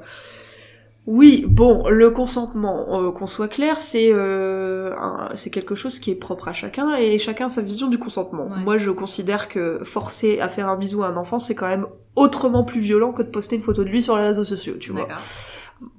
Oui, 1.07 1.45
bon, 1.47 1.89
le 1.89 2.11
consentement, 2.11 3.07
euh, 3.07 3.11
qu'on 3.11 3.25
soit 3.25 3.47
clair, 3.47 3.79
c'est 3.79 4.11
euh, 4.13 4.93
c'est 5.33 5.49
quelque 5.49 5.73
chose 5.73 5.99
qui 5.99 6.11
est 6.11 6.15
propre 6.15 6.47
à 6.47 6.53
chacun 6.53 6.95
et 6.95 7.17
chacun 7.17 7.47
a 7.47 7.49
sa 7.49 7.63
vision 7.63 7.87
du 7.87 7.97
consentement. 7.97 8.43
Ouais. 8.45 8.59
Moi, 8.63 8.77
je 8.77 8.91
considère 8.91 9.49
que 9.49 9.83
forcer 9.83 10.39
à 10.39 10.47
faire 10.47 10.69
un 10.69 10.77
bisou 10.77 11.01
à 11.03 11.07
un 11.07 11.17
enfant, 11.17 11.39
c'est 11.39 11.55
quand 11.55 11.67
même 11.67 11.87
autrement 12.15 12.63
plus 12.63 12.79
violent 12.81 13.13
que 13.13 13.23
de 13.23 13.29
poster 13.29 13.55
une 13.55 13.63
photo 13.63 13.83
de 13.83 13.89
lui 13.89 14.03
sur 14.03 14.15
les 14.15 14.25
réseaux 14.25 14.43
sociaux, 14.45 14.75
tu 14.79 14.91
vois. 14.91 15.07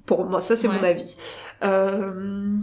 Pour 0.07 0.25
moi, 0.25 0.41
ça 0.41 0.55
c'est 0.55 0.69
Ouais. 0.69 0.77
mon 0.81 0.85
avis. 0.85 1.17
Euh, 1.65 2.55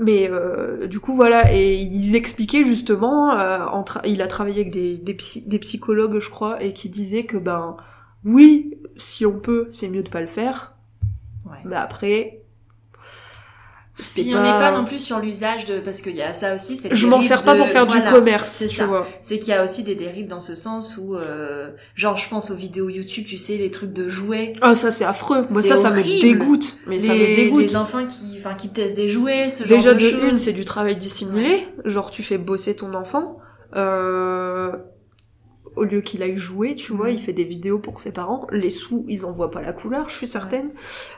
Mais 0.00 0.28
euh, 0.30 0.86
du 0.86 1.00
coup 1.00 1.14
voilà, 1.14 1.52
et 1.54 1.74
il 1.76 2.14
expliquait 2.14 2.64
justement, 2.64 3.32
euh, 3.32 3.64
en 3.66 3.84
il 4.04 4.22
a 4.22 4.28
travaillé 4.28 4.60
avec 4.60 4.72
des, 4.72 4.96
des, 4.98 5.14
psy- 5.14 5.42
des 5.46 5.58
psychologues 5.58 6.18
je 6.20 6.30
crois, 6.30 6.62
et 6.62 6.72
qui 6.72 6.88
disaient 6.88 7.24
que 7.24 7.36
ben 7.36 7.76
oui, 8.24 8.78
si 8.96 9.26
on 9.26 9.38
peut, 9.40 9.66
c'est 9.70 9.88
mieux 9.88 10.02
de 10.02 10.08
pas 10.10 10.20
le 10.20 10.26
faire, 10.26 10.76
Ouais. 11.46 11.58
mais 11.64 11.76
après 11.76 12.42
c'est 14.00 14.22
Puis 14.22 14.34
on 14.34 14.42
n'est 14.42 14.48
pas 14.48 14.70
non 14.70 14.84
plus 14.84 14.98
sur 14.98 15.18
l'usage 15.18 15.66
de 15.66 15.80
parce 15.80 16.00
qu'il 16.00 16.14
y 16.16 16.22
a 16.22 16.32
ça 16.32 16.54
aussi. 16.54 16.76
c'est 16.76 16.94
Je 16.94 17.06
m'en 17.06 17.20
sers 17.22 17.42
pas 17.42 17.54
de- 17.54 17.58
pour 17.60 17.68
faire 17.68 17.86
voilà, 17.86 18.04
du 18.06 18.10
commerce, 18.12 18.48
c'est 18.48 18.68
tu 18.68 18.76
ça. 18.76 18.86
vois. 18.86 19.06
C'est 19.22 19.38
qu'il 19.38 19.48
y 19.48 19.52
a 19.52 19.64
aussi 19.64 19.82
des 19.82 19.94
dérives 19.94 20.28
dans 20.28 20.40
ce 20.40 20.54
sens 20.54 20.96
où, 20.98 21.16
euh, 21.16 21.70
genre, 21.94 22.16
je 22.16 22.28
pense 22.28 22.50
aux 22.50 22.54
vidéos 22.54 22.88
YouTube, 22.88 23.24
tu 23.26 23.38
sais, 23.38 23.56
les 23.56 23.70
trucs 23.70 23.92
de 23.92 24.08
jouets. 24.08 24.52
Ah 24.60 24.74
ça 24.74 24.90
c'est 24.92 25.04
affreux, 25.04 25.46
moi 25.50 25.62
ça 25.62 25.76
ça 25.76 25.90
me 25.90 26.02
dégoûte, 26.20 26.78
mais 26.86 26.98
les, 26.98 27.06
ça 27.06 27.12
me 27.14 27.34
dégoûte. 27.34 27.62
les 27.62 27.76
enfants 27.76 28.06
qui, 28.06 28.38
enfin, 28.38 28.54
qui 28.54 28.68
testent 28.68 28.94
des 28.96 29.08
jouets, 29.10 29.50
ce 29.50 29.64
Déjà 29.64 29.90
genre 29.90 29.94
de, 30.00 30.10
de 30.24 30.28
une, 30.30 30.38
c'est 30.38 30.52
du 30.52 30.64
travail 30.64 30.96
dissimulé, 30.96 31.66
genre 31.84 32.10
tu 32.10 32.22
fais 32.22 32.38
bosser 32.38 32.76
ton 32.76 32.94
enfant, 32.94 33.38
euh, 33.76 34.72
au 35.78 35.84
lieu 35.84 36.00
qu'il 36.00 36.22
aille 36.22 36.36
jouer, 36.36 36.74
tu 36.74 36.92
vois, 36.92 37.10
il 37.10 37.20
fait 37.20 37.32
des 37.32 37.44
vidéos 37.44 37.78
pour 37.78 38.00
ses 38.00 38.12
parents, 38.12 38.46
les 38.50 38.70
sous, 38.70 39.04
ils 39.08 39.24
en 39.24 39.32
voient 39.32 39.50
pas 39.50 39.62
la 39.62 39.72
couleur, 39.72 40.10
je 40.10 40.14
suis 40.14 40.26
certaine, 40.26 40.70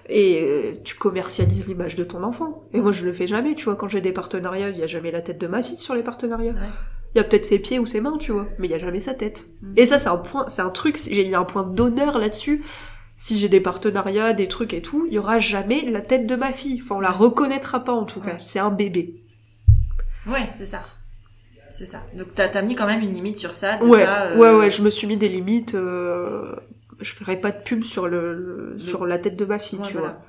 et 0.09 0.41
euh, 0.43 0.73
tu 0.85 0.97
commercialises 0.97 1.67
l'image 1.67 1.97
de 1.97 2.05
ton 2.05 2.23
enfant. 2.23 2.65
Et 2.75 2.81
moi 2.81 2.93
je 2.93 3.05
le 3.05 3.13
fais 3.13 3.27
jamais, 3.27 3.55
tu 3.55 3.65
vois, 3.65 3.77
quand 3.77 3.89
j'ai 3.89 4.03
des 4.03 4.13
partenariats, 4.13 4.69
il 4.69 4.79
y 4.79 4.83
a 4.83 4.87
jamais 4.87 5.11
la 5.11 5.23
tête 5.23 5.41
de 5.41 5.47
ma 5.47 5.63
fille 5.63 5.79
sur 5.79 5.95
les 5.95 6.03
partenariats. 6.03 6.53
Ouais. 6.53 6.69
Il 7.15 7.19
y 7.19 7.21
a 7.21 7.25
peut-être 7.25 7.47
ses 7.47 7.59
pieds 7.59 7.79
ou 7.79 7.87
ses 7.87 8.01
mains, 8.01 8.19
tu 8.19 8.33
vois, 8.33 8.47
mais 8.59 8.69
il 8.69 8.71
y 8.71 8.75
a 8.75 8.79
jamais 8.79 9.01
sa 9.01 9.15
tête. 9.15 9.49
Mhm. 9.63 9.75
Et 9.77 9.87
ça 9.87 9.99
c'est 9.99 10.11
un 10.11 10.19
point, 10.19 10.47
c'est 10.51 10.63
un 10.63 10.71
truc, 10.71 11.01
j'ai 11.11 11.25
mis 11.25 11.35
un 11.35 11.45
point 11.45 11.65
d'honneur 11.65 12.19
là-dessus. 12.19 12.63
Si 13.17 13.39
j'ai 13.39 13.49
des 13.49 13.61
partenariats, 13.61 14.33
des 14.33 14.49
trucs 14.49 14.73
et 14.73 14.83
tout, 14.83 15.07
il 15.07 15.15
y 15.15 15.19
aura 15.19 15.39
jamais 15.39 15.83
la 15.91 16.01
tête 16.01 16.27
de 16.27 16.37
ma 16.37 16.53
fille. 16.53 16.81
Enfin, 16.83 16.97
on 16.97 17.01
la 17.01 17.11
reconnaîtra 17.11 17.85
pas 17.85 17.93
en 17.93 18.05
tout 18.05 18.21
cas. 18.21 18.33
Ouais. 18.33 18.39
C'est 18.39 18.61
un 18.61 18.71
bébé. 18.71 19.23
Ouais, 20.27 20.49
c'est 20.53 20.65
ça. 20.65 20.81
C'est 21.71 21.87
ça. 21.87 22.03
Donc 22.17 22.35
t'as 22.35 22.49
as 22.49 22.63
mis 22.63 22.75
quand 22.75 22.87
même 22.87 23.01
une 23.01 23.13
limite 23.15 23.39
sur 23.39 23.55
ça. 23.55 23.77
De 23.77 23.85
Ouais, 23.87 24.05
pas, 24.05 24.27
euh, 24.27 24.37
ouais, 24.37 24.53
ouais, 24.59 24.71
je 24.71 24.83
me 24.83 24.91
suis 24.91 25.07
mis 25.07 25.17
des 25.17 25.29
limites. 25.29 25.75
Euh... 25.75 26.55
Je 27.01 27.15
ferai 27.15 27.37
pas 27.37 27.51
de 27.51 27.63
pub 27.63 27.83
sur 27.85 28.09
le, 28.09 28.77
sur 28.79 29.07
la 29.07 29.19
tête 29.19 29.37
de 29.37 29.45
ma 29.47 29.59
fille, 29.59 29.79
ouais, 29.79 29.87
tu 29.87 29.95
voilà. 29.95 30.21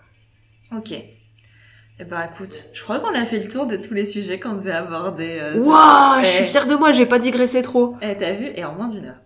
Ok. 0.74 0.94
Eh 0.94 2.04
ben 2.06 2.30
écoute, 2.34 2.66
je 2.72 2.82
crois 2.82 3.00
qu'on 3.00 3.14
a 3.14 3.26
fait 3.26 3.40
le 3.40 3.48
tour 3.50 3.68
de 3.68 3.76
tous 3.76 3.94
les 3.94 4.06
sujets 4.06 4.40
qu'on 4.40 4.54
devait 4.54 4.72
aborder. 4.72 5.38
euh, 5.42 5.60
vois. 5.60 6.14
Waouh, 6.16 6.24
je 6.24 6.28
Eh. 6.30 6.32
suis 6.32 6.46
fière 6.46 6.68
de 6.68 6.76
moi, 6.76 6.94
j'ai 6.94 7.06
pas 7.06 7.20
digressé 7.20 7.62
trop. 7.62 7.96
Eh, 8.02 8.16
t'as 8.18 8.34
vu 8.34 8.48
Et 8.56 8.64
en 8.64 8.74
moins 8.74 8.88
d'une 8.88 9.06
heure. 9.06 9.20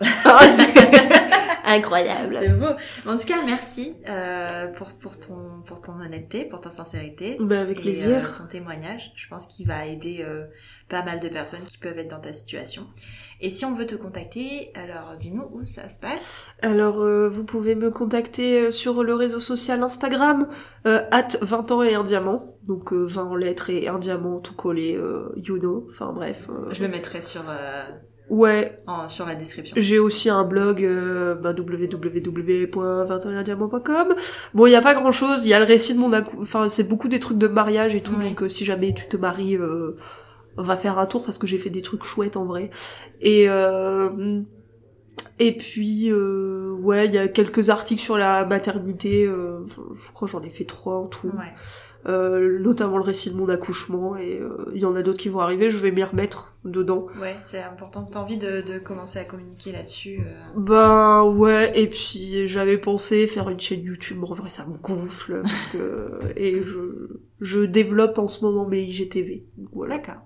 Incroyable. 1.64 2.38
C'est 2.40 2.58
beau. 2.58 2.66
En 3.06 3.16
tout 3.16 3.26
cas, 3.26 3.42
merci 3.44 3.94
euh, 4.08 4.68
pour, 4.68 4.88
pour, 4.94 5.18
ton, 5.18 5.62
pour 5.66 5.80
ton 5.82 6.00
honnêteté, 6.00 6.44
pour 6.44 6.60
ta 6.60 6.70
sincérité. 6.70 7.36
Bah, 7.40 7.60
avec 7.60 7.78
et, 7.78 7.82
plaisir. 7.82 8.18
euh, 8.18 8.38
ton 8.38 8.46
témoignage. 8.46 9.12
Je 9.16 9.28
pense 9.28 9.46
qu'il 9.46 9.66
va 9.66 9.86
aider 9.86 10.24
euh, 10.26 10.44
pas 10.88 11.02
mal 11.02 11.20
de 11.20 11.28
personnes 11.28 11.62
qui 11.68 11.78
peuvent 11.78 11.98
être 11.98 12.10
dans 12.10 12.20
ta 12.20 12.32
situation. 12.32 12.86
Et 13.40 13.50
si 13.50 13.64
on 13.64 13.74
veut 13.74 13.86
te 13.86 13.94
contacter, 13.94 14.72
alors 14.74 15.14
dis-nous 15.18 15.48
où 15.52 15.62
ça 15.64 15.88
se 15.88 16.00
passe. 16.00 16.46
Alors, 16.62 17.00
euh, 17.02 17.28
vous 17.28 17.44
pouvez 17.44 17.74
me 17.76 17.90
contacter 17.90 18.60
euh, 18.66 18.70
sur 18.72 19.04
le 19.04 19.14
réseau 19.14 19.38
social 19.40 19.80
Instagram, 19.82 20.48
euh, 20.86 21.02
at 21.12 21.28
20 21.40 21.70
ans 21.70 21.82
et 21.82 21.94
un 21.94 22.02
diamant. 22.02 22.56
Donc, 22.64 22.92
euh, 22.92 23.04
20 23.06 23.22
en 23.24 23.36
lettres 23.36 23.70
et 23.70 23.88
un 23.88 23.98
diamant 23.98 24.40
tout 24.40 24.54
collé, 24.54 24.96
euh, 24.96 25.32
you 25.36 25.58
know. 25.58 25.86
Enfin, 25.90 26.12
bref. 26.12 26.48
Je 26.72 26.82
le 26.82 26.88
mettrai 26.88 27.20
sur, 27.22 27.42
euh, 27.48 27.84
Ouais, 28.30 28.80
en, 28.86 29.08
sur 29.08 29.24
la 29.26 29.34
description. 29.34 29.74
J'ai 29.78 29.98
aussi 29.98 30.28
un 30.28 30.44
blog 30.44 30.84
euh, 30.84 31.34
bah, 31.34 31.52
www.21diamant.com. 31.56 34.14
Bon, 34.54 34.66
il 34.66 34.72
y 34.72 34.76
a 34.76 34.82
pas 34.82 34.94
grand-chose, 34.94 35.40
il 35.42 35.48
y 35.48 35.54
a 35.54 35.58
le 35.58 35.64
récit 35.64 35.94
de 35.94 35.98
mon 35.98 36.12
accou... 36.12 36.38
enfin 36.42 36.68
c'est 36.68 36.84
beaucoup 36.88 37.08
des 37.08 37.20
trucs 37.20 37.38
de 37.38 37.48
mariage 37.48 37.94
et 37.94 38.00
tout 38.02 38.14
Ouais. 38.16 38.24
donc 38.28 38.42
euh, 38.42 38.48
si 38.48 38.64
jamais 38.64 38.92
tu 38.94 39.06
te 39.08 39.16
maries 39.16 39.56
euh, 39.56 39.96
on 40.56 40.62
va 40.62 40.76
faire 40.76 40.98
un 40.98 41.06
tour 41.06 41.24
parce 41.24 41.38
que 41.38 41.46
j'ai 41.46 41.58
fait 41.58 41.70
des 41.70 41.82
trucs 41.82 42.04
chouettes 42.04 42.36
en 42.36 42.44
vrai. 42.44 42.70
Et 43.20 43.46
euh, 43.48 44.40
Et 45.38 45.56
puis, 45.56 46.10
euh, 46.10 46.76
ouais, 46.82 47.06
il 47.06 47.14
y 47.14 47.18
a 47.18 47.28
quelques 47.28 47.70
articles 47.70 48.02
sur 48.02 48.18
la 48.18 48.44
maternité. 48.44 49.24
euh, 49.26 49.60
je 49.94 50.12
crois 50.12 50.26
que 50.26 50.32
j'en 50.32 50.42
ai 50.42 50.50
fait 50.50 50.64
trois 50.64 50.96
en 50.98 51.06
tout. 51.06 51.28
Ouais. 51.28 51.54
Euh, 52.06 52.58
notamment 52.60 52.96
le 52.96 53.02
récit 53.02 53.30
de 53.30 53.36
mon 53.36 53.48
accouchement. 53.48 54.16
Et 54.16 54.38
euh, 54.40 54.70
il 54.72 54.80
y 54.80 54.84
en 54.86 54.94
a 54.94 55.02
d'autres 55.02 55.18
qui 55.18 55.28
vont 55.28 55.40
arriver. 55.40 55.68
Je 55.68 55.78
vais 55.78 55.90
m'y 55.90 56.04
remettre 56.04 56.54
dedans. 56.64 57.06
Ouais, 57.20 57.36
c'est 57.42 57.60
important. 57.62 58.08
T'as 58.10 58.20
envie 58.20 58.38
de, 58.38 58.60
de 58.60 58.78
commencer 58.78 59.18
à 59.18 59.24
communiquer 59.24 59.72
là-dessus. 59.72 60.20
euh? 60.20 60.60
Ben 60.60 61.24
ouais, 61.24 61.72
et 61.78 61.88
puis 61.88 62.46
j'avais 62.46 62.78
pensé 62.78 63.26
faire 63.26 63.50
une 63.50 63.60
chaîne 63.60 63.82
YouTube, 63.82 64.22
en 64.24 64.32
vrai 64.34 64.48
ça 64.48 64.64
me 64.66 64.76
gonfle 64.78 65.40
parce 65.42 65.66
que 65.66 66.08
et 66.36 66.60
je 66.62 67.18
je 67.40 67.60
développe 67.60 68.18
en 68.18 68.28
ce 68.28 68.44
moment 68.44 68.66
mes 68.66 68.80
IGTV. 68.82 69.44
Voilà. 69.72 69.96
D'accord. 69.96 70.22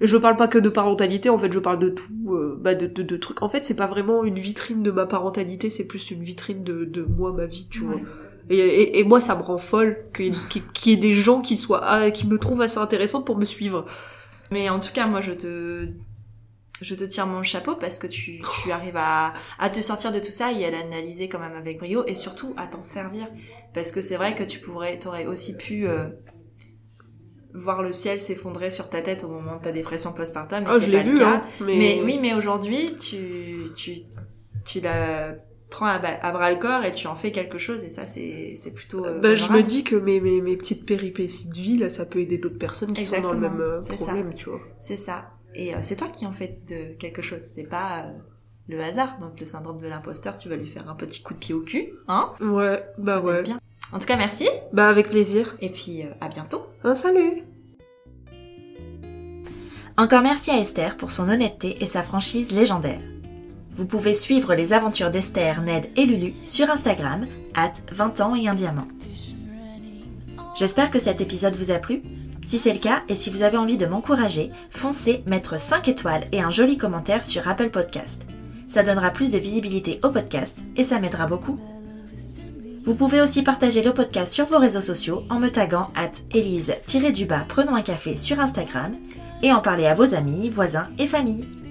Et 0.00 0.06
je 0.08 0.16
parle 0.16 0.36
pas 0.36 0.48
que 0.48 0.58
de 0.58 0.68
parentalité, 0.68 1.28
en 1.30 1.38
fait 1.38 1.52
je 1.52 1.58
parle 1.60 1.78
de 1.78 1.88
tout, 1.90 2.34
euh, 2.34 2.58
bah 2.60 2.74
de, 2.74 2.86
de, 2.86 3.02
de 3.02 3.16
trucs. 3.16 3.42
En 3.42 3.48
fait 3.48 3.64
c'est 3.64 3.76
pas 3.76 3.86
vraiment 3.86 4.24
une 4.24 4.38
vitrine 4.38 4.82
de 4.82 4.90
ma 4.90 5.06
parentalité, 5.06 5.70
c'est 5.70 5.86
plus 5.86 6.10
une 6.10 6.22
vitrine 6.24 6.64
de, 6.64 6.84
de 6.84 7.02
moi, 7.04 7.32
ma 7.32 7.46
vie, 7.46 7.68
tu 7.70 7.80
vois. 7.80 8.00
Et, 8.50 8.56
et, 8.58 8.98
et 8.98 9.04
moi 9.04 9.20
ça 9.20 9.34
me 9.36 9.42
rend 9.42 9.58
folle 9.58 10.04
qu'il 10.14 10.34
y 10.86 10.90
ait 10.92 10.96
des 10.96 11.14
gens 11.14 11.40
qui 11.40 11.56
soient 11.56 11.82
ah, 11.84 12.10
qui 12.10 12.26
me 12.26 12.38
trouvent 12.38 12.60
assez 12.62 12.78
intéressante 12.78 13.24
pour 13.26 13.36
me 13.38 13.44
suivre. 13.44 13.86
Mais 14.50 14.68
en 14.68 14.80
tout 14.80 14.92
cas, 14.92 15.06
moi, 15.06 15.22
je 15.22 15.32
te, 15.32 15.88
je 16.82 16.94
te 16.94 17.04
tire 17.04 17.26
mon 17.26 17.42
chapeau 17.42 17.74
parce 17.76 17.98
que 17.98 18.06
tu, 18.06 18.40
tu 18.62 18.70
arrives 18.72 18.98
à, 18.98 19.32
à 19.58 19.70
te 19.70 19.80
sortir 19.80 20.12
de 20.12 20.18
tout 20.18 20.30
ça 20.32 20.52
et 20.52 20.64
à 20.66 20.70
l'analyser 20.70 21.28
quand 21.30 21.38
même 21.38 21.56
avec 21.56 21.78
brio 21.78 22.04
et 22.06 22.14
surtout 22.14 22.52
à 22.58 22.66
t'en 22.66 22.82
servir. 22.82 23.28
Parce 23.72 23.92
que 23.92 24.02
c'est 24.02 24.16
vrai 24.16 24.34
que 24.34 24.42
tu 24.44 24.58
pourrais, 24.58 24.98
t'aurais 24.98 25.24
aussi 25.26 25.56
pu 25.56 25.86
euh, 25.86 26.08
voir 27.54 27.82
le 27.82 27.92
ciel 27.92 28.20
s'effondrer 28.20 28.70
sur 28.70 28.88
ta 28.90 29.02
tête 29.02 29.24
au 29.24 29.28
moment 29.28 29.56
de 29.56 29.62
ta 29.62 29.72
dépression 29.72 30.12
postpartum. 30.12 30.64
mais 30.64 30.70
Ah 30.70 30.80
c'est 30.80 30.86
le 30.88 30.98
vu 30.98 31.14
cas. 31.14 31.36
hein, 31.36 31.42
mais, 31.60 31.76
Mais 31.78 32.00
oui, 32.04 32.18
mais 32.20 32.34
aujourd'hui, 32.34 32.96
tu, 32.98 33.56
tu, 33.76 34.00
tu 34.64 34.80
la 34.80 35.34
prends 35.72 35.86
à, 35.86 35.98
bras 35.98 36.50
le 36.52 36.58
corps 36.58 36.84
et 36.84 36.92
tu 36.92 37.06
en 37.08 37.16
fais 37.16 37.32
quelque 37.32 37.58
chose 37.58 37.82
et 37.82 37.90
ça, 37.90 38.06
c'est, 38.06 38.54
c'est 38.56 38.70
plutôt. 38.72 39.04
euh, 39.04 39.18
Bah, 39.20 39.34
je 39.34 39.50
me 39.52 39.62
dis 39.62 39.82
que 39.82 39.96
mes, 39.96 40.20
mes, 40.20 40.40
mes 40.40 40.56
petites 40.56 40.86
péripéties 40.86 41.48
de 41.48 41.54
vie, 41.54 41.78
là, 41.78 41.90
ça 41.90 42.06
peut 42.06 42.20
aider 42.20 42.38
d'autres 42.38 42.58
personnes 42.58 42.92
qui 42.92 43.04
sont 43.04 43.20
dans 43.20 43.32
le 43.34 43.40
même 43.40 43.60
euh, 43.60 43.80
c'est 43.80 43.96
ça. 43.96 44.04
problème, 44.12 44.34
tu 44.34 44.48
vois. 44.50 44.60
C'est 44.78 44.96
ça. 44.96 45.30
Et 45.54 45.74
euh, 45.74 45.78
c'est 45.82 45.96
toi 45.96 46.08
qui 46.08 46.24
en 46.26 46.32
fais 46.32 46.58
de 46.68 46.94
quelque 46.98 47.20
chose. 47.22 47.40
C'est 47.46 47.68
pas 47.68 48.04
euh, 48.04 48.12
le 48.68 48.80
hasard. 48.80 49.18
Donc 49.20 49.38
le 49.40 49.44
syndrome 49.46 49.78
de 49.78 49.88
l'imposteur, 49.88 50.38
tu 50.38 50.48
vas 50.48 50.56
lui 50.56 50.68
faire 50.68 50.88
un 50.88 50.94
petit 50.94 51.22
coup 51.22 51.34
de 51.34 51.38
pied 51.38 51.54
au 51.54 51.60
cul, 51.60 51.88
hein? 52.08 52.30
Ouais, 52.40 52.82
bah 52.98 53.14
Ça 53.14 53.20
ouais. 53.20 53.42
Bien. 53.42 53.60
En 53.92 53.98
tout 53.98 54.06
cas, 54.06 54.16
merci. 54.16 54.48
Bah 54.72 54.88
avec 54.88 55.10
plaisir. 55.10 55.56
Et 55.60 55.68
puis 55.68 56.02
euh, 56.02 56.06
à 56.20 56.28
bientôt. 56.28 56.62
Un 56.84 56.94
salut 56.94 57.42
Encore 59.98 60.22
merci 60.22 60.50
à 60.50 60.58
Esther 60.58 60.96
pour 60.96 61.10
son 61.10 61.28
honnêteté 61.28 61.82
et 61.82 61.86
sa 61.86 62.02
franchise 62.02 62.52
légendaire. 62.52 63.02
Vous 63.76 63.86
pouvez 63.86 64.14
suivre 64.14 64.54
les 64.54 64.72
aventures 64.72 65.10
d'Esther, 65.10 65.62
Ned 65.62 65.88
et 65.96 66.04
Lulu 66.04 66.34
sur 66.44 66.70
Instagram, 66.70 67.26
at 67.54 67.72
20 67.90 68.20
ans 68.20 68.34
et 68.34 68.46
un 68.46 68.54
diamant. 68.54 68.88
J'espère 70.58 70.90
que 70.90 70.98
cet 71.00 71.20
épisode 71.20 71.56
vous 71.56 71.70
a 71.70 71.78
plu. 71.78 72.02
Si 72.44 72.58
c'est 72.58 72.72
le 72.72 72.78
cas 72.78 73.02
et 73.08 73.16
si 73.16 73.30
vous 73.30 73.42
avez 73.42 73.56
envie 73.56 73.78
de 73.78 73.86
m'encourager, 73.86 74.50
foncez 74.70 75.22
mettre 75.26 75.58
5 75.58 75.88
étoiles 75.88 76.24
et 76.32 76.40
un 76.40 76.50
joli 76.50 76.76
commentaire 76.76 77.24
sur 77.24 77.48
Apple 77.48 77.70
Podcast. 77.70 78.26
Ça 78.68 78.82
donnera 78.82 79.10
plus 79.10 79.32
de 79.32 79.38
visibilité 79.38 80.00
au 80.02 80.10
podcast 80.10 80.58
et 80.76 80.84
ça 80.84 80.98
m'aidera 80.98 81.26
beaucoup. 81.26 81.58
Vous 82.84 82.94
pouvez 82.94 83.20
aussi 83.22 83.42
partager 83.42 83.82
le 83.82 83.94
podcast 83.94 84.34
sur 84.34 84.46
vos 84.46 84.58
réseaux 84.58 84.80
sociaux 84.80 85.22
en 85.30 85.38
me 85.38 85.48
taguant 85.48 85.90
at 85.94 86.10
Elise-du-bas 86.34 87.46
prenons 87.48 87.76
un 87.76 87.82
café 87.82 88.16
sur 88.16 88.40
Instagram 88.40 88.92
et 89.42 89.52
en 89.52 89.60
parler 89.60 89.86
à 89.86 89.94
vos 89.94 90.14
amis, 90.14 90.50
voisins 90.50 90.88
et 90.98 91.06
familles. 91.06 91.61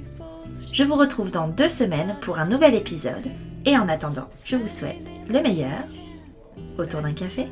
Je 0.74 0.86
vous 0.86 0.96
retrouve 0.96 1.32
dans 1.32 1.50
deux 1.50 1.68
semaines 1.68 2.16
pour 2.22 2.40
un 2.40 2.48
nouvel 2.48 2.76
épisode 2.76 3.30
et 3.66 3.78
en 3.78 3.90
attendant, 3.90 4.30
je 4.46 4.56
vous 4.56 4.70
souhaite 4.70 5.06
le 5.28 5.42
meilleur 5.42 5.84
autour 6.78 7.02
d'un 7.02 7.12
café. 7.12 7.48